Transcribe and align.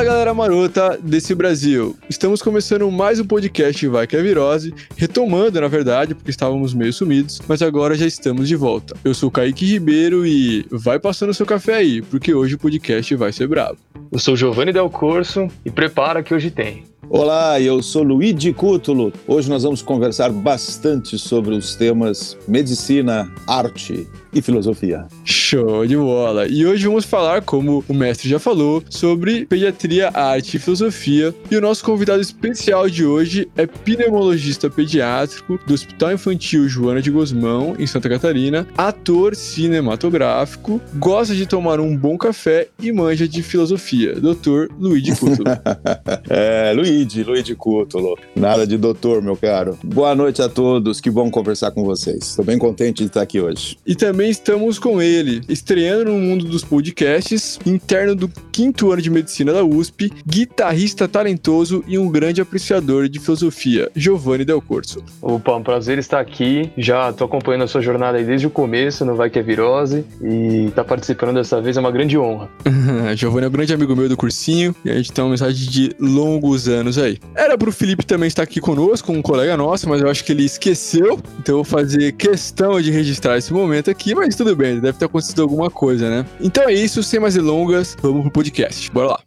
Fala 0.00 0.12
galera 0.12 0.32
marota 0.32 0.98
desse 1.02 1.34
Brasil. 1.34 1.94
Estamos 2.08 2.40
começando 2.40 2.90
mais 2.90 3.20
um 3.20 3.26
podcast 3.26 3.86
Vai 3.86 4.06
que 4.06 4.16
é 4.16 4.22
Virose, 4.22 4.72
retomando 4.96 5.60
na 5.60 5.68
verdade, 5.68 6.14
porque 6.14 6.30
estávamos 6.30 6.72
meio 6.72 6.90
sumidos, 6.90 7.38
mas 7.46 7.60
agora 7.60 7.94
já 7.94 8.06
estamos 8.06 8.48
de 8.48 8.56
volta. 8.56 8.96
Eu 9.04 9.12
sou 9.12 9.28
o 9.28 9.30
Kaique 9.30 9.66
Ribeiro 9.66 10.26
e 10.26 10.64
vai 10.70 10.98
passando 10.98 11.34
seu 11.34 11.44
café 11.44 11.74
aí, 11.74 12.00
porque 12.00 12.32
hoje 12.32 12.54
o 12.54 12.58
podcast 12.58 13.14
vai 13.14 13.30
ser 13.30 13.46
bravo. 13.46 13.76
Eu 14.10 14.18
sou 14.18 14.34
Giovanni 14.34 14.72
Del 14.72 14.88
Corso 14.88 15.48
e 15.66 15.70
prepara 15.70 16.22
que 16.22 16.32
hoje 16.32 16.50
tem. 16.50 16.84
Olá, 17.10 17.60
eu 17.60 17.82
sou 17.82 18.02
Luigi 18.02 18.54
Cútulo. 18.54 19.12
Hoje 19.26 19.50
nós 19.50 19.64
vamos 19.64 19.82
conversar 19.82 20.30
bastante 20.30 21.18
sobre 21.18 21.54
os 21.54 21.74
temas 21.74 22.38
medicina, 22.48 23.30
arte 23.46 24.08
e 24.32 24.40
filosofia. 24.42 25.06
Show 25.24 25.86
de 25.86 25.96
bola! 25.96 26.46
E 26.46 26.66
hoje 26.66 26.86
vamos 26.86 27.04
falar, 27.04 27.42
como 27.42 27.84
o 27.88 27.94
mestre 27.94 28.28
já 28.28 28.38
falou, 28.38 28.82
sobre 28.88 29.46
pediatria, 29.46 30.10
arte 30.12 30.56
e 30.56 30.60
filosofia. 30.60 31.34
E 31.50 31.56
o 31.56 31.60
nosso 31.60 31.84
convidado 31.84 32.20
especial 32.20 32.88
de 32.88 33.04
hoje 33.04 33.48
é 33.56 33.66
pneumologista 33.66 34.70
pediátrico 34.70 35.58
do 35.66 35.74
Hospital 35.74 36.12
Infantil 36.12 36.68
Joana 36.68 37.02
de 37.02 37.10
Gosmão, 37.10 37.74
em 37.78 37.86
Santa 37.86 38.08
Catarina, 38.08 38.66
ator 38.76 39.34
cinematográfico, 39.34 40.80
gosta 40.96 41.34
de 41.34 41.46
tomar 41.46 41.80
um 41.80 41.96
bom 41.96 42.16
café 42.16 42.68
e 42.80 42.92
manja 42.92 43.26
de 43.26 43.42
filosofia. 43.42 44.14
Dr. 44.14 44.72
Luigi 44.78 45.16
Cútulo. 45.16 45.50
é, 46.28 46.72
Luigi, 46.74 47.22
Luigi 47.22 47.54
Cútulo. 47.54 48.16
Nada 48.36 48.66
de 48.66 48.76
doutor, 48.76 49.22
meu 49.22 49.36
caro. 49.36 49.78
Boa 49.82 50.14
noite 50.14 50.42
a 50.42 50.48
todos, 50.48 51.00
que 51.00 51.10
bom 51.10 51.30
conversar 51.30 51.70
com 51.70 51.84
vocês. 51.84 52.28
Estou 52.28 52.44
bem 52.44 52.58
contente 52.58 52.98
de 52.98 53.06
estar 53.06 53.22
aqui 53.22 53.40
hoje. 53.40 53.78
E 53.86 53.94
também 53.94 54.19
também 54.20 54.30
estamos 54.30 54.78
com 54.78 55.00
ele, 55.00 55.40
estreando 55.48 56.04
no 56.04 56.18
mundo 56.18 56.44
dos 56.44 56.62
podcasts, 56.62 57.58
interno 57.64 58.14
do 58.14 58.30
quinto 58.52 58.92
ano 58.92 59.00
de 59.00 59.08
medicina 59.08 59.50
da 59.50 59.64
USP, 59.64 60.12
guitarrista 60.26 61.08
talentoso 61.08 61.82
e 61.88 61.96
um 61.96 62.06
grande 62.10 62.38
apreciador 62.38 63.08
de 63.08 63.18
filosofia, 63.18 63.90
Giovanni 63.96 64.44
Del 64.44 64.60
Corso. 64.60 65.02
Opa, 65.22 65.56
um 65.56 65.62
prazer 65.62 65.96
estar 65.96 66.20
aqui. 66.20 66.70
Já 66.76 67.10
tô 67.14 67.24
acompanhando 67.24 67.62
a 67.62 67.66
sua 67.66 67.80
jornada 67.80 68.18
aí 68.18 68.24
desde 68.24 68.46
o 68.46 68.50
começo, 68.50 69.06
no 69.06 69.16
Vai 69.16 69.30
Que 69.30 69.38
é 69.38 69.42
Virose, 69.42 70.04
e 70.22 70.70
tá 70.74 70.84
participando 70.84 71.36
dessa 71.36 71.58
vez 71.62 71.78
é 71.78 71.80
uma 71.80 71.90
grande 71.90 72.18
honra. 72.18 72.50
Giovanni 73.16 73.46
é 73.46 73.48
um 73.48 73.52
grande 73.52 73.72
amigo 73.72 73.96
meu 73.96 74.06
do 74.06 74.18
cursinho, 74.18 74.76
e 74.84 74.90
a 74.90 74.96
gente 74.96 75.12
tem 75.12 75.24
uma 75.24 75.30
mensagem 75.30 75.66
de 75.66 75.96
longos 75.98 76.68
anos 76.68 76.98
aí. 76.98 77.18
Era 77.34 77.56
pro 77.56 77.72
Felipe 77.72 78.04
também 78.04 78.26
estar 78.26 78.42
aqui 78.42 78.60
conosco, 78.60 79.10
um 79.10 79.22
colega 79.22 79.56
nosso, 79.56 79.88
mas 79.88 80.02
eu 80.02 80.10
acho 80.10 80.22
que 80.22 80.32
ele 80.32 80.44
esqueceu, 80.44 81.18
então 81.38 81.54
eu 81.54 81.62
vou 81.62 81.64
fazer 81.64 82.12
questão 82.12 82.78
de 82.82 82.90
registrar 82.90 83.38
esse 83.38 83.50
momento 83.50 83.90
aqui 83.90 84.09
aqui, 84.10 84.14
mas 84.14 84.36
tudo 84.36 84.56
bem, 84.56 84.80
deve 84.80 84.98
ter 84.98 85.04
acontecido 85.04 85.42
alguma 85.42 85.70
coisa, 85.70 86.10
né? 86.10 86.26
Então 86.40 86.68
é 86.68 86.72
isso, 86.72 87.02
sem 87.02 87.20
mais 87.20 87.34
delongas, 87.34 87.96
vamos 88.00 88.22
pro 88.22 88.30
podcast. 88.30 88.90
Bora 88.90 89.08
lá. 89.08 89.20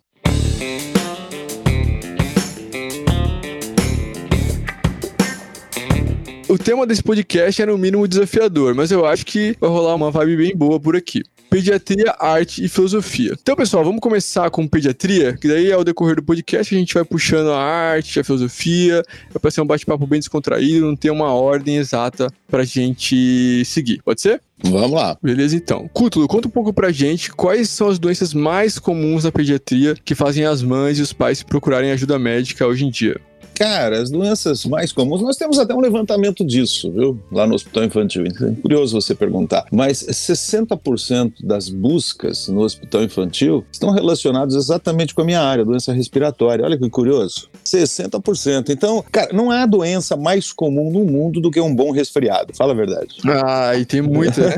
O 6.49 6.57
tema 6.57 6.85
desse 6.85 7.01
podcast 7.01 7.61
é 7.61 7.65
no 7.65 7.77
mínimo 7.77 8.07
desafiador, 8.07 8.75
mas 8.75 8.91
eu 8.91 9.05
acho 9.05 9.25
que 9.25 9.55
vai 9.59 9.69
rolar 9.69 9.95
uma 9.95 10.11
vibe 10.11 10.37
bem 10.37 10.55
boa 10.55 10.79
por 10.79 10.95
aqui 10.95 11.23
pediatria, 11.53 12.15
arte 12.19 12.65
e 12.65 12.67
filosofia. 12.67 13.37
Então, 13.39 13.55
pessoal, 13.55 13.83
vamos 13.83 13.99
começar 13.99 14.49
com 14.49 14.67
pediatria, 14.67 15.37
que 15.37 15.47
daí 15.47 15.71
ao 15.71 15.83
decorrer 15.83 16.15
do 16.15 16.23
podcast 16.23 16.73
a 16.73 16.79
gente 16.79 16.95
vai 16.95 17.05
puxando 17.05 17.51
a 17.51 17.61
arte, 17.61 18.19
a 18.19 18.23
filosofia, 18.23 19.03
vai 19.39 19.51
ser 19.51 19.61
um 19.61 19.65
bate-papo 19.65 20.07
bem 20.07 20.17
descontraído, 20.17 20.87
não 20.87 20.95
tem 20.95 21.11
uma 21.11 21.31
ordem 21.31 21.77
exata 21.77 22.27
pra 22.47 22.63
gente 22.63 23.63
seguir. 23.65 24.01
Pode 24.03 24.19
ser? 24.19 24.41
Vamos 24.63 24.93
lá. 24.93 25.15
Beleza, 25.21 25.55
então. 25.55 25.87
Cútulo, 25.93 26.27
conta 26.27 26.47
um 26.47 26.51
pouco 26.51 26.73
pra 26.73 26.91
gente 26.91 27.31
quais 27.31 27.69
são 27.69 27.87
as 27.87 27.99
doenças 27.99 28.33
mais 28.33 28.79
comuns 28.79 29.23
na 29.23 29.31
pediatria 29.31 29.93
que 29.93 30.15
fazem 30.15 30.45
as 30.45 30.63
mães 30.63 30.97
e 30.97 31.03
os 31.03 31.13
pais 31.13 31.43
procurarem 31.43 31.91
ajuda 31.91 32.17
médica 32.17 32.65
hoje 32.65 32.83
em 32.83 32.89
dia. 32.89 33.21
Cara, 33.55 34.01
as 34.01 34.09
doenças 34.09 34.65
mais 34.65 34.91
comuns, 34.91 35.21
nós 35.21 35.37
temos 35.37 35.57
até 35.57 35.73
um 35.73 35.79
levantamento 35.79 36.45
disso, 36.45 36.91
viu? 36.91 37.19
Lá 37.31 37.47
no 37.47 37.55
Hospital 37.55 37.85
Infantil. 37.85 38.25
Então, 38.25 38.49
é 38.49 38.61
curioso 38.61 38.99
você 38.99 39.15
perguntar. 39.15 39.65
Mas 39.71 40.03
60% 40.03 41.33
das 41.43 41.69
buscas 41.69 42.47
no 42.47 42.61
Hospital 42.61 43.03
Infantil 43.03 43.65
estão 43.71 43.91
relacionadas 43.91 44.55
exatamente 44.55 45.13
com 45.13 45.21
a 45.21 45.25
minha 45.25 45.41
área, 45.41 45.65
doença 45.65 45.93
respiratória. 45.93 46.65
Olha 46.65 46.77
que 46.77 46.89
curioso. 46.89 47.49
60%. 47.65 48.69
Então, 48.69 49.03
cara, 49.11 49.31
não 49.33 49.49
há 49.49 49.65
doença 49.65 50.17
mais 50.17 50.51
comum 50.51 50.91
no 50.91 51.05
mundo 51.05 51.39
do 51.39 51.49
que 51.49 51.61
um 51.61 51.73
bom 51.73 51.91
resfriado. 51.91 52.53
Fala 52.55 52.73
a 52.73 52.75
verdade. 52.75 53.17
Ah, 53.25 53.75
e 53.77 53.85
tem 53.85 54.01
muita, 54.01 54.41
né? 54.41 54.57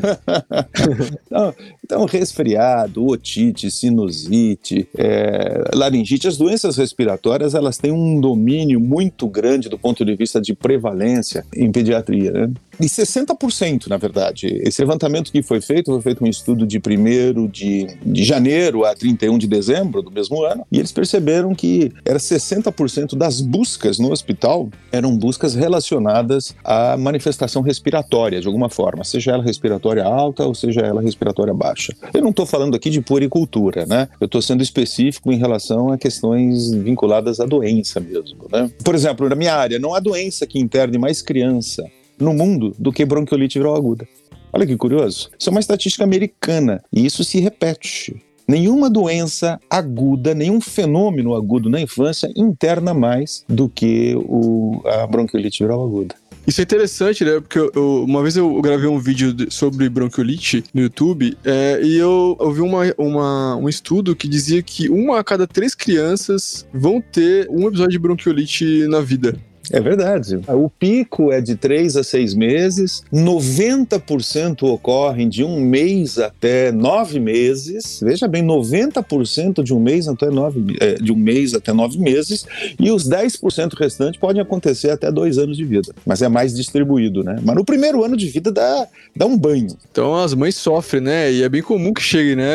então, 1.28 1.54
então, 1.84 2.06
resfriado, 2.06 3.06
otite, 3.06 3.70
sinusite, 3.70 4.88
é, 4.98 5.70
laringite, 5.74 6.28
as 6.28 6.38
doenças 6.38 6.78
respiratórias, 6.78 7.54
elas 7.54 7.78
têm 7.78 7.92
um 7.92 8.20
domínio 8.20 8.80
muito 8.80 8.95
grande 9.28 9.70
do 9.70 9.78
ponto 9.78 10.04
de 10.06 10.16
vista 10.16 10.42
de 10.42 10.54
prevalência 10.54 11.46
em 11.56 11.72
pediatria, 11.72 12.32
né? 12.32 12.52
E 12.80 12.86
60%, 12.86 13.88
na 13.88 13.98
verdade. 13.98 14.48
Esse 14.62 14.82
levantamento 14.82 15.32
que 15.32 15.42
foi 15.42 15.62
feito, 15.62 15.92
foi 15.92 16.02
feito 16.02 16.24
um 16.24 16.28
estudo 16.28 16.66
de 16.66 16.78
1 16.78 17.48
de, 17.48 17.88
de 18.06 18.24
janeiro 18.24 18.86
a 18.86 18.94
31 18.94 19.38
de 19.38 19.48
dezembro 19.48 20.02
do 20.02 20.12
mesmo 20.12 20.44
ano, 20.44 20.66
e 20.72 20.80
eles 20.80 20.92
perceberam 20.92 21.54
que 21.54 21.92
era 22.04 22.20
60% 22.20 23.16
das 23.16 23.42
buscas 23.42 24.00
no 24.00 24.12
hospital 24.12 24.70
eram 24.92 25.16
buscas 25.18 25.56
relacionadas 25.56 26.56
à 26.64 26.98
manifestação 26.98 27.62
respiratória, 27.62 28.42
de 28.42 28.48
alguma 28.48 28.70
forma, 28.70 29.04
seja 29.04 29.32
ela 29.32 29.44
respiratória 29.44 30.04
alta 30.04 30.46
ou 30.46 30.54
seja 30.54 30.82
ela 30.82 31.02
respiratória 31.02 31.54
baixa. 31.54 31.94
Eu 32.14 32.22
não 32.22 32.30
estou 32.30 32.46
falando 32.46 32.76
aqui 32.76 32.90
de 32.90 33.02
puericultura, 33.02 33.86
né? 33.86 34.08
Eu 34.20 34.26
estou 34.26 34.42
sendo 34.42 34.64
específico 34.64 35.32
em 35.32 35.38
relação 35.38 35.92
a 35.92 35.98
questões 35.98 36.74
vinculadas 36.74 37.40
à 37.40 37.46
doença 37.46 38.00
mesmo, 38.00 38.48
né? 38.52 38.70
Por 38.84 38.96
exemplo, 38.96 39.28
na 39.30 39.36
minha 39.36 39.56
área, 39.56 39.80
não 39.80 39.94
há 39.94 40.00
doença 40.00 40.46
que 40.46 40.60
interne 40.60 40.98
mais 40.98 41.22
criança 41.22 41.86
no 42.20 42.34
mundo 42.34 42.76
do 42.78 42.92
que 42.92 43.06
bronquiolite 43.06 43.60
viral 43.60 43.76
aguda. 43.76 44.08
Olha 44.54 44.66
que 44.66 44.78
curioso. 44.78 45.30
Isso 45.38 45.50
é 45.50 45.52
uma 45.52 45.60
estatística 45.60 46.04
americana 46.04 46.82
e 46.92 47.06
isso 47.06 47.24
se 47.24 47.40
repete. 47.40 48.16
Nenhuma 48.48 48.90
doença 48.90 49.60
aguda, 49.70 50.34
nenhum 50.36 50.62
fenômeno 50.62 51.36
agudo 51.36 51.70
na 51.70 51.82
infância 51.82 52.32
interna 52.36 52.94
mais 52.94 53.44
do 53.50 53.68
que 53.68 54.16
o, 54.16 54.82
a 54.86 55.08
bronquiolite 55.08 55.64
viral 55.64 55.84
aguda. 55.84 56.16
Isso 56.48 56.62
é 56.62 56.64
interessante, 56.64 57.26
né? 57.26 57.40
Porque 57.40 57.58
eu, 57.58 57.72
eu, 57.74 58.04
uma 58.04 58.22
vez 58.22 58.38
eu 58.38 58.62
gravei 58.62 58.88
um 58.88 59.00
vídeo 59.00 59.36
sobre 59.50 59.90
bronquiolite 59.90 60.64
no 60.74 60.82
YouTube 60.82 61.36
é, 61.44 61.82
e 61.84 61.98
eu, 61.98 62.38
eu 62.40 62.52
vi 62.52 62.62
uma, 62.62 62.84
uma, 63.00 63.56
um 63.56 63.68
estudo 63.68 64.16
que 64.16 64.28
dizia 64.28 64.62
que 64.62 64.88
uma 64.90 65.20
a 65.20 65.24
cada 65.24 65.48
três 65.48 65.74
crianças 65.74 66.68
vão 66.72 67.02
ter 67.02 67.48
um 67.50 67.68
episódio 67.68 67.94
de 67.94 68.00
bronquiolite 68.00 68.88
na 68.88 69.02
vida. 69.02 69.36
É 69.72 69.80
verdade. 69.80 70.40
O 70.48 70.70
pico 70.70 71.32
é 71.32 71.42
de 71.42 71.56
três 71.56 71.96
a 71.96 72.04
seis 72.04 72.34
meses, 72.34 73.04
90% 73.14 74.64
ocorrem 74.64 75.28
de 75.28 75.44
um 75.44 75.60
mês 75.60 76.18
até 76.18 76.72
nove 76.72 77.20
meses. 77.20 78.00
Veja 78.02 78.28
bem, 78.28 78.44
90% 78.44 79.64
de 79.64 79.74
um 79.74 79.80
mês 79.80 80.08
até 80.08 80.30
nove, 80.30 80.78
é, 80.80 80.96
de 80.96 81.12
um 81.12 81.16
mês 81.16 81.54
até 81.54 81.74
nove 81.74 81.98
meses, 81.98 82.46
e 82.80 82.92
os 82.92 83.08
10% 83.10 83.74
restantes 83.78 84.20
podem 84.20 84.42
acontecer 84.42 84.92
até 84.92 85.12
dois 85.12 85.38
anos 85.38 85.58
de 85.58 85.66
vida. 85.66 85.94
Mas 86.06 86.22
é 86.22 86.28
mais 86.28 86.54
distribuído, 86.54 87.24
né? 87.24 87.38
Mas 87.44 87.56
no 87.56 87.66
primeiro 87.66 88.04
ano 88.04 88.16
de 88.16 88.28
vida 88.28 88.52
dá, 88.52 88.88
dá 89.16 89.26
um 89.26 89.38
banho. 89.38 89.68
Então 89.92 90.16
as 90.16 90.34
mães 90.34 90.56
sofrem, 90.56 91.02
né? 91.02 91.32
E 91.32 91.44
é 91.44 91.50
bem 91.50 91.62
comum 91.62 91.94
que 91.94 92.02
chegue, 92.02 92.36
né? 92.36 92.46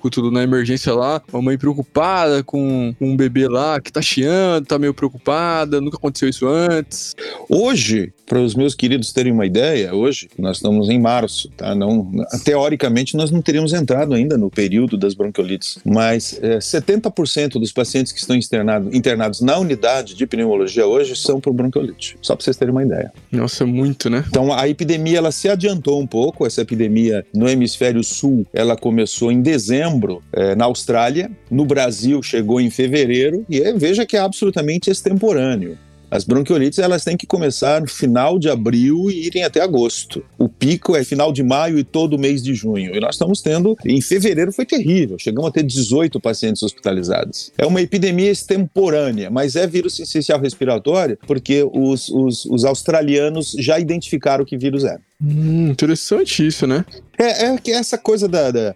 Com 0.00 0.08
tudo 0.08 0.30
na 0.30 0.42
emergência 0.42 0.92
lá, 0.94 1.22
uma 1.32 1.42
mãe 1.42 1.58
preocupada 1.58 2.42
com 2.42 2.94
um 3.00 3.16
bebê 3.16 3.48
lá 3.48 3.80
que 3.80 3.92
tá 3.92 4.02
chiando, 4.02 4.66
tá 4.66 4.78
meio 4.78 4.94
preocupada, 4.94 5.80
nunca 5.80 5.96
aconteceu 5.96 6.28
isso 6.28 6.39
isso 6.40 6.46
antes. 6.46 7.14
Hoje, 7.48 8.12
para 8.26 8.40
os 8.40 8.54
meus 8.54 8.74
queridos 8.74 9.12
terem 9.12 9.32
uma 9.32 9.44
ideia, 9.44 9.94
hoje, 9.94 10.28
nós 10.38 10.56
estamos 10.56 10.88
em 10.88 10.98
março, 10.98 11.50
tá? 11.56 11.74
Não, 11.74 12.10
teoricamente, 12.44 13.16
nós 13.16 13.30
não 13.30 13.42
teríamos 13.42 13.72
entrado 13.72 14.14
ainda 14.14 14.38
no 14.38 14.48
período 14.48 14.96
das 14.96 15.14
bronquiolites, 15.14 15.78
mas 15.84 16.38
é, 16.42 16.58
70% 16.58 17.52
dos 17.54 17.72
pacientes 17.72 18.12
que 18.12 18.20
estão 18.20 18.36
internado, 18.36 18.94
internados 18.96 19.40
na 19.40 19.58
unidade 19.58 20.14
de 20.14 20.26
pneumologia 20.26 20.86
hoje 20.86 21.14
são 21.16 21.40
por 21.40 21.52
bronquiolite, 21.52 22.16
só 22.22 22.34
para 22.34 22.44
vocês 22.44 22.56
terem 22.56 22.72
uma 22.72 22.84
ideia. 22.84 23.12
Nossa, 23.30 23.66
muito, 23.66 24.08
né? 24.08 24.24
Então, 24.28 24.52
a 24.52 24.68
epidemia, 24.68 25.18
ela 25.18 25.32
se 25.32 25.48
adiantou 25.48 26.00
um 26.00 26.06
pouco, 26.06 26.46
essa 26.46 26.62
epidemia 26.62 27.26
no 27.34 27.48
hemisfério 27.48 28.02
sul, 28.02 28.46
ela 28.52 28.76
começou 28.76 29.30
em 29.32 29.42
dezembro 29.42 30.22
é, 30.32 30.54
na 30.54 30.64
Austrália, 30.64 31.30
no 31.50 31.64
Brasil 31.64 32.22
chegou 32.22 32.60
em 32.60 32.70
fevereiro, 32.70 33.44
e 33.48 33.60
é, 33.60 33.72
veja 33.72 34.06
que 34.06 34.16
é 34.16 34.20
absolutamente 34.20 34.90
extemporâneo. 34.90 35.76
As 36.10 36.24
bronquiolites 36.24 36.78
elas 36.78 37.04
têm 37.04 37.16
que 37.16 37.26
começar 37.26 37.80
no 37.80 37.86
final 37.86 38.38
de 38.38 38.48
abril 38.48 39.10
e 39.10 39.26
irem 39.26 39.44
até 39.44 39.60
agosto. 39.60 40.24
O 40.36 40.48
pico 40.48 40.96
é 40.96 41.04
final 41.04 41.32
de 41.32 41.42
maio 41.42 41.78
e 41.78 41.84
todo 41.84 42.18
mês 42.18 42.42
de 42.42 42.54
junho. 42.54 42.94
E 42.94 43.00
nós 43.00 43.14
estamos 43.14 43.40
tendo, 43.40 43.76
em 43.84 44.00
fevereiro 44.00 44.52
foi 44.52 44.66
terrível, 44.66 45.16
chegamos 45.18 45.48
a 45.48 45.52
ter 45.52 45.62
18 45.62 46.18
pacientes 46.20 46.62
hospitalizados. 46.62 47.52
É 47.56 47.64
uma 47.64 47.80
epidemia 47.80 48.30
extemporânea, 48.30 49.30
mas 49.30 49.54
é 49.56 49.66
vírus 49.66 49.98
essencial 50.00 50.40
respiratório 50.40 51.18
porque 51.26 51.62
os, 51.72 52.08
os, 52.08 52.44
os 52.46 52.64
australianos 52.64 53.54
já 53.58 53.78
identificaram 53.78 54.44
que 54.44 54.56
vírus 54.56 54.84
é. 54.84 54.98
Hum, 55.22 55.68
interessante 55.70 56.46
isso, 56.46 56.66
né? 56.66 56.84
É, 57.20 57.44
é 57.44 57.58
que 57.58 57.70
essa 57.70 57.98
coisa 57.98 58.26
da, 58.26 58.50
da 58.50 58.74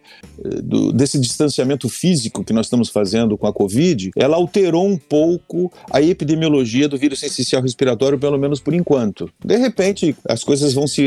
do, 0.62 0.92
desse 0.92 1.18
distanciamento 1.18 1.88
físico 1.88 2.44
que 2.44 2.52
nós 2.52 2.66
estamos 2.66 2.90
fazendo 2.90 3.38
com 3.38 3.46
a 3.46 3.52
Covid, 3.52 4.10
ela 4.16 4.36
alterou 4.36 4.86
um 4.86 4.98
pouco 4.98 5.72
a 5.90 6.02
epidemiologia 6.02 6.86
do 6.86 6.98
vírus 6.98 7.22
essencial 7.22 7.62
respiratório, 7.62 8.18
pelo 8.18 8.38
menos 8.38 8.60
por 8.60 8.74
enquanto. 8.74 9.30
De 9.42 9.56
repente, 9.56 10.14
as 10.28 10.44
coisas 10.44 10.74
vão 10.74 10.86
se 10.86 11.06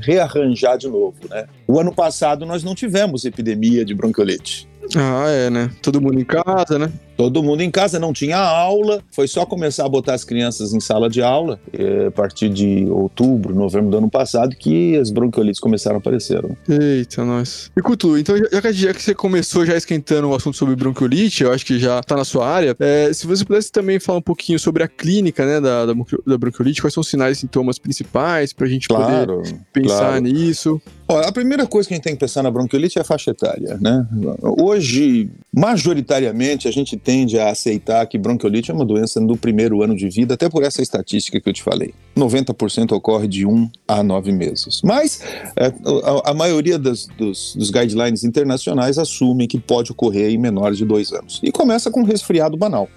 rearranjar 0.00 0.78
de 0.78 0.88
novo, 0.88 1.16
né? 1.28 1.46
O 1.68 1.78
ano 1.78 1.94
passado 1.94 2.46
nós 2.46 2.64
não 2.64 2.74
tivemos 2.74 3.24
epidemia 3.24 3.84
de 3.84 3.94
bronquiolite. 3.94 4.66
Ah, 4.96 5.28
é, 5.28 5.50
né? 5.50 5.70
Todo 5.80 6.00
mundo 6.00 6.18
em 6.18 6.24
casa, 6.24 6.78
né? 6.78 6.90
Todo 7.22 7.40
mundo 7.40 7.60
em 7.60 7.70
casa, 7.70 8.00
não 8.00 8.12
tinha 8.12 8.36
aula, 8.36 9.00
foi 9.12 9.28
só 9.28 9.46
começar 9.46 9.86
a 9.86 9.88
botar 9.88 10.14
as 10.14 10.24
crianças 10.24 10.74
em 10.74 10.80
sala 10.80 11.08
de 11.08 11.22
aula, 11.22 11.60
é, 11.72 12.06
a 12.06 12.10
partir 12.10 12.48
de 12.48 12.84
outubro, 12.90 13.54
novembro 13.54 13.92
do 13.92 13.96
ano 13.98 14.10
passado, 14.10 14.56
que 14.56 14.96
as 14.96 15.08
bronquiolites 15.08 15.60
começaram 15.60 15.96
a 15.96 15.98
aparecer. 16.00 16.42
Né? 16.42 16.56
Eita, 16.68 17.24
nós. 17.24 17.70
E 17.76 17.80
Cutu, 17.80 18.18
então 18.18 18.36
já 18.36 18.60
que, 18.60 18.72
já 18.72 18.92
que 18.92 19.00
você 19.00 19.14
começou 19.14 19.64
já 19.64 19.76
esquentando 19.76 20.30
o 20.30 20.34
assunto 20.34 20.56
sobre 20.56 20.74
bronquiolite, 20.74 21.44
eu 21.44 21.52
acho 21.52 21.64
que 21.64 21.78
já 21.78 22.02
tá 22.02 22.16
na 22.16 22.24
sua 22.24 22.44
área, 22.44 22.74
é, 22.80 23.12
se 23.12 23.24
você 23.24 23.44
pudesse 23.44 23.70
também 23.70 24.00
falar 24.00 24.18
um 24.18 24.22
pouquinho 24.22 24.58
sobre 24.58 24.82
a 24.82 24.88
clínica, 24.88 25.46
né, 25.46 25.60
da, 25.60 25.86
da, 25.86 25.94
da 26.26 26.36
bronquiolite, 26.36 26.80
quais 26.80 26.92
são 26.92 27.02
os 27.02 27.08
sinais 27.08 27.38
e 27.38 27.42
sintomas 27.42 27.78
principais 27.78 28.52
pra 28.52 28.66
gente 28.66 28.88
claro, 28.88 29.36
poder 29.36 29.60
pensar 29.72 29.98
claro. 29.98 30.22
nisso? 30.22 30.82
Ó, 31.06 31.20
a 31.20 31.30
primeira 31.30 31.66
coisa 31.66 31.88
que 31.88 31.94
a 31.94 31.96
gente 31.96 32.04
tem 32.04 32.14
que 32.14 32.20
pensar 32.20 32.42
na 32.42 32.50
bronquiolite 32.50 32.98
é 32.98 33.02
a 33.02 33.04
faixa 33.04 33.30
etária, 33.30 33.78
né? 33.80 34.06
Hoje, 34.40 35.30
majoritariamente, 35.54 36.66
a 36.66 36.70
gente 36.70 36.96
tende 37.12 37.38
a 37.38 37.50
aceitar 37.50 38.06
que 38.06 38.16
bronquiolite 38.16 38.70
é 38.70 38.74
uma 38.74 38.86
doença 38.86 39.20
do 39.20 39.36
primeiro 39.36 39.82
ano 39.82 39.94
de 39.94 40.08
vida, 40.08 40.32
até 40.32 40.48
por 40.48 40.62
essa 40.62 40.80
estatística 40.80 41.38
que 41.38 41.46
eu 41.46 41.52
te 41.52 41.62
falei. 41.62 41.92
90% 42.16 42.92
ocorre 42.92 43.28
de 43.28 43.44
1 43.44 43.70
a 43.86 44.02
9 44.02 44.32
meses. 44.32 44.80
Mas 44.82 45.20
é, 45.54 45.66
a, 45.66 46.30
a, 46.30 46.34
maioria 46.34 46.78
das, 46.78 47.06
dos, 47.18 47.54
dos, 47.54 47.70
guidelines 47.70 48.24
internacionais 48.24 48.96
assumem 48.96 49.46
que 49.46 49.60
pode 49.60 49.92
ocorrer 49.92 50.30
em 50.30 50.38
menores 50.38 50.78
de 50.78 50.86
2 50.86 51.12
anos. 51.12 51.38
E 51.42 51.52
começa 51.52 51.90
com 51.90 52.02
resfriado 52.02 52.56
banal. 52.56 52.88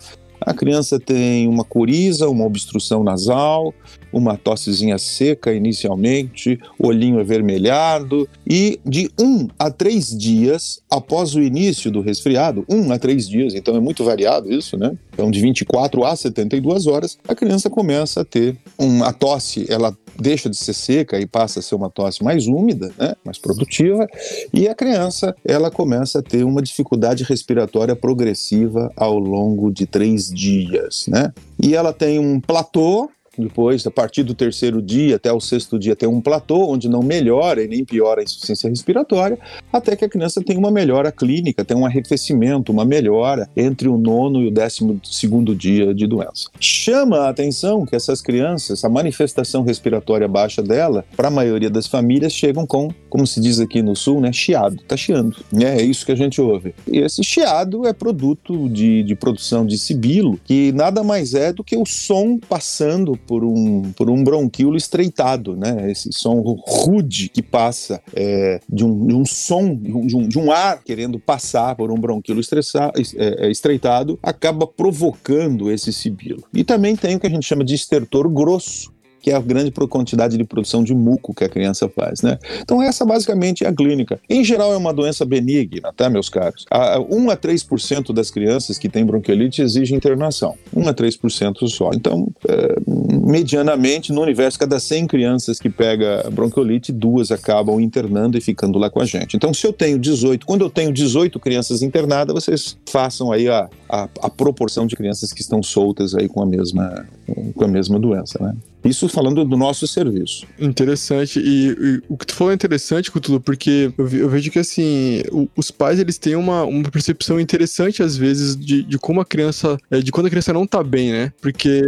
A 0.42 0.54
criança 0.54 1.00
tem 1.00 1.48
uma 1.48 1.64
coriza, 1.64 2.30
uma 2.30 2.46
obstrução 2.46 3.04
nasal, 3.04 3.74
uma 4.12 4.38
tossezinha 4.38 4.98
seca 4.98 5.54
inicialmente, 5.54 6.58
olhinho 6.80 7.20
avermelhado, 7.20 8.28
e 8.48 8.80
de 8.86 9.12
um 9.20 9.48
a 9.60 9.70
três 9.70 10.18
dias 10.18 10.80
após 10.90 11.36
o 11.36 11.42
início 11.42 11.92
do 11.92 12.00
resfriado, 12.00 12.66
um 12.70 12.92
a 12.94 12.98
três 12.98 13.28
dias, 13.28 13.54
então 13.54 13.76
é 13.76 13.80
muito 13.80 14.06
variado 14.06 14.52
isso, 14.52 14.78
né? 14.78 14.98
Então, 15.14 15.30
de 15.30 15.42
24 15.42 16.06
a 16.06 16.16
72 16.16 16.88
horas, 16.88 17.18
a 17.28 17.36
criança 17.36 17.70
começa 17.70 18.22
a 18.22 18.26
ter 18.26 18.58
uma 18.78 19.12
tosse, 19.12 19.66
ela 19.70 19.96
deixa 20.18 20.50
de 20.50 20.56
ser 20.56 20.74
seca 20.74 21.20
e 21.20 21.26
passa 21.26 21.60
a 21.60 21.62
ser 21.62 21.76
uma 21.76 21.90
tosse 21.90 22.24
mais 22.24 22.48
úmida, 22.48 22.92
né, 22.98 23.16
mais 23.24 23.38
produtiva, 23.38 24.08
e 24.54 24.68
a 24.68 24.76
criança 24.76 25.36
ela 25.44 25.70
começa 25.70 26.20
a 26.20 26.22
ter 26.22 26.44
uma 26.44 26.62
dificuldade 26.62 27.24
respiratória 27.24 27.96
progressiva 27.96 28.92
ao 28.96 29.18
longo 29.20 29.72
de 29.72 29.86
três 29.86 30.25
dias, 30.32 31.06
né? 31.08 31.34
E 31.62 31.76
ela 31.76 31.94
tem 31.94 32.20
um 32.20 32.40
platô 32.40 33.10
depois, 33.38 33.86
a 33.86 33.92
partir 33.92 34.24
do 34.24 34.34
terceiro 34.34 34.82
dia 34.82 35.16
até 35.16 35.32
o 35.32 35.40
sexto 35.40 35.78
dia, 35.78 35.96
tem 35.96 36.08
um 36.08 36.22
platô 36.22 36.70
onde 36.70 36.90
não 36.90 37.02
melhora 37.02 37.64
e 37.64 37.68
nem 37.68 37.84
piora 37.84 38.22
a 38.22 38.24
insuficiência 38.24 38.70
respiratória, 38.70 39.38
até 39.72 39.96
que 39.96 40.06
a 40.06 40.10
criança 40.10 40.42
tem 40.42 40.58
uma 40.58 40.72
melhora 40.72 41.12
clínica, 41.12 41.66
tem 41.66 41.76
um 41.76 41.86
arrefecimento, 41.86 42.72
uma 42.72 42.86
melhora 42.86 43.50
entre 43.56 43.88
o 43.88 43.98
nono 43.98 44.42
e 44.42 44.48
o 44.48 44.52
décimo 44.52 45.00
segundo 45.04 45.56
dia 45.56 45.94
de 45.94 46.08
doença. 46.08 46.50
Chama 46.60 47.20
a 47.20 47.30
atenção 47.30 47.86
que 47.86 47.96
essas 47.96 48.22
crianças, 48.22 48.84
a 48.84 48.90
manifestação 48.90 49.64
respiratória 49.64 50.28
baixa 50.28 50.62
dela, 50.62 51.06
para 51.16 51.28
a 51.28 51.32
maioria 51.32 51.70
das 51.70 51.88
famílias, 51.88 52.34
chegam 52.34 52.66
com, 52.66 52.90
como 53.10 53.26
se 53.26 53.40
diz 53.40 53.60
aqui 53.60 53.82
no 53.82 53.96
sul, 53.96 54.22
né, 54.22 54.32
chiado, 54.32 54.82
tá 54.88 54.98
chiando. 54.98 55.36
É, 55.54 55.82
é 55.82 55.84
isso 55.84 56.06
que 56.06 56.12
a 56.12 56.16
gente 56.16 56.42
ouve. 56.42 56.74
E 56.88 57.00
esse 57.00 57.24
chiado 57.24 57.86
é 57.88 57.94
produto 57.94 58.70
de, 58.70 59.04
de 59.04 59.16
produção 59.16 59.66
de 59.66 59.78
sibilo, 59.78 60.40
que 60.44 60.72
nada 60.72 61.04
mais 61.04 61.34
é 61.34 61.52
do 61.52 61.64
que 61.64 61.78
o 61.78 61.86
som 61.86 62.38
passando 62.38 63.18
por 63.28 63.44
um, 63.44 63.92
por 63.94 64.10
um 64.10 64.24
bronquíolo 64.24 64.78
estreitado, 64.78 65.56
né? 65.56 65.92
Esse 65.92 66.12
som 66.12 66.42
rude 66.42 67.30
que 67.30 67.42
passa 67.42 68.02
é, 68.14 68.60
de, 68.70 68.84
um, 68.84 69.08
de 69.08 69.14
um 69.14 69.26
som, 69.26 69.76
de 69.76 70.16
um, 70.16 70.28
de 70.28 70.40
um 70.40 70.52
ar 70.52 70.84
querendo 70.84 71.20
passar 71.20 71.76
por 71.76 71.92
um 71.92 71.96
bronquíolo 72.00 72.40
estressar, 72.40 72.92
é, 72.96 73.46
é, 73.48 73.52
estreitado, 73.52 74.20
acaba 74.22 74.68
provocando 74.68 75.72
esse 75.72 75.92
sibilo. 75.92 76.44
E 76.54 76.64
também 76.64 76.96
tem 76.96 77.16
o 77.16 77.20
que 77.20 77.28
a 77.28 77.30
gente 77.30 77.46
chama 77.46 77.64
de 77.64 77.76
estertor 77.76 78.30
grosso, 78.30 78.95
que 79.26 79.32
é 79.32 79.36
a 79.36 79.40
grande 79.40 79.72
quantidade 79.72 80.38
de 80.38 80.44
produção 80.44 80.84
de 80.84 80.94
muco 80.94 81.34
que 81.34 81.44
a 81.44 81.50
criança 81.50 81.90
faz, 81.90 82.22
né? 82.22 82.38
Então 82.62 82.80
essa 82.80 83.04
basicamente 83.04 83.64
é 83.64 83.68
a 83.68 83.74
clínica. 83.74 84.20
Em 84.30 84.44
geral 84.44 84.72
é 84.72 84.78
uma 84.78 84.94
doença 84.94 85.26
benigna, 85.26 85.92
tá, 85.98 86.08
meus 86.12 86.30
caros? 86.30 86.64
A, 86.70 87.00
1 87.00 87.32
a 87.32 87.36
3% 87.36 88.14
das 88.14 88.30
crianças 88.30 88.78
que 88.78 88.88
têm 88.88 89.04
bronquiolite 89.04 89.64
exigem 89.64 89.98
internação. 89.98 90.54
1 90.72 90.88
a 90.88 90.94
3% 90.94 91.68
só. 91.68 91.90
Então, 91.96 92.28
é, 92.48 92.76
medianamente, 92.86 94.14
no 94.14 94.22
universo, 94.22 94.60
cada 94.60 94.80
100 94.80 95.08
crianças 95.08 95.60
que 95.60 95.72
pega 95.72 96.30
bronquiolite, 96.32 96.92
duas 96.92 97.32
acabam 97.32 97.82
internando 97.82 98.38
e 98.38 98.42
ficando 98.42 98.78
lá 98.78 98.92
com 98.92 99.02
a 99.02 99.06
gente. 99.06 99.36
Então, 99.36 99.52
se 99.56 99.66
eu 99.66 99.74
tenho 99.74 99.98
18, 99.98 100.46
quando 100.46 100.62
eu 100.62 100.70
tenho 100.70 100.94
18 100.94 101.40
crianças 101.40 101.82
internadas, 101.82 102.36
vocês 102.36 102.78
façam 102.88 103.32
aí 103.32 103.50
a, 103.50 103.68
a, 103.90 104.08
a 104.22 104.30
proporção 104.30 104.86
de 104.86 104.96
crianças 104.96 105.34
que 105.34 105.42
estão 105.42 105.64
soltas 105.64 106.14
aí 106.14 106.30
com 106.30 106.44
a 106.44 106.46
mesma, 106.46 107.08
com 107.56 107.64
a 107.64 107.68
mesma 107.68 108.00
doença, 108.00 108.38
né? 108.40 108.54
Isso 108.86 109.10
falando 109.10 109.44
do 109.44 109.58
nosso 109.58 109.88
serviço. 109.88 110.46
Interessante. 110.60 111.40
E, 111.40 111.70
e 111.70 112.02
o 112.08 112.18
que 112.18 112.28
tu 112.28 112.36
falou 112.36 112.52
é 112.52 112.56
interessante, 112.56 113.12
Cutulo, 113.12 113.40
porque 113.40 113.92
eu, 113.98 114.08
eu, 114.10 114.30
vejo 114.30 114.52
que, 114.52 114.60
assim, 114.60 115.24
o, 115.32 115.48
os 115.56 115.72
pais, 115.72 116.00
eles 116.00 116.18
têm 116.18 116.36
uma, 116.36 116.64
uma 116.64 116.90
percepção 116.90 117.40
interessante, 117.40 118.04
às 118.04 118.16
vezes, 118.16 118.56
de, 118.56 118.84
de 118.84 118.98
como 118.98 119.20
a 119.20 119.26
criança... 119.26 119.78
É, 119.90 120.00
de 120.00 120.12
quando 120.12 120.28
a 120.28 120.30
criança 120.30 120.54
não 120.54 120.68
tá 120.68 120.84
bem, 120.84 121.12
né? 121.12 121.34
Porque 121.42 121.82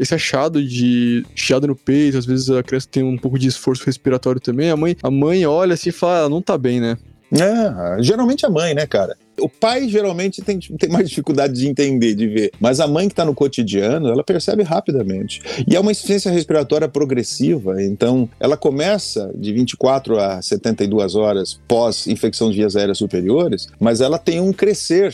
esse 0.00 0.14
achado 0.14 0.62
de 0.62 1.24
chiado 1.34 1.66
no 1.66 1.76
peito, 1.76 2.18
às 2.18 2.26
vezes 2.26 2.50
a 2.50 2.62
criança 2.62 2.88
tem 2.90 3.02
um 3.02 3.16
pouco 3.16 3.38
de 3.38 3.48
esforço 3.48 3.84
respiratório 3.86 4.40
também, 4.40 4.70
a 4.70 4.76
mãe, 4.76 4.96
a 5.02 5.10
mãe 5.10 5.46
olha 5.46 5.74
assim 5.74 5.90
e 5.90 5.92
fala, 5.92 6.18
ela 6.18 6.26
ah, 6.26 6.28
não 6.28 6.42
tá 6.42 6.58
bem, 6.58 6.80
né? 6.80 6.96
É, 7.32 8.02
geralmente 8.02 8.44
a 8.44 8.50
mãe, 8.50 8.74
né, 8.74 8.86
cara? 8.86 9.16
O 9.42 9.48
pai 9.48 9.88
geralmente 9.88 10.40
tem, 10.40 10.58
tem 10.58 10.88
mais 10.88 11.08
dificuldade 11.08 11.54
de 11.54 11.68
entender, 11.68 12.14
de 12.14 12.28
ver, 12.28 12.52
mas 12.60 12.80
a 12.80 12.86
mãe 12.86 13.08
que 13.08 13.12
está 13.12 13.24
no 13.24 13.34
cotidiano, 13.34 14.08
ela 14.08 14.22
percebe 14.22 14.62
rapidamente. 14.62 15.42
E 15.68 15.74
é 15.74 15.80
uma 15.80 15.90
insuficiência 15.90 16.30
respiratória 16.30 16.88
progressiva, 16.88 17.82
então 17.82 18.28
ela 18.38 18.56
começa 18.56 19.32
de 19.34 19.52
24 19.52 20.18
a 20.18 20.40
72 20.40 21.14
horas 21.14 21.60
pós 21.66 22.06
infecção 22.06 22.50
de 22.50 22.56
vias 22.56 22.76
aéreas 22.76 22.98
superiores, 22.98 23.68
mas 23.80 24.00
ela 24.00 24.18
tem 24.18 24.40
um 24.40 24.52
crescer 24.52 25.12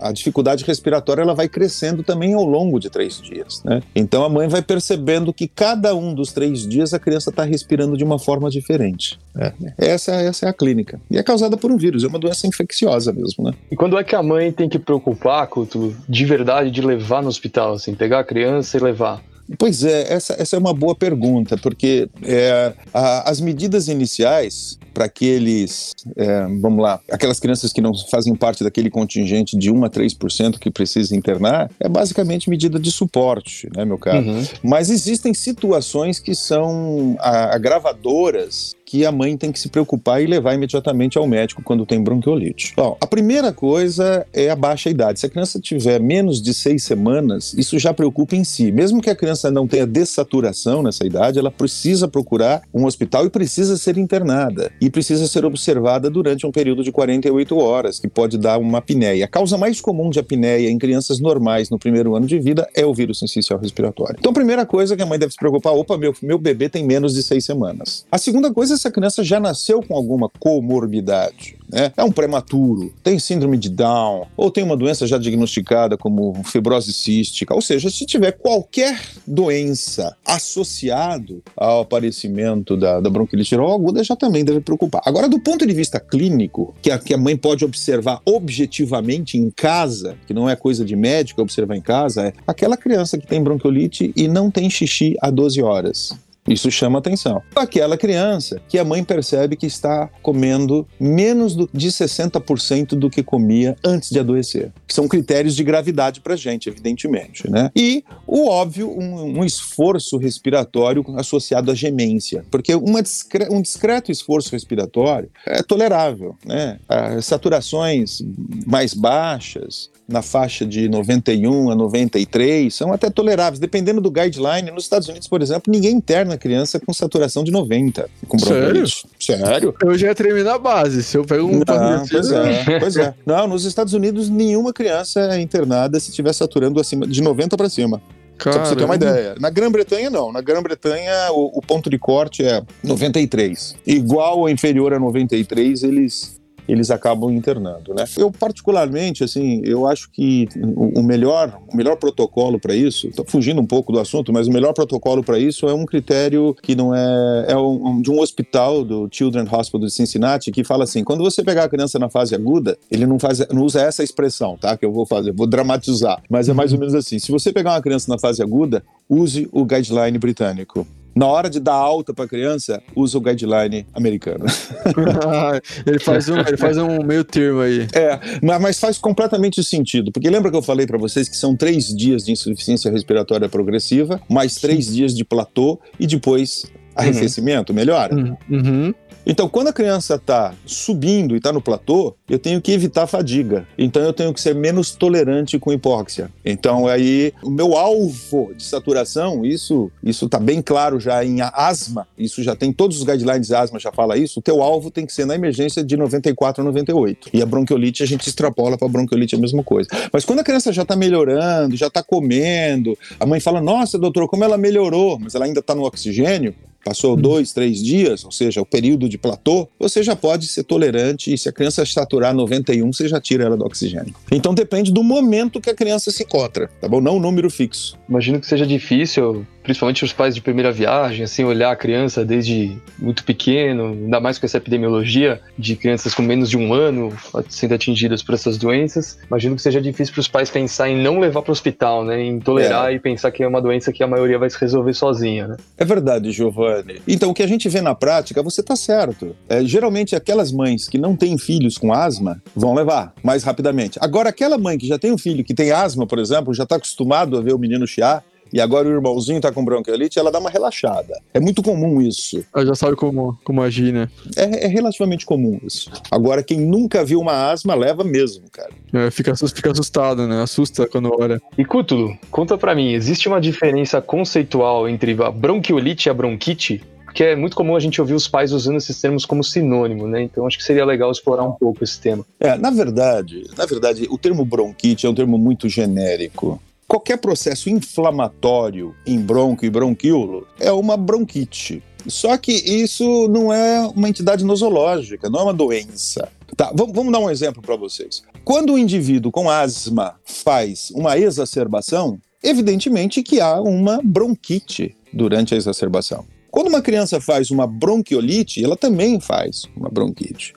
a 0.00 0.10
dificuldade 0.10 0.64
respiratória 0.64 1.22
ela 1.22 1.34
vai 1.34 1.48
crescendo 1.48 2.02
também 2.02 2.34
ao 2.34 2.44
longo 2.44 2.80
de 2.80 2.90
três 2.90 3.20
dias. 3.20 3.62
Né? 3.64 3.82
Então 3.94 4.24
a 4.24 4.28
mãe 4.28 4.48
vai 4.48 4.62
percebendo 4.62 5.32
que 5.32 5.46
cada 5.46 5.94
um 5.94 6.12
dos 6.12 6.32
três 6.32 6.66
dias 6.66 6.92
a 6.92 6.98
criança 6.98 7.30
está 7.30 7.44
respirando 7.44 7.96
de 7.96 8.02
uma 8.02 8.18
forma 8.18 8.50
diferente. 8.50 9.18
É. 9.36 9.52
Essa, 9.78 10.12
essa 10.14 10.46
é 10.46 10.48
a 10.48 10.52
clínica. 10.52 11.00
E 11.10 11.18
é 11.18 11.22
causada 11.22 11.56
por 11.56 11.70
um 11.70 11.76
vírus, 11.76 12.02
é 12.02 12.06
uma 12.08 12.18
doença 12.18 12.46
infecciosa 12.46 13.12
mesmo. 13.12 13.44
Né? 13.44 13.52
E 13.70 13.76
quando 13.76 13.98
é 13.98 14.04
que 14.04 14.14
a 14.14 14.22
mãe 14.22 14.52
tem 14.52 14.68
que 14.68 14.78
preocupar, 14.78 15.46
Couto, 15.48 15.94
de 16.08 16.24
verdade, 16.24 16.70
de 16.70 16.80
levar 16.80 17.22
no 17.22 17.28
hospital, 17.28 17.74
assim, 17.74 17.94
pegar 17.94 18.20
a 18.20 18.24
criança 18.24 18.76
e 18.76 18.80
levar? 18.80 19.22
Pois 19.58 19.84
é, 19.84 20.12
essa, 20.12 20.34
essa 20.34 20.56
é 20.56 20.58
uma 20.58 20.74
boa 20.74 20.94
pergunta, 20.94 21.56
porque 21.56 22.08
é, 22.22 22.72
a, 22.92 23.30
as 23.30 23.40
medidas 23.40 23.86
iniciais 23.86 24.76
para 24.92 25.04
aqueles, 25.04 25.92
é, 26.16 26.46
vamos 26.60 26.82
lá, 26.82 26.98
aquelas 27.10 27.38
crianças 27.38 27.72
que 27.72 27.80
não 27.80 27.92
fazem 28.10 28.34
parte 28.34 28.64
daquele 28.64 28.90
contingente 28.90 29.56
de 29.56 29.70
1 29.70 29.84
a 29.84 29.90
3% 29.90 30.58
que 30.58 30.70
precisa 30.70 31.14
internar, 31.14 31.70
é 31.78 31.88
basicamente 31.88 32.50
medida 32.50 32.80
de 32.80 32.90
suporte, 32.90 33.68
né, 33.76 33.84
meu 33.84 33.98
caro? 33.98 34.26
Uhum. 34.26 34.44
Mas 34.64 34.90
existem 34.90 35.32
situações 35.32 36.18
que 36.18 36.34
são 36.34 37.16
agravadoras 37.20 38.74
que 38.86 39.04
a 39.04 39.10
mãe 39.10 39.36
tem 39.36 39.50
que 39.50 39.58
se 39.58 39.68
preocupar 39.68 40.22
e 40.22 40.26
levar 40.26 40.54
imediatamente 40.54 41.18
ao 41.18 41.26
médico 41.26 41.60
quando 41.60 41.84
tem 41.84 42.00
bronquiolite. 42.00 42.72
Bom, 42.76 42.96
a 43.00 43.06
primeira 43.06 43.52
coisa 43.52 44.24
é 44.32 44.48
a 44.48 44.54
baixa 44.54 44.88
idade. 44.88 45.18
Se 45.18 45.26
a 45.26 45.28
criança 45.28 45.60
tiver 45.60 46.00
menos 46.00 46.40
de 46.40 46.54
seis 46.54 46.84
semanas, 46.84 47.52
isso 47.54 47.78
já 47.80 47.92
preocupa 47.92 48.36
em 48.36 48.44
si. 48.44 48.70
Mesmo 48.70 49.02
que 49.02 49.10
a 49.10 49.16
criança 49.16 49.50
não 49.50 49.66
tenha 49.66 49.84
dessaturação 49.86 50.84
nessa 50.84 51.04
idade, 51.04 51.38
ela 51.38 51.50
precisa 51.50 52.06
procurar 52.06 52.62
um 52.72 52.86
hospital 52.86 53.26
e 53.26 53.30
precisa 53.30 53.76
ser 53.76 53.98
internada. 53.98 54.70
E 54.80 54.88
precisa 54.88 55.26
ser 55.26 55.44
observada 55.44 56.08
durante 56.08 56.46
um 56.46 56.52
período 56.52 56.84
de 56.84 56.92
48 56.92 57.58
horas, 57.58 57.98
que 57.98 58.06
pode 58.06 58.38
dar 58.38 58.58
uma 58.58 58.78
apneia. 58.78 59.24
A 59.24 59.28
causa 59.28 59.58
mais 59.58 59.80
comum 59.80 60.10
de 60.10 60.20
apneia 60.20 60.70
em 60.70 60.78
crianças 60.78 61.18
normais 61.18 61.70
no 61.70 61.78
primeiro 61.78 62.14
ano 62.14 62.26
de 62.26 62.38
vida 62.38 62.68
é 62.72 62.86
o 62.86 62.94
vírus 62.94 63.18
sensicial 63.18 63.58
respiratório. 63.58 64.16
Então, 64.20 64.30
a 64.30 64.34
primeira 64.34 64.64
coisa 64.64 64.96
que 64.96 65.02
a 65.02 65.06
mãe 65.06 65.18
deve 65.18 65.32
se 65.32 65.38
preocupar, 65.38 65.72
opa, 65.72 65.98
meu, 65.98 66.14
meu 66.22 66.38
bebê 66.38 66.68
tem 66.68 66.84
menos 66.84 67.14
de 67.14 67.22
seis 67.22 67.44
semanas. 67.44 68.06
A 68.12 68.18
segunda 68.18 68.52
coisa 68.52 68.75
essa 68.76 68.90
criança 68.90 69.24
já 69.24 69.40
nasceu 69.40 69.82
com 69.82 69.94
alguma 69.94 70.28
comorbidade. 70.38 71.56
Né? 71.70 71.92
É 71.96 72.04
um 72.04 72.12
prematuro, 72.12 72.92
tem 73.02 73.18
síndrome 73.18 73.58
de 73.58 73.68
Down, 73.68 74.26
ou 74.36 74.50
tem 74.50 74.62
uma 74.62 74.76
doença 74.76 75.06
já 75.06 75.18
diagnosticada 75.18 75.96
como 75.96 76.42
fibrose 76.44 76.92
cística, 76.92 77.54
ou 77.54 77.60
seja, 77.60 77.90
se 77.90 78.06
tiver 78.06 78.32
qualquer 78.32 79.00
doença 79.26 80.16
associado 80.24 81.42
ao 81.56 81.80
aparecimento 81.80 82.76
da, 82.76 83.00
da 83.00 83.10
bronquilite 83.10 83.50
viral 83.50 83.74
aguda, 83.74 84.04
já 84.04 84.14
também 84.14 84.44
deve 84.44 84.60
preocupar. 84.60 85.02
Agora, 85.04 85.28
do 85.28 85.40
ponto 85.40 85.66
de 85.66 85.74
vista 85.74 85.98
clínico, 85.98 86.74
que 86.80 86.90
a, 86.90 86.98
que 86.98 87.14
a 87.14 87.18
mãe 87.18 87.36
pode 87.36 87.64
observar 87.64 88.20
objetivamente 88.24 89.36
em 89.36 89.50
casa, 89.50 90.16
que 90.26 90.34
não 90.34 90.48
é 90.48 90.54
coisa 90.54 90.84
de 90.84 90.94
médico 90.94 91.42
observar 91.42 91.76
em 91.76 91.82
casa, 91.82 92.28
é 92.28 92.32
aquela 92.46 92.76
criança 92.76 93.18
que 93.18 93.26
tem 93.26 93.42
bronquiolite 93.42 94.12
e 94.14 94.28
não 94.28 94.50
tem 94.50 94.70
xixi 94.70 95.16
há 95.20 95.30
12 95.30 95.62
horas. 95.62 96.25
Isso 96.48 96.70
chama 96.70 96.98
atenção. 96.98 97.42
Aquela 97.54 97.96
criança 97.96 98.60
que 98.68 98.78
a 98.78 98.84
mãe 98.84 99.02
percebe 99.02 99.56
que 99.56 99.66
está 99.66 100.08
comendo 100.22 100.86
menos 100.98 101.54
do, 101.54 101.68
de 101.72 101.88
60% 101.88 102.90
do 102.90 103.10
que 103.10 103.22
comia 103.22 103.76
antes 103.84 104.10
de 104.10 104.18
adoecer, 104.18 104.72
são 104.88 105.08
critérios 105.08 105.56
de 105.56 105.64
gravidade 105.64 106.20
para 106.20 106.36
gente, 106.36 106.68
evidentemente, 106.68 107.50
né? 107.50 107.70
E 107.74 108.04
o 108.26 108.48
óbvio, 108.48 108.90
um, 108.90 109.40
um 109.40 109.44
esforço 109.44 110.16
respiratório 110.16 111.04
associado 111.16 111.70
à 111.70 111.74
gemência, 111.74 112.44
porque 112.50 112.72
discre 113.02 113.48
um 113.50 113.60
discreto 113.60 114.10
esforço 114.10 114.52
respiratório 114.52 115.30
é 115.46 115.62
tolerável, 115.62 116.36
né? 116.44 116.78
As 116.88 117.26
saturações 117.26 118.22
mais 118.66 118.94
baixas, 118.94 119.90
na 120.08 120.22
faixa 120.22 120.64
de 120.64 120.88
91 120.88 121.70
a 121.70 121.74
93 121.74 122.72
são 122.72 122.92
até 122.92 123.10
toleráveis, 123.10 123.58
dependendo 123.58 124.00
do 124.00 124.10
guideline. 124.10 124.70
Nos 124.70 124.84
Estados 124.84 125.08
Unidos, 125.08 125.26
por 125.26 125.42
exemplo, 125.42 125.72
ninguém 125.72 125.96
interna 125.96 126.35
criança 126.36 126.80
com 126.80 126.92
saturação 126.92 127.42
de 127.42 127.50
90. 127.50 128.08
Com 128.28 128.38
Sério? 128.38 128.84
Sério? 129.18 129.74
Eu 129.82 129.96
já 129.96 130.08
ia 130.08 130.14
tremer 130.14 130.44
na 130.44 130.58
base. 130.58 131.02
Se 131.02 131.16
eu 131.16 131.24
pego 131.24 131.46
um 131.46 131.60
Não, 131.60 132.06
pois 132.08 132.30
é, 132.30 132.78
pois 132.80 132.96
é. 132.96 133.14
Não, 133.24 133.46
nos 133.46 133.64
Estados 133.64 133.92
Unidos, 133.92 134.28
nenhuma 134.28 134.72
criança 134.72 135.20
é 135.32 135.40
internada 135.40 135.98
se 136.00 136.10
estiver 136.10 136.32
saturando 136.32 136.80
acima 136.80 137.06
de 137.06 137.22
90 137.22 137.56
para 137.56 137.68
cima. 137.68 138.00
Só 138.38 138.50
pra 138.50 138.64
você 138.66 138.76
ter 138.76 138.84
uma 138.84 138.94
ideia. 138.94 139.34
Na 139.40 139.48
Grã-Bretanha, 139.48 140.10
não. 140.10 140.30
Na 140.30 140.40
Grã-Bretanha, 140.40 141.32
o, 141.32 141.58
o, 141.58 141.62
ponto 141.62 141.88
de 141.88 141.98
corte 141.98 142.44
é 142.44 142.62
93. 142.84 143.74
Igual 143.86 144.40
ou 144.40 144.48
inferior 144.48 144.92
a 144.92 145.00
93, 145.00 145.82
eles 145.82 146.35
eles 146.68 146.90
acabam 146.90 147.30
internando, 147.30 147.94
né? 147.94 148.04
Eu 148.16 148.30
particularmente, 148.30 149.24
assim, 149.24 149.60
eu 149.64 149.86
acho 149.86 150.10
que 150.10 150.48
o 150.64 151.02
melhor, 151.02 151.60
o 151.72 151.76
melhor 151.76 151.96
protocolo 151.96 152.58
para 152.58 152.74
isso, 152.74 153.10
tô 153.10 153.24
fugindo 153.24 153.60
um 153.60 153.66
pouco 153.66 153.92
do 153.92 154.00
assunto, 154.00 154.32
mas 154.32 154.46
o 154.48 154.52
melhor 154.52 154.72
protocolo 154.72 155.22
para 155.22 155.38
isso 155.38 155.68
é 155.68 155.74
um 155.74 155.84
critério 155.84 156.54
que 156.62 156.74
não 156.74 156.94
é, 156.94 157.46
é 157.48 157.56
um, 157.56 158.00
de 158.00 158.10
um 158.10 158.20
hospital 158.20 158.84
do 158.84 159.08
Children's 159.10 159.52
Hospital 159.52 159.86
de 159.86 159.92
Cincinnati 159.92 160.50
que 160.50 160.64
fala 160.64 160.84
assim, 160.84 161.04
quando 161.04 161.22
você 161.22 161.42
pegar 161.42 161.64
a 161.64 161.68
criança 161.68 161.98
na 161.98 162.08
fase 162.08 162.34
aguda, 162.34 162.76
ele 162.90 163.06
não 163.06 163.18
faz, 163.18 163.46
não 163.48 163.62
usa 163.62 163.82
essa 163.82 164.02
expressão, 164.02 164.56
tá? 164.56 164.76
Que 164.76 164.84
eu 164.84 164.92
vou 164.92 165.06
fazer, 165.06 165.32
vou 165.32 165.46
dramatizar, 165.46 166.22
mas 166.28 166.48
é 166.48 166.52
mais 166.52 166.72
ou 166.72 166.78
menos 166.78 166.94
assim. 166.94 167.18
Se 167.18 167.30
você 167.30 167.52
pegar 167.52 167.72
uma 167.72 167.82
criança 167.82 168.10
na 168.10 168.18
fase 168.18 168.42
aguda, 168.42 168.82
use 169.08 169.48
o 169.52 169.64
guideline 169.64 170.18
britânico 170.18 170.86
na 171.16 171.26
hora 171.26 171.48
de 171.48 171.58
dar 171.58 171.72
alta 171.72 172.12
para 172.12 172.28
criança, 172.28 172.82
usa 172.94 173.16
o 173.16 173.20
guideline 173.22 173.86
americano. 173.94 174.44
ele, 175.86 175.98
faz 175.98 176.28
um, 176.28 176.38
ele 176.38 176.58
faz 176.58 176.76
um 176.76 177.02
meio 177.02 177.24
termo 177.24 177.60
aí. 177.60 177.86
É, 177.94 178.20
mas 178.60 178.78
faz 178.78 178.98
completamente 178.98 179.64
sentido, 179.64 180.12
porque 180.12 180.28
lembra 180.28 180.50
que 180.50 180.56
eu 180.58 180.62
falei 180.62 180.86
para 180.86 180.98
vocês 180.98 181.26
que 181.26 181.36
são 181.36 181.56
três 181.56 181.86
dias 181.96 182.22
de 182.24 182.32
insuficiência 182.32 182.90
respiratória 182.90 183.48
progressiva, 183.48 184.20
mais 184.28 184.56
três 184.56 184.94
dias 184.94 185.14
de 185.14 185.24
platô 185.24 185.80
e 185.98 186.06
depois 186.06 186.66
arrefecimento, 186.94 187.72
uhum. 187.72 187.76
melhora? 187.76 188.14
Uhum. 188.50 188.94
Então, 189.26 189.48
quando 189.48 189.68
a 189.68 189.72
criança 189.72 190.14
está 190.14 190.54
subindo 190.64 191.34
e 191.34 191.38
está 191.38 191.52
no 191.52 191.60
platô, 191.60 192.14
eu 192.30 192.38
tenho 192.38 192.62
que 192.62 192.70
evitar 192.70 193.08
fadiga. 193.08 193.66
Então, 193.76 194.00
eu 194.02 194.12
tenho 194.12 194.32
que 194.32 194.40
ser 194.40 194.54
menos 194.54 194.92
tolerante 194.92 195.58
com 195.58 195.72
hipóxia. 195.72 196.30
Então, 196.44 196.86
aí, 196.86 197.32
o 197.42 197.50
meu 197.50 197.76
alvo 197.76 198.54
de 198.56 198.62
saturação, 198.62 199.44
isso 199.44 199.90
isso 200.02 200.26
está 200.26 200.38
bem 200.38 200.62
claro 200.62 201.00
já 201.00 201.24
em 201.24 201.38
asma, 201.40 202.06
isso 202.16 202.40
já 202.42 202.54
tem 202.54 202.72
todos 202.72 202.98
os 202.98 203.04
guidelines 203.04 203.48
de 203.48 203.54
asma, 203.54 203.80
já 203.80 203.90
fala 203.90 204.16
isso. 204.16 204.38
O 204.38 204.42
teu 204.42 204.62
alvo 204.62 204.92
tem 204.92 205.04
que 205.04 205.12
ser 205.12 205.26
na 205.26 205.34
emergência 205.34 205.82
de 205.82 205.96
94 205.96 206.62
a 206.62 206.64
98. 206.64 207.30
E 207.32 207.42
a 207.42 207.46
bronquiolite, 207.46 208.04
a 208.04 208.06
gente 208.06 208.28
extrapola 208.28 208.78
para 208.78 208.86
a 208.86 208.90
bronquiolite 208.90 209.34
a 209.34 209.38
mesma 209.38 209.64
coisa. 209.64 209.88
Mas 210.12 210.24
quando 210.24 210.38
a 210.38 210.44
criança 210.44 210.72
já 210.72 210.82
está 210.82 210.94
melhorando, 210.94 211.76
já 211.76 211.88
está 211.88 212.00
comendo, 212.00 212.96
a 213.18 213.26
mãe 213.26 213.40
fala: 213.40 213.60
Nossa, 213.60 213.98
doutor, 213.98 214.28
como 214.28 214.44
ela 214.44 214.56
melhorou, 214.56 215.18
mas 215.18 215.34
ela 215.34 215.46
ainda 215.46 215.60
está 215.60 215.74
no 215.74 215.82
oxigênio, 215.82 216.54
passou 216.86 217.16
uhum. 217.16 217.20
dois, 217.20 217.52
três 217.52 217.82
dias, 217.82 218.24
ou 218.24 218.30
seja, 218.30 218.62
o 218.62 218.64
período 218.64 219.08
de 219.08 219.18
platô, 219.18 219.68
você 219.76 220.04
já 220.04 220.14
pode 220.14 220.46
ser 220.46 220.62
tolerante 220.62 221.34
e 221.34 221.36
se 221.36 221.48
a 221.48 221.52
criança 221.52 221.84
saturar 221.84 222.32
91, 222.32 222.92
você 222.92 223.08
já 223.08 223.20
tira 223.20 223.42
ela 223.42 223.56
do 223.56 223.64
oxigênio. 223.64 224.14
Então 224.30 224.54
depende 224.54 224.92
do 224.92 225.02
momento 225.02 225.60
que 225.60 225.68
a 225.68 225.74
criança 225.74 226.12
se 226.12 226.22
encontra, 226.22 226.70
tá 226.80 226.86
bom? 226.86 227.00
Não 227.00 227.16
um 227.16 227.20
número 227.20 227.50
fixo. 227.50 227.98
Imagino 228.08 228.38
que 228.38 228.46
seja 228.46 228.64
difícil 228.64 229.44
principalmente 229.66 230.04
os 230.04 230.12
pais 230.12 230.32
de 230.32 230.40
primeira 230.40 230.70
viagem, 230.70 231.24
assim, 231.24 231.42
olhar 231.42 231.72
a 231.72 231.76
criança 231.76 232.24
desde 232.24 232.78
muito 232.96 233.24
pequeno, 233.24 233.86
ainda 233.86 234.20
mais 234.20 234.38
com 234.38 234.46
essa 234.46 234.58
epidemiologia 234.58 235.40
de 235.58 235.74
crianças 235.74 236.14
com 236.14 236.22
menos 236.22 236.48
de 236.48 236.56
um 236.56 236.72
ano 236.72 237.12
sendo 237.48 237.74
atingidas 237.74 238.22
por 238.22 238.36
essas 238.36 238.56
doenças. 238.56 239.18
Imagino 239.26 239.56
que 239.56 239.62
seja 239.62 239.82
difícil 239.82 240.14
para 240.14 240.20
os 240.20 240.28
pais 240.28 240.50
pensar 240.50 240.88
em 240.88 240.96
não 240.96 241.18
levar 241.18 241.42
para 241.42 241.50
o 241.50 241.52
hospital, 241.52 242.04
né? 242.04 242.22
Em 242.22 242.38
tolerar 242.38 242.92
é. 242.92 242.94
e 242.94 243.00
pensar 243.00 243.32
que 243.32 243.42
é 243.42 243.48
uma 243.48 243.60
doença 243.60 243.92
que 243.92 244.04
a 244.04 244.06
maioria 244.06 244.38
vai 244.38 244.48
se 244.48 244.56
resolver 244.56 244.94
sozinha, 244.94 245.48
né? 245.48 245.56
É 245.76 245.84
verdade, 245.84 246.30
Giovanni. 246.30 247.02
Então, 247.08 247.30
o 247.30 247.34
que 247.34 247.42
a 247.42 247.48
gente 247.48 247.68
vê 247.68 247.80
na 247.80 247.94
prática, 247.94 248.44
você 248.44 248.60
está 248.60 248.76
certo. 248.76 249.34
É, 249.48 249.64
geralmente, 249.64 250.14
aquelas 250.14 250.52
mães 250.52 250.86
que 250.88 250.96
não 250.96 251.16
têm 251.16 251.36
filhos 251.36 251.76
com 251.76 251.92
asma 251.92 252.40
vão 252.54 252.72
levar 252.72 253.12
mais 253.20 253.42
rapidamente. 253.42 253.98
Agora, 254.00 254.28
aquela 254.28 254.56
mãe 254.56 254.78
que 254.78 254.86
já 254.86 254.96
tem 254.96 255.10
um 255.10 255.18
filho 255.18 255.42
que 255.42 255.54
tem 255.54 255.72
asma, 255.72 256.06
por 256.06 256.20
exemplo, 256.20 256.54
já 256.54 256.62
está 256.62 256.76
acostumado 256.76 257.36
a 257.36 257.40
ver 257.40 257.52
o 257.52 257.58
menino 257.58 257.84
chiar, 257.84 258.22
e 258.52 258.60
agora 258.60 258.88
o 258.88 258.92
irmãozinho 258.92 259.40
tá 259.40 259.52
com 259.52 259.64
bronquiolite, 259.64 260.18
ela 260.18 260.30
dá 260.30 260.38
uma 260.38 260.50
relaxada. 260.50 261.20
É 261.34 261.40
muito 261.40 261.62
comum 261.62 262.00
isso. 262.00 262.44
Ela 262.54 262.66
já 262.66 262.74
sabe 262.74 262.96
como, 262.96 263.38
como 263.44 263.62
agir, 263.62 263.92
né? 263.92 264.08
É, 264.36 264.64
é 264.64 264.68
relativamente 264.68 265.26
comum 265.26 265.58
isso. 265.62 265.90
Agora, 266.10 266.42
quem 266.42 266.60
nunca 266.60 267.04
viu 267.04 267.20
uma 267.20 267.50
asma, 267.50 267.74
leva 267.74 268.04
mesmo, 268.04 268.44
cara. 268.50 268.70
É, 268.92 269.10
fica, 269.10 269.34
fica 269.36 269.70
assustado, 269.70 270.26
né? 270.26 270.42
Assusta 270.42 270.86
quando 270.86 271.12
olha. 271.18 271.40
E 271.56 271.64
Cútulo, 271.64 272.16
conta 272.30 272.56
pra 272.56 272.74
mim, 272.74 272.92
existe 272.92 273.28
uma 273.28 273.40
diferença 273.40 274.00
conceitual 274.00 274.88
entre 274.88 275.16
a 275.22 275.30
bronquiolite 275.30 276.08
e 276.08 276.10
a 276.10 276.14
bronquite? 276.14 276.82
Porque 277.16 277.24
é 277.24 277.34
muito 277.34 277.56
comum 277.56 277.74
a 277.74 277.80
gente 277.80 277.98
ouvir 277.98 278.12
os 278.12 278.28
pais 278.28 278.52
usando 278.52 278.76
esses 278.76 279.00
termos 279.00 279.24
como 279.24 279.42
sinônimo, 279.42 280.06
né? 280.06 280.22
Então 280.22 280.46
acho 280.46 280.58
que 280.58 280.64
seria 280.64 280.84
legal 280.84 281.10
explorar 281.10 281.44
um 281.44 281.52
pouco 281.52 281.82
esse 281.82 281.98
tema. 281.98 282.26
É, 282.38 282.58
na 282.58 282.70
verdade, 282.70 283.44
na 283.56 283.64
verdade, 283.64 284.06
o 284.10 284.18
termo 284.18 284.44
bronquite 284.44 285.06
é 285.06 285.08
um 285.08 285.14
termo 285.14 285.38
muito 285.38 285.66
genérico. 285.66 286.60
Qualquer 286.88 287.18
processo 287.18 287.68
inflamatório 287.68 288.94
em 289.04 289.18
bronco 289.18 289.64
e 289.64 289.70
bronquíolo 289.70 290.46
é 290.60 290.70
uma 290.70 290.96
bronquite. 290.96 291.82
Só 292.06 292.36
que 292.36 292.52
isso 292.52 293.26
não 293.28 293.52
é 293.52 293.80
uma 293.88 294.08
entidade 294.08 294.44
nosológica, 294.44 295.28
não 295.28 295.40
é 295.40 295.42
uma 295.42 295.54
doença. 295.54 296.28
Tá, 296.56 296.72
vamos 296.72 297.12
dar 297.12 297.18
um 297.18 297.28
exemplo 297.28 297.60
para 297.60 297.74
vocês. 297.74 298.22
Quando 298.44 298.74
o 298.74 298.78
indivíduo 298.78 299.32
com 299.32 299.50
asma 299.50 300.14
faz 300.24 300.90
uma 300.92 301.18
exacerbação, 301.18 302.20
evidentemente 302.40 303.22
que 303.22 303.40
há 303.40 303.60
uma 303.60 304.00
bronquite 304.02 304.96
durante 305.12 305.54
a 305.54 305.56
exacerbação. 305.56 306.24
Quando 306.56 306.68
uma 306.68 306.80
criança 306.80 307.20
faz 307.20 307.50
uma 307.50 307.66
bronquiolite, 307.66 308.64
ela 308.64 308.78
também 308.78 309.20
faz 309.20 309.66
uma 309.76 309.90
bronquite. 309.90 310.54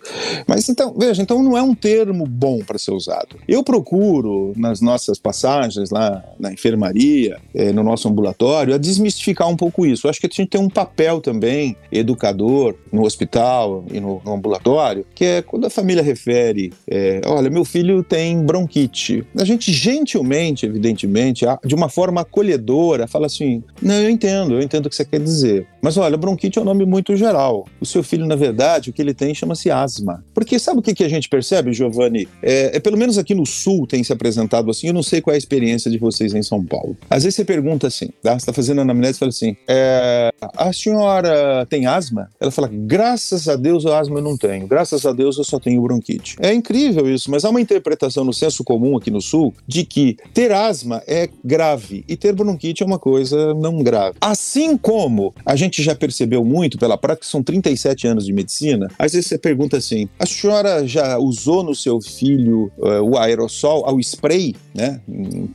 Mas 0.47 0.69
então, 0.69 0.95
veja, 0.97 1.21
então 1.21 1.43
não 1.43 1.57
é 1.57 1.61
um 1.61 1.75
termo 1.75 2.25
bom 2.25 2.59
para 2.59 2.79
ser 2.79 2.91
usado. 2.91 3.35
Eu 3.45 3.65
procuro, 3.65 4.53
nas 4.55 4.79
nossas 4.79 5.19
passagens 5.19 5.89
lá 5.89 6.23
na 6.39 6.53
enfermaria, 6.53 7.37
eh, 7.53 7.73
no 7.73 7.83
nosso 7.83 8.07
ambulatório, 8.07 8.73
a 8.73 8.77
desmistificar 8.77 9.49
um 9.49 9.57
pouco 9.57 9.85
isso. 9.85 10.07
Eu 10.07 10.09
acho 10.09 10.21
que 10.21 10.27
a 10.27 10.29
gente 10.29 10.47
tem 10.47 10.61
um 10.61 10.69
papel 10.69 11.19
também, 11.19 11.75
educador, 11.91 12.75
no 12.93 13.03
hospital 13.03 13.83
e 13.91 13.99
no, 13.99 14.21
no 14.23 14.35
ambulatório, 14.35 15.05
que 15.13 15.25
é 15.25 15.41
quando 15.41 15.65
a 15.65 15.69
família 15.69 16.01
refere, 16.01 16.71
eh, 16.89 17.19
olha, 17.25 17.49
meu 17.49 17.65
filho 17.65 18.05
tem 18.05 18.41
bronquite. 18.41 19.27
A 19.37 19.43
gente 19.43 19.73
gentilmente, 19.73 20.65
evidentemente, 20.65 21.43
de 21.65 21.75
uma 21.75 21.89
forma 21.89 22.21
acolhedora, 22.21 23.05
fala 23.05 23.25
assim, 23.25 23.61
não, 23.81 23.95
eu 23.95 24.09
entendo, 24.09 24.53
eu 24.53 24.61
entendo 24.61 24.85
o 24.85 24.89
que 24.89 24.95
você 24.95 25.03
quer 25.03 25.19
dizer. 25.19 25.67
Mas 25.81 25.97
olha, 25.97 26.17
bronquite 26.17 26.59
é 26.59 26.61
um 26.61 26.65
nome 26.65 26.85
muito 26.85 27.15
geral. 27.15 27.65
O 27.79 27.85
seu 27.85 28.03
filho, 28.03 28.25
na 28.25 28.35
verdade, 28.35 28.89
o 28.89 28.93
que 28.93 29.01
ele 29.01 29.13
tem 29.13 29.33
chama-se 29.33 29.71
asma. 29.71 30.23
Porque 30.33 30.59
sabe 30.59 30.79
o 30.79 30.81
que, 30.81 30.93
que 30.93 31.03
a 31.03 31.09
gente 31.09 31.29
percebe, 31.29 31.73
Giovanni? 31.73 32.27
É, 32.41 32.77
é, 32.77 32.79
pelo 32.79 32.97
menos 32.97 33.17
aqui 33.17 33.33
no 33.33 33.45
Sul 33.45 33.87
tem 33.87 34.03
se 34.03 34.11
apresentado 34.11 34.69
assim, 34.69 34.87
eu 34.87 34.93
não 34.93 35.03
sei 35.03 35.21
qual 35.21 35.33
é 35.33 35.35
a 35.35 35.37
experiência 35.37 35.89
de 35.89 35.97
vocês 35.97 36.33
em 36.33 36.43
São 36.43 36.63
Paulo. 36.63 36.97
Às 37.09 37.23
vezes 37.23 37.35
você 37.35 37.45
pergunta 37.45 37.87
assim, 37.87 38.09
tá? 38.21 38.31
Você 38.31 38.37
está 38.37 38.53
fazendo 38.53 38.81
anamnese 38.81 39.15
e 39.15 39.19
fala 39.19 39.29
assim, 39.29 39.55
é, 39.67 40.31
a 40.55 40.73
senhora 40.73 41.65
tem 41.69 41.85
asma? 41.85 42.29
Ela 42.39 42.51
fala, 42.51 42.69
graças 42.71 43.47
a 43.47 43.55
Deus 43.55 43.85
a 43.85 43.99
asma 43.99 44.19
eu 44.19 44.23
não 44.23 44.37
tenho. 44.37 44.67
Graças 44.67 45.05
a 45.05 45.11
Deus 45.13 45.37
eu 45.37 45.43
só 45.43 45.59
tenho 45.59 45.81
bronquite. 45.81 46.35
É 46.39 46.53
incrível 46.53 47.09
isso, 47.13 47.31
mas 47.31 47.45
há 47.45 47.49
uma 47.49 47.61
interpretação 47.61 48.23
no 48.23 48.33
senso 48.33 48.63
comum 48.63 48.97
aqui 48.97 49.11
no 49.11 49.21
Sul 49.21 49.53
de 49.67 49.85
que 49.85 50.17
ter 50.33 50.51
asma 50.51 51.01
é 51.07 51.29
grave 51.43 52.03
e 52.07 52.15
ter 52.17 52.33
bronquite 52.33 52.83
é 52.83 52.85
uma 52.85 52.99
coisa 52.99 53.53
não 53.53 53.81
grave. 53.81 54.17
Assim 54.21 54.77
como 54.77 55.33
a 55.45 55.55
gente 55.55 55.68
gente 55.69 55.83
já 55.83 55.95
percebeu 55.95 56.43
muito 56.43 56.77
pela 56.77 56.97
prática, 56.97 57.25
são 57.25 57.41
37 57.41 58.07
anos 58.07 58.25
de 58.25 58.33
medicina. 58.33 58.87
Às 58.97 59.13
vezes 59.13 59.27
você 59.27 59.37
pergunta 59.37 59.77
assim: 59.77 60.09
a 60.19 60.25
senhora 60.25 60.85
já 60.85 61.17
usou 61.17 61.63
no 61.63 61.73
seu 61.73 62.01
filho 62.01 62.71
uh, 62.77 63.01
o 63.01 63.17
aerossol, 63.17 63.85
o 63.93 63.99
spray, 63.99 64.55
né? 64.73 64.99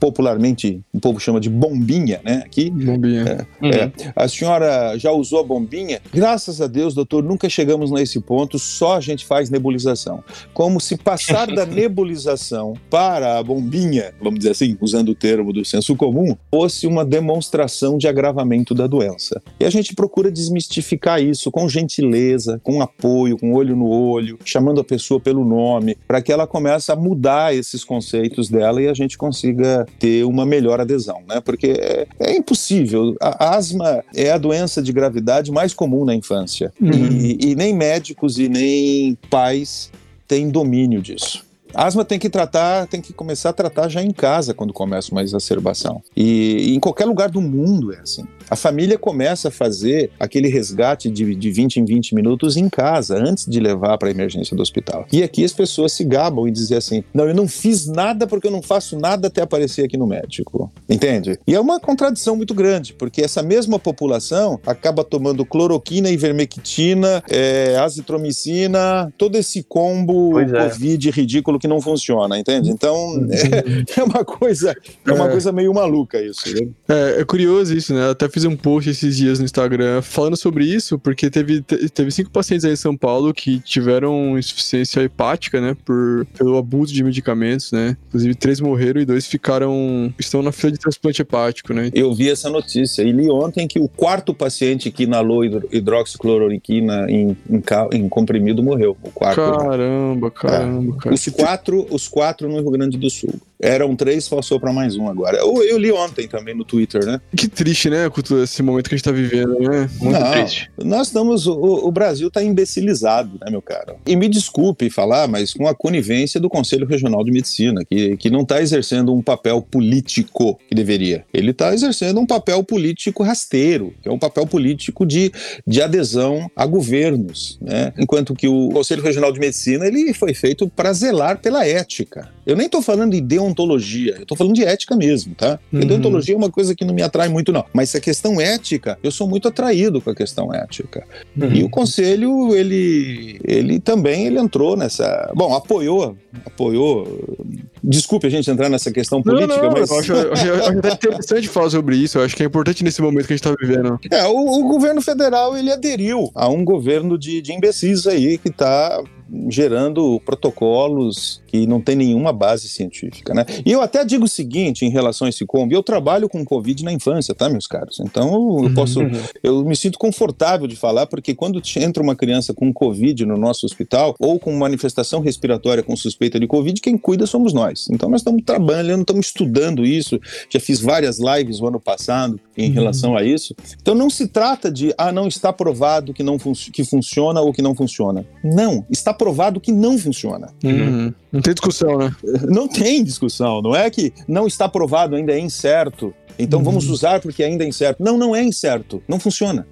Popularmente 0.00 0.80
o 0.92 1.00
povo 1.00 1.18
chama 1.18 1.40
de 1.40 1.50
bombinha, 1.50 2.20
né? 2.24 2.42
Aqui. 2.44 2.70
Bombinha. 2.70 3.22
É, 3.22 3.64
uhum. 3.64 3.70
é. 3.70 3.92
A 4.14 4.28
senhora 4.28 4.96
já 4.98 5.10
usou 5.10 5.40
a 5.40 5.42
bombinha? 5.42 6.00
Graças 6.12 6.60
a 6.60 6.66
Deus, 6.66 6.94
doutor, 6.94 7.22
nunca 7.22 7.48
chegamos 7.48 7.90
nesse 7.90 8.20
ponto, 8.20 8.58
só 8.58 8.96
a 8.96 9.00
gente 9.00 9.24
faz 9.24 9.50
nebulização. 9.50 10.22
Como 10.52 10.80
se 10.80 10.96
passar 10.96 11.46
da 11.48 11.66
nebulização 11.66 12.74
para 12.88 13.38
a 13.38 13.42
bombinha, 13.42 14.14
vamos 14.20 14.38
dizer 14.38 14.52
assim, 14.52 14.76
usando 14.80 15.10
o 15.10 15.14
termo 15.14 15.52
do 15.52 15.64
senso 15.64 15.96
comum, 15.96 16.36
fosse 16.50 16.86
uma 16.86 17.04
demonstração 17.04 17.98
de 17.98 18.06
agravamento 18.06 18.74
da 18.74 18.86
doença. 18.86 19.42
E 19.58 19.64
a 19.64 19.70
gente 19.70 19.94
procura 20.04 20.30
desmistificar 20.30 21.22
isso 21.22 21.50
com 21.50 21.66
gentileza, 21.66 22.60
com 22.62 22.82
apoio, 22.82 23.38
com 23.38 23.54
olho 23.54 23.74
no 23.74 23.88
olho, 23.88 24.38
chamando 24.44 24.78
a 24.78 24.84
pessoa 24.84 25.18
pelo 25.18 25.42
nome, 25.46 25.96
para 26.06 26.20
que 26.20 26.30
ela 26.30 26.46
comece 26.46 26.92
a 26.92 26.96
mudar 26.96 27.54
esses 27.54 27.82
conceitos 27.82 28.50
dela 28.50 28.82
e 28.82 28.88
a 28.88 28.92
gente 28.92 29.16
consiga 29.16 29.86
ter 29.98 30.24
uma 30.24 30.44
melhor 30.44 30.78
adesão, 30.78 31.22
né? 31.26 31.40
Porque 31.40 31.68
é, 31.68 32.06
é 32.20 32.36
impossível. 32.36 33.16
A 33.18 33.56
asma 33.56 34.04
é 34.14 34.30
a 34.30 34.36
doença 34.36 34.82
de 34.82 34.92
gravidade 34.92 35.50
mais 35.50 35.72
comum 35.72 36.04
na 36.04 36.14
infância. 36.14 36.70
Uhum. 36.78 36.90
E, 36.92 37.52
e 37.52 37.54
nem 37.54 37.74
médicos 37.74 38.38
e 38.38 38.46
nem 38.46 39.16
pais 39.30 39.90
têm 40.28 40.50
domínio 40.50 41.00
disso. 41.00 41.44
Asma 41.74 42.04
tem 42.04 42.18
que 42.18 42.30
tratar, 42.30 42.86
tem 42.86 43.00
que 43.00 43.12
começar 43.12 43.50
a 43.50 43.52
tratar 43.52 43.88
já 43.88 44.00
em 44.00 44.12
casa 44.12 44.54
quando 44.54 44.72
começa 44.72 45.10
uma 45.10 45.22
exacerbação. 45.22 46.00
E, 46.16 46.68
e 46.68 46.76
em 46.76 46.80
qualquer 46.80 47.04
lugar 47.04 47.28
do 47.28 47.40
mundo 47.40 47.92
é 47.92 47.98
assim. 47.98 48.24
A 48.48 48.56
família 48.56 48.98
começa 48.98 49.48
a 49.48 49.50
fazer 49.50 50.10
aquele 50.18 50.48
resgate 50.48 51.10
de, 51.10 51.34
de 51.34 51.50
20 51.50 51.76
em 51.76 51.84
20 51.84 52.14
minutos 52.14 52.56
em 52.56 52.68
casa, 52.68 53.16
antes 53.16 53.46
de 53.46 53.60
levar 53.60 53.98
para 53.98 54.08
a 54.08 54.10
emergência 54.10 54.56
do 54.56 54.62
hospital. 54.62 55.06
E 55.12 55.22
aqui 55.22 55.44
as 55.44 55.52
pessoas 55.52 55.92
se 55.92 56.04
gabam 56.04 56.46
e 56.46 56.50
dizem 56.50 56.76
assim: 56.76 57.04
não, 57.12 57.28
eu 57.28 57.34
não 57.34 57.48
fiz 57.48 57.86
nada 57.86 58.26
porque 58.26 58.46
eu 58.46 58.50
não 58.50 58.62
faço 58.62 58.98
nada 58.98 59.28
até 59.28 59.42
aparecer 59.42 59.84
aqui 59.84 59.96
no 59.96 60.06
médico. 60.06 60.70
Entende? 60.88 61.38
E 61.46 61.54
é 61.54 61.60
uma 61.60 61.80
contradição 61.80 62.36
muito 62.36 62.54
grande, 62.54 62.92
porque 62.94 63.22
essa 63.22 63.42
mesma 63.42 63.78
população 63.78 64.60
acaba 64.66 65.02
tomando 65.02 65.44
cloroquina, 65.44 66.10
ivermectina, 66.10 67.22
é, 67.28 67.76
azitromicina, 67.76 69.12
todo 69.16 69.36
esse 69.36 69.62
combo 69.62 70.38
é. 70.38 70.44
Covid 70.46 71.10
ridículo 71.10 71.58
que 71.58 71.68
não 71.68 71.80
funciona, 71.80 72.38
entende? 72.38 72.70
Então 72.70 73.26
é, 73.30 73.98
é 74.00 74.02
uma 74.02 74.24
coisa, 74.24 74.74
é 75.06 75.12
uma 75.12 75.26
é. 75.26 75.30
coisa 75.30 75.52
meio 75.52 75.72
maluca 75.72 76.20
isso. 76.20 76.42
Né? 76.54 76.68
É, 76.88 77.20
é 77.20 77.24
curioso 77.24 77.74
isso, 77.74 77.94
né? 77.94 78.10
Até 78.10 78.28
fiz 78.34 78.44
um 78.44 78.56
post 78.56 78.90
esses 78.90 79.16
dias 79.16 79.38
no 79.38 79.44
Instagram 79.44 80.02
falando 80.02 80.36
sobre 80.36 80.64
isso, 80.64 80.98
porque 80.98 81.30
teve, 81.30 81.62
teve 81.62 82.10
cinco 82.10 82.30
pacientes 82.30 82.64
aí 82.64 82.72
em 82.72 82.76
São 82.76 82.96
Paulo 82.96 83.32
que 83.32 83.60
tiveram 83.60 84.36
insuficiência 84.36 85.00
hepática, 85.02 85.60
né, 85.60 85.76
por, 85.84 86.26
pelo 86.36 86.58
abuso 86.58 86.92
de 86.92 87.04
medicamentos, 87.04 87.70
né? 87.70 87.96
Inclusive, 88.08 88.34
três 88.34 88.60
morreram 88.60 89.00
e 89.00 89.04
dois 89.04 89.28
ficaram, 89.28 90.12
estão 90.18 90.42
na 90.42 90.50
fila 90.50 90.72
de 90.72 90.78
transplante 90.78 91.22
hepático, 91.22 91.72
né? 91.72 91.90
Eu 91.94 92.12
vi 92.12 92.28
essa 92.28 92.50
notícia 92.50 93.02
e 93.02 93.12
li 93.12 93.30
ontem 93.30 93.68
que 93.68 93.78
o 93.78 93.86
quarto 93.86 94.34
paciente 94.34 94.90
que 94.90 95.04
inalou 95.04 95.44
hidroxicloroquina 95.44 97.06
em, 97.08 97.36
em, 97.48 97.62
em 97.92 98.08
comprimido 98.08 98.64
morreu. 98.64 98.96
O 99.00 99.10
quarto. 99.12 99.36
Caramba, 99.36 100.30
caramba, 100.32 100.96
é. 100.96 100.98
cara. 101.00 101.14
Os 101.14 101.24
quatro, 101.26 101.86
os 101.88 102.08
quatro 102.08 102.48
no 102.48 102.60
Rio 102.60 102.70
Grande 102.72 102.98
do 102.98 103.08
Sul. 103.08 103.34
Eram 103.64 103.96
três, 103.96 104.28
passou 104.28 104.60
para 104.60 104.70
mais 104.74 104.94
um 104.94 105.08
agora. 105.08 105.38
Eu, 105.38 105.62
eu, 105.62 105.78
li 105.78 105.90
ontem 105.90 106.28
também 106.28 106.54
no 106.54 106.66
Twitter, 106.66 107.02
né? 107.06 107.18
Que 107.34 107.48
triste, 107.48 107.88
né, 107.88 108.10
Couto, 108.10 108.42
esse 108.42 108.62
momento 108.62 108.90
que 108.90 108.94
a 108.94 108.98
gente 108.98 109.04
tá 109.04 109.10
vivendo, 109.10 109.58
né? 109.58 109.88
Muito 110.02 110.20
Não, 110.20 110.30
triste. 110.32 110.70
Nós 110.76 111.06
estamos. 111.06 111.46
O, 111.46 111.56
o 111.56 111.90
Brasil 111.90 112.30
tá 112.30 112.42
imbecilizado, 112.42 113.38
né, 113.40 113.50
meu 113.50 113.62
cara? 113.62 113.96
E 114.06 114.14
me 114.16 114.28
desculpe 114.28 114.90
falar, 114.90 115.26
mas 115.28 115.54
com 115.54 115.66
a 115.66 115.74
conivência 115.74 116.38
do 116.38 116.50
Conselho 116.50 116.86
Regional 116.86 117.24
de 117.24 117.30
Medicina, 117.30 117.82
que, 117.88 118.18
que 118.18 118.28
não 118.28 118.42
está 118.42 118.60
exercendo 118.60 119.14
um 119.14 119.22
papel 119.22 119.62
político 119.62 120.60
que 120.68 120.74
deveria. 120.74 121.24
Ele 121.32 121.52
está 121.52 121.72
exercendo 121.72 122.20
um 122.20 122.26
papel 122.26 122.62
político 122.62 123.22
rasteiro, 123.22 123.94
que 124.02 124.08
é 124.10 124.12
um 124.12 124.18
papel 124.18 124.46
político 124.46 125.06
de, 125.06 125.32
de 125.66 125.80
adesão 125.80 126.50
a 126.54 126.66
governos, 126.66 127.58
né? 127.62 127.94
Enquanto 127.98 128.34
que 128.34 128.46
o 128.46 128.68
Conselho 128.68 129.02
Regional 129.02 129.32
de 129.32 129.40
Medicina 129.40 129.86
ele 129.86 130.12
foi 130.12 130.34
feito 130.34 130.68
para 130.68 130.92
zelar 130.92 131.38
pela 131.38 131.66
ética. 131.66 132.28
Eu 132.46 132.56
nem 132.56 132.66
estou 132.66 132.82
falando 132.82 133.12
de 133.12 133.20
deontologia, 133.20 134.16
eu 134.16 134.22
estou 134.22 134.36
falando 134.36 134.54
de 134.54 134.64
ética 134.64 134.96
mesmo, 134.96 135.34
tá? 135.34 135.58
Uhum. 135.72 135.80
Deontologia 135.80 136.34
é 136.34 136.38
uma 136.38 136.50
coisa 136.50 136.74
que 136.74 136.84
não 136.84 136.94
me 136.94 137.02
atrai 137.02 137.28
muito, 137.28 137.52
não. 137.52 137.64
Mas 137.72 137.94
a 137.94 138.00
questão 138.00 138.40
ética, 138.40 138.98
eu 139.02 139.10
sou 139.10 139.28
muito 139.28 139.48
atraído 139.48 140.00
com 140.00 140.10
a 140.10 140.14
questão 140.14 140.52
ética. 140.52 141.06
Uhum. 141.36 141.52
E 141.52 141.64
o 141.64 141.70
conselho, 141.70 142.54
ele, 142.54 143.40
ele 143.44 143.80
também 143.80 144.26
ele 144.26 144.38
entrou 144.38 144.76
nessa. 144.76 145.32
Bom, 145.34 145.54
apoiou, 145.54 146.16
apoiou. 146.44 147.36
Desculpe 147.82 148.26
a 148.26 148.30
gente 148.30 148.50
entrar 148.50 148.68
nessa 148.68 148.90
questão 148.90 149.22
política, 149.22 149.56
não, 149.56 149.70
não, 149.70 149.72
mas. 149.72 149.90
Eu 149.90 149.98
acho, 149.98 150.12
eu 150.12 150.32
acho, 150.32 150.46
eu 150.46 150.54
acho 150.54 150.72
interessante 150.72 151.48
falar 151.48 151.70
sobre 151.70 151.96
isso. 151.96 152.18
Eu 152.18 152.24
acho 152.24 152.36
que 152.36 152.42
é 152.42 152.46
importante 152.46 152.84
nesse 152.84 153.00
momento 153.00 153.26
que 153.26 153.32
a 153.32 153.36
gente 153.36 153.46
está 153.46 153.56
vivendo. 153.58 153.98
É, 154.10 154.24
o, 154.26 154.36
o, 154.36 154.68
governo 154.68 155.00
federal 155.00 155.56
ele 155.56 155.70
aderiu 155.70 156.30
a 156.34 156.48
um 156.48 156.64
governo 156.64 157.18
de, 157.18 157.40
de 157.40 157.52
imbecis 157.52 158.06
aí 158.06 158.38
que 158.38 158.48
está 158.48 159.02
gerando 159.48 160.20
protocolos 160.24 161.42
que 161.54 161.68
não 161.68 161.80
tem 161.80 161.94
nenhuma 161.94 162.32
base 162.32 162.68
científica, 162.68 163.32
né? 163.32 163.46
E 163.64 163.70
eu 163.70 163.80
até 163.80 164.04
digo 164.04 164.24
o 164.24 164.28
seguinte 164.28 164.84
em 164.84 164.90
relação 164.90 165.26
a 165.26 165.28
esse 165.28 165.46
combo, 165.46 165.72
eu 165.72 165.84
trabalho 165.84 166.28
com 166.28 166.44
Covid 166.44 166.82
na 166.82 166.92
infância, 166.92 167.32
tá, 167.32 167.48
meus 167.48 167.68
caros? 167.68 168.00
Então 168.00 168.34
eu 168.34 168.40
uhum. 168.40 168.74
posso, 168.74 168.98
eu 169.40 169.64
me 169.64 169.76
sinto 169.76 169.96
confortável 169.96 170.66
de 170.66 170.74
falar, 170.74 171.06
porque 171.06 171.32
quando 171.32 171.62
entra 171.76 172.02
uma 172.02 172.16
criança 172.16 172.52
com 172.52 172.72
Covid 172.72 173.24
no 173.24 173.36
nosso 173.36 173.66
hospital, 173.66 174.16
ou 174.18 174.36
com 174.40 174.52
manifestação 174.56 175.20
respiratória 175.20 175.80
com 175.80 175.94
suspeita 175.94 176.40
de 176.40 176.48
Covid, 176.48 176.80
quem 176.80 176.98
cuida 176.98 177.24
somos 177.24 177.52
nós. 177.52 177.86
Então 177.88 178.08
nós 178.08 178.22
estamos 178.22 178.42
trabalhando, 178.44 179.02
estamos 179.02 179.26
estudando 179.26 179.86
isso, 179.86 180.20
já 180.50 180.58
fiz 180.58 180.80
várias 180.80 181.20
lives 181.20 181.60
no 181.60 181.68
ano 181.68 181.78
passado 181.78 182.40
em 182.56 182.66
uhum. 182.66 182.74
relação 182.74 183.16
a 183.16 183.22
isso. 183.22 183.54
Então 183.80 183.94
não 183.94 184.10
se 184.10 184.26
trata 184.26 184.72
de, 184.72 184.92
ah, 184.98 185.12
não 185.12 185.28
está 185.28 185.52
provado 185.52 186.12
que, 186.12 186.24
não 186.24 186.36
fun 186.36 186.52
que 186.72 186.82
funciona 186.82 187.40
ou 187.40 187.52
que 187.52 187.62
não 187.62 187.76
funciona. 187.76 188.26
Não, 188.42 188.84
está 188.90 189.14
provado 189.14 189.60
que 189.60 189.70
não 189.70 189.96
funciona. 189.96 190.48
Uhum. 190.64 191.14
Tem 191.44 191.52
discussão, 191.52 191.98
né? 191.98 192.16
Não 192.48 192.66
tem 192.66 193.04
discussão. 193.04 193.60
Não 193.60 193.76
é 193.76 193.90
que 193.90 194.14
não 194.26 194.46
está 194.46 194.66
provado, 194.66 195.14
ainda 195.14 195.30
é 195.30 195.38
incerto. 195.38 196.14
Então 196.38 196.58
uhum. 196.60 196.64
vamos 196.64 196.88
usar 196.88 197.20
porque 197.20 197.44
ainda 197.44 197.64
é 197.64 197.68
incerto. 197.68 198.02
Não, 198.02 198.16
não 198.16 198.34
é 198.34 198.42
incerto. 198.42 199.02
Não 199.06 199.20
funciona. 199.20 199.66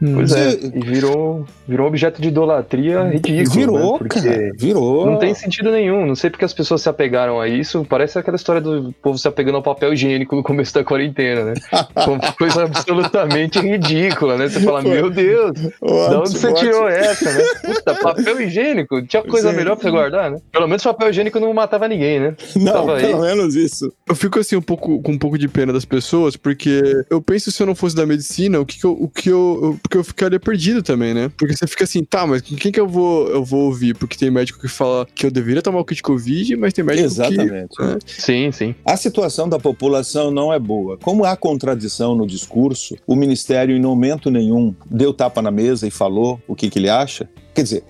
Pois 0.00 0.32
é, 0.32 0.50
e 0.74 0.80
virou, 0.80 1.44
virou 1.66 1.88
objeto 1.88 2.22
de 2.22 2.28
idolatria 2.28 3.02
ridículo. 3.02 3.50
Virou, 3.50 3.92
né? 3.92 3.98
Porque 3.98 4.20
cara, 4.20 4.52
virou. 4.56 5.06
Não 5.06 5.18
tem 5.18 5.34
sentido 5.34 5.70
nenhum. 5.72 6.06
Não 6.06 6.14
sei 6.14 6.30
porque 6.30 6.44
as 6.44 6.52
pessoas 6.52 6.82
se 6.82 6.88
apegaram 6.88 7.40
a 7.40 7.48
isso. 7.48 7.84
Parece 7.88 8.18
aquela 8.18 8.36
história 8.36 8.60
do 8.60 8.94
povo 9.02 9.18
se 9.18 9.26
apegando 9.26 9.56
ao 9.56 9.62
papel 9.62 9.92
higiênico 9.92 10.36
no 10.36 10.42
começo 10.42 10.72
da 10.72 10.84
quarentena, 10.84 11.44
né? 11.44 11.54
Uma 12.06 12.32
coisa 12.32 12.64
absolutamente 12.64 13.58
ridícula, 13.58 14.36
né? 14.36 14.48
Você 14.48 14.60
fala, 14.60 14.82
meu 14.82 15.10
Deus, 15.10 15.52
ótimo, 15.82 16.08
de 16.08 16.14
onde 16.16 16.30
você 16.30 16.46
ótimo. 16.46 16.70
tirou 16.70 16.88
essa, 16.88 17.32
né? 17.32 17.44
Puta, 17.74 17.94
papel 17.96 18.40
higiênico? 18.40 19.02
Tinha 19.06 19.22
coisa 19.22 19.50
Sim. 19.50 19.56
melhor 19.56 19.76
pra 19.76 19.82
você 19.82 19.90
guardar, 19.90 20.30
né? 20.30 20.38
Pelo 20.52 20.68
menos 20.68 20.82
papel 20.84 21.10
higiênico 21.10 21.40
não 21.40 21.52
matava 21.52 21.88
ninguém, 21.88 22.20
né? 22.20 22.36
Não, 22.54 22.72
Tava 22.72 22.96
pelo 22.96 23.22
aí. 23.22 23.36
menos 23.36 23.56
isso. 23.56 23.92
Eu 24.06 24.14
fico 24.14 24.38
assim 24.38 24.56
um 24.56 24.62
pouco 24.62 25.02
com 25.02 25.12
um 25.12 25.18
pouco 25.18 25.36
de 25.36 25.48
pena 25.48 25.72
das 25.72 25.84
pessoas, 25.84 26.36
porque 26.36 27.04
eu 27.10 27.20
penso 27.20 27.50
se 27.50 27.62
eu 27.62 27.66
não 27.66 27.74
fosse 27.74 27.96
da 27.96 28.06
medicina, 28.06 28.60
o 28.60 28.66
que, 28.66 28.78
que 28.78 28.86
eu, 28.86 28.92
o 28.92 29.08
que 29.08 29.28
eu, 29.28 29.78
porque 29.88 29.96
eu 29.96 30.04
ficaria 30.04 30.38
perdido 30.38 30.68
perdido 30.68 30.82
também, 30.82 31.14
né? 31.14 31.30
Porque 31.36 31.56
você 31.56 31.66
fica 31.66 31.84
assim, 31.84 32.04
tá, 32.04 32.26
mas 32.26 32.42
quem 32.42 32.70
que 32.70 32.80
eu 32.80 32.86
vou, 32.86 33.28
eu 33.28 33.44
vou 33.44 33.66
ouvir? 33.66 33.94
Porque 33.94 34.16
tem 34.16 34.30
médico 34.30 34.60
que 34.60 34.68
fala 34.68 35.06
que 35.14 35.24
eu 35.24 35.30
deveria 35.30 35.62
tomar 35.62 35.80
o 35.80 35.84
kit 35.84 36.02
Covid, 36.02 36.56
mas 36.56 36.72
tem 36.72 36.84
médico 36.84 37.06
Exatamente. 37.06 37.76
que... 37.76 37.82
Né? 37.82 37.98
Sim, 38.06 38.52
sim. 38.52 38.74
A 38.84 38.96
situação 38.96 39.48
da 39.48 39.58
população 39.58 40.30
não 40.30 40.52
é 40.52 40.58
boa. 40.58 40.98
Como 40.98 41.24
há 41.24 41.36
contradição 41.36 42.14
no 42.14 42.26
discurso, 42.26 42.96
o 43.06 43.16
Ministério 43.16 43.76
em 43.76 43.80
momento 43.80 44.30
nenhum 44.30 44.74
deu 44.90 45.14
tapa 45.14 45.40
na 45.40 45.50
mesa 45.50 45.86
e 45.86 45.90
falou 45.90 46.40
o 46.46 46.54
que, 46.54 46.68
que 46.68 46.78
ele 46.78 46.88
acha. 46.88 47.28
Quer 47.58 47.62
dizer, 47.64 47.84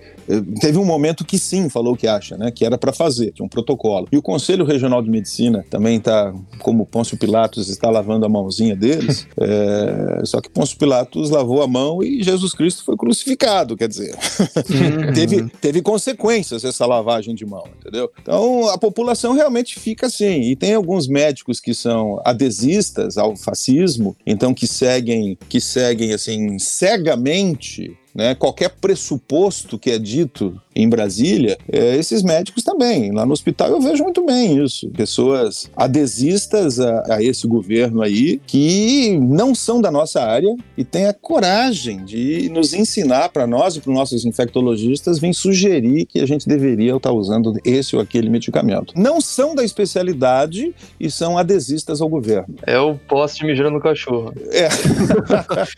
Teve 0.61 0.77
um 0.77 0.85
momento 0.85 1.25
que 1.25 1.39
sim 1.39 1.69
falou 1.69 1.93
o 1.93 1.97
que 1.97 2.05
acha, 2.05 2.37
né? 2.37 2.51
Que 2.51 2.63
era 2.63 2.77
para 2.77 2.93
fazer, 2.93 3.31
tinha 3.31 3.43
um 3.43 3.49
protocolo. 3.49 4.07
E 4.11 4.17
o 4.17 4.21
Conselho 4.21 4.63
Regional 4.63 5.01
de 5.01 5.09
Medicina 5.09 5.65
também 5.71 5.97
está, 5.97 6.31
como 6.59 6.85
Pôncio 6.85 7.17
Pilatos 7.17 7.67
está 7.67 7.89
lavando 7.89 8.27
a 8.27 8.29
mãozinha 8.29 8.75
deles, 8.75 9.27
é, 9.39 10.21
só 10.25 10.39
que 10.39 10.47
Pôncio 10.47 10.77
Pilatos 10.77 11.31
lavou 11.31 11.63
a 11.63 11.67
mão 11.67 12.03
e 12.03 12.21
Jesus 12.21 12.53
Cristo 12.53 12.83
foi 12.83 12.95
crucificado, 12.95 13.75
quer 13.75 13.87
dizer, 13.87 14.13
uhum. 14.13 15.11
teve, 15.15 15.49
teve 15.59 15.81
consequências 15.81 16.63
essa 16.63 16.85
lavagem 16.85 17.33
de 17.33 17.45
mão, 17.45 17.63
entendeu? 17.79 18.11
Então 18.21 18.69
a 18.69 18.77
população 18.77 19.33
realmente 19.33 19.79
fica 19.79 20.05
assim. 20.05 20.41
E 20.41 20.55
tem 20.55 20.75
alguns 20.75 21.07
médicos 21.07 21.59
que 21.59 21.73
são 21.73 22.21
adesistas 22.23 23.17
ao 23.17 23.35
fascismo, 23.35 24.15
então 24.27 24.53
que 24.53 24.67
seguem, 24.67 25.35
que 25.49 25.59
seguem 25.59 26.13
assim 26.13 26.59
cegamente 26.59 27.97
né? 28.19 28.35
Qualquer 28.35 28.69
pressuposto 28.69 29.79
que 29.79 29.89
é 29.89 29.97
dito 29.97 30.61
em 30.75 30.87
Brasília, 30.87 31.57
é, 31.71 31.95
esses 31.97 32.23
médicos 32.23 32.63
também. 32.63 33.11
Lá 33.11 33.25
no 33.25 33.33
hospital 33.33 33.69
eu 33.69 33.81
vejo 33.81 34.03
muito 34.03 34.23
bem 34.25 34.63
isso. 34.63 34.89
Pessoas 34.89 35.69
adesistas 35.75 36.79
a, 36.79 37.15
a 37.15 37.23
esse 37.23 37.47
governo 37.47 38.01
aí, 38.01 38.39
que 38.45 39.17
não 39.19 39.55
são 39.55 39.81
da 39.81 39.91
nossa 39.91 40.21
área 40.21 40.55
e 40.77 40.83
têm 40.83 41.07
a 41.07 41.13
coragem 41.13 42.03
de 42.05 42.49
nos 42.49 42.73
ensinar 42.73 43.29
para 43.29 43.47
nós 43.47 43.75
e 43.75 43.81
para 43.81 43.89
os 43.89 43.97
nossos 43.97 44.25
infectologistas, 44.25 45.19
vem 45.19 45.33
sugerir 45.33 46.05
que 46.05 46.19
a 46.19 46.25
gente 46.25 46.47
deveria 46.47 46.95
estar 46.95 47.11
usando 47.11 47.59
esse 47.65 47.95
ou 47.95 48.01
aquele 48.01 48.29
medicamento. 48.29 48.93
Não 48.95 49.19
são 49.19 49.55
da 49.55 49.63
especialidade 49.63 50.73
e 50.99 51.09
são 51.09 51.37
adesistas 51.37 52.01
ao 52.01 52.07
governo. 52.07 52.55
É 52.65 52.79
o 52.79 52.95
poste 52.95 53.45
mijando 53.45 53.71
no 53.71 53.81
cachorro. 53.81 54.33
É. 54.51 54.69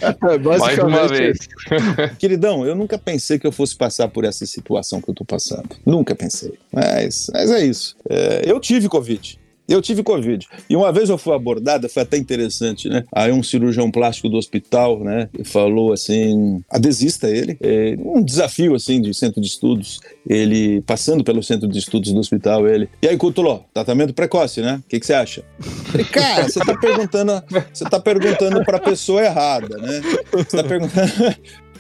É, 0.02 0.38
Mais 0.38 0.78
uma 0.78 0.90
basicamente, 1.08 1.18
vez. 1.18 2.18
Queridão, 2.18 2.66
eu 2.66 2.76
nunca 2.76 2.98
pensei 2.98 3.38
que 3.40 3.46
eu 3.46 3.52
fosse 3.52 3.76
passar 3.76 4.08
por 4.08 4.24
essa 4.24 4.46
situação 4.46 4.81
que 5.02 5.10
eu 5.10 5.16
tô 5.16 5.26
passando. 5.26 5.70
Nunca 5.86 6.16
pensei. 6.16 6.54
Mas, 6.72 7.30
mas 7.34 7.52
é 7.52 7.66
isso. 7.66 7.96
É, 8.10 8.44
eu 8.46 8.60
tive 8.60 8.88
Covid. 8.90 9.40
Eu 9.72 9.82
tive 9.82 10.04
Covid. 10.04 10.48
E 10.70 10.76
uma 10.76 10.92
vez 10.92 11.10
eu 11.10 11.18
fui 11.18 11.34
abordada, 11.34 11.88
foi 11.88 12.04
até 12.04 12.18
interessante, 12.18 12.90
né? 12.90 13.06
Aí 13.14 13.32
um 13.32 13.42
cirurgião 13.42 13.90
plástico 13.90 14.28
do 14.28 14.38
hospital, 14.38 15.00
né, 15.00 15.30
falou 15.46 15.94
assim, 15.94 16.62
adesista 16.70 17.30
ele, 17.30 17.58
é, 17.62 17.96
um 18.00 18.22
desafio 18.22 18.76
assim 18.76 19.02
de 19.02 19.14
centro 19.14 19.40
de 19.40 19.48
estudos, 19.48 20.02
ele 20.28 20.82
passando 20.82 21.24
pelo 21.24 21.42
centro 21.42 21.70
de 21.70 21.80
estudos 21.80 22.12
do 22.12 22.20
hospital, 22.20 22.68
ele, 22.68 22.90
e 23.02 23.08
aí 23.08 23.16
Cutuló, 23.16 23.62
tratamento 23.74 24.14
precoce, 24.14 24.62
né? 24.62 24.82
O 24.86 24.90
que 24.90 25.00
que 25.00 25.06
você 25.06 25.14
acha? 25.14 25.44
Falei, 25.60 26.06
cara, 26.06 26.50
você 26.50 26.60
tá 26.60 26.78
perguntando, 26.78 27.44
você 27.74 27.86
tá 27.86 28.00
perguntando 28.00 28.66
pra 28.66 28.78
pessoa 28.78 29.24
errada, 29.24 29.78
né? 29.78 30.02
Você 30.34 30.58
tá 30.58 30.64
perguntando 30.64 31.12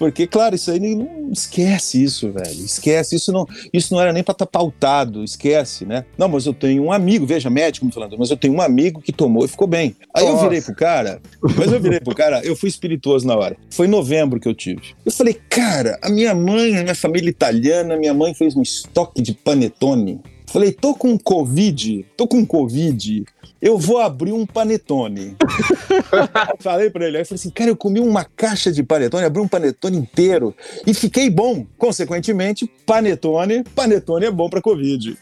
porque, 0.02 0.26
claro, 0.26 0.56
isso 0.56 0.72
aí 0.72 0.80
não 0.80 1.30
esquece 1.32 2.04
isso, 2.04 2.32
velho. 2.32 2.66
Esquece. 2.66 3.16
Isso 3.18 3.32
não, 3.32 3.46
isso 3.72 3.94
não 3.94 4.02
era 4.02 4.12
nem 4.12 4.24
para 4.24 4.32
estar 4.32 4.48
pautado, 4.48 5.24
esquece, 5.24 5.86
né? 5.86 6.06
Não, 6.18 6.28
mas 6.28 6.48
eu 6.48 6.56
tenho 6.56 6.86
um 6.86 6.92
amigo, 6.92 7.24
veja, 7.24 7.52
médico 7.52 7.86
me 7.86 7.92
falando, 7.92 8.18
mas 8.18 8.32
eu 8.32 8.36
tenho 8.36 8.56
um 8.56 8.62
amigo 8.62 9.00
que 9.00 9.14
tomou 9.14 9.46
e 9.46 9.48
ficou 9.48 9.68
bem. 9.68 9.96
Aí 10.12 10.26
eu 10.26 10.32
Nossa. 10.32 10.50
virei 10.50 10.60
pro 10.60 10.74
cara, 10.74 11.22
mas 11.56 11.72
eu 11.72 11.80
virei 11.80 12.00
pro 12.00 12.16
cara, 12.16 12.44
eu 12.44 12.56
fui 12.56 12.68
espirituoso 12.68 13.28
na 13.28 13.36
hora. 13.36 13.56
Foi 13.70 13.86
em 13.86 13.92
novembro 13.92 14.40
que 14.40 14.48
eu 14.48 14.56
tive. 14.56 14.82
Eu 15.06 15.12
falei, 15.12 15.40
cara, 15.48 16.00
a 16.02 16.10
minha 16.10 16.34
mãe, 16.34 16.76
a 16.78 16.82
minha 16.82 16.96
família 16.96 17.30
italiana, 17.30 17.96
minha 17.96 18.16
mãe 18.16 18.34
fez 18.34 18.56
um 18.56 18.64
estoque 18.64 19.22
de 19.22 19.36
panetone. 19.36 20.20
Falei, 20.52 20.72
tô 20.74 20.94
com 20.94 21.18
Covid, 21.18 22.06
tô 22.18 22.28
com 22.28 22.46
Covid, 22.46 23.24
eu 23.62 23.78
vou 23.78 24.00
abrir 24.00 24.34
um 24.34 24.46
panetone. 24.46 25.36
falei 26.60 26.90
pra 26.90 27.08
ele, 27.08 27.18
aí 27.18 27.26
falei 27.26 27.36
assim, 27.40 27.50
cara, 27.50 27.70
eu 27.70 27.76
comi 27.76 28.00
uma 28.00 28.26
caixa 28.26 28.72
de 28.72 28.84
panetone, 28.84 29.24
abri 29.24 29.42
um 29.42 29.48
panetone 29.48 29.98
inteiro 29.98 30.54
e 30.86 30.94
fiquei 30.94 31.30
bom. 31.30 31.66
Consequentemente, 31.78 32.70
panetone, 32.86 33.64
panetone 33.76 34.26
é 34.26 34.32
bom 34.32 34.50
pra 34.50 34.62
Covid. 34.62 35.18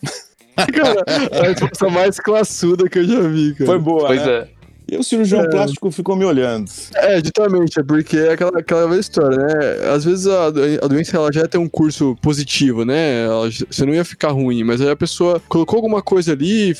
cara, 0.55 1.03
a 1.31 1.47
resposta 1.47 1.89
mais 1.89 2.19
classuda 2.19 2.89
que 2.89 2.99
eu 2.99 3.07
já 3.07 3.21
vi, 3.21 3.53
cara. 3.53 3.65
Foi 3.67 3.79
boa, 3.79 4.07
Pois 4.07 4.25
né? 4.25 4.31
é. 4.31 4.58
E 4.91 4.97
o 4.97 5.03
cirurgião 5.03 5.41
É. 5.41 5.49
plástico 5.49 5.91
ficou 5.91 6.15
me 6.15 6.25
olhando. 6.25 6.69
É, 6.95 7.19
justamente, 7.19 7.79
é 7.79 7.83
porque 7.83 8.17
é 8.17 8.33
aquela, 8.33 8.59
aquela 8.59 8.97
história, 8.97 9.37
né? 9.37 9.89
Às 9.93 10.03
vezes 10.05 10.27
a, 10.27 10.47
a 10.47 10.87
doença 10.87 11.15
ela 11.17 11.31
já 11.31 11.47
tem 11.47 11.59
um 11.59 11.69
curso 11.69 12.15
positivo, 12.21 12.83
né? 12.85 13.25
Ela 13.25 13.49
você 13.49 13.85
não 13.85 13.93
ia 13.93 14.05
ficar 14.05 14.31
ruim, 14.31 14.63
mas 14.63 14.81
aí 14.81 14.89
a 14.89 14.95
pessoa 14.95 15.41
colocou 15.47 15.77
alguma 15.77 16.01
coisa 16.01 16.33
ali, 16.33 16.75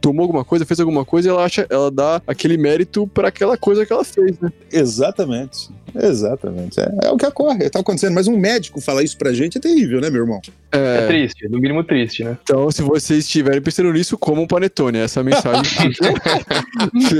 tomou 0.00 0.22
alguma 0.22 0.44
coisa, 0.44 0.64
fez 0.66 0.80
alguma 0.80 1.04
coisa 1.04 1.28
e 1.28 1.30
ela 1.30 1.44
acha, 1.44 1.66
ela 1.70 1.90
dá 1.90 2.20
aquele 2.26 2.56
mérito 2.56 3.06
pra 3.06 3.28
aquela 3.28 3.56
coisa 3.56 3.84
que 3.86 3.92
ela 3.92 4.04
fez, 4.04 4.38
né? 4.40 4.50
Exatamente. 4.70 5.70
Exatamente. 5.94 6.80
É, 6.80 6.90
é 7.04 7.10
o 7.10 7.16
que 7.18 7.26
ocorre, 7.26 7.68
tá 7.68 7.80
acontecendo. 7.80 8.14
Mas 8.14 8.26
um 8.26 8.36
médico 8.38 8.80
falar 8.80 9.02
isso 9.02 9.16
pra 9.18 9.32
gente 9.32 9.58
é 9.58 9.60
terrível, 9.60 10.00
né, 10.00 10.08
meu 10.08 10.22
irmão? 10.22 10.40
É 10.72 11.00
É, 11.04 11.06
triste, 11.06 11.46
no 11.50 11.58
mínimo 11.58 11.84
triste, 11.84 12.24
né? 12.24 12.38
então, 12.42 12.70
se 12.70 12.80
vocês 12.80 13.24
estiverem 13.26 13.60
pensando 13.60 13.92
nisso, 13.92 14.16
comam 14.16 14.46
panetone. 14.46 14.96
Essa 14.98 15.22
mensagem 15.22 15.62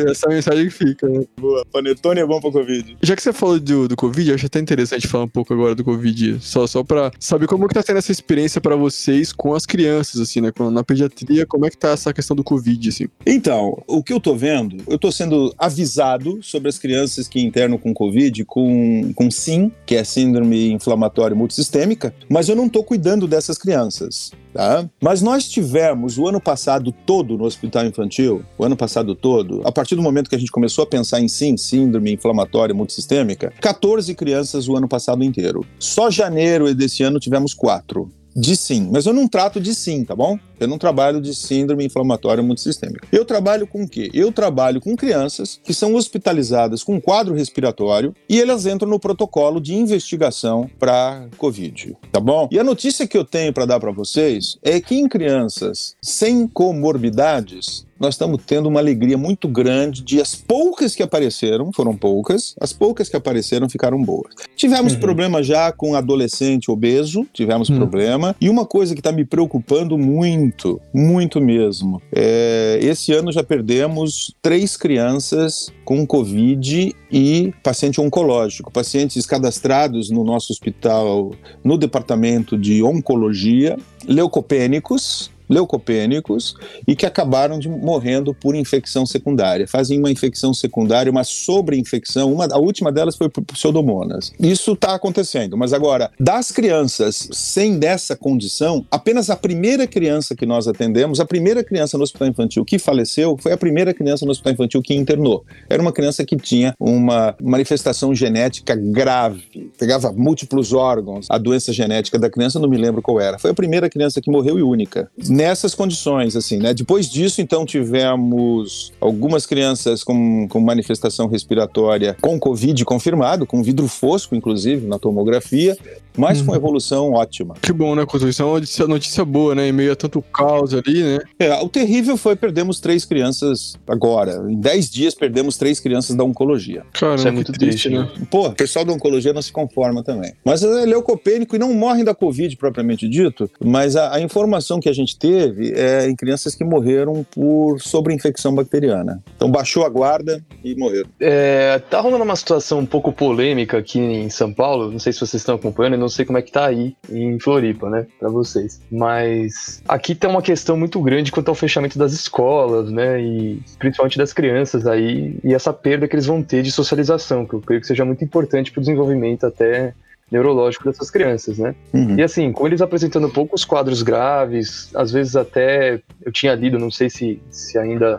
essa 0.11 0.29
mensagem 0.33 0.65
que 0.65 0.71
fica, 0.71 1.09
né? 1.09 1.25
Boa. 1.39 1.65
Panetone 1.73 2.21
é 2.21 2.27
bom 2.27 2.41
pra 2.41 2.51
Covid. 2.51 2.97
Já 3.03 3.17
que 3.17 3.23
você 3.23 3.33
falou 3.33 3.59
do, 3.59 3.89
do 3.89 3.97
Covid, 3.97 4.31
eu 4.31 4.35
acho 4.35 4.47
até 4.47 4.59
interessante 4.59 5.07
falar 5.07 5.25
um 5.25 5.29
pouco 5.29 5.53
agora 5.53 5.75
do 5.75 5.85
Covid, 5.85 6.39
só, 6.41 6.67
só 6.67 6.83
pra 6.83 7.11
saber 7.19 7.47
como 7.47 7.69
que 7.69 7.75
tá 7.75 7.83
sendo 7.83 7.99
essa 7.99 8.13
experiência 8.13 8.61
pra 8.61 8.77
vocês 8.77 9.33
com 9.33 9.55
as 9.55 9.67
crianças, 9.67 10.21
assim, 10.21 10.41
né? 10.41 10.51
Na 10.73 10.85
pediatria, 10.85 11.47
como 11.47 11.67
é 11.67 11.71
que 11.71 11.77
tá 11.77 11.91
essa 11.91 12.13
questão 12.13 12.37
do 12.37 12.45
Covid, 12.45 12.89
assim? 12.89 13.07
Então, 13.27 13.83
o 13.87 14.03
que 14.03 14.13
eu 14.13 14.21
tô 14.21 14.35
vendo, 14.35 14.83
eu 14.87 14.99
tô 14.99 15.11
sendo 15.11 15.55
avisado 15.59 16.43
sobre 16.43 16.69
as 16.69 16.79
crianças 16.79 17.29
que 17.29 17.41
internam 17.41 17.79
com 17.79 17.95
Covid 17.95 18.45
com, 18.45 19.13
com 19.15 19.31
SIM, 19.31 19.73
que 19.87 19.97
é 19.97 20.05
Síndrome 20.05 20.73
Inflamatória 20.73 21.37
Multissistêmica, 21.37 22.15
mas 22.29 22.49
eu 22.49 22.57
não 22.57 22.69
tô 22.69 22.83
cuidando 22.83 23.27
dessas 23.27 23.59
crianças. 23.59 24.33
Tá? 24.53 24.89
Mas 25.01 25.23
nós 25.23 25.49
tivemos 25.49 26.19
o 26.19 26.29
ano 26.29 26.41
passado 26.41 26.93
todo 26.93 27.39
no 27.39 27.45
hospital 27.45 27.87
infantil, 27.87 28.45
o 28.59 28.65
ano 28.65 28.77
passado 28.77 29.15
todo, 29.15 29.63
a 29.65 29.73
partir 29.73 29.97
do 29.97 30.03
momento 30.03 30.29
que 30.29 30.37
a 30.37 30.39
gente 30.39 30.51
começou 30.51 30.85
a 30.85 30.87
pensar 30.87 31.21
em 31.21 31.29
SIM, 31.29 31.57
Síndrome 31.57 32.13
Inflamatória 32.13 32.75
Multissistêmica, 32.75 33.53
14 33.61 34.15
crianças 34.15 34.69
o 34.69 34.77
ano 34.77 34.89
passado 34.89 35.25
inteiro. 35.25 35.65
Só 35.79 36.11
janeiro 36.11 36.75
desse 36.75 37.03
ano 37.03 37.19
tivemos 37.19 37.55
quatro. 37.55 38.11
De 38.35 38.57
sim, 38.57 38.89
mas 38.91 39.07
eu 39.07 39.13
não 39.13 39.29
trato 39.29 39.61
de 39.61 39.75
sim, 39.75 40.05
tá 40.05 40.15
bom? 40.17 40.39
Eu 40.59 40.69
não 40.69 40.79
trabalho 40.79 41.21
de 41.21 41.35
síndrome 41.35 41.85
inflamatória 41.85 42.43
multissistêmica. 42.43 43.07
Eu 43.11 43.25
trabalho 43.25 43.67
com 43.67 43.83
o 43.83 43.89
quê? 43.89 44.11
Eu 44.15 44.33
trabalho 44.33 44.81
com 44.81 44.97
crianças 44.97 45.61
que 45.63 45.75
são 45.75 45.95
hospitalizadas 45.95 46.85
com 46.85 47.01
quadro 47.01 47.35
respiratório 47.35 48.15
e 48.29 48.41
elas 48.41 48.65
entram 48.65 48.89
no 48.89 49.01
protocolo 49.01 49.61
de 49.61 49.75
investigação 49.75 50.71
para 50.79 51.29
COVID, 51.37 51.97
tá 52.11 52.21
bom? 52.21 52.49
E 52.51 52.59
a 52.59 52.65
notícia 52.65 53.07
que 53.07 53.19
eu 53.19 53.25
tenho 53.25 53.53
para 53.53 53.67
dar 53.67 53.81
para 53.81 53.91
vocês 53.91 54.57
é 54.63 54.81
que 54.81 54.95
em 54.95 55.09
crianças 55.09 55.97
sem 56.01 56.47
comorbidades, 56.47 57.85
nós 58.03 58.15
estamos 58.15 58.41
tendo 58.45 58.69
uma 58.69 58.81
alegria 58.81 59.17
muito 59.17 59.47
grande 59.47 60.03
de 60.03 60.21
as 60.21 60.35
poucas 60.35 60.93
que 60.97 61.05
apareceram, 61.05 61.73
foram 61.73 61.97
poucas, 61.97 62.53
as 62.61 62.73
poucas 62.73 63.09
que 63.09 63.17
apareceram 63.17 63.69
ficaram 63.71 64.03
boas. 64.03 64.35
Tivemos 64.57 64.95
Uhum. 64.95 64.99
problema 64.99 65.41
já 65.41 65.71
com 65.71 65.95
adolescente 65.95 66.69
obeso, 66.69 67.25
tivemos 67.33 67.71
Hum. 67.71 67.77
problema. 67.77 68.35
E 68.41 68.49
uma 68.49 68.67
coisa 68.67 68.93
que 68.93 68.99
está 69.01 69.13
me 69.13 69.25
preocupando 69.25 69.97
muito, 69.97 70.81
muito 70.93 71.41
mesmo, 71.41 72.03
é, 72.13 72.77
esse 72.83 73.13
ano 73.13 73.31
já 73.31 73.45
perdemos 73.45 74.35
três 74.43 74.77
crianças 74.77 75.71
com 75.85 76.05
Covid 76.05 76.93
e 77.13 77.53
paciente 77.63 78.01
oncológico, 78.01 78.73
pacientes 78.73 79.25
cadastrados 79.27 80.11
no 80.11 80.25
nosso 80.25 80.53
hospital, 80.53 81.31
no 81.63 81.79
departamento 81.79 82.59
de 82.59 82.83
oncologia, 82.83 83.77
leucopênicos, 84.09 85.31
leucopênicos 85.49 86.55
e 86.87 86.95
que 86.95 87.07
acabaram 87.07 87.59
de 87.59 87.69
morrendo 87.69 88.35
por 88.35 88.55
infecção 88.55 89.05
secundária. 89.07 89.67
Fazem 89.67 89.99
uma 89.99 90.11
infecção 90.11 90.55
secundária, 90.55 91.11
uma 91.11 91.25
sobreinfecção, 91.25 92.33
uma, 92.33 92.47
a 92.51 92.59
última 92.59 92.91
delas 92.91 93.17
foi 93.17 93.29
por 93.29 93.43
pseudomonas. 93.45 94.33
Isso 94.41 94.73
está 94.73 94.95
acontecendo, 94.95 95.57
mas 95.57 95.73
agora, 95.73 96.11
das 96.19 96.51
crianças 96.51 97.29
sem 97.33 97.79
dessa 97.79 98.17
condição, 98.17 98.85
apenas 98.91 99.31
a 99.31 99.37
primeira 99.37 99.87
criança 99.87 100.35
que 100.35 100.47
nós 100.47 100.67
atendemos, 100.67 101.21
a 101.21 101.25
primeira 101.25 101.63
criança 101.63 101.97
no 101.97 102.05
hospital 102.05 102.29
infantil 102.29 102.65
que 102.65 102.79
faleceu, 102.79 103.37
foi 103.39 103.53
a 103.53 103.57
primeira 103.57 103.93
criança 103.93 104.25
no 104.25 104.31
hospital 104.31 104.53
infantil 104.53 104.83
que 104.83 104.95
internou. 104.95 105.45
Era 105.69 105.83
uma 105.83 105.93
criança 105.93 106.25
que 106.25 106.37
tinha 106.37 106.75
uma 106.79 107.35
manifestação 107.41 108.15
genética 108.15 108.75
grave, 108.75 109.43
pegava 109.79 110.13
múltiplos 110.13 110.73
órgãos. 110.73 111.27
A 111.29 111.39
doença 111.39 111.73
genética 111.73 112.19
da 112.19 112.31
criança, 112.31 112.59
não 112.59 112.69
me 112.69 112.77
lembro 112.77 113.03
qual 113.03 113.21
era. 113.21 113.39
Foi 113.39 113.51
a 113.51 113.55
primeira 113.55 113.89
criança 113.89 114.21
que 114.21 114.31
morreu 114.31 114.59
e 114.59 114.63
única 114.63 115.11
nessas 115.33 115.75
condições, 115.75 116.37
assim, 116.37 116.59
né? 116.59 116.75
Depois 116.75 117.09
disso, 117.09 117.41
então, 117.41 117.65
tivemos 117.65 118.93
algumas 119.01 119.47
crianças 119.47 120.05
com, 120.05 120.47
com 120.47 120.61
manifestação 120.61 121.27
respiratória 121.27 122.17
com 122.21 122.39
Covid 122.39 122.85
confirmado, 122.85 123.47
com 123.47 123.63
vidro 123.63 123.89
fosco, 123.89 124.35
inclusive, 124.35 124.87
na 124.87 124.99
tomografia, 124.99 125.77
mas 126.17 126.41
com 126.43 126.51
Uhum. 126.53 126.57
evolução 126.57 127.13
ótima. 127.13 127.55
Que 127.61 127.73
bom, 127.73 127.95
né, 127.95 128.05
Constituição? 128.05 128.47
É 128.49 128.51
uma 128.51 128.59
notícia, 128.61 128.87
notícia 128.87 129.25
boa, 129.25 129.55
né? 129.55 129.69
Em 129.69 129.73
meio 129.73 129.93
a 129.93 129.97
tanto 129.97 130.21
caos 130.23 130.75
ali, 130.75 131.03
né? 131.03 131.19
É, 131.39 131.53
o 131.61 131.69
terrível 131.69 132.17
foi 132.17 132.37
perdemos 132.37 132.81
três 132.81 133.05
crianças 133.05 133.77
agora. 133.87 134.45
Em 134.49 134.57
dez 134.61 134.91
dias 134.91 135.15
perdemos 135.15 135.57
três 135.57 135.81
crianças 135.81 136.15
da 136.17 136.25
oncologia. 136.25 136.83
Cara, 136.93 137.15
Isso 137.15 137.27
é 137.27 137.31
que 137.31 137.35
muito 137.35 137.53
triste, 137.53 137.89
né? 137.89 138.09
Pô, 138.31 138.49
o 138.49 138.53
pessoal 138.53 138.85
da 138.85 138.93
oncologia 138.93 139.33
não 139.33 139.43
se 139.43 139.53
conforma 139.53 140.03
também. 140.03 140.33
Mas 140.45 140.63
é 140.63 140.67
leucopênico 140.87 141.57
e 141.57 141.59
não 141.59 141.73
morrem 141.75 142.05
da 142.05 142.15
Covid 142.15 142.57
propriamente 142.57 143.09
dito, 143.09 143.51
mas 143.63 143.97
a, 143.97 144.15
a 144.15 144.21
informação 144.21 144.81
que 144.81 144.89
a 144.89 144.93
gente 144.93 145.17
teve 145.19 145.73
é 145.73 146.07
em 146.09 146.15
crianças 146.17 146.55
que 146.55 146.65
morreram 146.65 147.25
por 147.31 147.81
sobreinfecção 147.81 148.55
bacteriana. 148.55 149.23
Então 149.37 149.51
baixou 149.51 149.85
a 149.85 149.89
guarda 149.89 150.45
e 150.65 150.75
morreram. 150.75 151.09
É, 151.21 151.79
tá 151.91 152.01
rolando 152.01 152.25
uma 152.25 152.37
situação 152.37 152.81
um 152.81 152.87
pouco 152.87 153.13
polêmica 153.13 153.79
aqui 153.79 153.99
em 153.99 154.29
São 154.31 154.53
Paulo. 154.53 154.91
Não 154.91 154.99
sei 154.99 155.13
se 155.13 155.21
vocês 155.21 155.41
estão 155.41 155.55
acompanhando, 155.55 155.95
não 156.03 156.09
sei 156.09 156.25
como 156.25 156.39
é 156.39 156.43
que 156.43 156.53
tá 156.53 156.67
aí 156.67 156.95
em 157.11 157.39
Floripa, 157.39 157.89
né, 157.89 158.07
pra 158.19 158.29
vocês. 158.29 158.81
Mas 158.91 159.83
aqui 159.89 160.15
tem 160.15 160.29
uma 160.29 160.43
questão 160.43 160.77
muito 160.77 161.01
grande 161.01 161.33
quanto 161.33 161.49
ao 161.49 161.55
fechamento 161.55 161.99
das 161.99 162.13
escolas, 162.13 162.91
né, 162.91 163.21
e 163.21 163.63
principalmente 163.79 164.19
das 164.19 164.33
crianças 164.33 164.87
aí, 164.87 165.39
e 165.43 165.55
essa 165.55 165.73
perda 165.73 166.09
que 166.09 166.15
eles 166.15 166.27
vão 166.27 166.43
ter 166.43 166.63
de 166.63 166.73
socialização, 166.73 167.47
que 167.47 167.55
eu 167.55 167.61
creio 167.61 167.81
que 167.81 167.87
seja 167.87 168.05
muito 168.05 168.25
importante 168.25 168.73
pro 168.73 168.81
desenvolvimento 168.81 169.47
até 169.47 169.95
neurológico 170.31 170.85
dessas 170.85 171.11
crianças, 171.11 171.59
né? 171.59 171.75
Uhum. 171.93 172.19
E 172.19 172.23
assim, 172.23 172.51
com 172.53 172.67
eles 172.67 172.81
apresentando 172.81 173.29
poucos 173.29 173.67
quadros 173.67 174.03
graves, 174.03 174.91
às 174.95 175.13
vezes 175.13 175.37
até 175.37 176.01
eu 176.25 176.33
tinha 176.33 176.55
lido, 176.55 176.79
não 176.79 176.91
sei 176.91 177.11
se, 177.11 177.41
se 177.51 177.79
ainda 177.79 178.19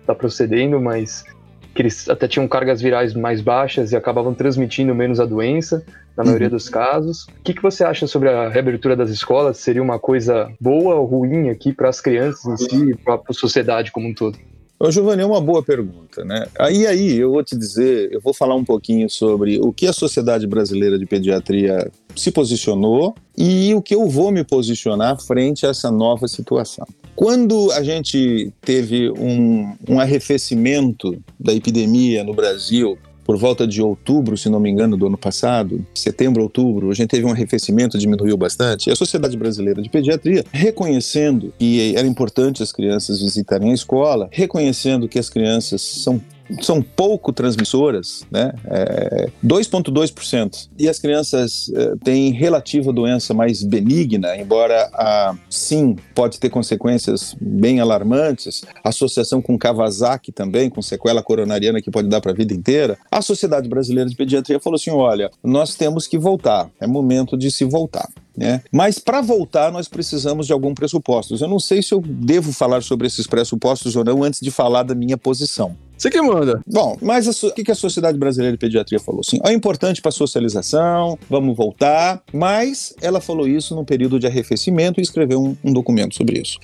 está 0.00 0.12
procedendo, 0.14 0.80
mas 0.80 1.24
que 1.74 1.82
eles 1.82 2.08
até 2.08 2.28
tinham 2.28 2.46
cargas 2.46 2.80
virais 2.80 3.14
mais 3.14 3.40
baixas 3.40 3.92
e 3.92 3.96
acabavam 3.96 4.34
transmitindo 4.34 4.94
menos 4.94 5.18
a 5.20 5.24
doença, 5.24 5.84
na 6.16 6.24
maioria 6.24 6.48
uhum. 6.48 6.52
dos 6.52 6.68
casos. 6.68 7.24
O 7.24 7.42
que, 7.42 7.54
que 7.54 7.62
você 7.62 7.84
acha 7.84 8.06
sobre 8.06 8.28
a 8.28 8.48
reabertura 8.48 8.94
das 8.94 9.10
escolas? 9.10 9.56
Seria 9.56 9.82
uma 9.82 9.98
coisa 9.98 10.52
boa 10.60 10.96
ou 10.96 11.06
ruim 11.06 11.48
aqui 11.48 11.72
para 11.72 11.88
as 11.88 12.00
crianças 12.00 12.44
em 12.44 12.56
si 12.56 12.90
e 12.90 12.94
para 12.94 13.20
a 13.28 13.32
sociedade 13.32 13.90
como 13.90 14.08
um 14.08 14.14
todo? 14.14 14.38
Ô, 14.84 14.90
Giovanni, 14.90 15.22
é 15.22 15.24
uma 15.24 15.40
boa 15.40 15.62
pergunta, 15.62 16.24
né? 16.24 16.44
Aí, 16.58 16.84
aí, 16.88 17.16
eu 17.16 17.30
vou 17.30 17.44
te 17.44 17.56
dizer, 17.56 18.12
eu 18.12 18.20
vou 18.20 18.34
falar 18.34 18.56
um 18.56 18.64
pouquinho 18.64 19.08
sobre 19.08 19.60
o 19.60 19.72
que 19.72 19.86
a 19.86 19.92
Sociedade 19.92 20.44
Brasileira 20.44 20.98
de 20.98 21.06
Pediatria 21.06 21.88
se 22.16 22.32
posicionou 22.32 23.14
e 23.38 23.72
o 23.76 23.80
que 23.80 23.94
eu 23.94 24.08
vou 24.08 24.32
me 24.32 24.42
posicionar 24.42 25.24
frente 25.24 25.64
a 25.64 25.68
essa 25.68 25.88
nova 25.88 26.26
situação. 26.26 26.84
Quando 27.14 27.70
a 27.70 27.82
gente 27.84 28.52
teve 28.60 29.08
um, 29.12 29.72
um 29.88 30.00
arrefecimento 30.00 31.16
da 31.38 31.54
epidemia 31.54 32.24
no 32.24 32.34
Brasil, 32.34 32.98
por 33.24 33.36
volta 33.36 33.66
de 33.66 33.80
outubro, 33.80 34.36
se 34.36 34.48
não 34.48 34.60
me 34.60 34.70
engano, 34.70 34.96
do 34.96 35.06
ano 35.06 35.18
passado, 35.18 35.84
setembro, 35.94 36.42
outubro, 36.42 36.90
a 36.90 36.94
gente 36.94 37.08
teve 37.08 37.24
um 37.24 37.30
arrefecimento, 37.30 37.98
diminuiu 37.98 38.36
bastante. 38.36 38.88
E 38.88 38.92
a 38.92 38.96
Sociedade 38.96 39.36
Brasileira 39.36 39.80
de 39.80 39.88
Pediatria, 39.88 40.44
reconhecendo 40.52 41.52
que 41.58 41.94
era 41.96 42.06
importante 42.06 42.62
as 42.62 42.72
crianças 42.72 43.20
visitarem 43.20 43.70
a 43.70 43.74
escola, 43.74 44.28
reconhecendo 44.30 45.08
que 45.08 45.18
as 45.18 45.28
crianças 45.28 45.82
são 45.82 46.20
são 46.60 46.82
pouco 46.82 47.32
transmissoras, 47.32 48.26
né? 48.30 48.52
É, 48.66 49.28
2,2%. 49.44 50.68
E 50.78 50.88
as 50.88 50.98
crianças 50.98 51.70
é, 51.74 51.94
têm 52.04 52.32
relativa 52.32 52.92
doença 52.92 53.32
mais 53.32 53.62
benigna, 53.62 54.36
embora 54.36 54.88
a, 54.92 55.34
sim 55.48 55.96
pode 56.14 56.38
ter 56.38 56.50
consequências 56.50 57.36
bem 57.40 57.80
alarmantes. 57.80 58.62
Associação 58.84 59.40
com 59.40 59.58
Kawasaki 59.58 60.32
também, 60.32 60.68
com 60.68 60.82
sequela 60.82 61.22
coronariana 61.22 61.80
que 61.80 61.90
pode 61.90 62.08
dar 62.08 62.20
para 62.20 62.32
a 62.32 62.34
vida 62.34 62.52
inteira. 62.52 62.98
A 63.10 63.22
Sociedade 63.22 63.68
Brasileira 63.68 64.08
de 64.08 64.16
Pediatria 64.16 64.60
falou 64.60 64.76
assim: 64.76 64.90
olha, 64.90 65.30
nós 65.42 65.74
temos 65.74 66.06
que 66.06 66.18
voltar, 66.18 66.70
é 66.80 66.86
momento 66.86 67.36
de 67.36 67.50
se 67.50 67.64
voltar. 67.64 68.08
Né? 68.36 68.62
Mas 68.72 68.98
para 68.98 69.20
voltar, 69.20 69.70
nós 69.70 69.88
precisamos 69.88 70.46
de 70.46 70.52
alguns 70.52 70.74
pressupostos. 70.74 71.42
Eu 71.42 71.48
não 71.48 71.60
sei 71.60 71.82
se 71.82 71.92
eu 71.92 72.00
devo 72.00 72.52
falar 72.52 72.82
sobre 72.82 73.06
esses 73.06 73.26
pressupostos 73.26 73.94
ou 73.94 74.04
não 74.04 74.22
antes 74.22 74.40
de 74.40 74.50
falar 74.50 74.82
da 74.84 74.94
minha 74.94 75.18
posição. 75.18 75.76
Você 76.02 76.10
que 76.10 76.20
manda. 76.20 76.60
Bom, 76.66 76.98
mas 77.00 77.28
o 77.44 77.54
que, 77.54 77.70
a 77.70 77.76
Sociedade 77.76 78.18
Brasileira 78.18 78.56
de 78.56 78.58
Pediatria 78.58 78.98
falou? 78.98 79.20
Assim, 79.20 79.38
é 79.44 79.52
importante 79.52 80.02
para 80.02 80.08
a 80.08 80.12
socialização, 80.12 81.16
vamos 81.30 81.56
voltar, 81.56 82.20
mas 82.32 82.92
ela 83.00 83.20
falou 83.20 83.46
isso 83.46 83.76
num 83.76 83.84
período 83.84 84.18
de 84.18 84.26
arrefecimento 84.26 84.98
e 84.98 85.02
escreveu 85.04 85.40
um, 85.40 85.56
um 85.62 85.72
documento 85.72 86.16
sobre 86.16 86.40
isso. 86.40 86.58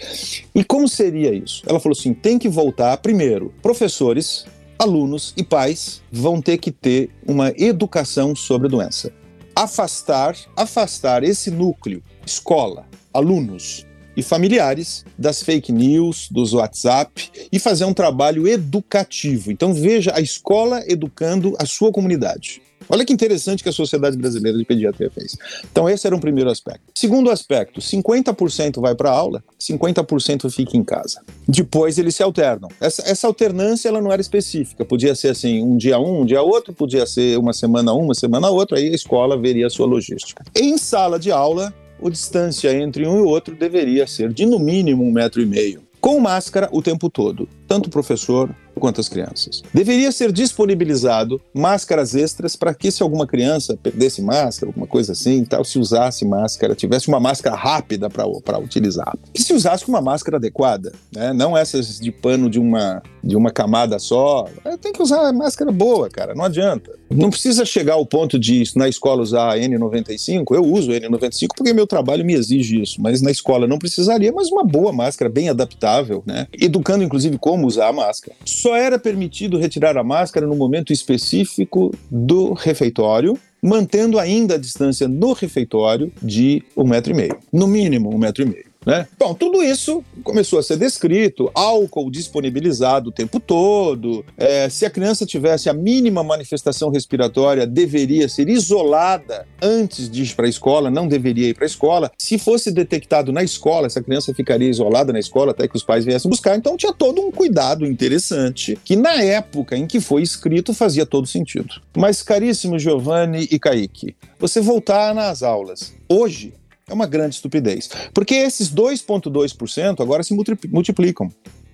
E 0.52 0.64
como 0.64 0.88
seria 0.88 1.32
isso? 1.32 1.62
Ela 1.68 1.78
falou 1.78 1.96
assim: 1.96 2.12
tem 2.12 2.36
que 2.36 2.48
voltar, 2.48 2.96
primeiro, 2.96 3.54
professores, 3.62 4.44
alunos 4.76 5.34
e 5.36 5.44
pais 5.44 6.02
vão 6.10 6.42
ter 6.42 6.58
que 6.58 6.72
ter 6.72 7.08
uma 7.24 7.52
educação 7.56 8.34
sobre 8.34 8.66
a 8.66 8.70
doença. 8.70 9.12
Afastar, 9.54 10.34
afastar 10.56 11.22
esse 11.22 11.48
núcleo, 11.48 12.02
escola, 12.26 12.88
alunos, 13.14 13.86
e 14.18 14.22
familiares 14.22 15.04
das 15.16 15.44
fake 15.44 15.70
news, 15.70 16.26
dos 16.28 16.52
WhatsApp 16.52 17.30
e 17.52 17.58
fazer 17.60 17.84
um 17.84 17.94
trabalho 17.94 18.48
educativo. 18.48 19.52
Então 19.52 19.72
veja 19.72 20.12
a 20.12 20.20
escola 20.20 20.82
educando 20.88 21.54
a 21.56 21.64
sua 21.64 21.92
comunidade. 21.92 22.60
Olha 22.88 23.04
que 23.04 23.12
interessante 23.12 23.62
que 23.62 23.68
a 23.68 23.72
Sociedade 23.72 24.16
Brasileira 24.16 24.58
de 24.58 24.64
Pediatria 24.64 25.10
fez. 25.10 25.36
Então, 25.70 25.88
esse 25.88 26.06
era 26.06 26.16
um 26.16 26.18
primeiro 26.18 26.48
aspecto. 26.48 26.84
Segundo 26.94 27.30
aspecto, 27.30 27.80
50% 27.82 28.80
vai 28.80 28.94
para 28.94 29.10
a 29.10 29.12
aula, 29.12 29.44
50% 29.60 30.50
fica 30.50 30.74
em 30.74 30.82
casa. 30.82 31.20
Depois 31.46 31.98
eles 31.98 32.16
se 32.16 32.22
alternam. 32.22 32.70
Essa, 32.80 33.02
essa, 33.02 33.26
alternância 33.26 33.90
ela 33.90 34.00
não 34.00 34.10
era 34.10 34.22
específica. 34.22 34.86
Podia 34.86 35.14
ser 35.14 35.28
assim, 35.28 35.62
um 35.62 35.76
dia 35.76 35.98
um, 35.98 36.22
um 36.22 36.24
dia 36.24 36.40
outro, 36.40 36.72
podia 36.72 37.04
ser 37.04 37.38
uma 37.38 37.52
semana 37.52 37.92
um, 37.92 38.04
uma 38.04 38.14
semana 38.14 38.48
outra, 38.48 38.78
aí 38.78 38.88
a 38.88 38.94
escola 38.94 39.36
veria 39.36 39.66
a 39.66 39.70
sua 39.70 39.86
logística. 39.86 40.42
Em 40.56 40.78
sala 40.78 41.18
de 41.18 41.30
aula, 41.30 41.74
a 42.02 42.10
distância 42.10 42.72
entre 42.72 43.06
um 43.06 43.18
e 43.18 43.22
outro 43.22 43.54
deveria 43.54 44.06
ser 44.06 44.32
de 44.32 44.46
no 44.46 44.58
mínimo 44.58 45.04
um 45.04 45.12
metro 45.12 45.40
e 45.40 45.46
meio, 45.46 45.82
com 46.00 46.20
máscara 46.20 46.68
o 46.72 46.82
tempo 46.82 47.10
todo, 47.10 47.48
tanto 47.66 47.86
o 47.86 47.90
professor 47.90 48.54
quanto 48.78 49.00
as 49.00 49.08
crianças. 49.08 49.62
Deveria 49.72 50.10
ser 50.12 50.32
disponibilizado 50.32 51.40
máscaras 51.54 52.14
extras 52.14 52.56
para 52.56 52.74
que 52.74 52.90
se 52.90 53.02
alguma 53.02 53.26
criança 53.26 53.76
perdesse 53.76 54.22
máscara, 54.22 54.70
alguma 54.70 54.86
coisa 54.86 55.12
assim, 55.12 55.44
tal, 55.44 55.64
se 55.64 55.78
usasse 55.78 56.24
máscara, 56.24 56.74
tivesse 56.74 57.08
uma 57.08 57.20
máscara 57.20 57.56
rápida 57.56 58.08
para 58.10 58.58
utilizar. 58.58 59.16
Que 59.32 59.42
se 59.42 59.52
usasse 59.52 59.88
uma 59.88 60.00
máscara 60.00 60.36
adequada, 60.36 60.92
né? 61.14 61.32
não 61.32 61.56
essas 61.56 61.98
de 61.98 62.10
pano 62.10 62.50
de 62.50 62.58
uma, 62.58 63.02
de 63.22 63.36
uma 63.36 63.50
camada 63.50 63.98
só. 63.98 64.46
É, 64.64 64.76
tem 64.76 64.92
que 64.92 65.02
usar 65.02 65.32
máscara 65.32 65.70
boa, 65.70 66.08
cara, 66.08 66.34
não 66.34 66.44
adianta. 66.44 66.92
Não 67.10 67.30
precisa 67.30 67.64
chegar 67.64 67.94
ao 67.94 68.04
ponto 68.04 68.38
de 68.38 68.62
na 68.76 68.88
escola 68.88 69.22
usar 69.22 69.52
a 69.52 69.56
N95, 69.56 70.44
eu 70.54 70.62
uso 70.62 70.92
a 70.92 70.94
N95 70.94 71.48
porque 71.56 71.72
meu 71.72 71.86
trabalho 71.86 72.24
me 72.24 72.34
exige 72.34 72.80
isso, 72.80 73.00
mas 73.00 73.22
na 73.22 73.30
escola 73.30 73.66
não 73.66 73.78
precisaria, 73.78 74.32
mas 74.32 74.50
uma 74.50 74.64
boa 74.64 74.92
máscara, 74.92 75.30
bem 75.30 75.48
adaptável, 75.48 76.22
né? 76.26 76.46
Educando 76.52 77.04
inclusive 77.04 77.38
como 77.38 77.66
usar 77.66 77.88
a 77.88 77.92
máscara. 77.92 78.36
Só 78.44 78.67
só 78.68 78.76
era 78.76 78.98
permitido 78.98 79.58
retirar 79.58 79.96
a 79.96 80.04
máscara 80.04 80.46
no 80.46 80.54
momento 80.54 80.92
específico 80.92 81.90
do 82.10 82.52
refeitório, 82.52 83.38
mantendo 83.62 84.18
ainda 84.18 84.56
a 84.56 84.58
distância 84.58 85.08
no 85.08 85.32
refeitório 85.32 86.12
de 86.22 86.62
um 86.76 86.84
metro 86.84 87.12
e 87.12 87.16
meio, 87.16 87.38
no 87.50 87.66
mínimo 87.66 88.14
um 88.14 88.18
metro 88.18 88.42
e 88.42 88.46
meio. 88.46 88.67
Né? 88.86 89.06
Bom, 89.18 89.34
tudo 89.34 89.62
isso 89.62 90.04
começou 90.22 90.58
a 90.58 90.62
ser 90.62 90.76
descrito, 90.76 91.50
álcool 91.54 92.10
disponibilizado 92.10 93.10
o 93.10 93.12
tempo 93.12 93.40
todo. 93.40 94.24
É, 94.36 94.68
se 94.68 94.86
a 94.86 94.90
criança 94.90 95.26
tivesse 95.26 95.68
a 95.68 95.74
mínima 95.74 96.22
manifestação 96.22 96.90
respiratória, 96.90 97.66
deveria 97.66 98.28
ser 98.28 98.48
isolada 98.48 99.46
antes 99.60 100.08
de 100.08 100.22
ir 100.22 100.34
para 100.34 100.46
a 100.46 100.48
escola, 100.48 100.90
não 100.90 101.08
deveria 101.08 101.48
ir 101.48 101.54
para 101.54 101.64
a 101.64 101.66
escola. 101.66 102.10
Se 102.16 102.38
fosse 102.38 102.70
detectado 102.70 103.32
na 103.32 103.42
escola, 103.42 103.86
essa 103.86 104.02
criança 104.02 104.32
ficaria 104.32 104.70
isolada 104.70 105.12
na 105.12 105.18
escola 105.18 105.50
até 105.50 105.66
que 105.66 105.76
os 105.76 105.82
pais 105.82 106.04
viessem 106.04 106.30
buscar. 106.30 106.56
Então 106.56 106.76
tinha 106.76 106.92
todo 106.92 107.20
um 107.20 107.30
cuidado 107.30 107.84
interessante 107.84 108.78
que 108.84 108.96
na 108.96 109.22
época 109.22 109.76
em 109.76 109.86
que 109.86 110.00
foi 110.00 110.22
escrito 110.22 110.72
fazia 110.72 111.04
todo 111.04 111.26
sentido. 111.26 111.74
Mas 111.96 112.22
caríssimo 112.22 112.78
Giovanni 112.78 113.48
e 113.50 113.58
Kaique, 113.58 114.16
você 114.38 114.60
voltar 114.60 115.14
nas 115.14 115.42
aulas 115.42 115.92
hoje 116.08 116.54
é 116.88 116.94
uma 116.94 117.06
grande 117.06 117.36
estupidez. 117.36 117.88
Porque 118.12 118.34
esses 118.34 118.72
2,2% 118.72 120.00
agora 120.00 120.22
se 120.22 120.34
multiplicam. 120.68 121.30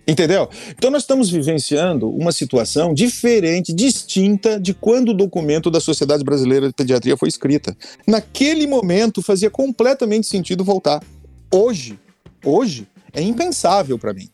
Entendeu? 0.07 0.49
Então 0.71 0.91
nós 0.91 1.03
estamos 1.03 1.31
vivenciando 1.31 2.11
uma 2.11 2.31
situação 2.31 2.93
diferente, 2.93 3.73
distinta 3.73 4.61
de 4.61 4.75
quando 4.75 5.11
o 5.11 5.15
documento 5.15 5.71
da 5.71 5.81
Sociedade 5.81 6.23
Brasileira 6.23 6.69
de 6.69 6.75
Pediatria 6.75 7.17
foi 7.17 7.29
escrita. 7.29 7.75
Naquele 8.07 8.67
momento 8.67 9.23
fazia 9.23 9.49
completamente 9.49 10.27
sentido 10.27 10.63
voltar. 10.63 11.03
Hoje, 11.51 11.99
hoje 12.45 12.87
é 13.15 13.23
impensável 13.23 13.99
para 13.99 14.13
mim. 14.13 14.29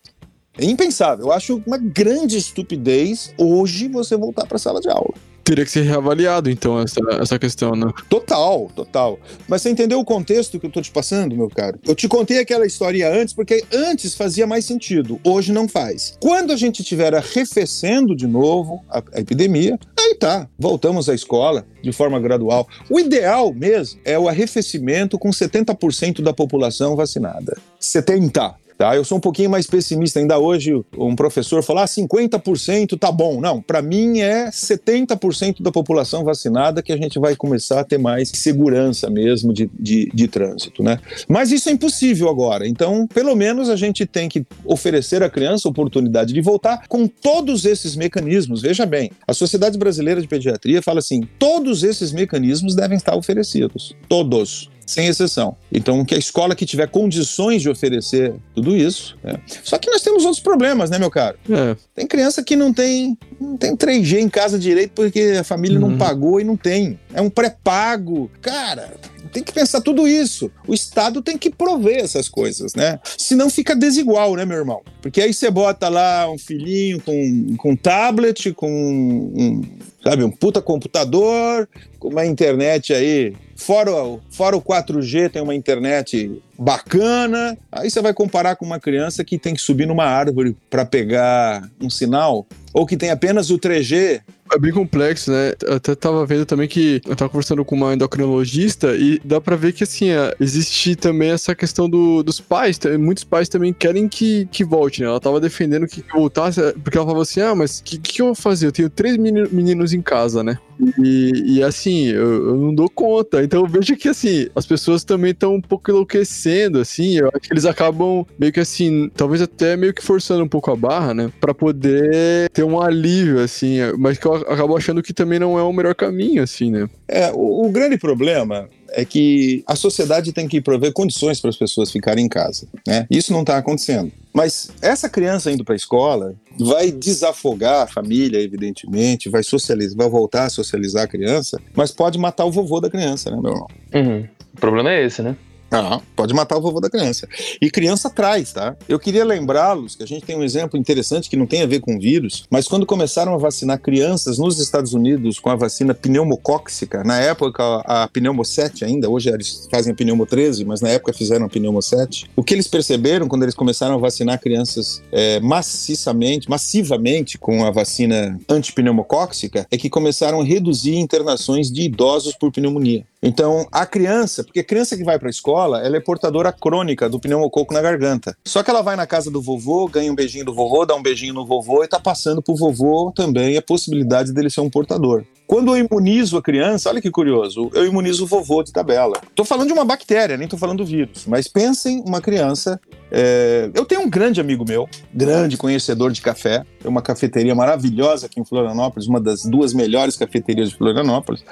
É 0.57 0.65
impensável. 0.65 1.27
Eu 1.27 1.31
acho 1.31 1.63
uma 1.65 1.77
grande 1.77 2.37
estupidez 2.37 3.33
hoje 3.37 3.87
você 3.87 4.17
voltar 4.17 4.45
para 4.45 4.57
a 4.57 4.59
sala 4.59 4.81
de 4.81 4.89
aula 4.89 5.30
teria 5.51 5.65
que 5.65 5.71
ser 5.71 5.81
reavaliado, 5.81 6.49
então, 6.49 6.79
essa, 6.79 7.01
essa 7.19 7.37
questão, 7.37 7.71
né? 7.71 7.91
Total, 8.07 8.71
total. 8.73 9.19
Mas 9.49 9.61
você 9.61 9.69
entendeu 9.69 9.99
o 9.99 10.05
contexto 10.05 10.57
que 10.57 10.65
eu 10.65 10.69
tô 10.69 10.81
te 10.81 10.89
passando, 10.89 11.35
meu 11.35 11.49
caro? 11.49 11.77
Eu 11.85 11.93
te 11.93 12.07
contei 12.07 12.39
aquela 12.39 12.65
história 12.65 13.11
antes, 13.13 13.33
porque 13.33 13.61
antes 13.73 14.15
fazia 14.15 14.47
mais 14.47 14.63
sentido, 14.63 15.19
hoje 15.25 15.51
não 15.51 15.67
faz. 15.67 16.17
Quando 16.21 16.53
a 16.53 16.55
gente 16.55 16.81
estiver 16.81 17.13
arrefecendo 17.13 18.15
de 18.15 18.25
novo 18.27 18.81
a, 18.89 19.03
a 19.13 19.19
epidemia, 19.19 19.77
aí 19.99 20.15
tá, 20.15 20.47
voltamos 20.57 21.09
à 21.09 21.13
escola 21.13 21.65
de 21.83 21.91
forma 21.91 22.17
gradual. 22.17 22.65
O 22.89 22.97
ideal 22.97 23.53
mesmo 23.53 23.99
é 24.05 24.17
o 24.17 24.29
arrefecimento 24.29 25.19
com 25.19 25.31
70% 25.31 26.21
da 26.21 26.31
população 26.31 26.95
vacinada. 26.95 27.57
70%. 27.81 28.55
Tá? 28.77 28.95
Eu 28.95 29.03
sou 29.03 29.17
um 29.17 29.21
pouquinho 29.21 29.49
mais 29.49 29.67
pessimista. 29.67 30.19
Ainda 30.19 30.37
hoje, 30.39 30.73
um 30.97 31.15
professor 31.15 31.63
falou: 31.63 31.83
ah, 31.83 31.85
50% 31.85 32.97
tá 32.97 33.11
bom. 33.11 33.39
Não, 33.39 33.61
para 33.61 33.81
mim 33.81 34.19
é 34.19 34.49
70% 34.49 35.61
da 35.61 35.71
população 35.71 36.23
vacinada 36.23 36.81
que 36.81 36.91
a 36.91 36.97
gente 36.97 37.19
vai 37.19 37.35
começar 37.35 37.81
a 37.81 37.83
ter 37.83 37.97
mais 37.97 38.29
segurança 38.29 39.09
mesmo 39.09 39.53
de, 39.53 39.69
de, 39.79 40.09
de 40.13 40.27
trânsito. 40.27 40.83
Né? 40.83 40.99
Mas 41.27 41.51
isso 41.51 41.69
é 41.69 41.71
impossível 41.71 42.29
agora. 42.29 42.67
Então, 42.67 43.07
pelo 43.07 43.35
menos 43.35 43.69
a 43.69 43.75
gente 43.75 44.05
tem 44.05 44.27
que 44.27 44.45
oferecer 44.65 45.23
à 45.23 45.29
criança 45.29 45.67
a 45.67 45.71
oportunidade 45.71 46.33
de 46.33 46.41
voltar 46.41 46.87
com 46.87 47.07
todos 47.07 47.65
esses 47.65 47.95
mecanismos. 47.95 48.61
Veja 48.61 48.85
bem, 48.85 49.11
a 49.27 49.33
Sociedade 49.33 49.77
Brasileira 49.77 50.21
de 50.21 50.27
Pediatria 50.27 50.81
fala 50.81 50.99
assim: 50.99 51.21
todos 51.37 51.83
esses 51.83 52.11
mecanismos 52.11 52.75
devem 52.75 52.97
estar 52.97 53.15
oferecidos. 53.15 53.95
Todos 54.07 54.69
sem 54.91 55.07
exceção. 55.07 55.55
Então, 55.71 56.03
que 56.03 56.13
a 56.13 56.17
escola 56.17 56.55
que 56.55 56.65
tiver 56.65 56.87
condições 56.87 57.61
de 57.61 57.69
oferecer 57.69 58.33
tudo 58.53 58.75
isso. 58.75 59.17
Né? 59.23 59.39
Só 59.63 59.77
que 59.77 59.89
nós 59.89 60.01
temos 60.01 60.23
outros 60.25 60.41
problemas, 60.41 60.89
né, 60.89 60.99
meu 60.99 61.09
caro? 61.09 61.37
É. 61.49 61.75
Tem 61.95 62.05
criança 62.05 62.43
que 62.43 62.55
não 62.55 62.73
tem, 62.73 63.17
não 63.39 63.57
tem 63.57 63.75
3G 63.75 64.19
em 64.19 64.29
casa 64.29 64.59
direito 64.59 64.91
porque 64.93 65.37
a 65.39 65.43
família 65.43 65.79
Uhum. 65.79 65.91
não 65.91 65.97
pagou 65.97 66.39
e 66.39 66.43
não 66.43 66.57
tem. 66.57 66.99
É 67.13 67.21
um 67.21 67.29
pré-pago. 67.29 68.29
Cara, 68.41 68.93
tem 69.31 69.41
que 69.43 69.53
pensar 69.53 69.79
tudo 69.81 70.07
isso. 70.07 70.51
O 70.67 70.73
Estado 70.73 71.21
tem 71.21 71.37
que 71.37 71.49
prover 71.49 72.03
essas 72.03 72.27
coisas, 72.27 72.73
né? 72.75 72.99
Senão 73.17 73.49
fica 73.49 73.73
desigual, 73.75 74.35
né, 74.35 74.43
meu 74.45 74.57
irmão? 74.57 74.81
Porque 75.01 75.21
aí 75.21 75.33
você 75.33 75.49
bota 75.49 75.87
lá 75.87 76.29
um 76.29 76.37
filhinho 76.37 77.01
com, 77.01 77.55
com 77.57 77.75
tablet, 77.75 78.51
com 78.53 78.69
um, 78.69 79.61
sabe, 80.03 80.23
um 80.23 80.31
puta 80.31 80.61
computador, 80.61 81.67
com 81.97 82.09
uma 82.09 82.25
internet 82.25 82.93
aí. 82.93 83.33
Fora, 83.61 83.91
fora 84.31 84.57
o 84.57 84.61
4G, 84.61 85.29
tem 85.29 85.39
uma 85.39 85.53
internet 85.53 86.41
bacana. 86.61 87.57
Aí 87.71 87.89
você 87.89 88.01
vai 88.01 88.13
comparar 88.13 88.55
com 88.55 88.65
uma 88.65 88.79
criança 88.79 89.23
que 89.23 89.37
tem 89.37 89.53
que 89.53 89.61
subir 89.61 89.85
numa 89.87 90.05
árvore 90.05 90.55
para 90.69 90.85
pegar 90.85 91.67
um 91.81 91.89
sinal, 91.89 92.45
ou 92.73 92.85
que 92.85 92.95
tem 92.95 93.09
apenas 93.09 93.49
o 93.49 93.57
3G. 93.57 94.21
É 94.53 94.59
bem 94.59 94.73
complexo, 94.73 95.31
né? 95.31 95.53
Eu 95.63 95.75
até 95.75 95.95
tava 95.95 96.25
vendo 96.25 96.45
também 96.45 96.67
que 96.67 97.01
eu 97.07 97.15
tava 97.15 97.29
conversando 97.29 97.63
com 97.63 97.73
uma 97.73 97.93
endocrinologista 97.93 98.93
e 98.97 99.17
dá 99.23 99.39
pra 99.39 99.55
ver 99.55 99.71
que, 99.71 99.85
assim, 99.85 100.09
é, 100.09 100.35
existe 100.41 100.93
também 100.97 101.29
essa 101.31 101.55
questão 101.55 101.89
do- 101.89 102.21
dos 102.21 102.41
pais. 102.41 102.77
Muitos 102.99 103.23
pais 103.23 103.47
também 103.47 103.71
querem 103.71 104.09
que, 104.09 104.45
que 104.51 104.65
volte, 104.65 104.99
né? 105.01 105.07
Ela 105.07 105.21
tava 105.21 105.39
defendendo 105.39 105.87
que 105.87 106.03
voltasse, 106.11 106.59
porque 106.83 106.97
ela 106.97 107.05
falava 107.07 107.21
assim: 107.23 107.39
ah, 107.39 107.55
mas 107.55 107.79
o 107.79 107.83
que, 107.83 107.97
que 107.97 108.21
eu 108.21 108.25
vou 108.25 108.35
fazer? 108.35 108.67
Eu 108.67 108.71
tenho 108.73 108.89
três 108.89 109.15
meni- 109.15 109.47
meninos 109.53 109.93
em 109.93 110.01
casa, 110.01 110.43
né? 110.43 110.57
E, 111.01 111.59
e, 111.59 111.63
assim, 111.63 112.07
eu, 112.07 112.47
eu 112.49 112.55
não 112.57 112.75
dou 112.75 112.89
conta. 112.89 113.41
Então 113.41 113.61
eu 113.61 113.67
vejo 113.67 113.95
que, 113.95 114.09
assim, 114.09 114.47
as 114.53 114.65
pessoas 114.65 115.05
também 115.05 115.31
estão 115.31 115.55
um 115.55 115.61
pouco 115.61 115.89
enlouquecendo, 115.91 116.50
assim. 116.79 117.17
Eu 117.17 117.27
acho 117.27 117.47
que 117.47 117.53
eles 117.53 117.65
acabam 117.65 118.25
meio 118.37 118.51
que 118.51 118.59
assim, 118.59 119.09
talvez 119.15 119.41
até 119.41 119.75
meio 119.75 119.93
que 119.93 120.03
forçando 120.03 120.43
um 120.43 120.47
pouco 120.47 120.71
a 120.71 120.75
barra, 120.75 121.13
né? 121.13 121.31
Pra 121.39 121.53
poder 121.53 122.49
ter 122.49 122.63
um 122.63 122.79
alívio, 122.79 123.39
assim. 123.39 123.77
Mas 123.97 124.17
que 124.17 124.25
eu 124.25 124.33
acabo 124.33 124.75
achando 124.75 125.01
que 125.01 125.13
também 125.13 125.39
não 125.39 125.57
é 125.57 125.63
o 125.63 125.73
melhor 125.73 125.95
caminho, 125.95 126.43
assim, 126.43 126.71
né? 126.71 126.89
É, 127.07 127.31
o, 127.31 127.65
o 127.65 127.71
grande 127.71 127.97
problema 127.97 128.69
é 128.91 129.05
que 129.05 129.63
a 129.65 129.75
sociedade 129.75 130.31
tem 130.33 130.47
que 130.47 130.61
prover 130.61 130.91
condições 130.93 131.39
para 131.39 131.49
as 131.49 131.57
pessoas 131.57 131.91
ficarem 131.91 132.25
em 132.25 132.29
casa, 132.29 132.67
né? 132.85 133.07
Isso 133.09 133.31
não 133.31 133.41
está 133.41 133.57
acontecendo. 133.57 134.11
Mas 134.33 134.69
essa 134.81 135.09
criança 135.09 135.51
indo 135.51 135.63
para 135.63 135.73
a 135.73 135.77
escola 135.77 136.35
vai 136.59 136.91
desafogar 136.91 137.83
a 137.83 137.87
família, 137.87 138.39
evidentemente, 138.39 139.29
vai 139.29 139.43
socializar, 139.43 139.97
vai 139.97 140.09
voltar 140.09 140.45
a 140.45 140.49
socializar 140.49 141.03
a 141.03 141.07
criança, 141.07 141.59
mas 141.73 141.91
pode 141.91 142.17
matar 142.17 142.45
o 142.45 142.51
vovô 142.51 142.79
da 142.79 142.89
criança, 142.89 143.29
né, 143.29 143.37
meu 143.41 143.51
irmão? 143.51 143.67
Uhum. 143.93 144.27
O 144.53 144.59
problema 144.59 144.91
é 144.91 145.05
esse, 145.05 145.21
né? 145.21 145.35
Ah, 145.71 146.01
pode 146.17 146.33
matar 146.33 146.57
o 146.57 146.61
vovô 146.61 146.81
da 146.81 146.89
criança. 146.89 147.25
E 147.61 147.71
criança 147.71 148.09
traz, 148.09 148.51
tá? 148.51 148.75
Eu 148.89 148.99
queria 148.99 149.23
lembrá-los 149.23 149.95
que 149.95 150.03
a 150.03 150.05
gente 150.05 150.25
tem 150.25 150.35
um 150.35 150.43
exemplo 150.43 150.77
interessante 150.77 151.29
que 151.29 151.37
não 151.37 151.47
tem 151.47 151.61
a 151.61 151.65
ver 151.65 151.79
com 151.79 151.97
vírus, 151.97 152.43
mas 152.49 152.67
quando 152.67 152.85
começaram 152.85 153.33
a 153.33 153.37
vacinar 153.37 153.79
crianças 153.79 154.37
nos 154.37 154.59
Estados 154.59 154.93
Unidos 154.93 155.39
com 155.39 155.49
a 155.49 155.55
vacina 155.55 155.93
pneumocóxica, 155.93 157.05
na 157.05 157.19
época 157.19 157.63
a 157.85 158.05
pneumo 158.09 158.43
7 158.43 158.83
ainda, 158.83 159.09
hoje 159.09 159.29
eles 159.29 159.69
fazem 159.71 159.93
a 159.93 159.95
pneumo 159.95 160.25
13, 160.25 160.65
mas 160.65 160.81
na 160.81 160.89
época 160.89 161.13
fizeram 161.13 161.45
a 161.45 161.49
pneumo 161.49 161.81
7. 161.81 162.29
O 162.35 162.43
que 162.43 162.53
eles 162.53 162.67
perceberam 162.67 163.29
quando 163.29 163.43
eles 163.43 163.55
começaram 163.55 163.95
a 163.95 163.97
vacinar 163.97 164.41
crianças 164.41 165.01
é, 165.09 165.39
maciçamente, 165.39 166.49
massivamente 166.49 167.37
com 167.37 167.63
a 167.63 167.71
vacina 167.71 168.37
antipneumocóxica 168.49 169.65
é 169.71 169.77
que 169.77 169.89
começaram 169.89 170.41
a 170.41 170.43
reduzir 170.43 170.95
internações 170.95 171.71
de 171.71 171.83
idosos 171.83 172.35
por 172.35 172.51
pneumonia. 172.51 173.05
Então, 173.23 173.67
a 173.71 173.85
criança, 173.85 174.43
porque 174.43 174.61
a 174.61 174.63
criança 174.63 174.97
que 174.97 175.03
vai 175.03 175.19
para 175.19 175.27
a 175.27 175.29
escola, 175.29 175.85
ela 175.85 175.95
é 175.95 175.99
portadora 175.99 176.51
crônica 176.51 177.07
do 177.07 177.19
pneumococo 177.19 177.73
na 177.73 177.81
garganta. 177.81 178.35
Só 178.43 178.63
que 178.63 178.69
ela 178.71 178.81
vai 178.81 178.95
na 178.95 179.05
casa 179.05 179.29
do 179.29 179.39
vovô, 179.39 179.87
ganha 179.87 180.11
um 180.11 180.15
beijinho 180.15 180.45
do 180.45 180.55
vovô, 180.55 180.85
dá 180.85 180.95
um 180.95 181.03
beijinho 181.03 181.33
no 181.33 181.45
vovô 181.45 181.83
e 181.83 181.87
tá 181.87 181.99
passando 181.99 182.41
pro 182.41 182.55
vovô 182.55 183.11
também 183.15 183.57
a 183.57 183.61
possibilidade 183.61 184.33
dele 184.33 184.49
ser 184.49 184.61
um 184.61 184.69
portador. 184.69 185.23
Quando 185.45 185.75
eu 185.75 185.85
imunizo 185.85 186.37
a 186.37 186.41
criança, 186.41 186.89
olha 186.89 187.01
que 187.01 187.11
curioso, 187.11 187.69
eu 187.73 187.85
imunizo 187.85 188.23
o 188.23 188.27
vovô 188.27 188.63
de 188.63 188.71
tabela. 188.71 189.19
Tô 189.35 189.43
falando 189.43 189.67
de 189.67 189.73
uma 189.73 189.83
bactéria, 189.83 190.37
nem 190.37 190.47
tô 190.47 190.57
falando 190.57 190.77
do 190.77 190.85
vírus, 190.85 191.25
mas 191.27 191.47
pensem 191.47 192.01
uma 192.05 192.21
criança. 192.21 192.79
é, 193.11 193.69
Eu 193.73 193.85
tenho 193.85 194.01
um 194.01 194.09
grande 194.09 194.39
amigo 194.39 194.65
meu, 194.65 194.87
grande 195.13 195.57
conhecedor 195.57 196.11
de 196.11 196.21
café, 196.21 196.63
tem 196.79 196.89
uma 196.89 197.01
cafeteria 197.01 197.53
maravilhosa 197.53 198.27
aqui 198.27 198.39
em 198.39 198.45
Florianópolis, 198.45 199.07
uma 199.07 199.19
das 199.19 199.43
duas 199.43 199.73
melhores 199.73 200.15
cafeterias 200.15 200.69
de 200.69 200.77
Florianópolis, 200.77 201.43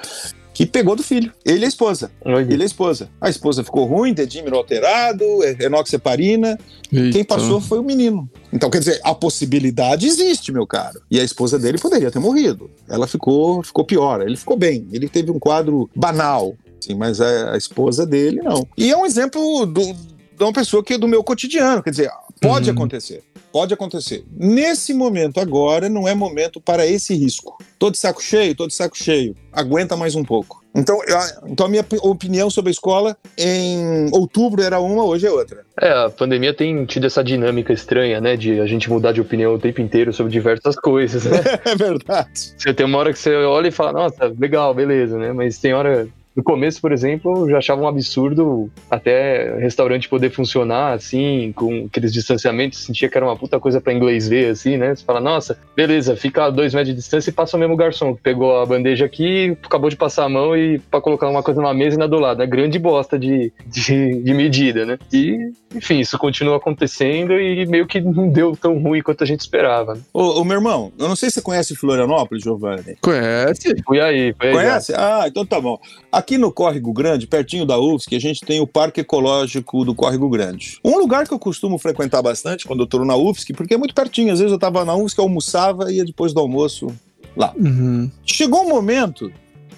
que 0.66 0.72
pegou 0.72 0.94
do 0.96 1.02
filho, 1.02 1.32
ele 1.44 1.60
e 1.60 1.64
a 1.64 1.68
esposa. 1.68 2.10
Olha. 2.24 2.42
Ele 2.42 2.58
e 2.58 2.62
a 2.62 2.66
esposa. 2.66 3.08
A 3.20 3.28
esposa 3.30 3.62
ficou 3.64 3.84
ruim, 3.86 4.12
dedímero 4.12 4.56
alterado, 4.56 5.24
é- 5.44 5.56
enoxaparina. 5.64 6.58
Quem 6.88 7.06
Eita. 7.06 7.24
passou 7.36 7.60
foi 7.60 7.78
o 7.78 7.82
menino. 7.82 8.28
Então, 8.52 8.68
quer 8.70 8.78
dizer, 8.80 9.00
a 9.04 9.14
possibilidade 9.14 10.06
existe, 10.06 10.52
meu 10.52 10.66
caro. 10.66 11.00
E 11.10 11.18
a 11.20 11.24
esposa 11.24 11.58
dele 11.58 11.78
poderia 11.78 12.10
ter 12.10 12.18
morrido. 12.18 12.70
Ela 12.88 13.06
ficou, 13.06 13.62
ficou 13.62 13.84
pior. 13.84 14.20
Ele 14.22 14.36
ficou 14.36 14.56
bem. 14.56 14.86
Ele 14.92 15.08
teve 15.08 15.30
um 15.30 15.38
quadro 15.38 15.88
banal, 15.94 16.54
assim, 16.82 16.94
mas 16.94 17.20
a, 17.20 17.54
a 17.54 17.56
esposa 17.56 18.04
dele 18.06 18.40
não. 18.42 18.66
E 18.76 18.90
é 18.90 18.96
um 18.96 19.06
exemplo 19.06 19.64
do, 19.66 19.82
de 19.82 20.44
uma 20.44 20.52
pessoa 20.52 20.82
que 20.82 20.94
é 20.94 20.98
do 20.98 21.06
meu 21.08 21.22
cotidiano. 21.24 21.82
Quer 21.82 21.90
dizer, 21.90 22.10
pode 22.40 22.68
Uhum. 22.70 22.76
acontecer. 22.76 23.22
Pode 23.52 23.74
acontecer. 23.74 24.24
Nesse 24.36 24.94
momento 24.94 25.40
agora, 25.40 25.88
não 25.88 26.06
é 26.06 26.14
momento 26.14 26.60
para 26.60 26.86
esse 26.86 27.14
risco. 27.14 27.58
Tô 27.78 27.90
de 27.90 27.98
saco 27.98 28.22
cheio, 28.22 28.54
tô 28.54 28.66
de 28.66 28.74
saco 28.74 28.96
cheio. 28.96 29.34
Aguenta 29.52 29.96
mais 29.96 30.14
um 30.14 30.22
pouco. 30.24 30.60
Então, 30.72 31.00
eu- 31.04 31.18
então 31.50 31.66
a 31.66 31.68
minha 31.68 31.82
op- 31.82 31.98
opinião 32.06 32.48
sobre 32.48 32.68
a 32.68 32.72
escola 32.72 33.16
em 33.36 34.08
outubro 34.12 34.62
era 34.62 34.78
uma, 34.78 35.02
hoje 35.04 35.26
é 35.26 35.30
outra. 35.32 35.64
É, 35.80 35.90
a 35.90 36.08
pandemia 36.10 36.54
tem 36.54 36.84
tido 36.84 37.08
essa 37.08 37.24
dinâmica 37.24 37.72
estranha, 37.72 38.20
né? 38.20 38.36
De 38.36 38.60
a 38.60 38.66
gente 38.66 38.88
mudar 38.88 39.10
de 39.10 39.20
opinião 39.20 39.52
o 39.54 39.58
tempo 39.58 39.80
inteiro 39.80 40.12
sobre 40.12 40.30
diversas 40.30 40.76
coisas, 40.78 41.24
né? 41.24 41.38
É 41.64 41.74
verdade. 41.74 42.28
Você 42.56 42.72
tem 42.72 42.86
uma 42.86 42.98
hora 42.98 43.12
que 43.12 43.18
você 43.18 43.34
olha 43.34 43.66
e 43.66 43.72
fala, 43.72 43.92
nossa, 43.92 44.32
legal, 44.38 44.72
beleza, 44.72 45.18
né? 45.18 45.32
Mas 45.32 45.58
tem 45.58 45.74
hora. 45.74 46.06
No 46.40 46.44
começo, 46.44 46.80
por 46.80 46.90
exemplo, 46.90 47.44
eu 47.44 47.50
já 47.50 47.58
achava 47.58 47.82
um 47.82 47.86
absurdo 47.86 48.70
até 48.90 49.58
restaurante 49.58 50.08
poder 50.08 50.30
funcionar 50.30 50.94
assim, 50.94 51.52
com 51.54 51.84
aqueles 51.84 52.10
distanciamentos, 52.10 52.78
sentia 52.78 53.10
que 53.10 53.16
era 53.18 53.26
uma 53.26 53.36
puta 53.36 53.60
coisa 53.60 53.78
pra 53.78 53.92
inglês 53.92 54.26
ver, 54.26 54.48
assim, 54.50 54.78
né? 54.78 54.94
Você 54.94 55.04
fala, 55.04 55.20
nossa, 55.20 55.58
beleza, 55.76 56.16
fica 56.16 56.44
a 56.46 56.50
dois 56.50 56.72
metros 56.72 56.94
de 56.94 56.98
distância 56.98 57.28
e 57.28 57.32
passa 57.34 57.58
o 57.58 57.60
mesmo 57.60 57.76
garçom, 57.76 58.14
que 58.14 58.22
pegou 58.22 58.58
a 58.58 58.64
bandeja 58.64 59.04
aqui, 59.04 59.54
acabou 59.62 59.90
de 59.90 59.96
passar 59.96 60.24
a 60.24 60.28
mão 60.30 60.56
e 60.56 60.78
pra 60.78 60.98
colocar 60.98 61.28
uma 61.28 61.42
coisa 61.42 61.60
na 61.60 61.74
mesa 61.74 61.96
e 61.96 61.98
na 61.98 62.06
do 62.06 62.18
lado. 62.18 62.42
É 62.42 62.46
grande 62.46 62.78
bosta 62.78 63.18
de, 63.18 63.52
de, 63.66 64.22
de 64.22 64.32
medida, 64.32 64.86
né? 64.86 64.98
E, 65.12 65.36
enfim, 65.74 66.00
isso 66.00 66.16
continua 66.16 66.56
acontecendo 66.56 67.38
e 67.38 67.66
meio 67.66 67.86
que 67.86 68.00
não 68.00 68.30
deu 68.30 68.56
tão 68.56 68.78
ruim 68.78 69.02
quanto 69.02 69.22
a 69.22 69.26
gente 69.26 69.40
esperava. 69.40 69.94
né? 69.94 70.00
Ô, 70.14 70.40
ô, 70.40 70.44
meu 70.44 70.56
irmão, 70.56 70.90
eu 70.98 71.06
não 71.06 71.16
sei 71.16 71.28
se 71.28 71.34
você 71.34 71.42
conhece 71.42 71.76
Florianópolis, 71.76 72.42
Giovanni. 72.42 72.96
Conhece? 73.02 73.76
Fui 73.86 74.00
aí, 74.00 74.34
foi 74.38 74.48
aí. 74.48 74.54
já. 74.54 74.60
Conhece? 74.62 74.94
Ah, 74.96 75.24
então 75.26 75.44
tá 75.44 75.60
bom. 75.60 75.78
Aqui 76.10 76.29
no 76.38 76.52
Córrego 76.52 76.92
Grande, 76.92 77.26
pertinho 77.26 77.64
da 77.64 77.78
UFSC, 77.78 78.16
a 78.16 78.20
gente 78.20 78.40
tem 78.40 78.60
o 78.60 78.66
Parque 78.66 79.00
Ecológico 79.00 79.84
do 79.84 79.94
Córrego 79.94 80.28
Grande. 80.28 80.78
Um 80.84 80.98
lugar 80.98 81.26
que 81.26 81.34
eu 81.34 81.38
costumo 81.38 81.78
frequentar 81.78 82.22
bastante 82.22 82.66
quando 82.66 82.80
eu 82.80 82.86
tô 82.86 83.04
na 83.04 83.16
UFSC, 83.16 83.52
porque 83.52 83.74
é 83.74 83.78
muito 83.78 83.94
pertinho. 83.94 84.32
Às 84.32 84.38
vezes 84.38 84.52
eu 84.52 84.58
tava 84.58 84.84
na 84.84 84.94
UFSC, 84.94 85.20
almoçava 85.20 85.92
e 85.92 85.96
ia 85.96 86.04
depois 86.04 86.32
do 86.32 86.40
almoço 86.40 86.88
lá. 87.36 87.52
Uhum. 87.56 88.10
Chegou 88.24 88.62
um 88.62 88.68
momento 88.68 89.32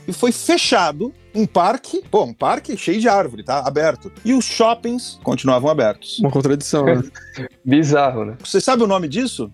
que 0.05 0.13
foi 0.13 0.33
fechado 0.33 1.13
um 1.35 1.47
parque, 1.47 2.03
pô, 2.11 2.25
um 2.25 2.35
parque 2.35 2.77
cheio 2.77 3.01
de 3.01 3.09
árvore, 3.09 3.43
tá? 3.43 3.61
Aberto. 3.67 4.13
E 4.25 4.35
os 4.35 4.45
shoppings 4.45 5.19
continuavam 5.23 5.71
abertos. 5.71 6.19
Uma 6.19 6.31
contradição, 6.31 6.85
né? 6.85 7.03
Bizarro, 7.65 8.25
né? 8.25 8.37
Você 8.45 8.61
sabe 8.61 8.83
o 8.83 8.87
nome 8.87 9.09
disso? 9.09 9.51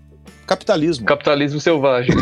Capitalismo. 0.48 1.04
Capitalismo 1.04 1.60
selvagem. 1.60 2.14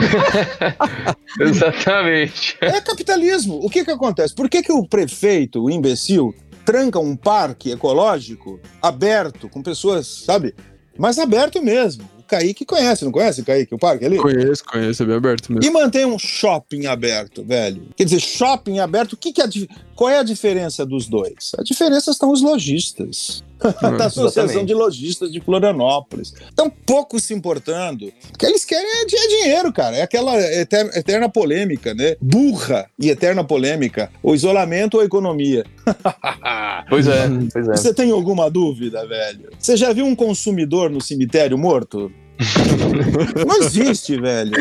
Exatamente. 1.39 2.57
É 2.61 2.81
capitalismo. 2.81 3.65
O 3.65 3.71
que 3.71 3.85
que 3.85 3.91
acontece? 3.93 4.35
Por 4.35 4.51
que, 4.51 4.65
que 4.65 4.73
o 4.73 4.85
prefeito, 4.85 5.63
o 5.63 5.71
imbecil, 5.71 6.35
tranca 6.65 6.99
um 6.99 7.15
parque 7.15 7.71
ecológico 7.71 8.59
aberto, 8.83 9.49
com 9.49 9.63
pessoas, 9.63 10.09
sabe? 10.09 10.57
Mas 10.99 11.21
aberto 11.21 11.63
mesmo. 11.63 12.03
O 12.19 12.23
Kaique 12.25 12.65
conhece, 12.65 13.05
não 13.05 13.13
conhece 13.13 13.43
o 13.43 13.45
Kaique, 13.45 13.73
o 13.73 13.79
parque 13.79 14.05
ali? 14.05 14.17
Conheço, 14.17 14.65
conheço, 14.65 15.05
é 15.05 15.07
bem 15.07 15.15
aberto 15.15 15.53
mesmo. 15.53 15.65
E 15.65 15.71
mantém 15.73 16.05
um 16.05 16.19
shopping 16.19 16.87
aberto, 16.87 17.45
velho. 17.45 17.91
Quer 17.95 18.03
dizer, 18.03 18.19
shopping 18.19 18.81
aberto, 18.81 19.13
o 19.13 19.17
que 19.17 19.33
que 19.33 19.41
é 19.41 19.47
qual 19.95 20.11
é 20.11 20.19
a 20.19 20.25
diferença 20.25 20.85
dos 20.85 21.07
dois? 21.07 21.53
A 21.57 21.63
diferença 21.63 22.11
estão 22.11 22.33
os 22.33 22.43
lojistas. 22.43 23.45
Da 23.81 24.07
Associação 24.07 24.45
exatamente. 24.45 24.67
de 24.67 24.75
Lojistas 24.75 25.33
de 25.33 25.41
Florianópolis. 25.41 26.33
Estão 26.49 26.71
pouco 26.71 27.19
se 27.19 27.33
importando. 27.35 28.07
O 28.07 28.39
que 28.39 28.47
eles 28.47 28.65
querem 28.65 28.87
é 28.87 29.03
é 29.03 29.29
dinheiro, 29.29 29.73
cara. 29.73 29.97
É 29.97 30.03
aquela 30.03 30.37
eter- 30.39 30.91
eterna 30.97 31.29
polêmica, 31.29 31.95
né? 31.95 32.17
Burra 32.21 32.87
e 32.99 33.09
eterna 33.11 33.43
polêmica. 33.43 34.11
O 34.23 34.35
isolamento 34.35 34.95
ou 34.95 35.01
a 35.01 35.05
economia. 35.05 35.65
Pois 36.89 37.09
é, 37.09 37.29
pois 37.53 37.69
é. 37.69 37.77
Você 37.77 37.93
tem 37.93 38.13
alguma 38.13 38.49
dúvida, 38.49 39.05
velho? 39.07 39.51
Você 39.59 39.77
já 39.77 39.93
viu 39.93 40.07
um 40.07 40.15
consumidor 40.15 40.89
no 40.89 41.01
cemitério 41.01 41.59
morto? 41.59 42.13
Não 43.47 43.63
existe, 43.63 44.21
velho. 44.21 44.53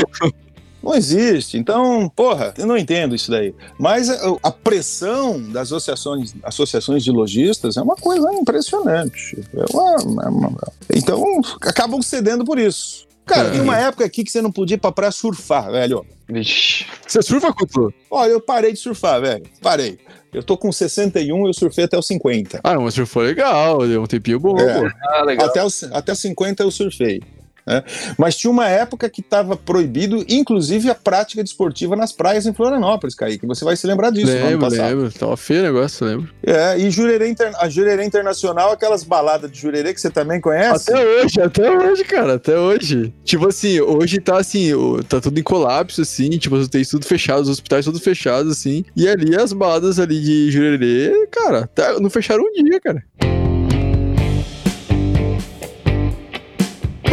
Não 0.85 0.93
existe. 0.93 1.57
Então, 1.57 2.07
porra, 2.15 2.53
eu 2.59 2.67
não 2.67 2.77
entendo 2.77 3.15
isso 3.15 3.31
daí. 3.31 3.55
Mas 3.79 4.07
a, 4.07 4.37
a 4.43 4.51
pressão 4.51 5.41
das 5.41 5.63
associações, 5.63 6.35
associações 6.43 7.03
de 7.03 7.11
lojistas 7.11 7.75
é 7.75 7.81
uma 7.81 7.95
coisa 7.95 8.31
impressionante. 8.31 9.43
É 9.51 9.65
uma, 9.73 10.23
é 10.23 10.29
uma, 10.29 10.53
então, 10.93 11.41
acabam 11.61 12.01
cedendo 12.03 12.45
por 12.45 12.59
isso. 12.59 13.07
Cara, 13.25 13.47
é. 13.47 13.51
tem 13.53 13.61
uma 13.61 13.75
época 13.75 14.05
aqui 14.05 14.23
que 14.23 14.29
você 14.31 14.39
não 14.43 14.51
podia 14.51 14.75
ir 14.75 14.79
pra 14.79 14.91
praia 14.91 15.11
surfar, 15.11 15.71
velho. 15.71 16.05
Vixe. 16.29 16.85
Você 17.07 17.23
surfa, 17.23 17.51
Couto? 17.51 17.91
Olha, 18.11 18.31
eu 18.31 18.39
parei 18.39 18.71
de 18.71 18.77
surfar, 18.77 19.19
velho. 19.19 19.43
Parei. 19.63 19.97
Eu 20.31 20.43
tô 20.43 20.55
com 20.55 20.71
61 20.71 21.45
e 21.45 21.49
eu 21.49 21.53
surfei 21.53 21.85
até 21.85 21.97
os 21.97 22.05
50. 22.05 22.59
Ah, 22.63 22.77
mas 22.77 22.93
surfou 22.93 23.23
legal, 23.23 23.87
deu 23.87 24.03
um 24.03 24.05
tempinho 24.05 24.39
bom, 24.39 24.59
é. 24.59 24.91
Ah, 25.03 25.23
legal. 25.23 25.47
Até, 25.47 25.63
os, 25.63 25.83
até 25.85 26.13
50 26.13 26.61
eu 26.61 26.69
surfei. 26.69 27.21
Né? 27.65 27.83
Mas 28.17 28.35
tinha 28.35 28.51
uma 28.51 28.67
época 28.67 29.09
que 29.09 29.21
estava 29.21 29.57
proibido, 29.57 30.23
inclusive, 30.29 30.89
a 30.89 30.95
prática 30.95 31.43
desportiva 31.43 31.95
nas 31.95 32.11
praias 32.11 32.45
em 32.45 32.53
Florianópolis, 32.53 33.15
Kaique. 33.15 33.47
Você 33.47 33.65
vai 33.65 33.75
se 33.75 33.87
lembrar 33.87 34.11
disso 34.11 34.27
lembro, 34.27 34.67
Lembro, 34.69 35.11
tava 35.11 35.35
feio 35.35 35.61
o 35.61 35.63
negócio, 35.63 36.05
lembro. 36.05 36.29
É, 36.45 36.77
e 36.77 36.89
Jurerê 36.91 37.29
Inter... 37.29 37.51
a 37.57 37.67
Jurerê 37.67 38.05
Internacional, 38.05 38.71
aquelas 38.71 39.03
baladas 39.03 39.51
de 39.51 39.59
Jurerê 39.59 39.93
que 39.93 40.01
você 40.01 40.09
também 40.09 40.39
conhece? 40.39 40.91
Até 40.91 41.05
hoje, 41.05 41.41
até 41.41 41.71
hoje, 41.71 42.03
cara, 42.03 42.33
até 42.35 42.57
hoje. 42.57 43.13
Tipo 43.23 43.47
assim, 43.47 43.81
hoje 43.81 44.19
tá 44.19 44.37
assim, 44.37 44.71
tá 45.07 45.19
tudo 45.19 45.39
em 45.39 45.43
colapso, 45.43 46.01
assim, 46.01 46.29
tipo, 46.37 46.67
tem 46.67 46.83
tudo 46.83 47.05
fechado, 47.05 47.41
os 47.41 47.49
hospitais 47.49 47.85
tudo 47.85 47.99
fechados, 47.99 48.51
assim, 48.51 48.85
e 48.95 49.07
ali 49.07 49.35
as 49.35 49.53
baladas 49.53 49.99
ali 49.99 50.21
de 50.21 50.51
Jurerê, 50.51 51.27
cara, 51.31 51.67
tá, 51.67 51.99
não 51.99 52.09
fecharam 52.09 52.43
um 52.43 52.63
dia, 52.63 52.79
cara. 52.79 53.03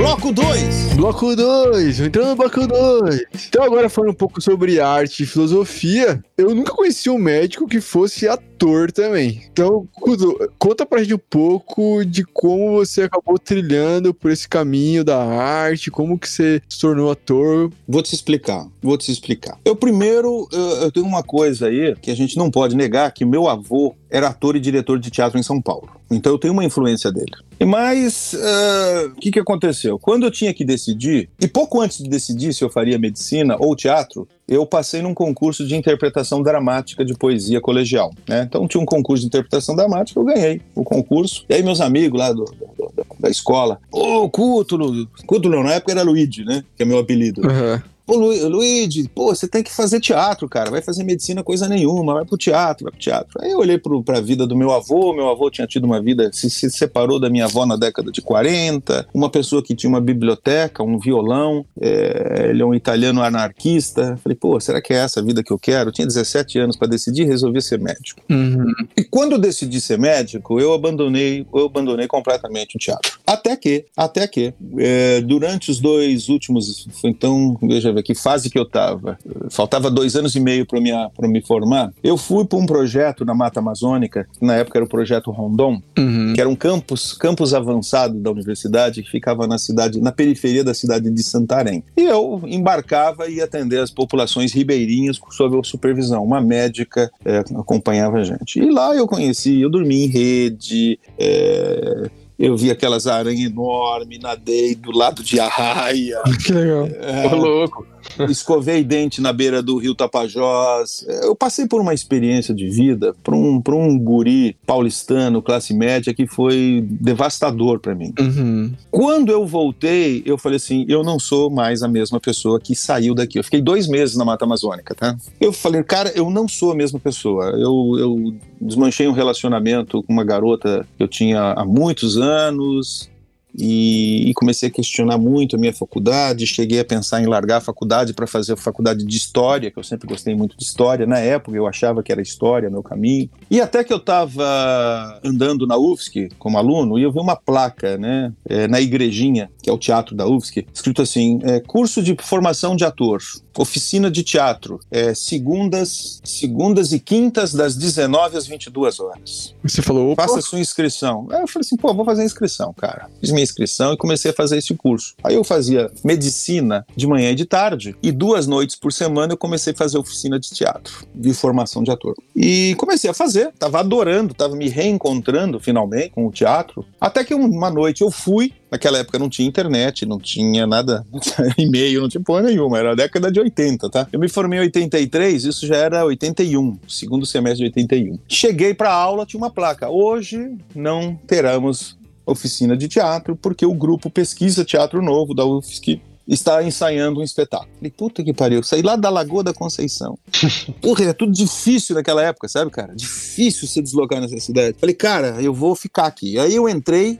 Bloco 0.03 0.33
2. 0.33 0.95
Bloco 0.95 1.37
2, 1.37 2.01
entrando 2.01 2.31
no 2.31 2.37
bloco 2.37 2.67
2. 2.67 3.25
Então, 3.47 3.63
agora 3.63 3.89
falando 3.89 4.11
um 4.11 4.15
pouco 4.15 4.43
sobre 4.43 4.81
arte 4.81 5.23
e 5.23 5.27
filosofia, 5.27 6.21
eu 6.37 6.53
nunca 6.57 6.73
conheci 6.73 7.09
um 7.09 7.19
médico 7.19 7.69
que 7.69 7.81
fosse 7.81 8.27
ator 8.27 8.91
também. 8.91 9.45
Então, 9.53 9.87
Kudo, 9.93 10.37
conta 10.59 10.85
pra 10.85 11.01
gente 11.03 11.15
um 11.15 11.21
pouco 11.31 12.05
de 12.05 12.25
como 12.25 12.73
você 12.73 13.03
acabou 13.03 13.39
trilhando 13.39 14.13
por 14.13 14.33
esse 14.33 14.49
caminho 14.49 15.05
da 15.05 15.23
arte, 15.23 15.89
como 15.89 16.19
que 16.19 16.29
você 16.29 16.61
se 16.69 16.81
tornou 16.81 17.09
ator. 17.09 17.71
Vou 17.87 18.03
te 18.03 18.13
explicar, 18.13 18.67
vou 18.83 18.99
te 18.99 19.11
explicar. 19.11 19.57
Eu 19.65 19.77
primeiro, 19.77 20.49
eu 20.83 20.91
tenho 20.91 21.07
uma 21.07 21.23
coisa 21.23 21.69
aí 21.69 21.95
que 22.03 22.11
a 22.11 22.17
gente 22.17 22.37
não 22.37 22.51
pode 22.51 22.75
negar, 22.75 23.13
que 23.13 23.25
meu 23.25 23.49
avô 23.49 23.95
era 24.13 24.29
ator 24.29 24.55
e 24.55 24.61
diretor 24.61 24.99
de 24.99 25.11
teatro 25.11 25.39
em 25.39 25.43
São 25.43 25.61
Paulo. 25.61 25.89
Então 26.11 26.33
eu 26.33 26.39
tenho 26.39 26.53
uma 26.53 26.65
influência 26.65 27.11
dele. 27.11 27.33
Mas 27.65 28.35
ah, 28.35 29.05
o 29.07 29.09
uh, 29.09 29.15
que, 29.15 29.31
que 29.31 29.41
aconteceu? 29.41 29.99
Quando 29.99 30.27
eu 30.27 30.31
tinha 30.31 30.53
que 30.53 30.65
decidir, 30.65 31.31
e 31.41 31.49
pouco 31.49 31.81
antes 31.81 31.99
de 31.99 32.11
decidir 32.11 32.53
se 32.53 32.63
eu 32.63 32.69
faria 32.69 32.99
medicina 32.99 33.57
ou 33.59 33.75
teatro, 33.75 34.29
eu 34.47 34.67
passei 34.67 35.01
num 35.01 35.15
concurso 35.15 35.67
de 35.67 35.75
interpretação 35.75 36.43
dramática 36.43 37.05
de 37.05 37.15
poesia 37.15 37.61
colegial. 37.61 38.13
Né? 38.29 38.43
Então 38.43 38.69
tinha 38.69 38.83
um 38.83 38.87
concurso 38.87 39.23
de 39.23 39.29
interpretação 39.29 39.75
dramática, 39.75 40.21
eu 40.21 40.25
ganhei 40.25 40.61
o 40.75 40.85
concurso. 40.85 41.47
E 41.49 41.55
aí 41.55 41.63
meus 41.63 41.81
amigos 41.81 42.21
lá 42.21 42.33
do, 42.33 42.45
do, 42.45 42.93
da 43.19 43.31
escola, 43.31 43.79
ô, 43.91 44.25
oh, 44.25 44.29
Cútulo, 44.29 45.09
Cútulo 45.27 45.63
na 45.63 45.75
época 45.75 45.93
era 45.93 46.03
Luigi, 46.03 46.45
né? 46.45 46.63
Que 46.77 46.83
é 46.83 46.87
meu 46.87 46.99
apelido. 46.99 47.41
Uhum. 47.41 47.81
Pô, 48.07 48.17
Lu, 48.17 48.49
Luigi, 48.49 49.09
pô, 49.09 49.35
você 49.35 49.47
tem 49.47 49.63
que 49.63 49.73
fazer 49.73 50.01
teatro, 50.01 50.49
cara. 50.49 50.71
Vai 50.71 50.83
fazer 50.83 51.05
medicina 51.05 51.43
coisa 51.43 51.69
nenhuma, 51.69 52.15
vai 52.15 52.25
pro 52.25 52.37
teatro, 52.37 52.85
vai 52.85 52.93
pro 52.93 53.01
teatro. 53.01 53.41
Aí 53.41 53.51
eu 53.51 53.59
olhei 53.59 53.79
pro, 53.79 54.03
pra 54.03 54.21
vida 54.21 54.47
do 54.47 54.57
meu 54.57 54.73
avô, 54.73 55.13
meu 55.13 55.29
avô 55.29 55.51
tinha 55.51 55.67
tido 55.67 55.85
uma 55.85 56.01
vida, 56.01 56.31
se, 56.33 56.51
se 56.51 56.71
separou 56.71 57.21
da 57.21 57.31
minha 57.31 57.45
avó 57.45 57.65
na 57.65 57.77
década 57.77 58.11
de 58.11 58.21
40, 58.21 59.09
uma 59.15 59.31
pessoa 59.31 59.63
que 59.63 59.75
tinha 59.75 59.89
uma 59.89 60.01
biblioteca, 60.01 60.83
um 60.83 60.99
violão, 60.99 61.65
é, 61.81 62.49
ele 62.51 62.63
é 62.63 62.67
um 62.67 62.75
italiano 62.75 63.23
anarquista. 63.23 64.19
Falei, 64.23 64.37
pô, 64.37 64.59
será 64.59 64.81
que 64.81 64.93
é 64.93 64.97
essa 64.97 65.21
a 65.21 65.23
vida 65.23 65.43
que 65.43 65.53
eu 65.53 65.59
quero? 65.59 65.89
Eu 65.91 65.93
tinha 65.93 66.07
17 66.07 66.59
anos 66.59 66.77
para 66.77 66.89
decidir, 66.89 67.25
resolvi 67.25 67.63
ser 67.63 67.79
médico. 67.79 68.21
Uhum. 68.29 68.73
E 68.97 69.05
quando 69.05 69.33
eu 69.33 69.39
decidi 69.39 69.81
ser 69.81 69.99
médico, 69.99 70.59
eu 70.59 70.73
abandonei, 70.73 71.47
eu 71.55 71.67
abandonei 71.67 72.07
completamente 72.07 72.77
o 72.77 72.79
teatro. 72.79 73.19
Até 73.27 73.57
que, 73.57 73.85
até 73.97 74.27
que, 74.27 74.53
é, 74.79 75.21
durante 75.21 75.71
os 75.71 75.79
dois 75.79 76.29
últimos, 76.29 76.89
então, 77.05 77.57
veja 77.63 77.92
ver 77.93 78.03
que 78.03 78.15
fase 78.15 78.51
que 78.51 78.59
eu 78.59 78.65
estava. 78.65 79.19
Faltava 79.51 79.91
dois 79.91 80.17
anos 80.17 80.35
e 80.35 80.41
meio 80.41 80.67
para 80.67 81.29
me 81.29 81.43
formar. 81.43 81.93
Eu 82.03 82.17
fui 82.17 82.45
para 82.45 82.59
um 82.59 82.67
projeto 82.67 83.25
na 83.25 83.35
Mata 83.35 83.61
Amazônica, 83.61 84.27
que 84.39 84.45
na 84.45 84.57
época 84.57 84.79
era 84.79 84.85
o 84.85 84.89
projeto 84.89 85.31
Rondon, 85.31 85.81
uhum. 85.99 86.33
que 86.35 86.41
era 86.41 86.49
um 86.49 86.57
campus, 86.57 87.13
campus 87.13 87.55
avançado 87.55 88.19
da 88.19 88.31
universidade 88.31 89.03
que 89.03 89.11
ficava 89.11 89.47
na 89.47 89.59
cidade, 89.59 90.01
na 90.01 90.13
periferia 90.13 90.65
da 90.65 90.75
cidade 90.75 91.11
de 91.11 91.23
Santarém. 91.23 91.83
E 91.97 92.03
eu 92.03 92.41
embarcava 92.47 93.29
e 93.29 93.37
ia 93.37 93.45
atender 93.45 93.81
as 93.81 93.91
populações 93.91 94.53
ribeirinhas 94.53 95.19
sob 95.31 95.61
supervisão. 95.67 96.25
Uma 96.25 96.41
médica 96.41 97.11
é, 97.25 97.39
acompanhava 97.57 98.19
a 98.19 98.25
gente. 98.25 98.59
E 98.59 98.71
lá 98.71 98.95
eu 98.95 99.07
conheci, 99.07 99.61
eu 99.61 99.71
dormi 99.71 100.05
em 100.05 100.07
rede. 100.07 100.99
É, 101.19 102.11
eu 102.39 102.57
vi 102.57 102.71
aquelas 102.71 103.07
aranhas 103.07 103.51
enormes, 103.51 104.19
nadei 104.19 104.75
do 104.75 104.91
lado 104.91 105.23
de 105.23 105.39
arraia. 105.39 106.21
Que 106.45 106.53
legal. 106.53 106.87
É, 107.01 107.35
louco. 107.35 107.87
Escovei 108.29 108.85
dente 108.85 109.21
na 109.21 109.33
beira 109.33 109.63
do 109.63 109.77
rio 109.79 109.95
Tapajós. 109.95 111.05
Eu 111.23 111.35
passei 111.35 111.67
por 111.67 111.81
uma 111.81 111.95
experiência 111.95 112.55
de 112.55 112.69
vida 112.69 113.15
para 113.23 113.35
um, 113.35 113.63
um 113.67 113.99
guri 113.99 114.57
paulistano, 114.67 115.43
classe 115.43 115.75
média, 115.75 116.15
que 116.15 116.27
foi 116.27 116.85
devastador 116.87 117.81
para 117.81 117.95
mim. 117.95 118.13
Uhum. 118.19 118.73
Quando 118.91 119.31
eu 119.31 119.47
voltei, 119.47 120.23
eu 120.25 120.39
falei 120.39 120.57
assim: 120.57 120.85
eu 120.89 121.03
não 121.03 121.19
sou 121.19 121.51
mais 121.51 121.83
a 121.83 121.89
mesma 121.89 122.21
pessoa 122.21 122.61
que 122.61 122.75
saiu 122.75 123.15
daqui. 123.15 123.39
Eu 123.39 123.45
fiquei 123.45 123.61
dois 123.61 123.87
meses 123.87 124.17
na 124.17 124.25
Mata 124.25 124.45
Amazônica, 124.45 124.95
tá? 124.95 125.17
Eu 125.41 125.53
falei, 125.53 125.83
cara, 125.83 126.13
eu 126.15 126.31
não 126.31 126.49
sou 126.49 126.73
a 126.73 126.75
mesma 126.75 126.99
pessoa. 126.99 127.51
Eu, 127.51 127.97
eu 127.99 128.35
desmanchei 128.61 129.07
um 129.09 129.13
relacionamento 129.13 130.03
com 130.03 130.13
uma 130.13 130.25
garota 130.25 130.87
que 130.97 131.03
eu 131.03 131.09
tinha 131.09 131.53
há 131.53 131.65
muitos 131.65 132.17
anos 132.17 133.12
e, 133.55 134.31
e, 134.31 134.35
comecei 134.35 134.69
a 134.69 134.73
questionar 134.73 135.19
muito 135.19 135.57
a 135.57 135.59
minha 135.59 135.73
faculdade. 135.73 136.47
Cheguei 136.47 136.81
a 136.81 136.85
pensar 136.85 137.21
em 137.21 137.27
largar 137.27 137.59
a 137.59 137.61
faculdade 137.61 138.15
para 138.15 138.27
fazer 138.27 138.55
a 138.55 138.57
faculdade 138.57 139.05
de 139.05 139.17
História, 139.17 139.71
que 139.71 139.79
eu 139.79 139.85
sempre 139.85 140.09
gostei 140.09 140.35
muito 140.35 140.57
de 140.57 140.65
História. 140.65 141.07
Na 141.07 141.19
época 141.19 141.57
eu 141.57 141.67
achava 141.67 142.03
que 142.03 142.11
era 142.11 142.23
História 142.23 142.71
meu 142.71 142.83
caminho. 142.83 143.29
E 143.51 143.61
até 143.61 143.85
que 143.85 143.93
eu 143.93 143.99
estava 143.99 145.21
andando 145.25 145.67
na 145.67 145.77
UFSC 145.77 146.31
como 146.39 146.57
aluno 146.57 146.99
e 146.99 147.03
eu 147.03 147.13
vi 147.13 147.19
uma 147.19 147.37
placa 147.37 147.99
né, 147.99 148.33
é, 148.49 148.67
na 148.67 148.81
igrejinha, 148.81 149.51
que 149.63 149.69
é 149.69 149.73
o 149.73 149.79
teatro 149.79 150.15
da 150.15 150.27
UFSC, 150.27 150.67
escrito 150.73 151.03
assim: 151.03 151.39
é, 151.43 151.61
curso 151.61 152.03
de 152.03 152.17
formação 152.21 152.75
de 152.75 152.85
ator 152.85 153.21
oficina 153.57 154.11
de 154.11 154.23
teatro, 154.23 154.81
é, 154.91 155.15
segundas, 155.15 156.21
segundas 156.25 156.93
e 156.93 157.01
quintas 157.01 157.53
das 157.53 157.77
19 157.77 158.37
às 158.37 158.47
22 158.47 159.01
horas. 159.01 159.55
Você 159.63 159.83
falou, 159.83 160.13
Opa. 160.13 160.23
faça 160.23 160.41
sua 160.41 160.61
inscrição. 160.61 161.27
Aí 161.31 161.41
eu 161.41 161.49
falei 161.49 161.65
assim, 161.67 161.77
pô, 161.77 161.93
vou 161.95 162.05
fazer 162.05 162.23
a 162.23 162.25
inscrição, 162.25 162.73
cara. 162.73 163.09
Fiz 163.21 163.31
minha 163.31 163.43
inscrição 163.43 163.93
e 163.93 163.97
comecei 163.97 164.31
a 164.31 164.35
fazer 164.35 164.59
esse 164.59 164.75
curso. 164.75 165.15
Aí 165.23 165.35
eu 165.35 165.45
fazia 165.45 165.91
medicina 166.05 166.87
de 166.97 167.07
manhã 167.07 167.31
e 167.31 167.35
de 167.35 167.45
tarde 167.45 167.97
e 168.03 168.11
duas 168.11 168.47
noites 168.47 168.77
por 168.77 168.93
semana 168.93 169.33
eu 169.33 169.37
comecei 169.37 169.73
a 169.73 169.77
fazer 169.77 169.99
oficina 169.99 170.39
de 170.39 170.51
teatro, 170.51 171.07
de 171.15 171.33
formação 171.35 171.83
de 171.83 171.91
ator. 171.91 172.15
E 172.35 172.75
comecei 172.77 173.11
a 173.11 173.15
fazer, 173.15 173.53
tava 173.59 173.81
adorando, 173.81 174.35
tava 174.35 174.57
me 174.57 174.69
reencontrando 174.69 175.61
finalmente 175.61 176.11
com 176.11 176.27
o 176.27 176.31
teatro. 176.31 176.85
Até 177.01 177.25
que 177.25 177.35
uma 177.35 177.71
noite 177.71 178.03
eu 178.03 178.11
fui 178.11 178.53
Naquela 178.73 178.97
época 178.97 179.19
não 179.19 179.29
tinha 179.29 179.47
internet, 179.47 180.07
não 180.07 180.19
tinha 180.19 180.67
nada, 180.67 181.05
e-mail, 181.59 182.01
não 182.01 182.09
tinha 182.09 182.23
porra 182.23 182.41
nenhuma, 182.41 182.79
era 182.79 182.93
a 182.93 182.95
década 182.95 183.31
de 183.31 183.39
80, 183.39 183.91
tá? 183.91 184.09
Eu 184.11 184.19
me 184.19 184.31
formei 184.31 184.59
em 184.59 184.63
83, 184.63 185.45
isso 185.45 185.67
já 185.67 185.77
era 185.77 186.03
81, 186.07 186.79
segundo 186.89 187.27
semestre 187.27 187.71
de 187.71 187.79
81. 187.79 188.19
Cheguei 188.27 188.73
pra 188.73 188.91
aula, 188.91 189.27
tinha 189.27 189.37
uma 189.37 189.51
placa. 189.51 189.91
Hoje 189.91 190.57
não 190.75 191.15
teremos 191.27 191.99
oficina 192.25 192.75
de 192.75 192.89
teatro, 192.89 193.37
porque 193.37 193.67
o 193.67 193.75
grupo 193.75 194.09
Pesquisa 194.09 194.65
Teatro 194.65 195.03
Novo 195.03 195.35
da 195.35 195.45
UFSC 195.45 196.01
está 196.27 196.63
ensaiando 196.63 197.21
um 197.21 197.23
espetáculo. 197.23 197.71
Falei, 197.77 197.91
puta 197.91 198.23
que 198.23 198.33
pariu, 198.33 198.63
saí 198.63 198.81
lá 198.81 198.97
da 198.97 199.11
Lagoa 199.11 199.43
da 199.43 199.53
Conceição. 199.53 200.19
Porra, 200.81 201.07
é 201.07 201.13
tudo 201.13 201.33
difícil 201.33 201.95
naquela 201.95 202.23
época, 202.23 202.49
sabe, 202.49 202.71
cara? 202.71 202.95
Difícil 202.95 203.69
se 203.69 203.83
deslocar 203.83 204.21
nessa 204.21 204.39
cidade. 204.39 204.77
Falei, 204.79 204.95
cara, 204.95 205.43
eu 205.43 205.53
vou 205.53 205.75
ficar 205.75 206.07
aqui. 206.07 206.39
Aí 206.39 206.55
eu 206.55 206.69
entrei, 206.69 207.19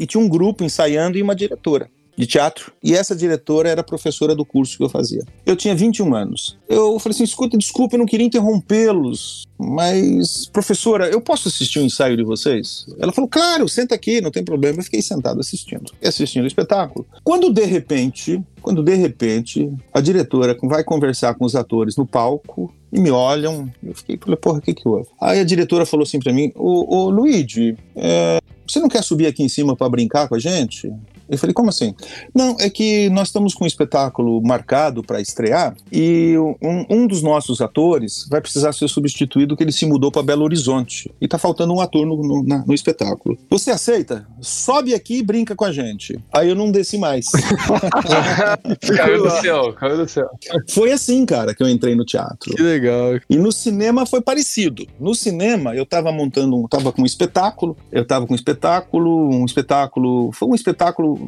e 0.00 0.06
tinha 0.06 0.22
um 0.22 0.28
grupo 0.28 0.64
ensaiando 0.64 1.18
e 1.18 1.22
uma 1.22 1.34
diretora 1.34 1.90
de 2.20 2.26
teatro, 2.26 2.72
e 2.82 2.94
essa 2.94 3.16
diretora 3.16 3.70
era 3.70 3.82
professora 3.82 4.34
do 4.34 4.44
curso 4.44 4.76
que 4.76 4.84
eu 4.84 4.88
fazia. 4.88 5.24
Eu 5.46 5.56
tinha 5.56 5.74
21 5.74 6.14
anos. 6.14 6.58
Eu 6.68 6.98
falei 6.98 7.14
assim: 7.14 7.24
escuta, 7.24 7.56
desculpa, 7.56 7.96
eu 7.96 7.98
não 7.98 8.06
queria 8.06 8.26
interrompê-los, 8.26 9.46
mas, 9.58 10.46
professora, 10.46 11.08
eu 11.08 11.20
posso 11.20 11.48
assistir 11.48 11.78
o 11.78 11.82
um 11.82 11.86
ensaio 11.86 12.16
de 12.16 12.22
vocês? 12.22 12.86
Ela 12.98 13.12
falou: 13.12 13.28
claro, 13.28 13.68
senta 13.68 13.94
aqui, 13.94 14.20
não 14.20 14.30
tem 14.30 14.44
problema. 14.44 14.78
Eu 14.78 14.84
fiquei 14.84 15.00
sentado 15.00 15.40
assistindo, 15.40 15.92
assistindo 16.04 16.44
o 16.44 16.46
espetáculo. 16.46 17.06
Quando 17.24 17.50
de 17.52 17.64
repente, 17.64 18.40
quando 18.60 18.82
de 18.82 18.94
repente 18.94 19.72
a 19.92 20.00
diretora 20.00 20.56
vai 20.62 20.84
conversar 20.84 21.34
com 21.34 21.44
os 21.44 21.56
atores 21.56 21.96
no 21.96 22.06
palco, 22.06 22.72
e 22.92 23.00
me 23.00 23.10
olham. 23.10 23.70
Eu 23.82 23.94
fiquei, 23.94 24.18
falei, 24.18 24.36
porra, 24.36 24.58
o 24.58 24.60
que 24.60 24.74
que 24.74 24.86
houve? 24.86 25.08
Aí 25.20 25.38
a 25.38 25.44
diretora 25.44 25.86
falou 25.86 26.02
assim 26.02 26.18
para 26.18 26.32
mim: 26.32 26.52
Ô, 26.54 26.96
ô 26.96 27.10
Luigi, 27.10 27.76
é, 27.94 28.40
você 28.66 28.78
não 28.78 28.88
quer 28.88 29.02
subir 29.02 29.26
aqui 29.26 29.42
em 29.42 29.48
cima 29.48 29.74
para 29.74 29.88
brincar 29.88 30.28
com 30.28 30.34
a 30.34 30.38
gente? 30.38 30.92
Eu 31.30 31.38
falei, 31.38 31.54
como 31.54 31.68
assim? 31.68 31.94
Não, 32.34 32.56
é 32.58 32.68
que 32.68 33.08
nós 33.10 33.28
estamos 33.28 33.54
com 33.54 33.64
um 33.64 33.66
espetáculo 33.66 34.42
marcado 34.42 35.02
para 35.02 35.20
estrear 35.20 35.74
e 35.92 36.34
um, 36.60 36.84
um, 36.90 37.06
dos 37.06 37.22
nossos 37.22 37.60
atores 37.60 38.26
vai 38.28 38.40
precisar 38.40 38.72
ser 38.72 38.88
substituído 38.88 39.56
que 39.56 39.62
ele 39.62 39.72
se 39.72 39.86
mudou 39.86 40.10
para 40.10 40.22
Belo 40.22 40.42
Horizonte 40.42 41.10
e 41.20 41.28
tá 41.28 41.38
faltando 41.38 41.72
um 41.72 41.80
ator 41.80 42.04
no, 42.04 42.16
no, 42.16 42.42
na, 42.42 42.64
no, 42.66 42.74
espetáculo. 42.74 43.38
Você 43.48 43.70
aceita? 43.70 44.26
Sobe 44.40 44.92
aqui 44.92 45.18
e 45.18 45.22
brinca 45.22 45.54
com 45.54 45.64
a 45.64 45.72
gente. 45.72 46.18
Aí 46.32 46.48
eu 46.48 46.56
não 46.56 46.72
desci 46.72 46.98
mais. 46.98 47.26
caiu 48.96 49.22
do 49.22 49.30
céu, 49.30 49.72
caiu 49.74 49.96
do 49.96 50.08
céu. 50.08 50.28
Foi 50.68 50.90
assim, 50.90 51.24
cara, 51.24 51.54
que 51.54 51.62
eu 51.62 51.68
entrei 51.68 51.94
no 51.94 52.04
teatro. 52.04 52.54
Que 52.54 52.62
legal. 52.62 53.20
E 53.28 53.36
no 53.36 53.52
cinema 53.52 54.04
foi 54.04 54.20
parecido. 54.20 54.86
No 54.98 55.14
cinema 55.14 55.76
eu 55.76 55.86
tava 55.86 56.10
montando, 56.10 56.56
um, 56.56 56.66
tava 56.66 56.92
com 56.92 57.02
um 57.02 57.06
espetáculo, 57.06 57.76
eu 57.92 58.04
tava 58.04 58.26
com 58.26 58.32
um 58.32 58.36
espetáculo, 58.36 59.30
um 59.30 59.44
espetáculo, 59.44 60.32
foi 60.32 60.48
um 60.48 60.54
espetáculo, 60.54 61.19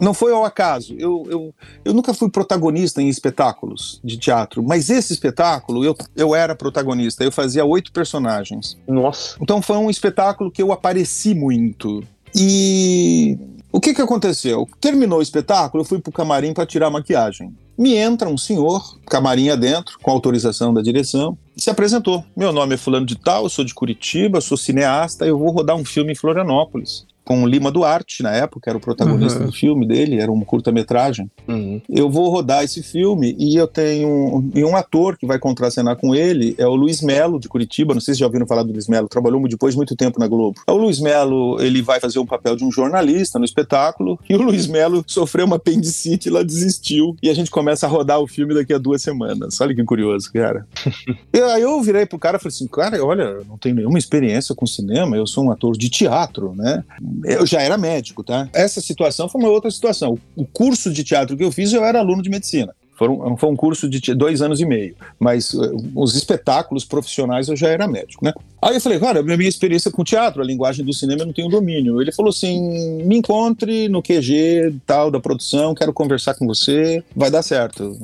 não 0.00 0.14
foi 0.14 0.32
ao 0.32 0.44
acaso. 0.44 0.94
Eu, 0.98 1.26
eu, 1.28 1.54
eu 1.84 1.94
nunca 1.94 2.14
fui 2.14 2.30
protagonista 2.30 3.02
em 3.02 3.08
espetáculos 3.08 4.00
de 4.02 4.16
teatro, 4.16 4.62
mas 4.62 4.90
esse 4.90 5.12
espetáculo 5.12 5.84
eu, 5.84 5.96
eu 6.16 6.34
era 6.34 6.54
protagonista, 6.54 7.24
eu 7.24 7.32
fazia 7.32 7.64
oito 7.64 7.92
personagens. 7.92 8.76
Nossa. 8.86 9.36
Então 9.40 9.60
foi 9.60 9.76
um 9.76 9.90
espetáculo 9.90 10.50
que 10.50 10.62
eu 10.62 10.72
apareci 10.72 11.34
muito. 11.34 12.02
E 12.34 13.38
o 13.72 13.80
que, 13.80 13.94
que 13.94 14.02
aconteceu? 14.02 14.68
Terminou 14.80 15.18
o 15.18 15.22
espetáculo, 15.22 15.82
eu 15.82 15.86
fui 15.86 15.98
pro 15.98 16.12
camarim 16.12 16.52
para 16.52 16.66
tirar 16.66 16.86
a 16.86 16.90
maquiagem. 16.90 17.54
Me 17.76 17.94
entra 17.94 18.28
um 18.28 18.36
senhor, 18.36 18.98
camarim 19.06 19.50
adentro, 19.50 19.98
com 20.02 20.10
autorização 20.10 20.74
da 20.74 20.82
direção, 20.82 21.38
e 21.56 21.62
se 21.62 21.70
apresentou. 21.70 22.24
Meu 22.36 22.52
nome 22.52 22.74
é 22.74 22.78
Fulano 22.78 23.06
de 23.06 23.16
Tal, 23.16 23.44
eu 23.44 23.48
sou 23.48 23.64
de 23.64 23.72
Curitiba, 23.72 24.40
sou 24.40 24.56
cineasta, 24.56 25.24
eu 25.24 25.38
vou 25.38 25.50
rodar 25.50 25.76
um 25.76 25.84
filme 25.84 26.12
em 26.12 26.16
Florianópolis 26.16 27.06
com 27.28 27.42
o 27.42 27.46
Lima 27.46 27.70
Duarte, 27.70 28.22
na 28.22 28.32
época, 28.32 28.70
era 28.70 28.78
o 28.78 28.80
protagonista 28.80 29.40
uhum. 29.40 29.46
do 29.48 29.52
filme 29.52 29.86
dele, 29.86 30.18
era 30.18 30.32
um 30.32 30.40
curta-metragem. 30.40 31.30
Uhum. 31.46 31.78
Eu 31.86 32.08
vou 32.08 32.30
rodar 32.30 32.64
esse 32.64 32.82
filme 32.82 33.36
e 33.38 33.54
eu 33.54 33.66
tenho 33.66 34.50
e 34.54 34.64
um 34.64 34.74
ator 34.74 35.18
que 35.18 35.26
vai 35.26 35.38
contracenar 35.38 35.96
com 35.96 36.14
ele, 36.14 36.54
é 36.56 36.66
o 36.66 36.74
Luiz 36.74 37.02
Melo, 37.02 37.38
de 37.38 37.46
Curitiba, 37.46 37.92
não 37.92 38.00
sei 38.00 38.14
se 38.14 38.20
já 38.20 38.26
ouviram 38.26 38.46
falar 38.46 38.62
do 38.62 38.72
Luiz 38.72 38.88
Melo, 38.88 39.08
trabalhou 39.08 39.46
depois 39.46 39.74
muito 39.74 39.94
tempo 39.94 40.18
na 40.18 40.26
Globo. 40.26 40.58
O 40.66 40.72
Luiz 40.72 41.00
Melo, 41.00 41.60
ele 41.60 41.82
vai 41.82 42.00
fazer 42.00 42.18
um 42.18 42.24
papel 42.24 42.56
de 42.56 42.64
um 42.64 42.72
jornalista 42.72 43.38
no 43.38 43.44
espetáculo, 43.44 44.18
e 44.26 44.34
o 44.34 44.40
Luiz 44.40 44.66
Melo 44.66 45.04
sofreu 45.06 45.44
uma 45.44 45.56
apendicite, 45.56 46.30
ela 46.30 46.42
desistiu, 46.42 47.14
e 47.22 47.28
a 47.28 47.34
gente 47.34 47.50
começa 47.50 47.84
a 47.84 47.90
rodar 47.90 48.20
o 48.20 48.26
filme 48.26 48.54
daqui 48.54 48.72
a 48.72 48.78
duas 48.78 49.02
semanas. 49.02 49.60
Olha 49.60 49.74
que 49.74 49.84
curioso, 49.84 50.32
cara. 50.32 50.66
e 51.30 51.38
aí 51.38 51.60
eu 51.60 51.78
virei 51.82 52.06
pro 52.06 52.18
cara 52.18 52.38
e 52.38 52.40
falei 52.40 52.54
assim, 52.54 52.66
cara, 52.68 53.04
olha, 53.04 53.44
não 53.46 53.58
tenho 53.58 53.74
nenhuma 53.74 53.98
experiência 53.98 54.54
com 54.54 54.66
cinema, 54.66 55.14
eu 55.14 55.26
sou 55.26 55.44
um 55.44 55.50
ator 55.50 55.76
de 55.76 55.90
teatro, 55.90 56.54
né? 56.56 56.82
Eu 57.24 57.46
já 57.46 57.60
era 57.62 57.78
médico, 57.78 58.22
tá? 58.22 58.48
Essa 58.52 58.80
situação 58.80 59.28
foi 59.28 59.40
uma 59.40 59.50
outra 59.50 59.70
situação. 59.70 60.18
O 60.36 60.44
curso 60.44 60.92
de 60.92 61.04
teatro 61.04 61.36
que 61.36 61.44
eu 61.44 61.52
fiz, 61.52 61.72
eu 61.72 61.84
era 61.84 61.98
aluno 61.98 62.22
de 62.22 62.30
medicina. 62.30 62.74
Foram, 62.98 63.36
foi 63.36 63.48
um 63.48 63.54
curso 63.54 63.88
de 63.88 64.12
dois 64.12 64.42
anos 64.42 64.60
e 64.60 64.66
meio, 64.66 64.96
mas 65.20 65.54
uh, 65.54 65.76
os 65.94 66.16
espetáculos 66.16 66.84
profissionais 66.84 67.48
eu 67.48 67.54
já 67.54 67.68
era 67.68 67.86
médico, 67.86 68.24
né? 68.24 68.32
Aí 68.60 68.74
eu 68.74 68.80
falei, 68.80 68.98
cara, 68.98 69.22
minha 69.22 69.48
experiência 69.48 69.88
com 69.88 70.02
teatro, 70.02 70.42
a 70.42 70.44
linguagem 70.44 70.84
do 70.84 70.92
cinema 70.92 71.22
eu 71.22 71.26
não 71.26 71.32
tenho 71.32 71.48
domínio. 71.48 72.02
Ele 72.02 72.10
falou 72.10 72.30
assim: 72.30 73.04
me 73.04 73.16
encontre 73.16 73.88
no 73.88 74.02
QG 74.02 74.74
tal 74.84 75.12
da 75.12 75.20
produção, 75.20 75.76
quero 75.76 75.92
conversar 75.92 76.34
com 76.34 76.44
você, 76.44 77.04
vai 77.14 77.30
dar 77.30 77.42
certo. 77.42 77.96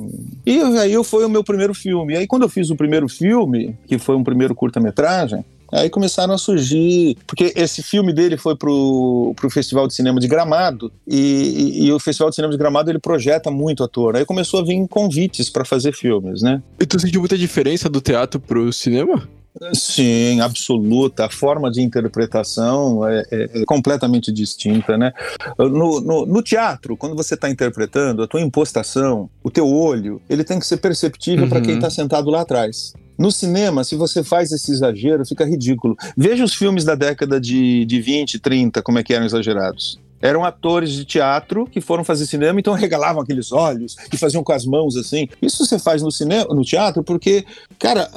E 0.45 0.61
aí 0.61 1.03
foi 1.03 1.25
o 1.25 1.29
meu 1.29 1.43
primeiro 1.43 1.73
filme. 1.73 2.15
Aí 2.15 2.25
quando 2.25 2.43
eu 2.43 2.49
fiz 2.49 2.69
o 2.69 2.75
primeiro 2.77 3.09
filme, 3.09 3.75
que 3.85 3.99
foi 3.99 4.15
um 4.15 4.23
primeiro 4.23 4.55
curta-metragem, 4.55 5.43
Aí 5.75 5.89
começaram 5.89 6.33
a 6.33 6.37
surgir, 6.37 7.17
porque 7.27 7.53
esse 7.55 7.83
filme 7.83 8.13
dele 8.13 8.37
foi 8.37 8.55
pro, 8.55 9.33
pro 9.35 9.49
Festival 9.49 9.87
de 9.87 9.93
Cinema 9.93 10.19
de 10.19 10.27
Gramado, 10.27 10.91
e, 11.07 11.17
e, 11.17 11.85
e 11.85 11.91
o 11.91 11.99
Festival 11.99 12.29
de 12.29 12.35
Cinema 12.35 12.51
de 12.51 12.57
Gramado 12.57 12.89
ele 12.89 12.99
projeta 12.99 13.51
muito 13.51 13.83
ator. 13.83 14.15
Aí 14.15 14.25
começou 14.25 14.61
a 14.61 14.63
vir 14.63 14.87
convites 14.87 15.49
para 15.49 15.65
fazer 15.65 15.93
filmes, 15.93 16.41
né? 16.41 16.61
E 16.79 16.85
tu 16.85 16.99
sentiu 16.99 17.19
muita 17.19 17.37
diferença 17.37 17.89
do 17.89 18.01
teatro 18.01 18.39
pro 18.39 18.71
cinema? 18.71 19.27
Sim, 19.73 20.41
absoluta. 20.41 21.25
A 21.25 21.29
forma 21.29 21.71
de 21.71 21.81
interpretação 21.81 23.07
é, 23.07 23.23
é, 23.31 23.61
é 23.61 23.65
completamente 23.65 24.31
distinta, 24.31 24.97
né? 24.97 25.13
No, 25.57 26.01
no, 26.01 26.25
no 26.25 26.41
teatro, 26.41 26.97
quando 26.97 27.15
você 27.15 27.35
está 27.35 27.49
interpretando, 27.49 28.23
a 28.23 28.27
tua 28.27 28.41
impostação, 28.41 29.29
o 29.41 29.49
teu 29.49 29.67
olho, 29.67 30.21
ele 30.29 30.43
tem 30.43 30.59
que 30.59 30.67
ser 30.67 30.77
perceptível 30.77 31.45
uhum. 31.45 31.49
para 31.49 31.61
quem 31.61 31.75
está 31.75 31.89
sentado 31.89 32.29
lá 32.29 32.41
atrás. 32.41 32.93
No 33.17 33.31
cinema, 33.31 33.83
se 33.83 33.95
você 33.95 34.23
faz 34.23 34.51
esse 34.51 34.71
exagero, 34.71 35.25
fica 35.25 35.45
ridículo. 35.45 35.95
Veja 36.17 36.43
os 36.43 36.53
filmes 36.53 36.83
da 36.83 36.95
década 36.95 37.39
de, 37.39 37.85
de 37.85 38.01
20, 38.01 38.39
30, 38.39 38.81
como 38.81 38.99
é 38.99 39.03
que 39.03 39.13
eram 39.13 39.25
exagerados 39.25 39.99
eram 40.25 40.43
atores 40.43 40.91
de 40.91 41.05
teatro 41.05 41.67
que 41.67 41.79
foram 41.79 42.03
fazer 42.03 42.25
cinema, 42.25 42.59
então 42.59 42.73
regalavam 42.75 43.21
aqueles 43.21 43.51
olhos 43.51 43.95
e 44.11 44.17
faziam 44.17 44.43
com 44.43 44.51
as 44.51 44.65
mãos 44.65 44.95
assim. 44.95 45.27
Isso 45.41 45.65
você 45.65 45.77
faz 45.77 46.01
no 46.01 46.11
cinema, 46.11 46.45
no 46.53 46.63
teatro, 46.63 47.03
porque, 47.03 47.45
cara, 47.77 48.09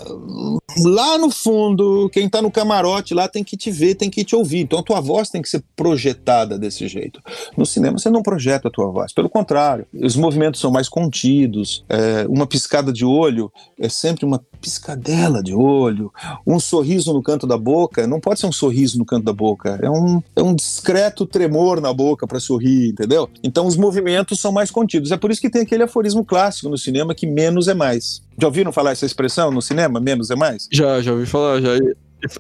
lá 0.82 1.18
no 1.18 1.30
fundo, 1.30 2.08
quem 2.10 2.28
tá 2.28 2.40
no 2.40 2.50
camarote 2.50 3.12
lá 3.12 3.28
tem 3.28 3.44
que 3.44 3.56
te 3.56 3.70
ver, 3.70 3.94
tem 3.94 4.08
que 4.08 4.24
te 4.24 4.34
ouvir. 4.34 4.60
Então 4.60 4.78
a 4.78 4.82
tua 4.82 5.00
voz 5.00 5.28
tem 5.28 5.42
que 5.42 5.48
ser 5.48 5.62
projetada 5.76 6.58
desse 6.58 6.88
jeito. 6.88 7.20
No 7.56 7.66
cinema 7.66 7.98
você 7.98 8.08
não 8.08 8.22
projeta 8.22 8.68
a 8.68 8.70
tua 8.70 8.90
voz, 8.90 9.12
pelo 9.12 9.28
contrário, 9.28 9.86
os 9.92 10.16
movimentos 10.16 10.60
são 10.60 10.70
mais 10.70 10.88
contidos. 10.88 11.84
É, 11.88 12.26
uma 12.28 12.46
piscada 12.46 12.92
de 12.92 13.04
olho 13.04 13.52
é 13.78 13.88
sempre 13.88 14.24
uma 14.24 14.42
piscadela 14.60 15.42
de 15.42 15.54
olho. 15.54 16.12
Um 16.46 16.58
sorriso 16.58 17.12
no 17.12 17.22
canto 17.22 17.46
da 17.46 17.58
boca 17.58 18.06
não 18.06 18.20
pode 18.20 18.40
ser 18.40 18.46
um 18.46 18.52
sorriso 18.52 18.98
no 18.98 19.04
canto 19.04 19.24
da 19.24 19.32
boca, 19.32 19.78
é 19.82 19.90
um, 19.90 20.22
é 20.34 20.42
um 20.42 20.54
discreto 20.54 21.26
tremor 21.26 21.80
na 21.80 21.92
boca 21.98 22.28
para 22.28 22.38
sorrir, 22.38 22.90
entendeu? 22.90 23.28
Então 23.42 23.66
os 23.66 23.76
movimentos 23.76 24.40
são 24.40 24.52
mais 24.52 24.70
contidos. 24.70 25.10
É 25.10 25.16
por 25.16 25.32
isso 25.32 25.40
que 25.40 25.50
tem 25.50 25.62
aquele 25.62 25.82
aforismo 25.82 26.24
clássico 26.24 26.68
no 26.68 26.78
cinema 26.78 27.12
que 27.12 27.26
menos 27.26 27.66
é 27.66 27.74
mais. 27.74 28.22
Já 28.40 28.46
ouviram 28.46 28.70
falar 28.72 28.92
essa 28.92 29.04
expressão 29.04 29.50
no 29.50 29.60
cinema? 29.60 29.98
Menos 29.98 30.30
é 30.30 30.36
mais? 30.36 30.68
Já, 30.72 31.00
já 31.02 31.12
ouvi 31.12 31.26
falar, 31.26 31.60
já. 31.60 31.70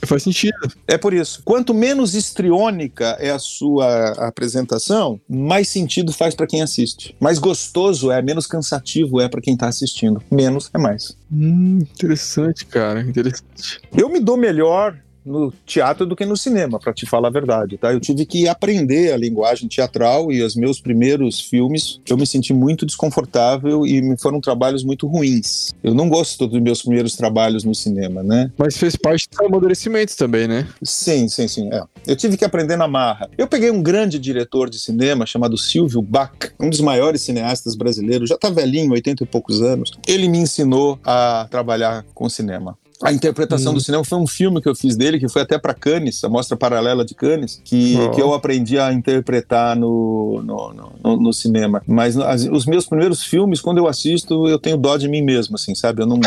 Faz 0.06 0.22
sentido. 0.22 0.54
É 0.86 0.96
por 0.98 1.12
isso. 1.14 1.42
Quanto 1.44 1.72
menos 1.72 2.14
histriônica 2.14 3.16
é 3.20 3.30
a 3.30 3.38
sua 3.38 4.10
apresentação, 4.28 5.20
mais 5.28 5.68
sentido 5.68 6.12
faz 6.12 6.34
para 6.34 6.46
quem 6.46 6.62
assiste. 6.62 7.14
Mais 7.20 7.38
gostoso 7.38 8.10
é, 8.10 8.20
menos 8.20 8.46
cansativo 8.46 9.20
é 9.20 9.28
para 9.28 9.40
quem 9.40 9.56
tá 9.56 9.68
assistindo. 9.68 10.22
Menos 10.30 10.70
é 10.72 10.78
mais. 10.78 11.16
Hum, 11.32 11.78
interessante, 11.80 12.66
cara. 12.66 13.00
Interessante. 13.00 13.80
Eu 13.96 14.08
me 14.08 14.20
dou 14.20 14.36
melhor 14.36 14.96
no 15.28 15.52
teatro 15.64 16.06
do 16.06 16.16
que 16.16 16.24
no 16.24 16.36
cinema, 16.36 16.78
para 16.78 16.92
te 16.92 17.06
falar 17.06 17.28
a 17.28 17.32
verdade, 17.32 17.76
tá? 17.78 17.92
Eu 17.92 18.00
tive 18.00 18.24
que 18.24 18.48
aprender 18.48 19.12
a 19.12 19.16
linguagem 19.16 19.68
teatral 19.68 20.32
e 20.32 20.42
os 20.42 20.56
meus 20.56 20.80
primeiros 20.80 21.40
filmes 21.40 22.00
eu 22.08 22.16
me 22.16 22.26
senti 22.26 22.52
muito 22.52 22.86
desconfortável 22.86 23.86
e 23.86 24.16
foram 24.18 24.40
trabalhos 24.40 24.82
muito 24.82 25.06
ruins. 25.06 25.70
Eu 25.82 25.94
não 25.94 26.08
gosto 26.08 26.46
dos 26.46 26.60
meus 26.60 26.82
primeiros 26.82 27.14
trabalhos 27.14 27.64
no 27.64 27.74
cinema, 27.74 28.22
né? 28.22 28.50
Mas 28.56 28.76
fez 28.76 28.96
parte 28.96 29.28
do 29.30 29.44
amadurecimento 29.44 30.16
também, 30.16 30.48
né? 30.48 30.66
Sim, 30.82 31.28
sim, 31.28 31.46
sim. 31.46 31.68
É. 31.72 31.82
Eu 32.06 32.16
tive 32.16 32.36
que 32.36 32.44
aprender 32.44 32.76
na 32.76 32.88
marra. 32.88 33.28
Eu 33.36 33.46
peguei 33.46 33.70
um 33.70 33.82
grande 33.82 34.18
diretor 34.18 34.70
de 34.70 34.78
cinema 34.78 35.26
chamado 35.26 35.56
Silvio 35.58 36.00
Bach, 36.00 36.32
um 36.58 36.70
dos 36.70 36.80
maiores 36.80 37.20
cineastas 37.22 37.74
brasileiros, 37.74 38.28
já 38.28 38.38
tá 38.38 38.48
velhinho, 38.48 38.92
80 38.92 39.24
e 39.24 39.26
poucos 39.26 39.60
anos. 39.60 39.92
Ele 40.06 40.28
me 40.28 40.38
ensinou 40.38 40.98
a 41.04 41.46
trabalhar 41.50 42.04
com 42.14 42.28
cinema. 42.28 42.76
A 43.02 43.12
interpretação 43.12 43.72
hum. 43.72 43.76
do 43.76 43.80
cinema 43.80 44.04
foi 44.04 44.18
um 44.18 44.26
filme 44.26 44.60
que 44.60 44.68
eu 44.68 44.74
fiz 44.74 44.96
dele, 44.96 45.20
que 45.20 45.28
foi 45.28 45.42
até 45.42 45.56
para 45.56 45.72
Cannes, 45.72 46.22
a 46.24 46.28
mostra 46.28 46.56
paralela 46.56 47.04
de 47.04 47.14
Cannes, 47.14 47.60
que, 47.64 47.96
oh. 47.96 48.10
que 48.10 48.20
eu 48.20 48.34
aprendi 48.34 48.78
a 48.78 48.92
interpretar 48.92 49.76
no, 49.76 50.42
no, 50.44 50.92
no, 51.02 51.16
no 51.16 51.32
cinema. 51.32 51.82
Mas 51.86 52.16
as, 52.16 52.44
os 52.44 52.66
meus 52.66 52.86
primeiros 52.86 53.22
filmes, 53.22 53.60
quando 53.60 53.78
eu 53.78 53.86
assisto, 53.86 54.48
eu 54.48 54.58
tenho 54.58 54.76
dó 54.76 54.96
de 54.96 55.08
mim 55.08 55.22
mesmo, 55.22 55.54
assim, 55.54 55.74
sabe? 55.74 56.02
Eu 56.02 56.06
não. 56.06 56.20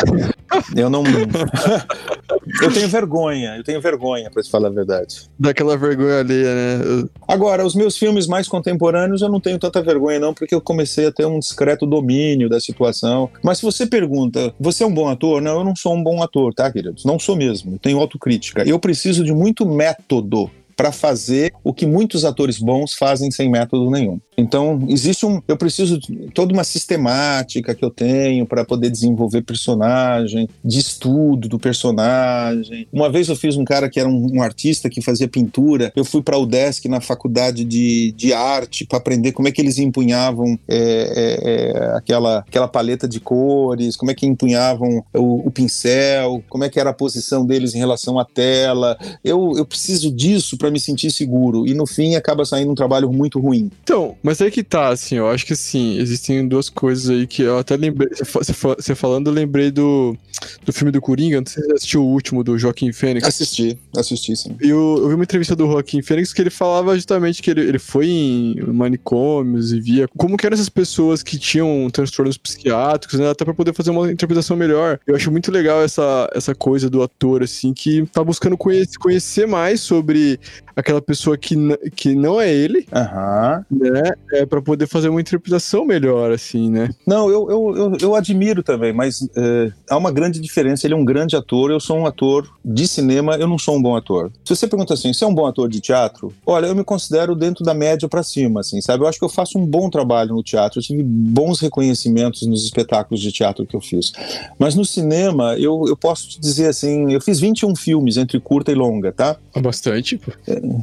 eu 0.75 0.89
não. 0.89 1.03
eu 2.61 2.73
tenho 2.73 2.87
vergonha, 2.87 3.57
eu 3.57 3.63
tenho 3.63 3.81
vergonha, 3.81 4.29
para 4.31 4.41
te 4.41 4.49
falar 4.49 4.67
a 4.67 4.71
verdade. 4.71 5.29
Daquela 5.37 5.77
vergonha 5.77 6.19
ali, 6.19 6.43
né? 6.43 7.09
Agora, 7.27 7.65
os 7.65 7.75
meus 7.75 7.97
filmes 7.97 8.27
mais 8.27 8.47
contemporâneos 8.47 9.21
eu 9.21 9.29
não 9.29 9.39
tenho 9.39 9.59
tanta 9.59 9.81
vergonha, 9.81 10.19
não, 10.19 10.33
porque 10.33 10.55
eu 10.55 10.61
comecei 10.61 11.07
a 11.07 11.11
ter 11.11 11.25
um 11.25 11.39
discreto 11.39 11.85
domínio 11.85 12.49
da 12.49 12.59
situação. 12.59 13.29
Mas 13.43 13.57
se 13.57 13.65
você 13.65 13.85
pergunta, 13.85 14.53
você 14.59 14.83
é 14.83 14.87
um 14.87 14.93
bom 14.93 15.09
ator? 15.09 15.41
Não, 15.41 15.59
eu 15.59 15.63
não 15.63 15.75
sou 15.75 15.95
um 15.95 16.03
bom 16.03 16.21
ator, 16.21 16.53
tá, 16.53 16.60
queridos? 16.69 17.05
Não 17.05 17.17
sou 17.17 17.35
mesmo. 17.35 17.73
Eu 17.73 17.79
tenho 17.79 17.99
autocrítica. 17.99 18.63
Eu 18.67 18.77
preciso 18.77 19.23
de 19.23 19.33
muito 19.33 19.65
método 19.65 20.51
para 20.81 20.91
fazer 20.91 21.53
o 21.63 21.75
que 21.75 21.85
muitos 21.85 22.25
atores 22.25 22.57
bons 22.57 22.95
fazem 22.95 23.29
sem 23.29 23.47
método 23.47 23.91
nenhum. 23.91 24.19
Então, 24.35 24.79
existe 24.89 25.23
um. 25.23 25.39
Eu 25.47 25.55
preciso 25.55 25.99
de 25.99 26.31
toda 26.33 26.51
uma 26.51 26.63
sistemática 26.63 27.75
que 27.75 27.85
eu 27.85 27.91
tenho 27.91 28.45
para 28.47 28.65
poder 28.65 28.89
desenvolver 28.89 29.43
personagem, 29.43 30.49
de 30.65 30.79
estudo 30.79 31.47
do 31.47 31.59
personagem. 31.59 32.87
Uma 32.91 33.11
vez 33.11 33.29
eu 33.29 33.35
fiz 33.35 33.55
um 33.55 33.63
cara 33.63 33.87
que 33.87 33.99
era 33.99 34.09
um, 34.09 34.37
um 34.37 34.41
artista 34.41 34.89
que 34.89 35.01
fazia 35.01 35.27
pintura. 35.27 35.91
Eu 35.95 36.03
fui 36.03 36.23
para 36.23 36.37
o 36.37 36.45
Desk 36.47 36.85
na 36.87 36.99
faculdade 36.99 37.63
de, 37.63 38.11
de 38.13 38.33
arte 38.33 38.83
para 38.83 38.97
aprender 38.97 39.33
como 39.33 39.47
é 39.47 39.51
que 39.51 39.61
eles 39.61 39.77
empunhavam 39.77 40.57
é, 40.67 40.77
é, 40.77 41.51
é, 41.51 41.95
aquela, 41.95 42.39
aquela 42.39 42.67
paleta 42.67 43.07
de 43.07 43.19
cores, 43.19 43.95
como 43.95 44.09
é 44.09 44.15
que 44.15 44.25
empunhavam 44.25 45.03
o, 45.13 45.47
o, 45.47 45.51
pincel, 45.51 46.43
como 46.49 46.63
é 46.63 46.69
que 46.69 46.79
era 46.79 46.89
a 46.89 46.93
posição 46.93 47.45
deles 47.45 47.75
em 47.75 47.79
relação 47.79 48.17
à 48.17 48.25
tela. 48.25 48.97
Eu, 49.23 49.53
eu 49.55 49.65
preciso 49.65 50.11
disso 50.11 50.57
para 50.57 50.70
me 50.71 50.79
sentir 50.79 51.11
seguro. 51.11 51.67
E 51.67 51.73
no 51.73 51.85
fim 51.85 52.15
acaba 52.15 52.45
saindo 52.45 52.71
um 52.71 52.75
trabalho 52.75 53.11
muito 53.11 53.39
ruim. 53.39 53.69
Então, 53.83 54.15
mas 54.23 54.41
aí 54.41 54.49
que 54.49 54.63
tá, 54.63 54.89
assim, 54.89 55.15
eu 55.15 55.29
acho 55.29 55.45
que 55.45 55.53
assim, 55.53 55.97
existem 55.99 56.47
duas 56.47 56.69
coisas 56.69 57.09
aí 57.09 57.27
que 57.27 57.41
eu 57.43 57.59
até 57.59 57.75
lembrei. 57.75 58.09
Você, 58.09 58.53
você 58.53 58.95
falando, 58.95 59.27
eu 59.27 59.33
lembrei 59.33 59.71
do, 59.71 60.17
do 60.65 60.73
filme 60.73 60.91
do 60.91 61.01
Coringa. 61.01 61.39
Não 61.39 61.47
sei 61.47 61.61
se 61.61 61.69
você 61.69 61.75
assistiu 61.75 62.03
o 62.03 62.07
último 62.07 62.43
do 62.43 62.57
Joaquim 62.57 62.91
Fênix. 62.91 63.27
Assisti, 63.27 63.77
assisti 63.95 64.35
sim. 64.35 64.55
E 64.61 64.69
eu, 64.69 64.97
eu 65.01 65.07
vi 65.09 65.15
uma 65.15 65.23
entrevista 65.23 65.55
do 65.55 65.65
Joaquim 65.65 66.01
Fênix 66.01 66.33
que 66.33 66.41
ele 66.41 66.49
falava 66.49 66.95
justamente 66.95 67.41
que 67.41 67.51
ele, 67.51 67.61
ele 67.61 67.79
foi 67.79 68.07
em 68.07 68.55
manicômios 68.67 69.71
e 69.71 69.79
via 69.79 70.07
como 70.17 70.37
que 70.37 70.45
eram 70.45 70.53
essas 70.53 70.69
pessoas 70.69 71.23
que 71.23 71.37
tinham 71.37 71.89
transtornos 71.91 72.37
psiquiátricos, 72.37 73.19
né? 73.19 73.29
Até 73.29 73.45
pra 73.45 73.53
poder 73.53 73.73
fazer 73.73 73.91
uma 73.91 74.11
interpretação 74.11 74.55
melhor. 74.55 74.99
Eu 75.05 75.15
acho 75.15 75.31
muito 75.31 75.51
legal 75.51 75.81
essa, 75.83 76.29
essa 76.33 76.55
coisa 76.55 76.89
do 76.89 77.01
ator, 77.01 77.43
assim, 77.43 77.73
que 77.73 78.05
tá 78.07 78.23
buscando 78.23 78.57
conhecer, 78.57 78.97
conhecer 78.97 79.47
mais 79.47 79.81
sobre 79.81 80.39
aquela 80.75 81.01
pessoa 81.01 81.37
que, 81.37 81.55
que 81.95 82.15
não 82.15 82.39
é 82.39 82.53
ele, 82.53 82.85
Aham. 82.93 83.65
né? 83.69 84.11
É, 84.33 84.45
pra 84.45 84.61
poder 84.61 84.87
fazer 84.87 85.09
uma 85.09 85.21
interpretação 85.21 85.85
melhor, 85.85 86.31
assim, 86.31 86.69
né? 86.69 86.89
Não, 87.05 87.29
eu, 87.29 87.49
eu, 87.49 87.75
eu, 87.75 87.97
eu 88.01 88.15
admiro 88.15 88.63
também, 88.63 88.93
mas 88.93 89.27
é, 89.35 89.71
há 89.89 89.97
uma 89.97 90.11
grande 90.11 90.39
diferença. 90.39 90.85
Ele 90.85 90.93
é 90.93 90.97
um 90.97 91.05
grande 91.05 91.35
ator, 91.35 91.71
eu 91.71 91.79
sou 91.79 91.97
um 91.97 92.05
ator 92.05 92.49
de 92.63 92.87
cinema, 92.87 93.35
eu 93.35 93.47
não 93.47 93.57
sou 93.57 93.75
um 93.75 93.81
bom 93.81 93.95
ator. 93.95 94.31
Se 94.45 94.55
você 94.55 94.67
pergunta 94.67 94.93
assim, 94.93 95.13
você 95.13 95.23
é 95.23 95.27
um 95.27 95.33
bom 95.33 95.45
ator 95.45 95.69
de 95.69 95.79
teatro? 95.79 96.33
Olha, 96.45 96.67
eu 96.67 96.75
me 96.75 96.83
considero 96.83 97.35
dentro 97.35 97.63
da 97.63 97.73
média 97.73 98.07
pra 98.07 98.23
cima, 98.23 98.61
assim, 98.61 98.81
sabe? 98.81 99.03
Eu 99.03 99.07
acho 99.07 99.19
que 99.19 99.25
eu 99.25 99.29
faço 99.29 99.57
um 99.57 99.65
bom 99.65 99.89
trabalho 99.89 100.33
no 100.35 100.43
teatro, 100.43 100.79
eu 100.79 100.83
tive 100.83 101.03
bons 101.03 101.59
reconhecimentos 101.59 102.45
nos 102.47 102.63
espetáculos 102.63 103.21
de 103.21 103.31
teatro 103.31 103.65
que 103.65 103.75
eu 103.75 103.81
fiz. 103.81 104.11
Mas 104.57 104.75
no 104.75 104.85
cinema, 104.85 105.55
eu, 105.57 105.85
eu 105.87 105.97
posso 105.97 106.29
te 106.29 106.39
dizer 106.39 106.67
assim, 106.67 107.11
eu 107.11 107.21
fiz 107.21 107.39
21 107.39 107.75
filmes 107.75 108.17
entre 108.17 108.39
curta 108.39 108.71
e 108.71 108.75
longa, 108.75 109.11
tá? 109.11 109.37
Bastante. 109.61 110.17
pô. 110.17 110.31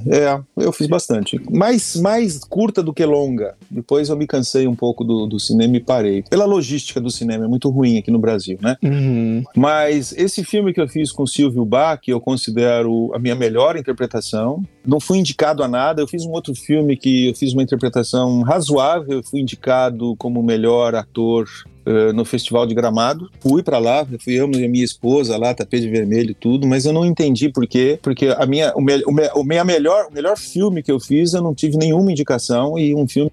É, 0.07 0.39
eu 0.57 0.73
fiz 0.73 0.87
bastante. 0.87 1.41
Mais, 1.51 1.97
mais 1.97 2.39
curta 2.45 2.83
do 2.83 2.93
que 2.93 3.05
longa. 3.05 3.55
Depois 3.71 4.09
eu 4.09 4.17
me 4.17 4.27
cansei 4.27 4.67
um 4.67 4.75
pouco 4.75 5.05
do, 5.05 5.27
do 5.27 5.39
cinema 5.39 5.77
e 5.77 5.81
parei. 5.81 6.23
Pela 6.23 6.45
logística 6.45 7.01
do 7.01 7.11
cinema, 7.11 7.45
é 7.45 7.49
muito 7.49 7.69
ruim 7.71 7.99
aqui 7.99 8.11
no 8.11 8.19
Brasil, 8.19 8.59
né? 8.61 8.77
Uhum. 8.83 9.45
Mas 9.57 10.13
esse 10.17 10.45
filme 10.45 10.73
que 10.73 10.81
eu 10.81 10.89
fiz 10.89 11.13
com 11.13 11.27
Silvio 11.27 11.65
Bach, 11.65 12.01
eu 12.07 12.21
considero 12.21 13.13
a 13.15 13.19
minha 13.19 13.35
melhor 13.35 13.77
interpretação. 13.77 14.63
Não 14.87 15.01
fui 15.01 15.19
indicado 15.19 15.63
a 15.63 15.69
nada. 15.69 16.01
Eu 16.01 16.09
fiz 16.09 16.25
um 16.25 16.31
outro 16.31 16.55
filme 16.55 16.97
que 16.97 17.29
eu 17.29 17.35
fiz 17.35 17.53
uma 17.53 17.63
interpretação 17.63 18.43
razoável. 18.43 19.19
Eu 19.19 19.23
fui 19.23 19.41
indicado 19.41 20.15
como 20.17 20.43
melhor 20.43 20.95
ator 20.95 21.47
eh, 21.89 22.13
no 22.13 22.25
Festival 22.25 22.67
de 22.67 22.75
Gramado. 22.75 23.31
Fui 23.41 23.63
para 23.63 23.79
lá, 23.79 24.07
fui 24.23 24.35
eu 24.35 24.47
e 24.53 24.69
minha 24.69 24.85
esposa 24.85 25.37
lá, 25.37 25.55
tapete 25.55 25.89
vermelho 25.89 26.31
e 26.31 26.35
tudo, 26.35 26.67
mas 26.67 26.85
eu 26.85 26.93
não 26.93 27.05
entendi 27.05 27.49
por 27.49 27.67
quê, 27.67 27.99
porque 28.03 28.27
a 28.37 28.45
minha, 28.47 28.73
o, 28.77 28.81
me, 28.81 29.03
o, 29.05 29.11
me, 29.13 29.29
o 29.35 29.43
minha 29.45 29.65
melhor, 29.65 30.07
o 30.11 30.13
melhor 30.15 30.37
filme 30.37 30.83
que 30.83 30.93
eu 30.93 31.01
fiz, 31.01 31.33
eu 31.33 31.43
não 31.43 31.55
tive 31.55 31.77
nenhuma 31.77 32.11
indicação 32.13 32.79
e 32.79 32.95
um 32.95 33.09
filme 33.09 33.31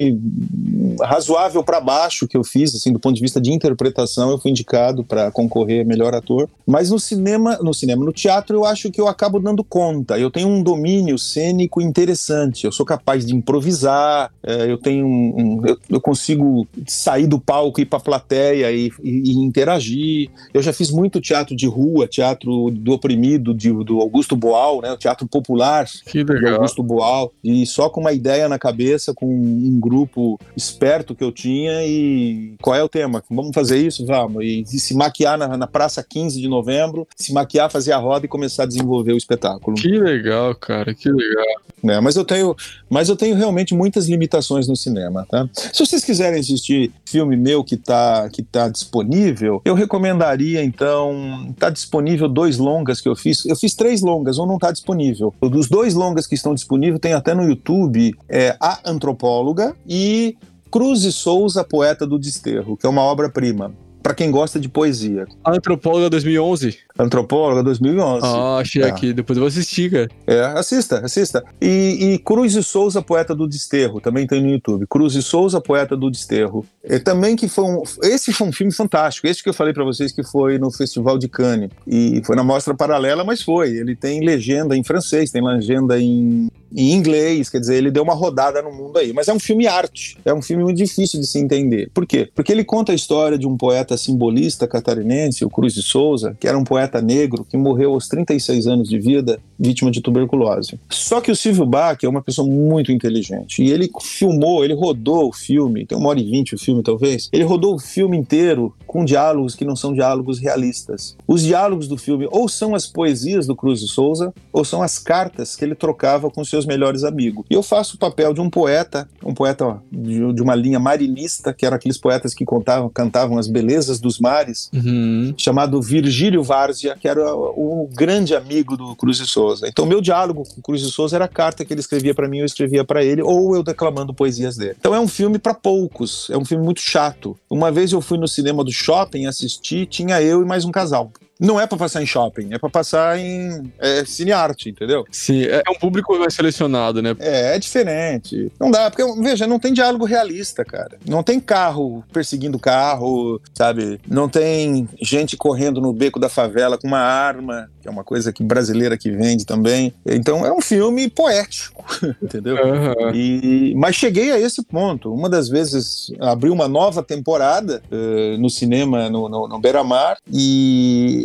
razoável 1.02 1.64
para 1.64 1.80
baixo 1.82 2.28
que 2.28 2.38
eu 2.38 2.44
fiz, 2.44 2.74
assim, 2.74 2.92
do 2.94 3.00
ponto 3.00 3.16
de 3.16 3.22
vista 3.22 3.42
de 3.42 3.52
interpretação, 3.52 4.32
eu 4.32 4.38
fui 4.40 4.52
indicado 4.52 5.04
para 5.04 5.32
concorrer 5.32 5.82
a 5.82 5.88
melhor 5.88 6.14
ator. 6.14 6.48
Mas 6.66 6.90
no 6.90 7.00
cinema, 7.00 7.58
no 7.62 7.74
cinema, 7.74 8.04
no 8.06 8.14
teatro, 8.14 8.56
eu 8.58 8.66
acho 8.66 8.90
que 8.92 9.00
eu 9.02 9.08
acabo 9.08 9.40
dando 9.40 9.64
conta. 9.64 10.18
Eu 10.18 10.32
tenho 10.32 10.48
um 10.48 10.64
domínio 10.64 11.18
cênico 11.18 11.82
interessante. 11.82 12.66
Eu 12.66 12.72
sou 12.72 12.86
capaz 12.86 13.26
de 13.26 13.36
improvisar. 13.36 14.32
eh, 14.44 14.72
eu 14.72 14.78
tenho, 14.78 15.06
um- 15.06 15.62
eu, 15.66 15.78
eu 15.90 16.02
consigo 16.02 16.68
sair 16.88 17.28
do 17.28 17.40
palco 17.40 17.80
e 17.80 17.84
ir 17.84 17.86
para 17.86 18.00
plateia 18.00 18.45
e, 18.54 18.92
e- 19.04 19.32
e 19.32 19.38
interagir. 19.38 20.30
Eu 20.54 20.62
já 20.62 20.72
fiz 20.74 20.92
muito 20.92 21.20
teatro 21.22 21.56
de 21.56 21.66
rua, 21.68 22.08
teatro 22.08 22.70
do 22.70 22.92
oprimido, 22.92 23.54
de- 23.54 23.72
do 23.84 24.00
Augusto 24.00 24.36
Boal, 24.36 24.82
né? 24.82 24.92
O 24.92 24.98
teatro 24.98 25.28
popular 25.28 25.86
do. 26.24 26.56
Augusto 26.56 26.84
Boal, 26.84 27.34
e 27.44 27.66
só 27.66 27.90
com 27.90 28.02
uma 28.02 28.14
ideia 28.14 28.48
na 28.50 28.60
cabeça, 28.60 29.14
com 29.14 29.26
um 29.28 29.80
grupo 29.80 30.40
esperto 30.56 31.16
que 31.16 31.24
eu 31.24 31.32
tinha, 31.32 31.84
e 31.86 32.54
qual 32.62 32.76
é 32.76 32.84
o 32.84 32.90
tema? 32.90 33.24
Vamos 33.30 33.52
fazer 33.54 33.78
isso? 33.78 34.06
Vamos. 34.06 34.44
E, 34.44 34.62
e 34.62 34.80
se 34.80 34.94
maquiar 34.94 35.38
na, 35.38 35.56
na 35.58 35.68
Praça 35.68 36.04
15 36.08 36.40
de 36.40 36.48
novembro, 36.48 37.08
se 37.16 37.34
maquiar, 37.34 37.72
fazer 37.72 37.92
a 37.94 37.98
roda 37.98 38.26
e 38.26 38.30
começar 38.30 38.64
a 38.64 38.68
desenvolver 38.68 39.14
o 39.14 39.18
espetáculo. 39.18 39.76
Que 39.78 39.98
legal, 39.98 40.54
cara, 40.56 40.94
que 40.94 41.10
legal. 41.10 41.46
né? 41.84 42.00
Mas 42.00 42.16
eu 42.16 42.26
tenho, 42.26 42.56
mas 42.90 43.10
eu 43.10 43.16
tenho 43.16 43.36
realmente 43.36 43.74
muitas 43.74 44.08
limitações 44.08 44.68
no 44.68 44.76
cinema, 44.76 45.26
tá? 45.30 45.48
Se 45.54 45.86
vocês 45.86 46.04
quiserem 46.04 46.40
assistir 46.40 46.92
filme 47.06 47.36
meu 47.38 47.64
que 47.64 47.78
tá, 47.78 48.28
que 48.36 48.44
tá 48.44 48.68
disponível, 48.68 49.62
eu 49.64 49.74
recomendaria 49.74 50.62
então, 50.62 51.54
tá 51.58 51.70
disponível 51.70 52.28
dois 52.28 52.58
longas 52.58 53.00
que 53.00 53.08
eu 53.08 53.16
fiz. 53.16 53.46
Eu 53.46 53.56
fiz 53.56 53.74
três 53.74 54.02
longas, 54.02 54.38
um 54.38 54.46
não 54.46 54.58
tá 54.58 54.74
disponível. 54.74 55.34
Dos 55.40 55.70
dois 55.70 55.94
longas 55.94 56.28
que 56.28 56.36
estão 56.36 56.54
disponíveis, 56.54 57.00
tem 57.00 57.14
até 57.14 57.34
no 57.34 57.44
YouTube, 57.44 58.14
é 58.28 58.58
A 58.60 58.82
Antropóloga 58.86 59.74
e 59.88 60.36
Cruz 60.70 61.04
e 61.06 61.14
Souza, 61.14 61.64
Poeta 61.64 62.06
do 62.06 62.20
Desterro, 62.20 62.76
que 62.76 62.86
é 62.86 62.90
uma 62.90 63.04
obra-prima. 63.04 63.74
Para 64.06 64.14
quem 64.14 64.30
gosta 64.30 64.60
de 64.60 64.70
poesia. 64.70 65.26
Antropóloga 65.44 66.12
2011. 66.12 66.78
Antropóloga 67.00 67.64
2011. 67.64 68.22
Ah, 68.24 68.58
achei 68.60 68.84
É. 68.84 68.86
aqui. 68.86 69.12
Depois 69.12 69.36
eu 69.36 69.42
vou 69.42 69.48
assistir, 69.48 69.90
cara. 69.90 70.08
É, 70.28 70.42
assista, 70.60 71.00
assista. 71.04 71.44
E, 71.60 72.14
e 72.14 72.20
Cruz 72.20 72.54
e 72.54 72.62
Souza, 72.62 73.02
Poeta 73.02 73.34
do 73.34 73.48
Desterro, 73.48 74.00
também 74.00 74.28
tem 74.28 74.44
no 74.44 74.50
YouTube. 74.50 74.86
Cruz 74.88 75.16
e 75.16 75.24
Souza, 75.24 75.60
Poeta 75.60 75.98
do 75.98 76.12
Desterro. 76.12 76.64
É, 76.84 77.00
também 77.00 77.36
que 77.36 77.48
foi 77.48 77.64
um, 77.66 77.82
esse 78.04 78.32
foi 78.32 78.48
um 78.48 78.52
filme 78.52 78.72
fantástico. 78.72 79.26
Esse 79.26 79.42
que 79.42 79.50
eu 79.50 79.56
falei 79.56 79.74
pra 79.74 79.84
vocês 79.84 80.12
que 80.12 80.22
foi 80.24 80.60
no 80.60 80.70
Festival 80.70 81.18
de 81.18 81.28
Cannes 81.28 81.72
e 81.88 82.22
foi 82.24 82.36
na 82.36 82.44
mostra 82.44 82.76
paralela, 82.76 83.24
mas 83.24 83.42
foi. 83.42 83.72
Ele 83.76 83.96
tem 83.96 84.24
legenda 84.24 84.78
em 84.78 84.84
francês, 84.84 85.32
tem 85.32 85.44
legenda 85.44 86.00
em, 86.00 86.48
em 86.76 86.92
inglês, 86.92 87.50
quer 87.50 87.60
dizer, 87.60 87.78
ele 87.78 87.90
deu 87.90 88.04
uma 88.04 88.14
rodada 88.14 88.62
no 88.62 88.72
mundo 88.72 89.00
aí. 89.00 89.12
Mas 89.14 89.28
é 89.28 89.34
um 89.34 89.40
filme 89.40 89.66
arte. 89.66 90.16
É 90.24 90.32
um 90.32 90.44
filme 90.44 90.64
muito 90.64 90.78
difícil 90.78 91.20
de 91.20 91.26
se 91.26 91.40
entender. 91.40 91.90
Por 91.92 92.06
quê? 92.06 92.30
Porque 92.36 92.52
ele 92.52 92.64
conta 92.64 92.92
a 92.92 92.96
história 92.96 93.36
de 93.36 93.48
um 93.48 93.58
poeta 93.58 93.95
simbolista 93.98 94.68
catarinense, 94.68 95.46
o 95.46 95.50
Cruz 95.50 95.74
de 95.74 95.82
Souza, 95.82 96.36
que 96.40 96.48
era 96.48 96.58
um 96.58 96.64
poeta 96.64 97.02
negro 97.02 97.46
que 97.50 97.58
morreu 97.58 97.94
aos 97.94 98.08
36 98.08 98.68
anos 98.68 98.90
de 98.90 99.00
vida, 99.00 99.40
vítima 99.58 99.92
de 99.92 100.02
tuberculose. 100.02 100.80
Só 100.90 101.22
que 101.22 101.32
o 101.32 101.36
Silvio 101.36 101.66
Bach 101.66 101.98
é 102.04 102.10
uma 102.10 102.22
pessoa 102.22 102.48
muito 102.48 102.92
inteligente. 102.92 103.64
E 103.64 103.72
ele 103.72 103.90
filmou, 104.02 104.64
ele 104.64 104.74
rodou 104.74 105.30
o 105.30 105.34
filme, 105.34 105.86
tem 105.86 105.98
uma 105.98 106.10
hora 106.10 106.20
e 106.20 106.30
vinte 106.30 106.56
o 106.56 106.60
filme 106.60 106.84
talvez, 106.84 107.30
ele 107.32 107.44
rodou 107.44 107.76
o 107.76 107.80
filme 107.80 108.18
inteiro 108.18 108.74
com 108.86 109.04
diálogos 109.04 109.56
que 109.56 109.66
não 109.66 109.76
são 109.76 109.94
diálogos 109.94 110.40
realistas. 110.40 111.16
Os 111.28 111.42
diálogos 111.44 111.88
do 111.88 111.98
filme 111.98 112.28
ou 112.32 112.48
são 112.48 112.74
as 112.76 112.88
poesias 112.88 113.48
do 113.48 113.56
Cruz 113.56 113.80
de 113.80 113.88
Souza, 113.88 114.34
ou 114.52 114.64
são 114.64 114.82
as 114.82 114.98
cartas 114.98 115.56
que 115.56 115.64
ele 115.64 115.76
trocava 115.76 116.30
com 116.30 116.44
seus 116.44 116.66
melhores 116.66 117.04
amigos. 117.04 117.46
E 117.50 117.54
eu 117.54 117.64
faço 117.64 117.96
o 117.96 118.00
papel 118.00 118.34
de 118.34 118.42
um 118.42 118.50
poeta, 118.50 119.08
um 119.24 119.34
poeta 119.34 119.82
de, 119.92 120.34
de 120.34 120.42
uma 120.42 120.56
linha 120.56 120.80
marinista, 120.80 121.54
que 121.54 121.66
eram 121.66 121.76
aqueles 121.76 121.98
poetas 121.98 122.34
que 122.34 122.46
contavam, 122.46 122.90
cantavam 122.90 123.38
as 123.38 123.48
belezas 123.48 123.85
dos 124.00 124.20
mares, 124.20 124.70
Uhum. 124.74 125.34
chamado 125.38 125.82
Virgílio 125.82 126.44
Várzea, 126.44 126.98
que 127.00 127.08
era 127.08 127.34
o 127.36 127.90
grande 127.94 128.36
amigo 128.36 128.76
do 128.78 128.96
Cruz 128.96 129.18
de 129.18 129.26
Souza. 129.28 129.68
Então, 129.68 129.86
meu 129.86 130.02
diálogo 130.02 130.44
com 130.44 130.60
o 130.60 130.64
Cruz 130.64 130.82
de 130.82 130.92
Souza 130.92 131.16
era 131.16 131.26
a 131.26 131.30
carta 131.30 131.64
que 131.64 131.74
ele 131.74 131.80
escrevia 131.80 132.14
para 132.14 132.28
mim, 132.28 132.40
eu 132.40 132.46
escrevia 132.46 132.84
para 132.84 133.04
ele, 133.04 133.22
ou 133.22 133.56
eu 133.56 133.64
declamando 133.64 134.14
poesias 134.14 134.58
dele. 134.58 134.76
Então, 134.80 134.94
é 134.94 135.00
um 135.00 135.08
filme 135.08 135.38
para 135.40 135.54
poucos, 135.54 136.30
é 136.30 136.38
um 136.38 136.46
filme 136.46 136.64
muito 136.64 136.82
chato. 136.82 137.38
Uma 137.50 137.72
vez 137.72 137.92
eu 137.92 138.02
fui 138.02 138.18
no 138.18 138.28
cinema 138.28 138.64
do 138.64 138.72
shopping 138.72 139.26
assistir, 139.26 139.86
tinha 139.88 140.22
eu 140.22 140.42
e 140.42 140.46
mais 140.46 140.66
um 140.66 140.72
casal. 140.72 141.12
Não 141.40 141.60
é 141.60 141.68
para 141.68 141.78
passar 141.78 142.02
em 142.02 142.06
shopping, 142.06 142.54
é 142.54 142.58
para 142.58 142.70
passar 142.70 143.20
em 143.20 143.72
é, 143.80 144.06
cinearte, 144.06 144.70
entendeu? 144.70 145.06
Sim, 145.12 145.44
é 145.44 145.64
um 145.70 145.76
público 145.76 146.18
mais 146.18 146.34
selecionado, 146.34 147.02
né? 147.02 147.16
É, 147.20 147.56
é 147.56 147.60
diferente. 147.60 148.52
Não 148.60 148.72
dá, 148.72 148.90
porque, 148.90 149.04
veja, 149.22 149.46
não 149.46 149.60
tem 149.60 149.74
diálogo 149.74 150.06
realista, 150.06 150.64
cara. 150.64 150.98
Não 151.08 151.24
tem 151.24 151.40
carro 151.40 152.04
perseguindo 152.14 152.58
carro, 152.58 153.42
sabe? 153.54 154.00
Não 154.08 154.30
tem 154.30 154.88
gente 155.02 155.36
correndo 155.36 155.82
no 155.82 155.92
beco 155.94 156.20
da 156.20 156.30
favela 156.30 156.78
com 156.78 156.88
uma 156.88 157.00
arma, 157.00 157.70
que 157.82 157.88
é 157.88 157.92
uma 157.92 158.04
coisa 158.04 158.32
que 158.32 158.44
brasileira 158.44 158.98
que 158.98 159.12
vende 159.12 159.46
também. 159.46 159.94
Então 160.06 160.46
é 160.46 160.52
um 160.52 160.62
filme 160.62 161.10
poético, 161.10 161.86
entendeu? 162.22 162.58
Aham. 162.58 163.14
E, 163.14 163.74
mas 163.76 163.96
cheguei 163.96 164.32
a 164.32 164.40
esse 164.40 164.64
ponto. 164.64 165.14
Uma 165.14 165.30
das 165.30 165.50
vezes 165.50 166.12
abriu 166.20 166.54
uma 166.54 166.68
nova 166.68 167.04
temporada 167.04 167.82
eh, 167.92 168.38
no 168.38 168.50
cinema, 168.50 169.10
no, 169.10 169.30
no, 169.30 169.48
no 169.48 169.60
Beira 169.60 169.84
Mar, 169.84 170.18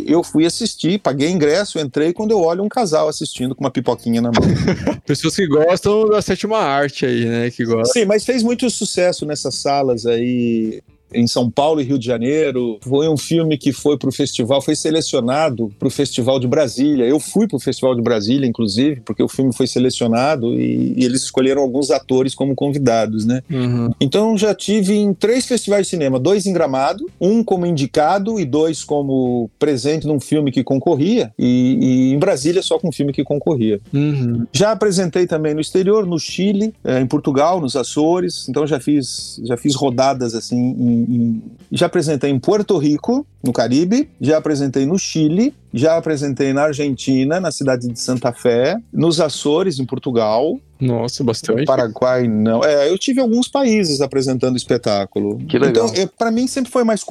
e 0.07 0.11
eu 0.11 0.23
fui 0.23 0.45
assistir, 0.45 0.99
paguei 0.99 1.29
ingresso, 1.29 1.79
entrei 1.79 2.13
quando 2.13 2.31
eu 2.31 2.39
olho 2.39 2.63
um 2.63 2.69
casal 2.69 3.07
assistindo 3.07 3.55
com 3.55 3.63
uma 3.63 3.71
pipoquinha 3.71 4.21
na 4.21 4.29
mão. 4.29 4.41
Pessoas 5.05 5.35
que 5.35 5.47
gostam 5.47 6.09
da 6.09 6.21
sétima 6.21 6.57
arte 6.57 7.05
aí, 7.05 7.25
né? 7.25 7.51
Que 7.51 7.63
gostam. 7.63 7.93
Sim, 7.93 8.05
mas 8.05 8.25
fez 8.25 8.43
muito 8.43 8.69
sucesso 8.69 9.25
nessas 9.25 9.55
salas 9.55 10.05
aí 10.05 10.81
em 11.13 11.27
São 11.27 11.49
Paulo 11.49 11.81
e 11.81 11.83
Rio 11.83 11.99
de 11.99 12.05
Janeiro. 12.05 12.77
Foi 12.81 13.07
um 13.07 13.17
filme 13.17 13.57
que 13.57 13.71
foi 13.71 13.97
para 13.97 14.09
o 14.09 14.11
festival, 14.11 14.61
foi 14.61 14.75
selecionado 14.75 15.71
para 15.77 15.87
o 15.87 15.91
Festival 15.91 16.39
de 16.39 16.47
Brasília. 16.47 17.05
Eu 17.05 17.19
fui 17.19 17.47
para 17.47 17.57
o 17.57 17.59
Festival 17.59 17.95
de 17.95 18.01
Brasília, 18.01 18.47
inclusive, 18.47 19.01
porque 19.01 19.21
o 19.21 19.27
filme 19.27 19.53
foi 19.53 19.67
selecionado 19.67 20.53
e, 20.53 20.93
e 20.97 21.05
eles 21.05 21.23
escolheram 21.23 21.61
alguns 21.61 21.91
atores 21.91 22.35
como 22.35 22.55
convidados, 22.55 23.25
né? 23.25 23.41
Uhum. 23.49 23.91
Então 23.99 24.37
já 24.37 24.53
tive 24.53 24.95
em 24.95 25.13
três 25.13 25.45
festivais 25.45 25.85
de 25.85 25.89
cinema, 25.89 26.19
dois 26.19 26.45
em 26.45 26.53
Gramado, 26.53 27.09
um 27.19 27.43
como 27.43 27.65
indicado 27.65 28.39
e 28.39 28.45
dois 28.45 28.83
como 28.83 29.49
presente 29.59 30.07
num 30.07 30.19
filme 30.19 30.51
que 30.51 30.63
concorria, 30.63 31.33
e, 31.37 31.77
e 31.81 32.13
em 32.13 32.19
Brasília 32.19 32.61
só 32.61 32.79
com 32.79 32.89
um 32.89 32.91
filme 32.91 33.13
que 33.13 33.23
concorria. 33.23 33.79
Uhum. 33.93 34.45
Já 34.51 34.71
apresentei 34.71 35.27
também 35.27 35.53
no 35.53 35.61
exterior, 35.61 36.05
no 36.05 36.19
Chile, 36.19 36.73
é, 36.83 36.99
em 36.99 37.07
Portugal, 37.07 37.59
nos 37.59 37.75
Açores, 37.75 38.47
então 38.49 38.65
já 38.65 38.79
fiz, 38.79 39.39
já 39.43 39.57
fiz 39.57 39.75
rodadas 39.75 40.35
assim, 40.35 40.57
em, 40.57 41.00
em... 41.09 41.41
já 41.71 41.85
apresentei 41.85 42.29
em 42.29 42.39
Porto 42.39 42.77
Rico, 42.77 43.25
no 43.43 43.51
Caribe, 43.51 44.09
já 44.19 44.37
apresentei 44.37 44.85
no 44.85 44.97
Chile, 44.99 45.53
já 45.73 45.97
apresentei 45.97 46.53
na 46.53 46.63
Argentina, 46.63 47.39
na 47.39 47.51
cidade 47.51 47.87
de 47.87 47.99
Santa 47.99 48.31
Fé, 48.31 48.77
nos 48.91 49.19
Açores, 49.19 49.79
em 49.79 49.85
Portugal. 49.85 50.59
Nossa, 50.79 51.23
bastante. 51.23 51.59
No 51.59 51.65
Paraguai, 51.65 52.27
não. 52.27 52.63
É, 52.63 52.89
eu 52.89 52.97
tive 52.97 53.21
alguns 53.21 53.47
países 53.47 54.01
apresentando 54.01 54.57
espetáculo. 54.57 55.37
Que 55.45 55.57
legal. 55.59 55.87
Então, 55.87 56.03
é, 56.03 56.07
para 56.07 56.31
mim 56.31 56.47
sempre 56.47 56.71
foi 56.71 56.83
mais 56.83 57.03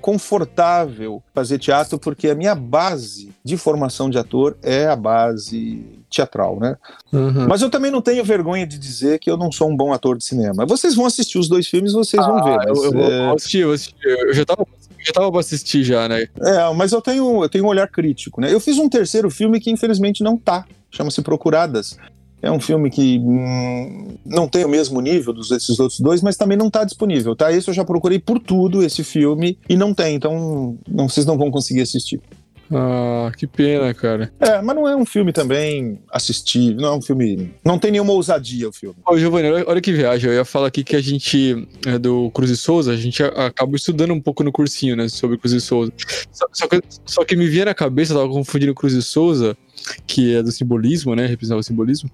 confortável 0.00 1.22
fazer 1.32 1.58
teatro, 1.58 1.98
porque 1.98 2.28
a 2.28 2.34
minha 2.34 2.54
base 2.54 3.30
de 3.44 3.56
formação 3.56 4.10
de 4.10 4.18
ator 4.18 4.56
é 4.62 4.86
a 4.86 4.96
base 4.96 5.84
teatral, 6.10 6.58
né? 6.60 6.76
Uhum. 7.12 7.46
Mas 7.48 7.62
eu 7.62 7.70
também 7.70 7.90
não 7.90 8.00
tenho 8.00 8.24
vergonha 8.24 8.66
de 8.66 8.78
dizer 8.78 9.18
que 9.18 9.30
eu 9.30 9.36
não 9.36 9.50
sou 9.50 9.68
um 9.68 9.76
bom 9.76 9.92
ator 9.92 10.16
de 10.16 10.24
cinema. 10.24 10.66
Vocês 10.66 10.94
vão 10.94 11.06
assistir 11.06 11.38
os 11.38 11.48
dois 11.48 11.66
filmes, 11.66 11.92
vocês 11.92 12.22
ah, 12.22 12.26
vão 12.26 12.44
ver. 12.44 12.56
Mas, 12.56 12.66
eu, 12.66 12.84
eu, 12.84 13.00
é... 13.00 13.26
vou 13.26 13.34
assistir, 13.36 13.58
eu, 13.58 13.72
assisti, 13.72 13.94
eu 14.04 14.34
já 14.34 14.44
tava 14.44 14.66
já 15.04 15.12
tava 15.12 15.30
pra 15.30 15.40
assistir 15.40 15.84
já, 15.84 16.08
né? 16.08 16.26
É, 16.40 16.74
mas 16.74 16.92
eu 16.92 17.00
tenho, 17.00 17.42
eu 17.42 17.48
tenho 17.48 17.64
um 17.64 17.68
olhar 17.68 17.88
crítico, 17.88 18.40
né? 18.40 18.52
Eu 18.52 18.60
fiz 18.60 18.78
um 18.78 18.88
terceiro 18.88 19.30
filme 19.30 19.60
que 19.60 19.70
infelizmente 19.70 20.22
não 20.22 20.36
tá. 20.36 20.64
Chama-se 20.90 21.22
Procuradas. 21.22 21.98
É 22.44 22.50
um 22.50 22.60
filme 22.60 22.90
que 22.90 23.18
hum, 23.18 24.16
não 24.24 24.46
tem 24.46 24.66
o 24.66 24.68
mesmo 24.68 25.00
nível 25.00 25.32
dos 25.32 25.50
esses 25.50 25.80
outros 25.80 25.98
dois, 25.98 26.20
mas 26.20 26.36
também 26.36 26.58
não 26.58 26.66
está 26.66 26.84
disponível, 26.84 27.34
tá? 27.34 27.50
Esse 27.50 27.70
eu 27.70 27.74
já 27.74 27.84
procurei 27.84 28.18
por 28.18 28.38
tudo, 28.38 28.82
esse 28.82 29.02
filme, 29.02 29.58
e 29.66 29.76
não 29.76 29.94
tem, 29.94 30.14
então 30.14 30.76
não, 30.86 31.08
vocês 31.08 31.24
não 31.24 31.38
vão 31.38 31.50
conseguir 31.50 31.80
assistir. 31.80 32.20
Ah, 32.76 33.30
que 33.36 33.46
pena, 33.46 33.94
cara. 33.94 34.32
É, 34.40 34.60
mas 34.60 34.74
não 34.74 34.88
é 34.88 34.96
um 34.96 35.06
filme 35.06 35.32
também 35.32 36.00
assistível, 36.10 36.80
não 36.80 36.94
é 36.94 36.96
um 36.96 37.02
filme. 37.02 37.54
Não 37.64 37.78
tem 37.78 37.92
nenhuma 37.92 38.12
ousadia 38.12 38.68
o 38.68 38.72
filme. 38.72 38.96
Ô, 39.06 39.16
Giovanni, 39.16 39.48
olha 39.48 39.80
que 39.80 39.92
viagem. 39.92 40.28
Eu 40.28 40.34
ia 40.34 40.44
falar 40.44 40.66
aqui 40.66 40.82
que 40.82 40.96
a 40.96 41.00
gente, 41.00 41.68
é, 41.86 41.98
do 41.98 42.30
Cruz 42.32 42.50
e 42.50 42.56
Souza, 42.56 42.92
a 42.92 42.96
gente 42.96 43.22
acaba 43.22 43.76
estudando 43.76 44.12
um 44.12 44.20
pouco 44.20 44.42
no 44.42 44.50
cursinho, 44.50 44.96
né, 44.96 45.08
sobre 45.08 45.38
Cruz 45.38 45.52
e 45.52 45.60
Souza. 45.60 45.92
Só, 46.32 46.46
só, 46.52 46.66
que, 46.66 46.80
só 47.06 47.24
que 47.24 47.36
me 47.36 47.46
vinha 47.46 47.66
na 47.66 47.74
cabeça, 47.74 48.12
eu 48.12 48.18
tava 48.18 48.32
confundindo 48.32 48.74
Cruz 48.74 48.92
e 48.92 49.02
Souza, 49.02 49.56
que 50.06 50.34
é 50.34 50.42
do 50.42 50.50
simbolismo, 50.50 51.14
né, 51.14 51.26
representava 51.26 51.60
o 51.60 51.64
simbolismo, 51.64 52.10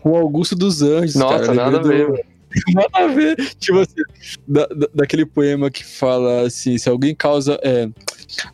com 0.00 0.16
Augusto 0.16 0.56
dos 0.56 0.80
Anjos. 0.80 1.16
Nossa, 1.16 1.40
cara, 1.40 1.54
nada 1.54 1.80
a 1.80 1.82
ver. 1.82 2.24
Nada 2.74 3.04
a 3.04 3.06
ver. 3.08 3.36
Tipo 3.58 3.80
assim, 3.80 4.02
da, 4.46 4.66
da, 4.66 4.88
daquele 4.94 5.26
poema 5.26 5.70
que 5.70 5.84
fala 5.84 6.46
assim: 6.46 6.78
se 6.78 6.88
alguém 6.88 7.14
causa. 7.14 7.58
É, 7.62 7.88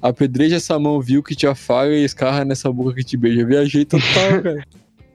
apedreja 0.00 0.56
essa 0.56 0.78
mão 0.78 1.00
viu 1.00 1.22
que 1.22 1.34
te 1.34 1.46
afaga 1.46 1.92
e 1.92 2.04
escarra 2.04 2.44
nessa 2.44 2.70
boca 2.72 2.94
que 2.94 3.04
te 3.04 3.16
beija. 3.16 3.44
Viajei 3.44 3.84
total, 3.84 4.42
cara. 4.42 4.64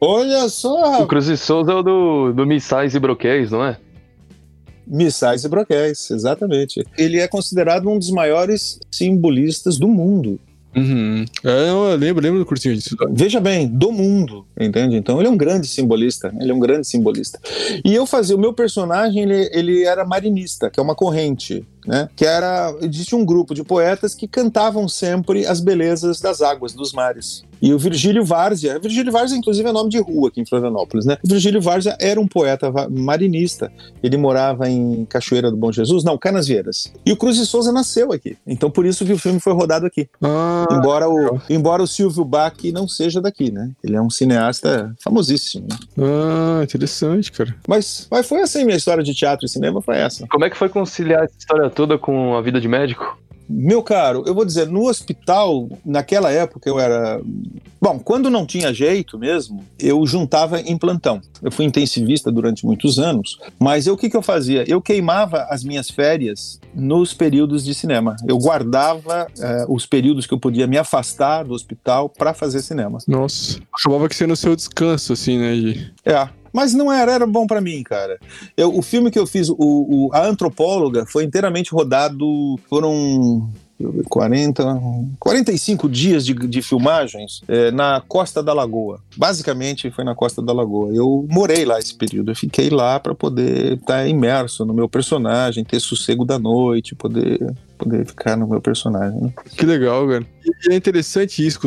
Olha 0.02 0.48
só! 0.48 1.04
O 1.04 1.08
Cruz 1.08 1.28
e 1.28 1.36
Souza 1.36 1.72
é 1.72 1.76
o 1.76 1.84
do, 1.84 2.34
do 2.34 2.46
Missais 2.46 2.96
e 2.96 3.00
Broquéis, 3.00 3.52
não 3.52 3.66
é? 3.66 3.78
Missais 4.88 5.44
e 5.44 5.50
Broquéis, 5.50 6.10
exatamente. 6.10 6.84
Ele 6.98 7.20
é 7.20 7.28
considerado 7.28 7.90
um 7.90 8.00
dos 8.00 8.10
maiores 8.10 8.80
simbolistas 8.90 9.78
do 9.78 9.88
mundo. 9.88 10.40
Uhum. 10.76 11.26
É, 11.44 11.70
eu 11.70 11.96
lembro, 11.96 12.24
lembro 12.24 12.40
do 12.40 12.46
cursinho 12.46 12.76
disso. 12.76 12.96
Veja 13.12 13.40
bem, 13.40 13.68
do 13.68 13.92
mundo, 13.92 14.46
entende? 14.60 14.96
Então 14.96 15.20
ele 15.20 15.28
é 15.28 15.32
um 15.32 15.38
grande 15.38 15.68
simbolista, 15.68 16.34
ele 16.40 16.52
é 16.52 16.54
um 16.54 16.60
grande 16.60 16.88
simbolista. 16.88 17.40
E 17.84 17.94
eu 17.94 18.06
fazia, 18.06 18.36
o 18.36 18.40
meu 18.40 18.54
personagem, 18.54 19.24
ele, 19.24 19.50
ele 19.52 19.84
era 19.84 20.06
marinista, 20.06 20.70
que 20.70 20.80
é 20.80 20.84
uma 20.84 20.96
corrente 20.96 21.66
né? 21.86 22.10
Que 22.16 22.26
era 22.26 22.74
existe 22.82 23.16
um 23.16 23.26
grupo 23.26 23.54
de 23.54 23.64
poetas 23.64 24.14
que 24.16 24.28
cantavam 24.28 24.88
sempre 24.88 25.46
as 25.46 25.60
belezas 25.60 26.20
das 26.20 26.42
águas, 26.42 26.74
dos 26.74 26.94
mares. 26.94 27.44
E 27.62 27.74
o 27.74 27.80
Virgílio 27.80 28.24
Várzea, 28.24 28.80
Virgílio 28.80 29.12
Várzea 29.12 29.38
inclusive 29.38 29.68
é 29.68 29.72
nome 29.72 29.90
de 29.90 30.00
rua 30.00 30.30
aqui 30.30 30.42
em 30.42 30.46
Florianópolis, 30.46 31.06
né? 31.06 31.18
O 31.24 31.28
Virgílio 31.28 31.62
Várzea 31.62 31.98
era 32.00 32.20
um 32.20 32.28
poeta 32.28 32.72
marinista. 32.90 33.72
Ele 34.02 34.18
morava 34.18 34.70
em 34.70 35.06
Cachoeira 35.06 35.52
do 35.52 35.58
Bom 35.58 35.72
Jesus, 35.72 36.04
não, 36.04 36.18
Canasvieiras. 36.18 36.92
E 37.06 37.12
o 37.12 37.18
Cruz 37.18 37.36
de 37.36 37.46
Souza 37.46 37.72
nasceu 37.72 38.14
aqui. 38.14 38.38
Então 38.48 38.72
por 38.72 38.86
isso 38.86 39.06
que 39.06 39.14
o 39.14 39.18
filme 39.18 39.40
foi 39.40 39.54
rodado 39.54 39.86
aqui. 39.86 40.08
Ah, 40.22 40.66
embora 40.72 41.10
o 41.10 41.40
embora 41.50 41.84
o 41.84 41.88
Silvio 41.88 42.24
Bach 42.24 42.56
não 42.72 42.88
seja 42.88 43.22
daqui, 43.22 43.52
né? 43.52 43.72
Ele 43.84 43.96
é 43.96 44.02
um 44.02 44.10
cineasta 44.10 44.94
famosíssimo. 45.04 45.68
Né? 45.70 45.78
Ah, 45.98 46.64
interessante, 46.64 47.32
cara. 47.32 47.56
Mas, 47.68 48.08
mas 48.10 48.28
foi 48.28 48.42
assim 48.42 48.64
minha 48.64 48.78
história 48.78 49.04
de 49.04 49.14
teatro 49.14 49.46
e 49.46 49.50
cinema 49.50 49.82
foi 49.82 49.98
essa. 49.98 50.28
Como 50.28 50.46
é 50.46 50.50
que 50.50 50.58
foi 50.58 50.70
conciliar 50.70 51.24
essa 51.24 51.36
história 51.38 51.69
toda 51.70 51.98
com 51.98 52.36
a 52.36 52.42
vida 52.42 52.60
de 52.60 52.68
médico? 52.68 53.18
Meu 53.52 53.82
caro, 53.82 54.24
eu 54.28 54.36
vou 54.36 54.46
dizer, 54.46 54.68
no 54.68 54.88
hospital, 54.88 55.68
naquela 55.84 56.32
época 56.32 56.70
eu 56.70 56.80
era. 56.80 57.20
Bom, 57.82 57.98
quando 57.98 58.30
não 58.30 58.46
tinha 58.46 58.72
jeito 58.72 59.18
mesmo, 59.18 59.66
eu 59.80 60.06
juntava 60.06 60.62
em 60.62 60.78
plantão. 60.78 61.20
Eu 61.42 61.52
fui 61.52 61.66
intensivista 61.66 62.32
durante 62.32 62.64
muitos 62.64 63.00
anos, 63.00 63.40
mas 63.58 63.88
eu, 63.88 63.96
o 63.96 63.98
que, 63.98 64.08
que 64.08 64.16
eu 64.16 64.22
fazia? 64.22 64.64
Eu 64.68 64.80
queimava 64.80 65.48
as 65.50 65.64
minhas 65.64 65.90
férias 65.90 66.60
nos 66.76 67.12
períodos 67.12 67.66
de 67.66 67.74
cinema. 67.74 68.16
Eu 68.28 68.38
guardava 68.38 69.28
eh, 69.40 69.66
os 69.68 69.88
períodos 69.88 70.28
que 70.28 70.34
eu 70.34 70.40
podia 70.40 70.68
me 70.68 70.78
afastar 70.78 71.44
do 71.44 71.54
hospital 71.54 72.08
para 72.08 72.36
fazer 72.36 72.62
cinema. 72.62 73.00
Nossa, 73.08 73.60
acabava 73.74 74.08
que 74.08 74.16
sendo 74.16 74.34
o 74.34 74.38
seu 74.38 74.56
descanso, 74.56 75.14
assim, 75.14 75.40
né? 75.40 75.56
De... 75.56 75.94
É, 76.06 76.30
mas 76.54 76.74
não 76.74 76.92
era, 76.92 77.14
era 77.14 77.26
bom 77.26 77.48
para 77.48 77.62
mim, 77.62 77.84
cara. 77.84 78.20
Eu, 78.56 78.78
o 78.78 78.82
filme 78.82 79.12
que 79.12 79.20
eu 79.20 79.28
fiz, 79.28 79.50
o, 79.50 79.56
o, 79.58 80.10
A 80.14 80.26
Antropóloga, 80.26 81.06
foi 81.06 81.24
inteiramente 81.24 81.72
rodado. 81.72 82.60
Foram 82.70 83.50
40, 84.10 84.64
45 85.20 85.88
dias 85.88 86.26
de, 86.26 86.34
de 86.34 86.62
filmagens 86.62 87.42
é, 87.48 87.72
na 87.72 88.02
Costa 88.08 88.44
da 88.44 88.54
Lagoa. 88.54 89.02
Basicamente 89.16 89.90
foi 89.90 90.04
na 90.04 90.14
Costa 90.14 90.42
da 90.42 90.52
Lagoa. 90.52 90.94
Eu 90.94 91.26
morei 91.30 91.64
lá 91.64 91.80
esse 91.80 91.96
período, 91.96 92.32
eu 92.32 92.36
fiquei 92.36 92.70
lá 92.70 93.00
para 93.00 93.16
poder 93.16 93.74
estar 93.74 93.86
tá 94.00 94.08
imerso 94.08 94.66
no 94.66 94.74
meu 94.74 94.90
personagem, 94.90 95.64
ter 95.64 95.80
sossego 95.80 96.26
da 96.26 96.38
noite, 96.38 96.96
poder 96.96 97.54
poder 97.80 98.06
ficar 98.06 98.36
no 98.36 98.48
meu 98.48 98.62
personagem. 98.62 99.20
Né? 99.22 99.34
Que 99.56 99.66
legal, 99.66 100.08
cara. 100.08 100.26
E 100.68 100.74
é 100.74 100.76
interessante 100.76 101.46
isso, 101.46 101.60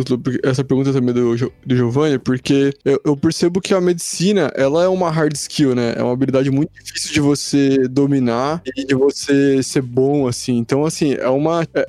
essa 0.42 0.62
pergunta 0.62 0.92
também 0.92 1.14
do, 1.14 1.34
do 1.34 1.76
Giovanni, 1.76 2.18
porque 2.18 2.74
eu, 2.84 3.00
eu, 3.04 3.16
percebo 3.16 3.60
que 3.60 3.72
a 3.72 3.80
medicina, 3.80 4.52
ela 4.54 4.84
é 4.84 4.88
uma 4.88 5.10
hard 5.10 5.34
skill, 5.34 5.74
né? 5.74 5.94
É 5.96 6.02
uma 6.02 6.12
habilidade 6.12 6.50
muito 6.50 6.70
difícil 6.82 7.12
de 7.12 7.20
você 7.20 7.88
dominar 7.88 8.60
e 8.76 8.84
de 8.84 8.94
você 8.94 9.62
ser 9.62 9.82
bom, 9.82 10.26
assim. 10.26 10.58
Então, 10.58 10.84
assim, 10.84 11.14
é 11.14 11.28
uma... 11.28 11.62
É, 11.74 11.86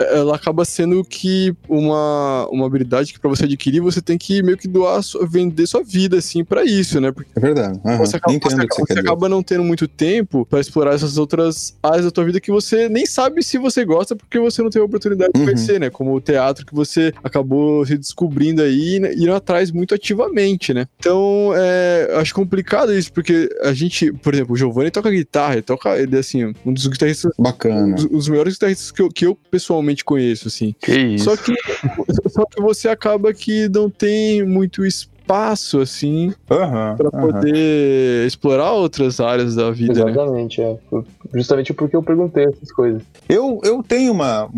é, 0.00 0.18
ela 0.18 0.34
acaba 0.34 0.64
sendo 0.64 1.04
que 1.04 1.54
uma, 1.68 2.48
uma 2.50 2.66
habilidade 2.66 3.12
que 3.12 3.20
pra 3.20 3.30
você 3.30 3.44
adquirir, 3.44 3.80
você 3.80 4.00
tem 4.00 4.18
que 4.18 4.42
meio 4.42 4.56
que 4.56 4.66
doar, 4.66 5.00
vender 5.28 5.66
sua 5.66 5.82
vida, 5.82 6.18
assim, 6.18 6.42
pra 6.42 6.64
isso, 6.64 7.00
né? 7.00 7.12
Porque 7.12 7.30
é 7.36 7.40
verdade. 7.40 7.78
Uhum. 7.84 7.98
Você 7.98 8.16
acaba, 8.16 8.38
você, 8.38 8.56
você, 8.56 8.94
você 8.94 9.00
acaba 9.00 9.28
não 9.28 9.42
tendo 9.42 9.62
muito 9.62 9.86
tempo 9.86 10.46
pra 10.46 10.60
explorar 10.60 10.94
essas 10.94 11.18
outras 11.18 11.76
áreas 11.82 12.04
da 12.04 12.10
tua 12.10 12.24
vida 12.24 12.40
que 12.40 12.50
você 12.50 12.88
nem 12.88 13.06
sabe 13.06 13.42
se 13.42 13.58
você 13.60 13.84
gosta 13.84 14.16
porque 14.16 14.38
você 14.38 14.62
não 14.62 14.70
teve 14.70 14.82
a 14.82 14.86
oportunidade 14.86 15.32
de 15.32 15.40
uhum. 15.40 15.46
conhecer, 15.46 15.78
né? 15.78 15.90
Como 15.90 16.14
o 16.14 16.20
teatro 16.20 16.66
que 16.66 16.74
você 16.74 17.12
acabou 17.22 17.84
se 17.86 17.96
descobrindo 17.96 18.62
aí 18.62 18.98
e 18.98 19.22
indo 19.22 19.34
atrás 19.34 19.70
muito 19.70 19.94
ativamente, 19.94 20.74
né? 20.74 20.86
Então, 20.98 21.52
é, 21.54 22.10
acho 22.16 22.34
complicado 22.34 22.92
isso, 22.92 23.12
porque 23.12 23.48
a 23.62 23.72
gente, 23.72 24.12
por 24.12 24.34
exemplo, 24.34 24.54
o 24.54 24.56
Giovanni 24.56 24.90
toca 24.90 25.10
guitarra, 25.10 25.54
ele 25.54 25.62
toca, 25.62 25.98
ele 25.98 26.16
é 26.16 26.18
assim, 26.18 26.52
um 26.64 26.72
dos 26.72 26.86
guitarristas. 26.86 27.32
Bacana. 27.38 27.96
Um 28.00 28.08
dos 28.08 28.28
melhores 28.28 28.54
guitarristas 28.54 28.90
que 28.90 29.02
eu, 29.02 29.08
que 29.08 29.26
eu 29.26 29.34
pessoalmente 29.50 30.04
conheço, 30.04 30.48
assim. 30.48 30.74
Que 30.80 30.92
isso. 30.92 31.24
Só 31.24 31.36
que, 31.36 31.54
só 32.28 32.44
que 32.44 32.60
você 32.60 32.88
acaba 32.88 33.32
que 33.32 33.68
não 33.68 33.90
tem 33.90 34.44
muito 34.44 34.84
espaço 34.84 35.09
espaço, 35.30 35.80
assim, 35.80 36.26
uhum, 36.28 36.96
para 36.96 37.10
uhum. 37.12 37.32
poder 37.32 38.26
explorar 38.26 38.72
outras 38.72 39.20
áreas 39.20 39.54
da 39.54 39.70
vida. 39.70 40.04
Né? 40.04 40.10
Exatamente, 40.10 40.60
né? 40.60 40.76
é. 40.92 41.02
Justamente 41.34 41.72
porque 41.72 41.94
eu 41.94 42.02
perguntei 42.02 42.44
essas 42.44 42.72
coisas. 42.72 43.02
Eu, 43.28 43.60
eu 43.62 43.82
tenho 43.82 44.12
uma, 44.12 44.48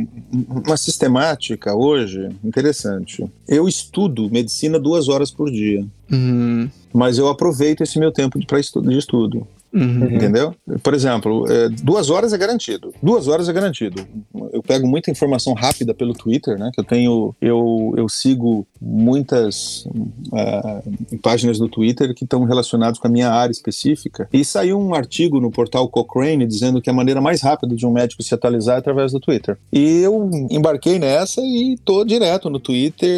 uma 0.49 0.77
sistemática 0.77 1.75
hoje 1.75 2.31
interessante. 2.43 3.25
Eu 3.47 3.69
estudo 3.69 4.31
medicina 4.31 4.79
duas 4.79 5.09
horas 5.09 5.31
por 5.31 5.51
dia. 5.51 5.85
Uhum. 6.11 6.71
Mas 6.93 7.19
eu 7.19 7.29
aproveito 7.29 7.83
esse 7.83 7.99
meu 7.99 8.11
tempo 8.11 8.45
para 8.47 8.59
estudo, 8.59 8.91
de 8.91 8.99
estudo. 8.99 9.47
Uhum. 9.73 10.05
Entendeu? 10.05 10.55
Por 10.83 10.93
exemplo, 10.95 11.51
é, 11.51 11.69
duas 11.69 12.11
horas 12.11 12.33
é 12.33 12.39
garantido. 12.39 12.93
Duas 13.03 13.27
horas 13.27 13.49
é 13.49 13.53
garantido. 13.53 14.07
Eu 14.53 14.63
pego 14.63 14.87
muita 14.87 15.11
informação 15.11 15.55
rápida 15.55 15.95
pelo 15.95 16.13
Twitter, 16.13 16.59
né? 16.59 16.71
Que 16.75 16.81
eu 16.81 16.85
tenho. 16.85 17.35
Eu, 17.41 17.95
eu 17.97 18.09
sigo 18.09 18.67
muitas 18.81 19.87
uh, 19.87 21.19
páginas 21.23 21.59
do 21.59 21.69
Twitter 21.69 22.15
que 22.15 22.25
estão 22.25 22.45
relacionadas 22.45 22.99
com 22.99 23.07
a 23.07 23.11
minha 23.11 23.31
área 23.31 23.53
específica. 23.53 24.29
E 24.33 24.45
saiu 24.45 24.79
um 24.79 24.95
artigo 24.95 25.41
no 25.41 25.51
portal 25.51 25.89
Cochrane 25.89 26.47
dizendo 26.47 26.81
que 26.83 26.91
a 26.91 26.93
maneira 26.93 27.21
mais 27.21 27.41
rápida 27.41 27.75
de 27.75 27.87
um 27.87 27.93
médico 27.93 28.23
se 28.23 28.35
atualizar 28.35 28.77
é 28.77 28.79
através 28.79 29.13
do 29.13 29.21
Twitter. 29.21 29.57
E 29.73 30.01
eu 30.01 30.31
embarquei 30.51 30.99
nessa 30.99 31.41
e 31.41 31.79
tô 31.85 32.05
direto 32.05 32.51
no 32.51 32.61
Twitter. 32.61 33.09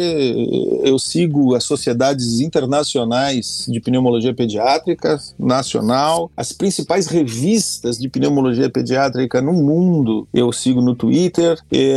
Eu 0.83 0.97
sigo 0.97 1.55
as 1.55 1.63
sociedades 1.63 2.39
internacionais 2.39 3.65
de 3.67 3.79
pneumologia 3.79 4.33
pediátrica, 4.33 5.19
nacional, 5.37 6.31
as 6.45 6.51
principais 6.51 7.07
revistas 7.07 7.97
de 7.97 8.07
pneumologia 8.07 8.69
pediátrica 8.69 9.41
no 9.41 9.53
mundo. 9.53 10.27
Eu 10.31 10.51
sigo 10.51 10.79
no 10.79 10.95
Twitter. 10.95 11.57
E, 11.71 11.93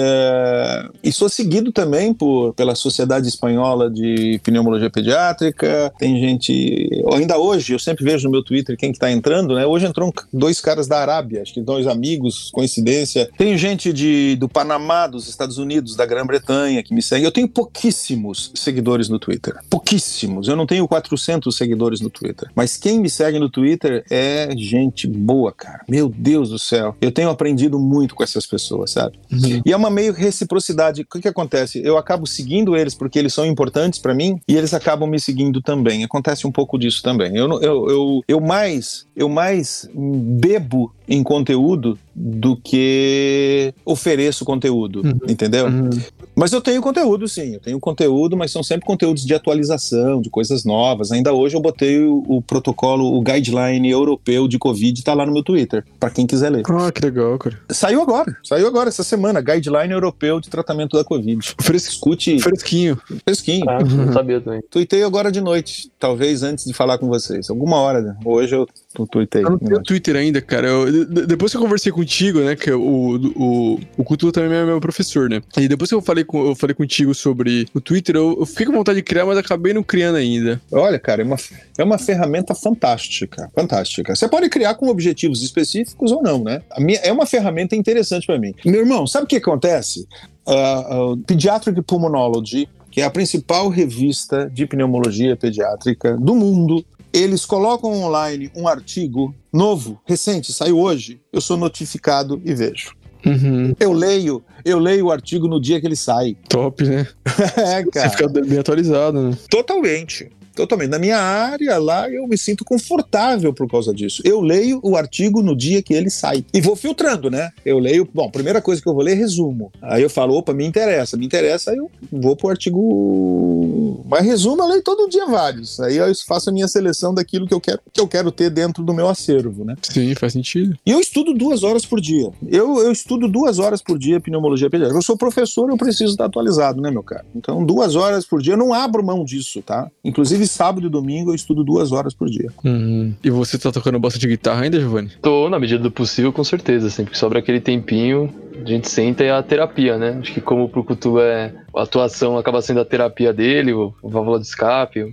e 1.04 1.12
sou 1.12 1.28
seguido 1.28 1.70
também 1.70 2.14
por, 2.14 2.54
pela 2.54 2.74
Sociedade 2.74 3.28
Espanhola 3.28 3.90
de 3.90 4.40
Pneumologia 4.42 4.88
Pediátrica. 4.88 5.92
Tem 5.98 6.18
gente. 6.18 6.88
Ainda 7.12 7.36
hoje, 7.36 7.74
eu 7.74 7.78
sempre 7.78 8.04
vejo 8.04 8.24
no 8.24 8.30
meu 8.30 8.42
Twitter 8.42 8.76
quem 8.76 8.90
que 8.90 8.98
tá 8.98 9.10
entrando, 9.10 9.54
né? 9.54 9.66
Hoje 9.66 9.86
entrou 9.86 10.12
dois 10.32 10.60
caras 10.60 10.86
da 10.86 10.98
Arábia, 10.98 11.42
acho 11.42 11.52
que 11.52 11.60
dois 11.60 11.86
amigos, 11.86 12.50
coincidência. 12.52 13.28
Tem 13.36 13.58
gente 13.58 13.92
de, 13.92 14.36
do 14.36 14.48
Panamá, 14.48 15.06
dos 15.06 15.28
Estados 15.28 15.58
Unidos, 15.58 15.94
da 15.94 16.06
Grã-Bretanha 16.06 16.82
que 16.82 16.94
me 16.94 17.02
segue. 17.02 17.24
Eu 17.24 17.32
tenho 17.32 17.48
pouquíssimos 17.48 18.50
seguidores 18.54 19.08
no 19.10 19.18
Twitter. 19.18 19.56
Pouquíssimos. 19.68 20.48
Eu 20.48 20.56
não 20.56 20.66
tenho 20.66 20.88
400 20.88 21.54
seguidores 21.54 22.00
no 22.00 22.08
Twitter. 22.08 22.48
Mas 22.54 22.76
quem 22.76 22.98
me 22.98 23.10
segue 23.10 23.38
no 23.38 23.50
Twitter 23.50 24.04
é 24.10 24.37
gente 24.56 25.06
boa, 25.06 25.52
cara. 25.52 25.84
Meu 25.88 26.08
Deus 26.08 26.50
do 26.50 26.58
céu. 26.58 26.96
Eu 27.00 27.12
tenho 27.12 27.30
aprendido 27.30 27.78
muito 27.78 28.14
com 28.14 28.22
essas 28.22 28.46
pessoas, 28.46 28.92
sabe? 28.92 29.18
Uhum. 29.32 29.62
E 29.64 29.72
é 29.72 29.76
uma 29.76 29.90
meio 29.90 30.12
reciprocidade. 30.12 31.02
O 31.02 31.06
que, 31.06 31.20
que 31.20 31.28
acontece? 31.28 31.80
Eu 31.82 31.96
acabo 31.96 32.26
seguindo 32.26 32.76
eles 32.76 32.94
porque 32.94 33.18
eles 33.18 33.34
são 33.34 33.44
importantes 33.46 33.98
para 33.98 34.14
mim 34.14 34.40
e 34.48 34.56
eles 34.56 34.74
acabam 34.74 35.08
me 35.08 35.20
seguindo 35.20 35.60
também. 35.60 36.04
Acontece 36.04 36.46
um 36.46 36.52
pouco 36.52 36.78
disso 36.78 37.02
também. 37.02 37.36
Eu, 37.36 37.60
eu, 37.60 37.88
eu, 37.88 38.20
eu 38.28 38.40
mais 38.40 39.06
eu 39.18 39.28
mais 39.28 39.88
bebo 39.92 40.94
em 41.08 41.22
conteúdo 41.24 41.98
do 42.14 42.56
que 42.56 43.74
ofereço 43.84 44.44
conteúdo, 44.44 45.02
uhum. 45.04 45.18
entendeu? 45.28 45.66
Uhum. 45.66 45.90
Mas 46.38 46.52
eu 46.52 46.60
tenho 46.60 46.80
conteúdo, 46.80 47.26
sim, 47.26 47.54
eu 47.54 47.60
tenho 47.60 47.80
conteúdo, 47.80 48.36
mas 48.36 48.52
são 48.52 48.62
sempre 48.62 48.86
conteúdos 48.86 49.26
de 49.26 49.34
atualização, 49.34 50.20
de 50.20 50.30
coisas 50.30 50.64
novas. 50.64 51.10
Ainda 51.10 51.32
hoje 51.32 51.56
eu 51.56 51.60
botei 51.60 51.98
o, 51.98 52.22
o 52.28 52.40
protocolo, 52.40 53.12
o 53.12 53.20
guideline 53.20 53.90
europeu 53.90 54.46
de 54.46 54.56
Covid, 54.56 55.02
tá 55.02 55.14
lá 55.14 55.26
no 55.26 55.32
meu 55.32 55.42
Twitter, 55.42 55.84
para 55.98 56.10
quem 56.10 56.28
quiser 56.28 56.50
ler. 56.50 56.62
Ah, 56.68 56.92
que 56.92 57.04
legal, 57.04 57.36
cara. 57.38 57.58
Saiu 57.70 58.00
agora, 58.00 58.36
saiu 58.44 58.68
agora 58.68 58.88
essa 58.88 59.02
semana, 59.02 59.40
guideline 59.40 59.92
europeu 59.92 60.38
de 60.38 60.48
tratamento 60.48 60.96
da 60.96 61.02
Covid. 61.02 61.40
Fres... 61.60 61.88
Escute. 61.88 62.38
Fresquinho. 62.38 62.96
Fresquinho. 63.24 63.68
Ah, 63.68 63.82
não 63.82 64.12
sabia 64.12 64.40
também. 64.40 64.62
Tuitei 64.70 65.02
agora 65.02 65.32
de 65.32 65.40
noite, 65.40 65.90
talvez 65.98 66.44
antes 66.44 66.66
de 66.66 66.72
falar 66.72 66.98
com 66.98 67.08
vocês. 67.08 67.50
Alguma 67.50 67.78
hora, 67.78 68.00
né? 68.00 68.16
Hoje 68.24 68.54
eu 68.54 68.68
tuitei. 69.06 69.44
Eu 69.44 69.50
não 69.50 69.58
tenho 69.58 69.82
Twitter 69.82 70.16
ainda, 70.16 70.40
cara. 70.40 70.68
Eu, 70.68 71.04
depois 71.04 71.52
que 71.52 71.58
eu 71.58 71.62
conversei 71.62 71.92
contigo, 71.92 72.40
né, 72.40 72.56
que 72.56 72.70
o, 72.70 73.16
o, 73.36 73.80
o 73.96 74.04
Couto 74.04 74.30
também 74.32 74.58
é 74.58 74.64
meu 74.64 74.80
professor, 74.80 75.28
né? 75.28 75.40
E 75.56 75.68
depois 75.68 75.88
que 75.88 75.94
eu 75.94 76.02
falei, 76.02 76.24
com, 76.24 76.46
eu 76.46 76.54
falei 76.54 76.74
contigo 76.74 77.14
sobre 77.14 77.66
o 77.74 77.80
Twitter, 77.80 78.16
eu, 78.16 78.36
eu 78.40 78.46
fiquei 78.46 78.66
com 78.66 78.72
vontade 78.72 78.96
de 78.96 79.02
criar, 79.02 79.24
mas 79.24 79.38
acabei 79.38 79.72
não 79.72 79.82
criando 79.82 80.16
ainda. 80.16 80.60
Olha, 80.72 80.98
cara, 80.98 81.22
é 81.22 81.24
uma, 81.24 81.36
é 81.78 81.84
uma 81.84 81.98
ferramenta 81.98 82.54
fantástica, 82.54 83.50
fantástica. 83.54 84.14
Você 84.14 84.28
pode 84.28 84.48
criar 84.48 84.74
com 84.74 84.88
objetivos 84.88 85.42
específicos 85.42 86.12
ou 86.12 86.22
não, 86.22 86.42
né? 86.42 86.62
A 86.70 86.80
minha, 86.80 86.98
é 86.98 87.12
uma 87.12 87.26
ferramenta 87.26 87.76
interessante 87.76 88.26
para 88.26 88.38
mim. 88.38 88.54
Meu 88.64 88.80
irmão, 88.80 89.06
sabe 89.06 89.24
o 89.24 89.28
que 89.28 89.36
acontece? 89.36 90.06
Uh, 90.46 91.12
uh, 91.12 91.16
Pediatric 91.18 91.82
Pulmonology, 91.82 92.68
que 92.90 93.00
é 93.00 93.04
a 93.04 93.10
principal 93.10 93.68
revista 93.68 94.50
de 94.50 94.66
pneumologia 94.66 95.36
pediátrica 95.36 96.16
do 96.16 96.34
mundo, 96.34 96.84
eles 97.12 97.44
colocam 97.44 97.90
online 97.90 98.50
um 98.54 98.68
artigo 98.68 99.34
novo, 99.52 100.00
recente, 100.04 100.52
saiu 100.52 100.78
hoje, 100.78 101.20
eu 101.32 101.40
sou 101.40 101.56
notificado 101.56 102.40
e 102.44 102.54
vejo. 102.54 102.96
Uhum. 103.26 103.74
Eu 103.80 103.92
leio, 103.92 104.42
eu 104.64 104.78
leio 104.78 105.06
o 105.06 105.10
artigo 105.10 105.48
no 105.48 105.60
dia 105.60 105.80
que 105.80 105.86
ele 105.86 105.96
sai. 105.96 106.36
Top, 106.48 106.84
né? 106.84 107.06
é, 107.56 107.84
cara. 107.84 108.08
Você 108.08 108.16
fica 108.16 108.28
bem 108.28 108.58
atualizado, 108.58 109.20
né? 109.20 109.36
Totalmente 109.50 110.30
totalmente. 110.58 110.90
Na 110.90 110.98
minha 110.98 111.18
área 111.18 111.78
lá, 111.78 112.10
eu 112.10 112.26
me 112.26 112.36
sinto 112.36 112.64
confortável 112.64 113.52
por 113.52 113.70
causa 113.70 113.94
disso. 113.94 114.20
Eu 114.24 114.40
leio 114.40 114.80
o 114.82 114.96
artigo 114.96 115.40
no 115.40 115.54
dia 115.54 115.80
que 115.80 115.94
ele 115.94 116.10
sai. 116.10 116.44
E 116.52 116.60
vou 116.60 116.74
filtrando, 116.74 117.30
né? 117.30 117.50
Eu 117.64 117.78
leio, 117.78 118.08
bom, 118.12 118.28
primeira 118.28 118.60
coisa 118.60 118.82
que 118.82 118.88
eu 118.88 118.94
vou 118.94 119.02
ler 119.02 119.12
é 119.12 119.14
resumo. 119.14 119.70
Aí 119.80 120.02
eu 120.02 120.10
falo, 120.10 120.34
opa, 120.34 120.52
me 120.52 120.66
interessa, 120.66 121.16
me 121.16 121.26
interessa, 121.26 121.70
aí 121.70 121.76
eu 121.76 121.88
vou 122.10 122.34
pro 122.34 122.48
artigo. 122.48 124.04
Mas 124.08 124.24
resumo, 124.24 124.62
eu 124.62 124.68
leio 124.68 124.82
todo 124.82 125.08
dia 125.08 125.26
vários. 125.26 125.78
Aí 125.80 125.96
eu 125.96 126.12
faço 126.26 126.50
a 126.50 126.52
minha 126.52 126.66
seleção 126.66 127.14
daquilo 127.14 127.46
que 127.46 127.54
eu 127.54 127.60
quero, 127.60 127.80
que 127.92 128.00
eu 128.00 128.08
quero 128.08 128.32
ter 128.32 128.50
dentro 128.50 128.82
do 128.82 128.92
meu 128.92 129.08
acervo, 129.08 129.64
né? 129.64 129.76
Sim, 129.82 130.14
faz 130.16 130.32
sentido. 130.32 130.76
E 130.84 130.90
eu 130.90 130.98
estudo 130.98 131.32
duas 131.34 131.62
horas 131.62 131.86
por 131.86 132.00
dia. 132.00 132.30
Eu, 132.48 132.78
eu 132.80 132.90
estudo 132.90 133.28
duas 133.28 133.58
horas 133.58 133.80
por 133.80 133.98
dia 133.98 134.20
pneumologia 134.20 134.68
pediátrica. 134.68 134.98
Eu 134.98 135.02
sou 135.02 135.16
professor, 135.16 135.70
eu 135.70 135.76
preciso 135.76 136.12
estar 136.12 136.24
atualizado, 136.24 136.80
né, 136.80 136.90
meu 136.90 137.02
cara? 137.02 137.24
Então, 137.34 137.64
duas 137.64 137.94
horas 137.94 138.26
por 138.26 138.42
dia, 138.42 138.54
eu 138.54 138.58
não 138.58 138.74
abro 138.74 139.04
mão 139.04 139.24
disso, 139.24 139.62
tá? 139.62 139.88
Inclusive, 140.04 140.47
sábado 140.48 140.86
e 140.86 140.90
domingo 140.90 141.30
eu 141.30 141.34
estudo 141.34 141.62
duas 141.62 141.92
horas 141.92 142.14
por 142.14 142.28
dia. 142.28 142.50
Uhum. 142.64 143.14
E 143.22 143.30
você 143.30 143.58
tá 143.58 143.70
tocando 143.70 143.98
bastante 143.98 144.26
guitarra 144.26 144.62
ainda, 144.62 144.80
Giovanni? 144.80 145.10
Tô, 145.22 145.48
na 145.48 145.58
medida 145.58 145.82
do 145.82 145.90
possível, 145.90 146.32
com 146.32 146.42
certeza. 146.42 146.90
Sempre 146.90 147.12
que 147.12 147.18
sobra 147.18 147.38
aquele 147.38 147.60
tempinho, 147.60 148.32
a 148.64 148.68
gente 148.68 148.88
senta 148.88 149.24
e 149.24 149.28
é 149.28 149.30
a 149.30 149.42
terapia, 149.42 149.96
né? 149.96 150.18
Acho 150.20 150.32
que 150.32 150.40
como 150.40 150.68
pro 150.68 150.84
Cutu 150.84 151.20
é 151.20 151.54
a 151.74 151.82
atuação 151.82 152.36
acaba 152.36 152.60
sendo 152.60 152.80
a 152.80 152.84
terapia 152.84 153.32
dele, 153.32 153.72
o, 153.72 153.94
o 154.02 154.08
válvula 154.08 154.40
de 154.40 154.46
escape, 154.46 155.02
a 155.02 155.08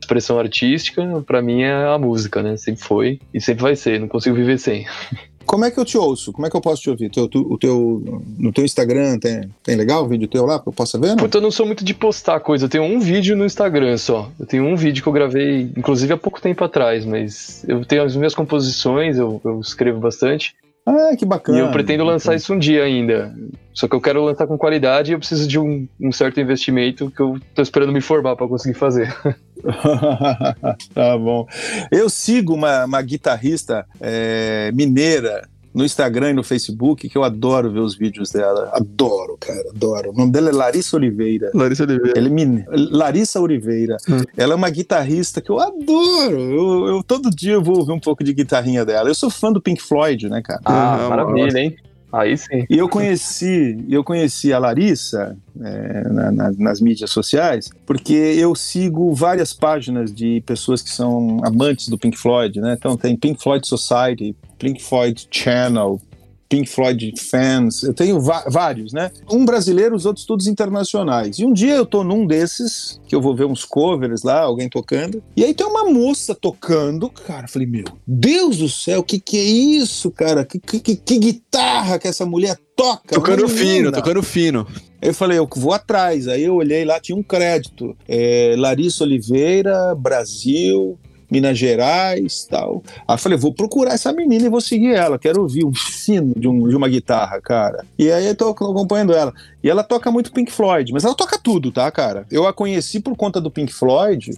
expressão 0.00 0.38
artística, 0.38 1.02
para 1.26 1.42
mim 1.42 1.62
é 1.62 1.86
a 1.86 1.98
música, 1.98 2.42
né? 2.42 2.56
Sempre 2.56 2.82
foi 2.82 3.20
e 3.32 3.40
sempre 3.40 3.62
vai 3.62 3.76
ser, 3.76 4.00
não 4.00 4.08
consigo 4.08 4.36
viver 4.36 4.58
sem. 4.58 4.86
Como 5.46 5.64
é 5.64 5.70
que 5.70 5.78
eu 5.78 5.84
te 5.84 5.96
ouço? 5.96 6.32
Como 6.32 6.46
é 6.46 6.50
que 6.50 6.56
eu 6.56 6.60
posso 6.60 6.82
te 6.82 6.90
ouvir? 6.90 7.10
Teu, 7.10 7.28
tu, 7.28 7.46
o 7.50 7.56
teu, 7.56 8.22
no 8.38 8.52
teu 8.52 8.64
Instagram 8.64 9.18
tem, 9.18 9.48
tem 9.62 9.76
legal 9.76 10.04
o 10.04 10.08
vídeo 10.08 10.28
teu 10.28 10.44
lá 10.44 10.58
que 10.58 10.68
eu 10.68 10.72
possa 10.72 10.98
ver? 10.98 11.14
Não? 11.16 11.28
Eu 11.32 11.40
não 11.40 11.50
sou 11.50 11.64
muito 11.64 11.84
de 11.84 11.94
postar 11.94 12.40
coisa. 12.40 12.64
Eu 12.64 12.68
tenho 12.68 12.84
um 12.84 12.98
vídeo 13.00 13.36
no 13.36 13.44
Instagram 13.44 13.96
só. 13.96 14.30
Eu 14.38 14.46
tenho 14.46 14.64
um 14.64 14.76
vídeo 14.76 15.02
que 15.02 15.08
eu 15.08 15.12
gravei, 15.12 15.70
inclusive 15.76 16.12
há 16.12 16.16
pouco 16.16 16.40
tempo 16.40 16.64
atrás, 16.64 17.04
mas 17.04 17.64
eu 17.68 17.84
tenho 17.84 18.02
as 18.02 18.16
minhas 18.16 18.34
composições, 18.34 19.16
eu, 19.16 19.40
eu 19.44 19.60
escrevo 19.60 20.00
bastante. 20.00 20.54
Ah, 20.86 21.16
que 21.16 21.26
bacana. 21.26 21.58
E 21.58 21.60
eu 21.60 21.70
pretendo 21.72 22.04
lançar 22.04 22.36
isso 22.36 22.54
um 22.54 22.58
dia 22.58 22.84
ainda. 22.84 23.34
Só 23.74 23.88
que 23.88 23.94
eu 23.94 24.00
quero 24.00 24.24
lançar 24.24 24.46
com 24.46 24.56
qualidade 24.56 25.10
e 25.10 25.14
eu 25.14 25.18
preciso 25.18 25.46
de 25.46 25.58
um, 25.58 25.86
um 26.00 26.12
certo 26.12 26.40
investimento 26.40 27.10
que 27.10 27.20
eu 27.20 27.38
tô 27.54 27.60
esperando 27.60 27.92
me 27.92 28.00
formar 28.00 28.36
para 28.36 28.46
conseguir 28.46 28.78
fazer. 28.78 29.14
tá 30.94 31.18
bom. 31.18 31.46
Eu 31.90 32.08
sigo 32.08 32.54
uma, 32.54 32.84
uma 32.84 33.02
guitarrista 33.02 33.86
é, 34.00 34.70
mineira 34.72 35.48
no 35.76 35.84
Instagram 35.84 36.30
e 36.30 36.32
no 36.32 36.42
Facebook, 36.42 37.06
que 37.06 37.18
eu 37.18 37.22
adoro 37.22 37.70
ver 37.70 37.80
os 37.80 37.94
vídeos 37.94 38.30
dela. 38.30 38.70
Adoro, 38.72 39.36
cara, 39.38 39.62
adoro. 39.68 40.10
O 40.10 40.14
nome 40.14 40.32
dela 40.32 40.48
é 40.48 40.52
Larissa 40.52 40.96
Oliveira. 40.96 41.50
Larissa 41.52 41.82
Oliveira. 41.82 42.18
Ela 42.18 42.28
é 42.28 42.64
Larissa 42.90 43.40
Oliveira. 43.40 43.98
Hum. 44.08 44.22
Ela 44.38 44.54
é 44.54 44.56
uma 44.56 44.70
guitarrista 44.70 45.42
que 45.42 45.50
eu 45.50 45.60
adoro. 45.60 46.40
Eu, 46.40 46.86
eu, 46.86 47.02
todo 47.02 47.30
dia 47.30 47.52
eu 47.52 47.62
vou 47.62 47.76
ouvir 47.76 47.92
um 47.92 48.00
pouco 48.00 48.24
de 48.24 48.32
guitarrinha 48.32 48.86
dela. 48.86 49.10
Eu 49.10 49.14
sou 49.14 49.28
fã 49.28 49.52
do 49.52 49.60
Pink 49.60 49.82
Floyd, 49.82 50.30
né, 50.30 50.40
cara? 50.40 50.60
Ah, 50.64 51.04
ah 51.04 51.08
maravilha, 51.10 51.58
hein? 51.58 51.76
Aí 52.12 52.36
sim. 52.36 52.64
E 52.70 52.78
eu 52.78 52.88
conheci, 52.88 53.84
eu 53.88 54.04
conheci 54.04 54.52
a 54.52 54.58
Larissa 54.58 55.36
é, 55.60 56.08
na, 56.08 56.32
na, 56.32 56.52
nas 56.52 56.80
mídias 56.80 57.10
sociais, 57.10 57.68
porque 57.84 58.14
eu 58.14 58.54
sigo 58.54 59.12
várias 59.12 59.52
páginas 59.52 60.14
de 60.14 60.42
pessoas 60.46 60.82
que 60.82 60.90
são 60.90 61.40
amantes 61.44 61.88
do 61.88 61.98
Pink 61.98 62.16
Floyd, 62.16 62.60
né? 62.60 62.76
Então 62.78 62.96
tem 62.96 63.16
Pink 63.16 63.42
Floyd 63.42 63.66
Society, 63.66 64.36
Pink 64.58 64.82
Floyd 64.82 65.26
Channel, 65.30 66.00
Pink 66.48 66.68
Floyd 66.68 67.12
fans, 67.18 67.82
eu 67.82 67.92
tenho 67.92 68.20
vários, 68.20 68.92
né? 68.92 69.10
Um 69.30 69.44
brasileiro, 69.44 69.94
os 69.94 70.06
outros 70.06 70.24
todos 70.24 70.46
internacionais. 70.46 71.38
E 71.38 71.44
um 71.44 71.52
dia 71.52 71.74
eu 71.74 71.86
tô 71.86 72.04
num 72.04 72.26
desses, 72.26 73.00
que 73.06 73.14
eu 73.14 73.20
vou 73.20 73.34
ver 73.34 73.46
uns 73.46 73.64
covers 73.64 74.22
lá, 74.22 74.40
alguém 74.40 74.68
tocando, 74.68 75.22
e 75.36 75.44
aí 75.44 75.54
tem 75.54 75.66
uma 75.66 75.84
moça 75.84 76.34
tocando, 76.34 77.08
cara, 77.10 77.44
eu 77.44 77.48
falei, 77.48 77.66
meu 77.66 77.84
Deus 78.06 78.58
do 78.58 78.68
céu, 78.68 79.02
que 79.02 79.18
que 79.18 79.36
é 79.38 79.42
isso, 79.42 80.10
cara? 80.10 80.44
Que, 80.44 80.58
que, 80.58 80.96
que, 80.96 81.18
guitarra 81.18 81.98
que 81.98 82.06
essa 82.06 82.24
mulher 82.24 82.56
toca? 82.76 83.14
Tocando 83.14 83.48
fino, 83.48 83.90
tocando 83.90 84.22
fino. 84.22 84.66
Eu 85.00 85.14
falei, 85.14 85.38
eu 85.38 85.48
vou 85.54 85.72
atrás. 85.72 86.28
Aí 86.28 86.44
eu 86.44 86.54
olhei 86.54 86.84
lá, 86.84 87.00
tinha 87.00 87.16
um 87.16 87.22
crédito. 87.22 87.96
É, 88.08 88.54
Larissa 88.56 89.04
Oliveira, 89.04 89.94
Brasil, 89.94 90.98
Minas 91.30 91.58
Gerais 91.58 92.46
tal. 92.48 92.82
Aí 93.06 93.14
eu 93.14 93.18
falei, 93.18 93.38
vou 93.38 93.52
procurar 93.52 93.94
essa 93.94 94.12
menina 94.12 94.46
e 94.46 94.50
vou 94.50 94.60
seguir 94.60 94.94
ela. 94.94 95.18
Quero 95.18 95.42
ouvir 95.42 95.64
um 95.64 95.74
sino 95.74 96.32
de, 96.36 96.48
um, 96.48 96.68
de 96.68 96.76
uma 96.76 96.88
guitarra, 96.88 97.40
cara. 97.40 97.84
E 97.98 98.10
aí 98.10 98.26
eu 98.26 98.34
tô 98.34 98.50
acompanhando 98.50 99.12
ela. 99.12 99.32
E 99.62 99.68
ela 99.68 99.82
toca 99.82 100.10
muito 100.10 100.32
Pink 100.32 100.52
Floyd, 100.52 100.92
mas 100.92 101.04
ela 101.04 101.14
toca 101.14 101.38
tudo, 101.38 101.72
tá, 101.72 101.90
cara? 101.90 102.26
Eu 102.30 102.46
a 102.46 102.52
conheci 102.52 103.00
por 103.00 103.16
conta 103.16 103.40
do 103.40 103.50
Pink 103.50 103.72
Floyd, 103.72 104.30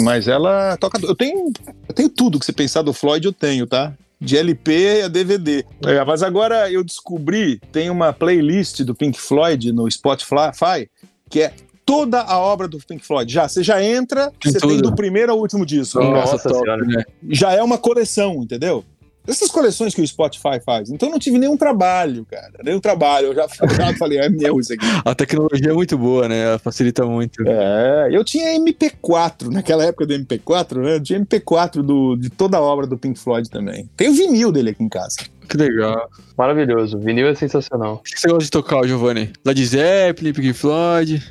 mas 0.00 0.28
ela 0.28 0.76
toca. 0.78 0.98
Eu 1.02 1.14
tenho, 1.14 1.52
eu 1.88 1.94
tenho 1.94 2.08
tudo 2.08 2.38
que 2.38 2.46
você 2.46 2.52
pensar 2.52 2.82
do 2.82 2.92
Floyd, 2.92 3.26
eu 3.26 3.32
tenho, 3.32 3.66
tá? 3.66 3.92
de 4.22 4.36
LP 4.36 5.02
a 5.02 5.08
DVD. 5.08 5.64
É, 5.84 6.04
mas 6.04 6.22
agora 6.22 6.70
eu 6.70 6.84
descobri, 6.84 7.58
tem 7.72 7.90
uma 7.90 8.12
playlist 8.12 8.82
do 8.82 8.94
Pink 8.94 9.20
Floyd 9.20 9.72
no 9.72 9.90
Spotify, 9.90 10.88
que 11.28 11.42
é 11.42 11.52
toda 11.84 12.20
a 12.20 12.38
obra 12.38 12.68
do 12.68 12.78
Pink 12.78 13.04
Floyd. 13.04 13.32
Já, 13.32 13.48
você 13.48 13.62
já 13.62 13.82
entra, 13.82 14.32
tem 14.40 14.52
você 14.52 14.58
tudo. 14.58 14.72
tem 14.72 14.82
do 14.82 14.94
primeiro 14.94 15.32
ao 15.32 15.38
último 15.38 15.66
disco. 15.66 15.98
Nossa, 15.98 16.32
Nossa 16.32 16.48
senhora. 16.48 16.84
Né? 16.84 17.04
Já 17.28 17.52
é 17.52 17.62
uma 17.62 17.78
coleção, 17.78 18.42
entendeu? 18.42 18.84
Essas 19.26 19.50
coleções 19.50 19.94
que 19.94 20.02
o 20.02 20.06
Spotify 20.06 20.58
faz. 20.64 20.90
Então 20.90 21.08
eu 21.08 21.12
não 21.12 21.18
tive 21.18 21.38
nenhum 21.38 21.56
trabalho, 21.56 22.26
cara. 22.28 22.52
Nenhum 22.64 22.80
trabalho. 22.80 23.28
Eu 23.28 23.34
já, 23.34 23.46
já 23.46 23.94
falei, 23.96 24.18
é 24.18 24.28
meu 24.28 24.58
isso 24.58 24.72
aqui. 24.72 24.84
A 25.04 25.14
tecnologia 25.14 25.70
é 25.70 25.72
muito 25.72 25.96
boa, 25.96 26.28
né? 26.28 26.42
Ela 26.42 26.58
facilita 26.58 27.06
muito. 27.06 27.42
É, 27.46 28.08
eu 28.10 28.24
tinha 28.24 28.58
MP4, 28.58 29.48
naquela 29.48 29.84
época 29.84 30.06
do 30.06 30.14
MP4, 30.14 30.82
né? 30.82 30.96
Eu 30.96 31.00
tinha 31.00 31.20
MP4 31.20 31.82
do, 31.82 32.16
de 32.16 32.30
toda 32.30 32.56
a 32.56 32.60
obra 32.60 32.86
do 32.86 32.98
Pink 32.98 33.18
Floyd 33.18 33.48
também. 33.48 33.88
Tem 33.96 34.08
o 34.08 34.12
vinil 34.12 34.50
dele 34.50 34.70
aqui 34.70 34.82
em 34.82 34.88
casa. 34.88 35.16
Que 35.52 35.58
legal. 35.58 36.08
Maravilhoso. 36.34 36.98
Vinil 36.98 37.28
é 37.28 37.34
sensacional. 37.34 37.96
O 37.96 37.98
que 37.98 38.18
você 38.18 38.26
gosta 38.26 38.44
de 38.44 38.50
tocar, 38.50 38.86
Giovanni? 38.86 39.30
Led 39.44 39.66
Zeppelin, 39.66 40.32
Pink 40.32 40.54
Floyd? 40.54 41.22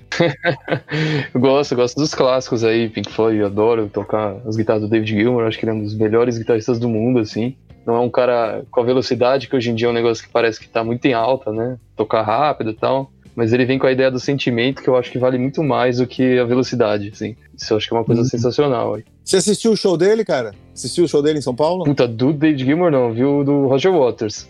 eu 1.33 1.41
gosto, 1.41 1.75
gosto 1.75 1.95
dos 1.95 2.13
clássicos 2.13 2.63
aí, 2.63 2.87
Pink 2.87 3.11
Floyd, 3.11 3.39
eu 3.39 3.47
adoro 3.47 3.89
tocar 3.91 4.35
as 4.45 4.55
guitarras 4.55 4.83
do 4.83 4.87
David 4.87 5.11
Gilmour, 5.11 5.45
acho 5.45 5.57
que 5.57 5.65
ele 5.65 5.71
é 5.71 5.73
um 5.73 5.83
dos 5.83 5.95
melhores 5.95 6.37
guitarristas 6.37 6.77
do 6.77 6.87
mundo, 6.87 7.17
assim. 7.17 7.55
Não 7.83 7.95
é 7.95 7.99
um 7.99 8.11
cara 8.11 8.63
com 8.69 8.79
a 8.79 8.83
velocidade, 8.83 9.47
que 9.47 9.55
hoje 9.55 9.71
em 9.71 9.75
dia 9.75 9.87
é 9.87 9.89
um 9.89 9.93
negócio 9.93 10.23
que 10.23 10.29
parece 10.29 10.59
que 10.59 10.69
tá 10.69 10.83
muito 10.83 11.03
em 11.05 11.13
alta, 11.13 11.51
né? 11.51 11.79
Tocar 11.95 12.21
rápido 12.21 12.69
e 12.69 12.75
tal. 12.75 13.11
Mas 13.35 13.53
ele 13.53 13.65
vem 13.65 13.79
com 13.79 13.87
a 13.87 13.91
ideia 13.91 14.11
do 14.11 14.19
sentimento, 14.19 14.83
que 14.83 14.87
eu 14.87 14.95
acho 14.95 15.11
que 15.11 15.17
vale 15.17 15.39
muito 15.39 15.63
mais 15.63 15.97
do 15.97 16.05
que 16.05 16.37
a 16.37 16.43
velocidade, 16.43 17.09
assim. 17.11 17.35
Isso 17.57 17.73
eu 17.73 17.77
acho 17.77 17.87
que 17.87 17.93
é 17.95 17.97
uma 17.97 18.05
coisa 18.05 18.21
uhum. 18.21 18.27
sensacional. 18.27 18.99
Você 19.23 19.37
assistiu 19.37 19.71
o 19.71 19.77
show 19.77 19.97
dele, 19.97 20.23
cara? 20.23 20.53
Assistiu 20.73 21.05
o 21.05 21.07
show 21.07 21.21
dele 21.21 21.39
em 21.39 21.41
São 21.41 21.55
Paulo? 21.55 21.83
Puta, 21.83 22.07
do 22.07 22.33
David 22.33 22.65
Gilmour 22.65 22.91
não, 22.91 23.11
viu? 23.11 23.43
Do 23.43 23.67
Roger 23.67 23.91
Waters. 23.91 24.47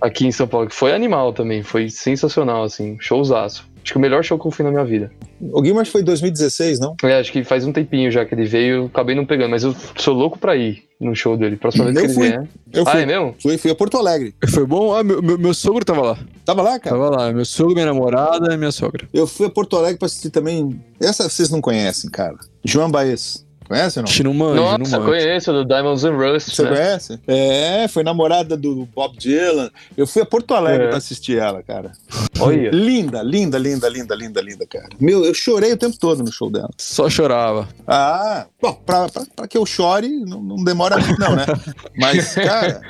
Aqui 0.00 0.26
em 0.26 0.32
São 0.32 0.46
Paulo, 0.46 0.68
que 0.68 0.74
foi 0.74 0.92
animal 0.92 1.32
também. 1.32 1.62
Foi 1.62 1.88
sensacional, 1.88 2.64
assim. 2.64 2.96
Showzaço. 3.00 3.66
Acho 3.84 3.92
que 3.92 3.98
o 3.98 4.00
melhor 4.00 4.24
show 4.24 4.38
que 4.38 4.46
eu 4.46 4.50
fui 4.50 4.64
na 4.64 4.70
minha 4.70 4.84
vida. 4.84 5.12
O 5.52 5.60
Guimarães 5.60 5.90
foi 5.90 6.00
em 6.00 6.04
2016, 6.04 6.80
não? 6.80 6.96
É, 7.02 7.20
acho 7.20 7.30
que 7.30 7.44
faz 7.44 7.66
um 7.66 7.72
tempinho 7.72 8.10
já 8.10 8.24
que 8.24 8.34
ele 8.34 8.46
veio, 8.46 8.76
eu 8.76 8.86
acabei 8.86 9.14
não 9.14 9.26
pegando, 9.26 9.50
mas 9.50 9.62
eu 9.62 9.76
sou 9.96 10.14
louco 10.14 10.38
pra 10.38 10.56
ir 10.56 10.84
no 10.98 11.14
show 11.14 11.36
dele. 11.36 11.56
Próxima 11.56 11.84
vez 11.84 11.96
eu 11.96 12.02
que 12.02 12.14
fui. 12.14 12.26
ele 12.28 12.38
vier. 12.38 12.48
Eu 12.72 12.82
ah, 12.86 12.90
fui. 12.90 13.02
é 13.02 13.06
mesmo? 13.06 13.34
Fui, 13.38 13.58
fui 13.58 13.70
a 13.70 13.74
Porto 13.74 13.98
Alegre. 13.98 14.34
Foi 14.48 14.64
bom? 14.64 14.94
Ah, 14.94 15.04
meu, 15.04 15.20
meu, 15.20 15.38
meu, 15.38 15.52
sogro 15.52 15.84
tava 15.84 16.00
lá. 16.00 16.18
Tava 16.46 16.62
lá, 16.62 16.78
cara? 16.80 16.96
Tava 16.96 17.10
lá. 17.10 17.30
Meu 17.30 17.44
sogro, 17.44 17.74
minha 17.74 17.84
namorada 17.84 18.54
e 18.54 18.56
minha 18.56 18.72
sogra. 18.72 19.06
Eu 19.12 19.26
fui 19.26 19.46
a 19.46 19.50
Porto 19.50 19.76
Alegre 19.76 19.98
pra 19.98 20.06
assistir 20.06 20.30
também. 20.30 20.80
Essa 20.98 21.28
vocês 21.28 21.50
não 21.50 21.60
conhecem, 21.60 22.08
cara. 22.10 22.38
João 22.64 22.90
Baez. 22.90 23.44
Conhece 23.68 23.98
ou 23.98 24.04
não? 24.34 24.54
Nossa, 24.54 24.98
não 24.98 25.06
conheço, 25.06 25.52
do 25.52 25.64
Diamonds 25.64 26.04
and 26.04 26.16
Rust. 26.16 26.54
Você 26.54 26.62
né? 26.62 26.68
conhece? 26.68 27.20
É, 27.26 27.88
foi 27.88 28.02
namorada 28.02 28.56
do 28.56 28.86
Bob 28.94 29.16
Dylan. 29.16 29.70
Eu 29.96 30.06
fui 30.06 30.22
a 30.22 30.26
Porto 30.26 30.54
Alegre 30.54 30.86
é. 30.86 30.88
pra 30.88 30.98
assistir 30.98 31.38
ela, 31.38 31.62
cara. 31.62 31.92
Olha. 32.40 32.70
Linda, 32.70 33.22
linda, 33.22 33.58
linda, 33.58 33.88
linda, 33.88 34.14
linda, 34.14 34.40
linda, 34.40 34.66
cara. 34.66 34.90
Meu, 35.00 35.24
eu 35.24 35.32
chorei 35.32 35.72
o 35.72 35.76
tempo 35.76 35.96
todo 35.98 36.22
no 36.22 36.30
show 36.30 36.50
dela. 36.50 36.70
Só 36.76 37.08
chorava. 37.08 37.68
Ah, 37.86 38.46
bom, 38.60 38.74
pra, 38.84 39.08
pra, 39.08 39.22
pra 39.34 39.48
que 39.48 39.56
eu 39.56 39.64
chore, 39.64 40.08
não, 40.08 40.42
não 40.42 40.62
demora 40.62 40.98
muito, 40.98 41.18
não, 41.18 41.34
né? 41.34 41.46
Mas, 41.96 42.34
cara, 42.34 42.80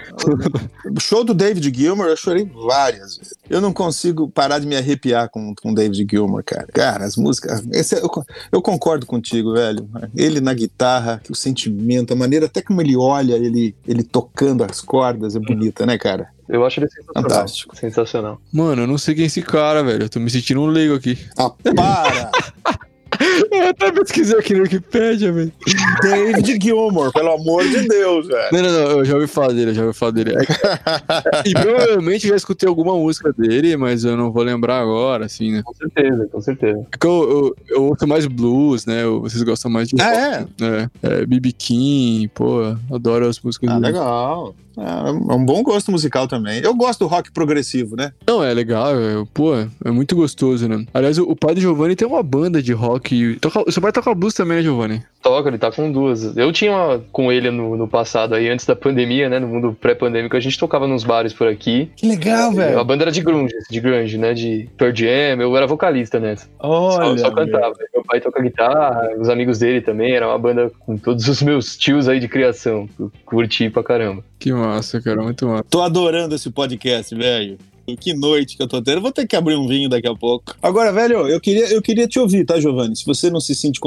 o 0.91 1.01
show 1.01 1.25
do 1.25 1.35
David 1.35 1.77
Gilmour 1.77 2.07
eu 2.07 2.17
chorei 2.17 2.45
várias 2.45 3.17
vezes. 3.17 3.35
Eu 3.49 3.61
não 3.61 3.73
consigo 3.73 4.29
parar 4.29 4.59
de 4.59 4.67
me 4.67 4.77
arrepiar 4.77 5.29
com 5.29 5.55
o 5.65 5.75
David 5.75 6.07
Gilmour, 6.09 6.43
cara. 6.45 6.67
Cara, 6.73 7.05
as 7.05 7.17
músicas. 7.17 7.65
Esse, 7.73 7.97
eu, 7.97 8.11
eu 8.53 8.63
concordo 8.63 9.07
contigo, 9.07 9.53
velho. 9.53 9.89
Ele 10.17 10.41
na 10.41 10.55
guitarra, 10.55 11.21
o 11.29 11.35
sentimento, 11.35 12.13
a 12.13 12.17
maneira 12.17 12.47
até 12.47 12.63
como 12.63 12.81
ele 12.81 12.97
olha, 12.97 13.35
ele, 13.35 13.75
ele 13.87 14.03
tocando 14.03 14.65
as 14.65 14.81
cordas, 14.81 15.37
é 15.37 15.41
bonita, 15.41 15.85
né, 15.85 15.99
cara? 15.99 16.29
Eu 16.49 16.65
acho 16.65 16.81
ele 16.81 16.89
sensacional. 16.89 17.23
Fantástico. 17.23 17.77
Sensacional. 17.77 18.41
Mano, 18.53 18.83
eu 18.83 18.87
não 18.87 18.99
sei 18.99 19.15
quem 19.15 19.25
é 19.25 19.27
esse 19.27 19.43
cara, 19.43 19.83
velho. 19.83 20.05
Eu 20.05 20.09
tô 20.09 20.21
me 20.21 20.31
sentindo 20.31 20.61
um 20.61 20.67
leigo 20.67 20.95
aqui. 20.95 21.19
Ah, 21.37 21.51
para! 21.51 22.31
Eu 23.51 23.69
até 23.69 23.93
pesquisei 23.93 24.39
aqui 24.39 24.55
no 24.55 24.63
Wikipedia, 24.63 25.33
velho. 25.33 25.53
David 26.03 26.59
Gilmour, 26.63 27.13
pelo 27.13 27.33
amor 27.33 27.65
de 27.65 27.87
Deus, 27.89 28.27
velho. 28.27 28.49
Não, 28.53 28.63
não, 28.63 28.73
não, 28.73 28.91
eu 28.99 29.05
já 29.05 29.15
ouvi 29.15 29.27
falar 29.27 29.53
dele, 29.53 29.71
eu 29.71 29.75
já 29.75 29.83
ouvi 29.85 29.99
falar 29.99 30.13
dele. 30.13 30.35
e 31.45 31.53
provavelmente 31.53 32.29
já 32.29 32.37
escutei 32.37 32.69
alguma 32.69 32.95
música 32.95 33.33
dele, 33.33 33.77
mas 33.77 34.05
eu 34.05 34.17
não 34.17 34.31
vou 34.33 34.43
lembrar 34.43 34.81
agora, 34.81 35.27
assim, 35.27 35.53
né? 35.53 35.63
Com 35.63 35.75
certeza, 35.75 36.29
com 36.31 36.41
certeza. 36.41 36.87
É 36.93 36.97
que 36.97 37.07
eu, 37.07 37.55
eu, 37.69 37.77
eu 37.77 37.85
ouço 37.85 38.07
mais 38.07 38.27
blues, 38.27 38.87
né? 38.87 39.05
Vocês 39.07 39.43
gostam 39.43 39.71
mais 39.71 39.89
de. 39.89 40.01
Ah, 40.01 40.15
é? 40.15 40.47
É, 40.61 40.89
é 41.03 41.27
BB 41.27 41.53
King, 41.53 42.29
pô, 42.29 42.77
adoro 42.93 43.29
as 43.29 43.41
músicas 43.41 43.71
ah, 43.71 43.75
dele. 43.75 43.87
legal. 43.87 44.55
É 44.77 45.35
um 45.35 45.45
bom 45.45 45.63
gosto 45.63 45.91
musical 45.91 46.27
também. 46.27 46.61
Eu 46.63 46.75
gosto 46.75 47.01
do 47.01 47.07
rock 47.07 47.33
progressivo, 47.33 47.97
né? 47.97 48.13
Não, 48.27 48.43
é 48.43 48.53
legal, 48.53 48.95
é, 48.99 49.25
pô, 49.33 49.55
é 49.57 49.91
muito 49.91 50.17
gostoso, 50.17 50.69
né? 50.69 50.85
Aliás, 50.93 51.19
o, 51.19 51.25
o 51.25 51.37
pai 51.37 51.55
do 51.55 51.61
Giovanni 51.61 51.97
tem 51.97 52.07
uma 52.07 52.23
banda 52.23 52.63
de 52.63 52.73
rock. 52.73 53.37
Toca, 53.41 53.71
seu 53.71 53.83
pai 53.83 53.93
toca 53.93 54.15
blues 54.15 54.35
também, 54.35 54.59
né, 54.59 54.63
Giovanni? 54.63 55.03
Toca, 55.23 55.49
ele 55.49 55.59
tá 55.59 55.71
com 55.71 55.91
duas. 55.91 56.37
Eu 56.37 56.53
tinha 56.53 56.73
uma 56.73 57.05
com 57.13 57.33
ele 57.33 57.51
no, 57.51 57.77
no 57.77 57.89
passado 57.89 58.35
aí, 58.35 58.49
antes 58.49 58.67
da 58.67 58.77
pandemia, 58.77 59.29
né? 59.29 59.39
No 59.39 59.49
mundo 59.49 59.77
pré-pandêmico, 59.81 60.37
a 60.37 60.41
gente 60.41 60.59
tocava 60.59 60.87
nos 60.87 61.05
bares 61.05 61.33
por 61.33 61.49
aqui. 61.49 61.91
Que 61.97 62.07
legal, 62.07 62.53
velho. 62.53 62.79
A 62.79 62.85
banda 62.85 63.05
era 63.05 63.13
de 63.13 63.23
grunge, 63.23 63.55
de 63.71 63.81
grunge, 63.81 64.19
né? 64.19 64.35
De 64.35 64.69
Pearl 64.77 64.95
Jam, 64.95 65.41
eu 65.41 65.57
era 65.57 65.67
vocalista 65.67 66.21
nessa. 66.21 66.49
Olha. 66.59 67.19
Só, 67.19 67.29
só 67.29 67.31
cantava. 67.31 67.75
Meu. 67.79 67.89
meu 67.95 68.05
pai 68.05 68.21
toca 68.21 68.43
guitarra, 68.43 69.11
os 69.19 69.29
amigos 69.29 69.59
dele 69.59 69.81
também, 69.81 70.15
era 70.15 70.29
uma 70.29 70.39
banda 70.39 70.71
com 70.81 70.97
todos 70.97 71.27
os 71.29 71.43
meus 71.43 71.77
tios 71.77 72.09
aí 72.09 72.21
de 72.21 72.29
criação. 72.29 72.89
Curti 73.25 73.71
pra 73.71 73.83
caramba. 73.83 74.23
Que 74.45 74.53
massa, 74.53 75.01
cara, 75.01 75.23
muito 75.23 75.49
massa. 75.49 75.65
Tô 75.71 75.81
adorando 75.81 76.35
esse 76.35 76.51
podcast, 76.51 77.15
velho. 77.15 77.57
Que 77.99 78.15
noite 78.15 78.57
que 78.57 78.63
eu 78.63 78.69
tô 78.69 78.81
tendo. 78.81 79.01
vou 79.01 79.13
ter 79.13 79.27
que 79.27 79.37
abrir 79.37 79.57
um 79.57 79.67
vinho 79.67 79.89
daqui 79.89 80.09
a 80.09 80.15
pouco. 80.15 80.55
Agora, 80.63 80.93
velho, 80.93 81.29
eu 81.29 81.41
queria, 81.41 81.73
eu 81.73 81.83
queria 81.83 82.07
te 82.09 82.19
ouvir, 82.19 82.45
tá, 82.45 82.59
Giovanni? 82.59 82.97
Se 82.97 83.05
você 83.05 83.31
não 83.31 83.41
se 83.41 83.55
sente. 83.55 83.81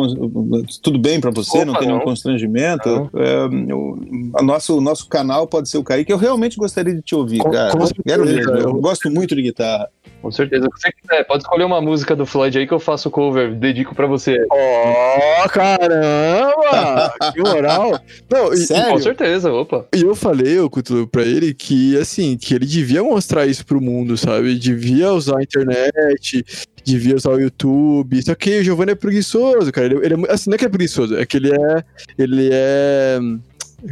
Tudo 0.81 0.99
bem 0.99 1.19
para 1.19 1.31
você, 1.31 1.57
Opa, 1.57 1.65
não 1.65 1.73
tem 1.75 1.87
nenhum 1.87 2.01
constrangimento. 2.01 3.09
É, 3.15 3.73
o, 3.73 4.31
a 4.35 4.43
nosso, 4.43 4.77
o 4.77 4.81
nosso 4.81 5.07
canal 5.07 5.47
pode 5.47 5.69
ser 5.69 5.77
o 5.77 5.83
Kaique. 5.83 6.11
Eu 6.11 6.17
realmente 6.17 6.57
gostaria 6.57 6.93
de 6.93 7.01
te 7.01 7.15
ouvir, 7.15 7.39
com, 7.39 7.51
cara. 7.51 7.71
Com 7.71 7.87
Quero 8.05 8.25
mesmo. 8.25 8.51
Eu 8.51 8.73
gosto 8.75 9.09
muito 9.09 9.35
de 9.35 9.41
guitarra. 9.41 9.89
Com 10.21 10.31
certeza. 10.31 10.65
Se 10.75 10.81
você 10.81 10.91
quiser, 10.91 11.23
pode 11.25 11.43
escolher 11.43 11.63
uma 11.63 11.81
música 11.81 12.15
do 12.15 12.25
Floyd 12.25 12.57
aí 12.57 12.67
que 12.67 12.73
eu 12.73 12.79
faço 12.79 13.09
cover, 13.09 13.55
dedico 13.55 13.95
pra 13.95 14.07
você. 14.07 14.37
Ó, 14.51 15.45
oh, 15.45 15.49
caramba! 15.49 17.13
que 17.33 17.39
moral! 17.39 17.99
Não, 18.29 18.53
e, 18.53 18.57
Sério? 18.57 18.91
Com 18.91 18.99
certeza, 18.99 19.51
opa. 19.51 19.85
E 19.95 20.01
eu 20.01 20.15
falei, 20.15 20.57
eu 20.57 20.69
pra 21.11 21.23
ele 21.23 21.53
que, 21.53 21.97
assim, 21.97 22.37
que 22.37 22.53
ele 22.53 22.65
devia 22.65 23.03
mostrar 23.03 23.45
isso 23.45 23.65
pro 23.65 23.79
mundo, 23.79 23.86
sabe? 24.17 24.55
Devia 24.55 25.11
usar 25.11 25.39
a 25.39 25.43
internet, 25.43 26.43
devia 26.83 27.15
usar 27.15 27.31
o 27.31 27.39
YouTube. 27.39 28.21
Só 28.23 28.35
que 28.35 28.59
o 28.59 28.63
Giovanni 28.63 28.91
é 28.91 28.95
preguiçoso, 28.95 29.71
cara. 29.71 29.87
Ele, 29.87 30.05
ele 30.05 30.25
é, 30.25 30.31
assim, 30.31 30.49
não 30.49 30.55
é 30.55 30.57
que 30.57 30.65
é 30.65 30.69
preguiçoso, 30.69 31.15
é 31.15 31.25
que 31.25 31.37
ele 31.37 31.51
é. 31.51 31.83
Ele 32.17 32.49
é. 32.51 33.19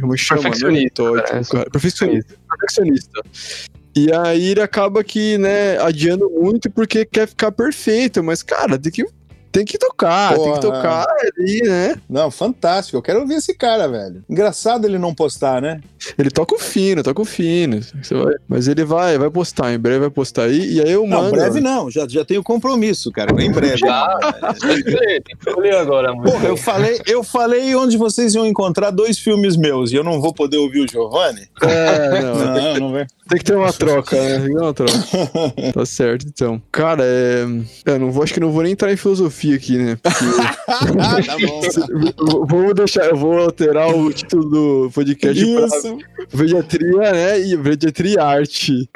Como 0.00 0.16
chama? 0.16 0.42
Perfeccionista. 0.42 1.12
Né? 1.12 1.22
Cara, 1.50 1.70
perfeccionista. 1.70 2.34
Perfeccionista. 2.48 3.22
E 3.96 4.12
aí 4.12 4.48
ele 4.48 4.60
acaba 4.60 5.02
que, 5.02 5.38
né, 5.38 5.78
adiando 5.78 6.28
muito 6.28 6.70
porque 6.70 7.06
quer 7.06 7.26
ficar 7.26 7.50
perfeito, 7.50 8.22
mas, 8.22 8.42
cara, 8.42 8.78
tem 8.78 8.92
que 8.92 9.06
tem 9.52 9.64
que 9.64 9.78
tocar, 9.78 10.34
Porra. 10.34 10.44
tem 10.44 10.54
que 10.54 10.60
tocar 10.60 11.06
ali, 11.38 11.62
né? 11.62 11.96
Não, 12.08 12.30
fantástico. 12.30 12.96
Eu 12.96 13.02
quero 13.02 13.20
ouvir 13.20 13.34
esse 13.34 13.54
cara, 13.54 13.88
velho. 13.88 14.22
Engraçado 14.28 14.86
ele 14.86 14.98
não 14.98 15.14
postar, 15.14 15.62
né? 15.62 15.80
Ele 16.18 16.30
toca 16.30 16.54
o 16.54 16.58
fino, 16.58 17.02
toca 17.02 17.22
o 17.22 17.24
fino. 17.24 17.80
Mas 18.48 18.68
ele 18.68 18.84
vai, 18.84 19.18
vai 19.18 19.30
postar, 19.30 19.72
em 19.72 19.78
breve 19.78 20.00
vai 20.00 20.10
postar 20.10 20.44
aí. 20.44 20.74
E 20.74 20.80
aí 20.80 20.92
eu 20.92 21.06
mando. 21.06 21.22
Não, 21.22 21.30
breve 21.30 21.60
não, 21.60 21.90
já, 21.90 22.06
já 22.06 22.24
tenho 22.24 22.42
compromisso, 22.42 23.10
cara. 23.10 23.32
Em 23.42 23.50
breve. 23.50 23.78
Já, 23.78 24.18
tem 24.60 25.36
que 25.36 25.60
ler 25.60 25.76
agora. 25.76 26.12
Porra, 26.14 26.48
eu 26.48 26.56
falei, 26.56 27.00
eu 27.06 27.22
falei 27.22 27.74
onde 27.74 27.96
vocês 27.96 28.34
iam 28.34 28.46
encontrar 28.46 28.90
dois 28.90 29.18
filmes 29.18 29.56
meus 29.56 29.92
e 29.92 29.96
eu 29.96 30.04
não 30.04 30.20
vou 30.20 30.32
poder 30.32 30.58
ouvir 30.58 30.80
o 30.80 30.88
Giovanni? 30.88 31.48
É, 31.62 32.22
não. 32.22 32.34
não, 32.34 32.74
não 32.80 32.92
vai. 32.92 33.06
Tem 33.28 33.38
que 33.38 33.44
ter 33.44 33.56
uma 33.56 33.72
troca, 33.72 34.16
né? 34.16 34.38
Tem 34.38 34.48
que 34.48 34.54
ter 34.54 34.60
uma 34.62 34.74
troca. 34.74 34.92
tá 35.74 35.86
certo, 35.86 36.26
então. 36.28 36.62
Cara, 36.70 37.02
é... 37.04 37.44
Eu 37.84 37.98
não 37.98 38.12
vou, 38.12 38.22
acho 38.22 38.32
que 38.32 38.38
não 38.38 38.52
vou 38.52 38.62
nem 38.62 38.72
entrar 38.72 38.92
em 38.92 38.96
filosofia 38.96 39.56
aqui, 39.56 39.76
né? 39.76 39.98
Porque... 40.00 40.24
tá 41.26 41.36
bom. 41.38 42.46
Vamos 42.46 42.74
deixar, 42.74 43.06
eu 43.06 43.16
vou 43.16 43.38
alterar 43.38 43.88
o 43.94 44.12
título 44.12 44.44
do 44.48 44.90
podcast 44.92 45.42
Isso, 45.42 45.98
pediatria, 46.36 47.12
né? 47.12 47.40
E 47.40 47.58
pediatria 47.58 48.22
arte. 48.22 48.88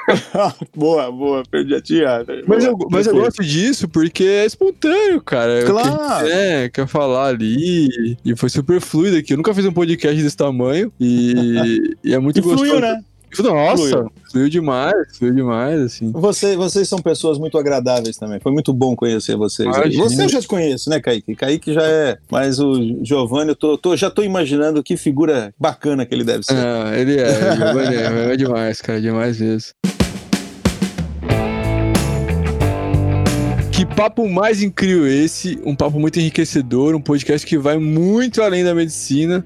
boa, 0.76 1.10
boa, 1.10 1.42
pediatria. 1.50 2.24
Mas, 2.46 2.64
eu, 2.64 2.78
mas 2.90 3.06
eu 3.06 3.14
gosto 3.14 3.42
disso 3.42 3.88
porque 3.88 4.24
é 4.24 4.46
espontâneo, 4.46 5.20
cara. 5.20 5.64
Claro. 5.64 6.28
É, 6.28 6.68
quer 6.68 6.86
falar 6.86 7.26
ali. 7.28 8.16
E 8.24 8.36
foi 8.36 8.48
super 8.48 8.80
fluido 8.80 9.16
aqui. 9.16 9.32
Eu 9.32 9.38
nunca 9.38 9.54
fiz 9.54 9.64
um 9.64 9.72
podcast 9.72 10.22
desse 10.22 10.36
tamanho. 10.36 10.92
E, 11.00 11.96
e 12.04 12.14
é 12.14 12.18
muito 12.18 12.38
e 12.38 12.42
gostoso. 12.42 12.64
Fluiu, 12.64 12.80
né? 12.80 13.00
Nossa, 13.38 14.06
fluiu 14.30 14.48
demais, 14.48 15.16
fluiu 15.16 15.34
demais, 15.34 15.80
assim. 15.80 16.10
Você, 16.12 16.56
vocês 16.56 16.88
são 16.88 16.98
pessoas 16.98 17.38
muito 17.38 17.56
agradáveis 17.56 18.16
também. 18.16 18.40
Foi 18.40 18.52
muito 18.52 18.72
bom 18.72 18.96
conhecer 18.96 19.36
vocês. 19.36 19.68
Imagina. 19.74 20.04
Você 20.04 20.24
eu 20.24 20.28
já 20.28 20.40
te 20.40 20.48
conheço, 20.48 20.90
né, 20.90 21.00
Kaique? 21.00 21.34
Kaique 21.36 21.72
já 21.72 21.82
é. 21.86 22.18
Mas 22.30 22.58
o 22.58 22.98
Giovanni, 23.04 23.50
eu 23.50 23.56
tô, 23.56 23.78
tô- 23.78 23.96
já 23.96 24.10
tô 24.10 24.22
imaginando 24.22 24.82
que 24.82 24.96
figura 24.96 25.54
bacana 25.58 26.04
que 26.04 26.14
ele 26.14 26.24
deve 26.24 26.44
ser. 26.44 26.54
Ah, 26.54 26.92
ele 26.96 27.18
é, 27.20 27.56
Giovanni 27.56 27.96
é, 27.96 28.32
é 28.32 28.36
demais, 28.36 28.80
cara, 28.80 29.00
demais 29.00 29.40
mesmo. 29.40 29.70
Que 33.72 33.86
papo 33.86 34.28
mais 34.28 34.62
incrível 34.62 35.06
esse, 35.06 35.58
um 35.64 35.74
papo 35.74 35.98
muito 35.98 36.18
enriquecedor, 36.20 36.94
um 36.94 37.00
podcast 37.00 37.46
que 37.46 37.56
vai 37.56 37.78
muito 37.78 38.42
além 38.42 38.62
da 38.62 38.74
medicina. 38.74 39.44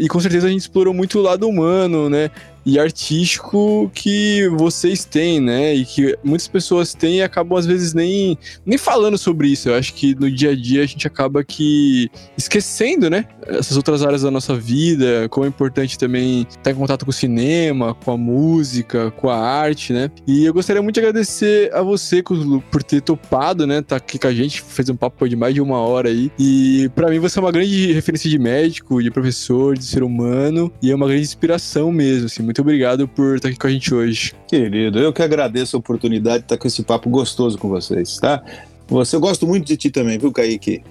E 0.00 0.08
com 0.08 0.20
certeza 0.20 0.46
a 0.48 0.50
gente 0.50 0.60
explorou 0.62 0.92
muito 0.92 1.18
o 1.18 1.22
lado 1.22 1.48
humano, 1.48 2.10
né? 2.10 2.30
E 2.68 2.78
artístico 2.78 3.90
que 3.94 4.46
vocês 4.58 5.02
têm, 5.02 5.40
né? 5.40 5.74
E 5.74 5.86
que 5.86 6.18
muitas 6.22 6.46
pessoas 6.46 6.92
têm 6.92 7.20
e 7.20 7.22
acabam 7.22 7.58
às 7.58 7.64
vezes 7.64 7.94
nem, 7.94 8.36
nem 8.66 8.76
falando 8.76 9.16
sobre 9.16 9.48
isso. 9.48 9.70
Eu 9.70 9.74
acho 9.74 9.94
que 9.94 10.14
no 10.14 10.30
dia 10.30 10.50
a 10.50 10.54
dia 10.54 10.82
a 10.82 10.86
gente 10.86 11.06
acaba 11.06 11.42
que 11.42 12.10
esquecendo, 12.36 13.08
né? 13.08 13.24
Essas 13.46 13.74
outras 13.74 14.02
áreas 14.02 14.20
da 14.20 14.30
nossa 14.30 14.54
vida, 14.54 15.26
como 15.30 15.46
é 15.46 15.48
importante 15.48 15.98
também 15.98 16.46
estar 16.50 16.70
em 16.70 16.74
contato 16.74 17.06
com 17.06 17.10
o 17.10 17.14
cinema, 17.14 17.94
com 17.94 18.12
a 18.12 18.18
música, 18.18 19.10
com 19.12 19.30
a 19.30 19.38
arte, 19.38 19.94
né? 19.94 20.10
E 20.26 20.44
eu 20.44 20.52
gostaria 20.52 20.82
muito 20.82 20.96
de 20.96 21.00
agradecer 21.00 21.72
a 21.72 21.80
você 21.80 22.22
por 22.70 22.82
ter 22.82 23.00
topado, 23.00 23.66
né? 23.66 23.80
Tá 23.80 23.96
aqui 23.96 24.18
com 24.18 24.26
a 24.26 24.34
gente, 24.34 24.60
fez 24.60 24.90
um 24.90 24.96
papo 24.96 25.26
de 25.26 25.36
mais 25.36 25.54
de 25.54 25.62
uma 25.62 25.78
hora 25.78 26.10
aí. 26.10 26.30
E 26.38 26.90
pra 26.94 27.08
mim 27.08 27.18
você 27.18 27.38
é 27.38 27.40
uma 27.40 27.50
grande 27.50 27.94
referência 27.94 28.28
de 28.28 28.38
médico, 28.38 29.02
de 29.02 29.10
professor, 29.10 29.74
de 29.74 29.86
ser 29.86 30.02
humano 30.02 30.70
e 30.82 30.90
é 30.90 30.94
uma 30.94 31.06
grande 31.06 31.22
inspiração 31.22 31.90
mesmo, 31.90 32.26
assim. 32.26 32.42
Muito 32.42 32.57
obrigado 32.60 33.06
por 33.08 33.36
estar 33.36 33.48
aqui 33.48 33.58
com 33.58 33.66
a 33.66 33.70
gente 33.70 33.94
hoje. 33.94 34.34
Querido, 34.46 34.98
eu 34.98 35.12
que 35.12 35.22
agradeço 35.22 35.76
a 35.76 35.78
oportunidade 35.78 36.38
de 36.38 36.44
estar 36.44 36.56
com 36.56 36.66
esse 36.66 36.82
papo 36.82 37.08
gostoso 37.10 37.58
com 37.58 37.68
vocês, 37.68 38.16
tá? 38.18 38.42
Você, 38.88 39.16
eu 39.16 39.20
gosto 39.20 39.46
muito 39.46 39.66
de 39.66 39.76
ti 39.76 39.90
também, 39.90 40.18
viu, 40.18 40.32
Kaique? 40.32 40.82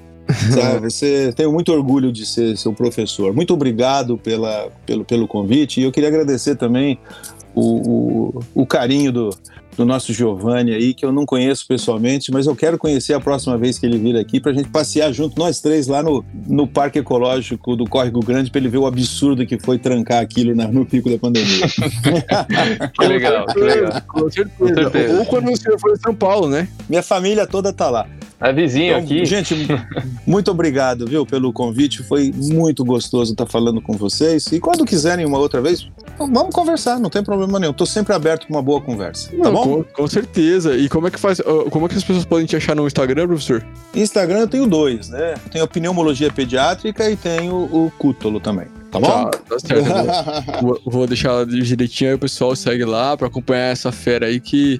Sabe, 0.53 0.89
você 0.91 1.33
tenho 1.35 1.51
muito 1.51 1.71
orgulho 1.71 2.11
de 2.11 2.25
ser 2.25 2.57
seu 2.57 2.73
professor. 2.73 3.33
Muito 3.33 3.53
obrigado 3.53 4.17
pela, 4.17 4.69
pelo, 4.85 5.05
pelo 5.05 5.27
convite. 5.27 5.79
E 5.79 5.83
eu 5.83 5.91
queria 5.91 6.09
agradecer 6.09 6.55
também 6.55 6.99
o, 7.55 8.35
o, 8.35 8.43
o 8.53 8.65
carinho 8.65 9.11
do, 9.11 9.29
do 9.77 9.85
nosso 9.85 10.11
Giovanni 10.11 10.73
aí, 10.73 10.93
que 10.93 11.05
eu 11.05 11.11
não 11.11 11.25
conheço 11.25 11.65
pessoalmente, 11.67 12.31
mas 12.31 12.47
eu 12.47 12.55
quero 12.55 12.77
conhecer 12.77 13.13
a 13.13 13.19
próxima 13.19 13.57
vez 13.57 13.77
que 13.77 13.85
ele 13.85 13.97
vir 13.99 14.17
aqui 14.17 14.39
pra 14.39 14.51
gente 14.51 14.69
passear 14.69 15.13
junto, 15.13 15.37
nós 15.37 15.61
três, 15.61 15.87
lá 15.87 16.01
no, 16.01 16.25
no 16.47 16.67
Parque 16.67 16.97
Ecológico 16.99 17.75
do 17.75 17.85
Córrego 17.85 18.19
Grande, 18.21 18.49
pra 18.49 18.59
ele 18.59 18.69
ver 18.69 18.79
o 18.79 18.87
absurdo 18.87 19.45
que 19.45 19.59
foi 19.59 19.77
trancar 19.77 20.21
aquilo 20.21 20.55
na- 20.55 20.67
no 20.67 20.85
pico 20.85 21.09
da 21.09 21.17
pandemia. 21.19 21.67
Que 22.99 23.05
legal, 23.07 23.45
que 23.47 23.59
legal. 23.59 24.01
Com 24.07 24.29
certeza. 24.29 24.49
Com 24.57 24.67
certeza. 24.73 25.19
Ou 25.19 25.25
quando 25.25 25.45
você 25.45 25.77
for 25.77 25.91
em 25.91 25.95
São 25.97 26.15
Paulo, 26.15 26.49
né? 26.49 26.67
Minha 26.89 27.03
família 27.03 27.45
toda 27.45 27.71
tá 27.71 27.89
lá. 27.89 28.07
É 28.39 28.53
vizinho 28.53 28.91
Então, 28.93 29.03
aqui. 29.03 29.25
Gente, 29.25 29.55
muito 30.25 30.51
obrigado, 30.51 31.07
viu, 31.07 31.25
pelo 31.25 31.51
convite. 31.51 32.03
Foi 32.03 32.31
muito 32.35 32.85
gostoso 32.85 33.31
estar 33.31 33.47
falando 33.47 33.81
com 33.81 33.93
vocês. 33.93 34.45
E 34.51 34.59
quando 34.59 34.85
quiserem 34.85 35.25
uma 35.25 35.39
outra 35.39 35.59
vez, 35.59 35.87
vamos 36.19 36.53
conversar, 36.53 36.99
não 36.99 37.09
tem 37.09 37.23
problema 37.23 37.59
nenhum. 37.59 37.73
Tô 37.73 37.85
sempre 37.85 38.13
aberto 38.13 38.45
para 38.45 38.55
uma 38.55 38.61
boa 38.61 38.79
conversa. 38.79 39.29
Tá 39.31 39.37
Não, 39.37 39.51
bom? 39.53 39.63
Com, 39.63 39.83
com 39.83 40.07
certeza. 40.07 40.75
E 40.77 40.87
como 40.87 41.07
é 41.07 41.11
que 41.11 41.19
faz? 41.19 41.39
ó, 41.39 41.63
Como 41.69 41.87
é 41.87 41.89
que 41.89 41.95
as 41.95 42.03
pessoas 42.03 42.25
podem 42.25 42.45
te 42.45 42.55
achar 42.55 42.75
no 42.75 42.85
Instagram, 42.85 43.25
professor? 43.27 43.65
Instagram 43.95 44.39
eu 44.41 44.47
tenho 44.47 44.67
dois, 44.67 45.09
né? 45.09 45.33
Tenho 45.51 45.63
a 45.63 45.67
pneumologia 45.67 46.31
pediátrica 46.31 47.09
e 47.09 47.15
tenho 47.15 47.55
o 47.55 47.91
cútolo 47.97 48.39
também. 48.39 48.67
Tá 48.91 48.99
bom? 48.99 49.07
Tá, 49.07 49.31
tá 49.49 49.59
certo. 49.59 49.83
Vou, 50.61 50.61
vou- 50.61 50.81
vou 50.85 51.07
deixar 51.07 51.43
direitinho 51.45 52.11
aí 52.11 52.15
o 52.15 52.19
pessoal 52.19 52.55
segue 52.55 52.85
lá 52.85 53.17
pra 53.17 53.27
acompanhar 53.27 53.71
essa 53.71 53.91
fera 53.91 54.27
aí 54.27 54.39
que. 54.39 54.79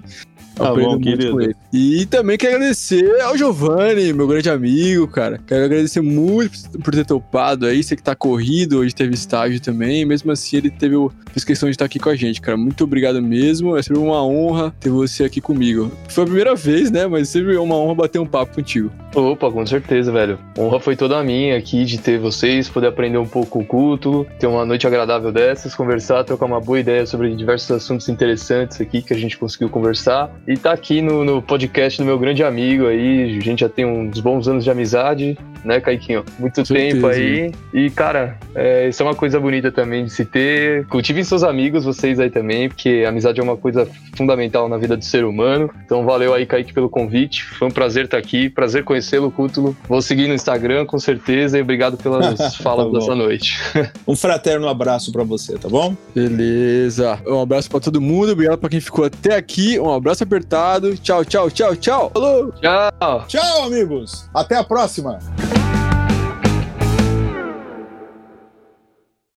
Tá 0.58 0.70
aprendo 0.70 0.91
bom, 0.91 0.99
querido. 0.99 1.55
E 1.72 2.05
também 2.08 2.38
quero 2.38 2.55
agradecer 2.55 3.22
ao 3.22 3.38
Giovanni, 3.38 4.14
meu 4.14 4.28
grande 4.28 4.49
amigo, 4.49 5.08
cara. 5.08 5.39
Quero 5.45 5.66
agradecer 5.66 6.01
muito 6.01 6.80
por 6.84 6.93
ter 6.93 7.05
topado 7.05 7.66
aí. 7.66 7.84
Você 7.84 7.95
que 7.95 8.03
tá 8.03 8.16
corrido, 8.16 8.80
hoje 8.80 8.95
teve 8.95 9.14
estágio 9.14 9.60
também. 9.60 10.05
Mesmo 10.05 10.32
assim, 10.32 10.58
ele 10.58 10.70
teve, 10.70 10.95
fez 11.32 11.43
questão 11.43 11.70
de 11.70 11.74
estar 11.74 11.86
aqui 11.86 11.99
com 11.99 12.10
a 12.10 12.16
gente, 12.16 12.41
cara. 12.41 12.58
Muito 12.58 12.84
obrigado 12.84 13.22
mesmo. 13.22 13.78
É 13.78 13.84
sempre 13.84 13.99
uma 13.99 14.24
honra 14.24 14.74
ter 14.80 14.89
você 14.89 15.24
aqui 15.24 15.39
comigo. 15.39 15.91
Foi 16.10 16.24
a 16.24 16.28
primeira 16.28 16.55
vez, 16.55 16.89
né? 16.89 17.05
Mas 17.05 17.30
sempre 17.30 17.55
é 17.55 17.60
uma 17.60 17.76
honra 17.76 17.95
bater 17.95 18.20
um 18.20 18.26
papo 18.26 18.55
contigo. 18.55 18.91
Opa, 19.16 19.51
com 19.51 19.66
certeza, 19.66 20.12
velho. 20.12 20.38
Honra 20.58 20.80
foi 20.80 20.95
toda 20.95 21.24
minha 21.24 21.58
aqui 21.58 21.86
de 21.86 21.97
ter 21.97 22.20
vocês, 22.20 22.70
poder 22.70 22.88
aprender 22.88 23.18
um 23.18 23.26
pouco 23.26 23.60
o 23.60 23.66
culto, 23.66 24.26
ter 24.39 24.47
uma 24.47 24.66
noite 24.66 24.86
agradável 24.86 25.32
dessas, 25.32 25.74
conversar, 25.74 26.24
trocar 26.24 26.45
uma 26.45 26.60
boa 26.60 26.80
ideia 26.80 27.05
sobre 27.05 27.36
diversos 27.36 27.72
assuntos 27.72 28.10
interessantes 28.10 28.80
aqui 28.80 29.01
que 29.01 29.14
a 29.14 29.18
gente 29.18 29.38
conseguiu 29.38 29.70
conversar. 29.70 30.32
E 30.48 30.56
tá 30.56 30.72
aqui 30.72 31.02
no, 31.02 31.26
no 31.26 31.41
podcast 31.41 32.00
do 32.00 32.06
meu 32.06 32.18
grande 32.18 32.41
amigo 32.41 32.88
aí, 32.88 33.38
a 33.38 33.41
gente 33.41 33.60
já 33.60 33.68
tem 33.68 33.86
uns 33.86 34.22
bons 34.22 34.48
anos 34.48 34.64
de 34.64 34.72
amizade, 34.72 35.38
né, 35.68 35.82
Caiquinho? 35.82 36.24
Muito 36.39 36.62
Com 36.62 36.74
tempo 36.74 37.02
certeza. 37.02 37.10
aí. 37.10 37.52
E, 37.74 37.89
cara, 37.89 38.38
é, 38.56 38.88
isso 38.88 39.04
é 39.04 39.06
uma 39.06 39.14
coisa 39.14 39.39
bonita 39.39 39.72
também 39.72 40.06
de 40.06 40.12
se 40.12 40.24
ter. 40.24 40.86
Cultivem 40.88 41.22
seus 41.24 41.43
amigos, 41.43 41.84
vocês 41.84 42.18
aí 42.18 42.30
também, 42.30 42.70
porque 42.70 43.04
a 43.06 43.10
amizade 43.10 43.41
é 43.41 43.43
uma 43.43 43.58
coisa 43.58 43.86
fundamental 44.16 44.70
na 44.70 44.78
vida 44.78 44.95
do 44.95 45.04
ser 45.04 45.26
humano. 45.26 45.70
Então, 45.86 46.06
valeu 46.06 46.34
aí, 46.34 46.45
Kaique, 46.45 46.74
pelo 46.74 46.89
convite. 46.89 47.43
Foi 47.43 47.68
um 47.68 47.72
prazer 47.72 48.06
estar 48.06 48.18
aqui, 48.18 48.50
prazer 48.50 48.86
conhecê-lo, 48.86 49.30
Cútulo. 49.30 49.76
Vou 49.89 50.02
seguir 50.02 50.30
no 50.30 50.34
Instagram, 50.34 50.86
com 50.86 50.98
certeza, 50.98 51.58
e 51.58 51.62
obrigado 51.62 51.98
pelas 51.98 52.56
falas 52.56 52.89
Tá 52.89 53.00
dessa 53.00 53.16
noite. 53.16 53.60
Um 54.08 54.16
fraterno 54.16 54.70
abraço 54.70 55.12
para 55.12 55.24
você, 55.24 55.58
tá 55.58 55.68
bom? 55.68 55.95
Beleza. 56.16 57.20
Um 57.28 57.41
abraço 57.41 57.70
pra 57.70 57.80
todo 57.80 58.00
mundo. 58.00 58.32
Obrigado 58.32 58.58
pra 58.58 58.70
quem 58.70 58.80
ficou 58.80 59.04
até 59.04 59.36
aqui. 59.36 59.78
Um 59.78 59.91
abraço 59.91 60.24
apertado. 60.38 60.96
Tchau, 60.98 61.26
tchau, 61.26 61.50
tchau, 61.50 61.76
tchau. 61.76 62.12
Falou! 62.14 62.52
Tchau! 62.54 63.26
Tchau, 63.28 63.64
amigos. 63.66 64.30
Até 64.34 64.56
a 64.56 64.64
próxima. 64.64 65.20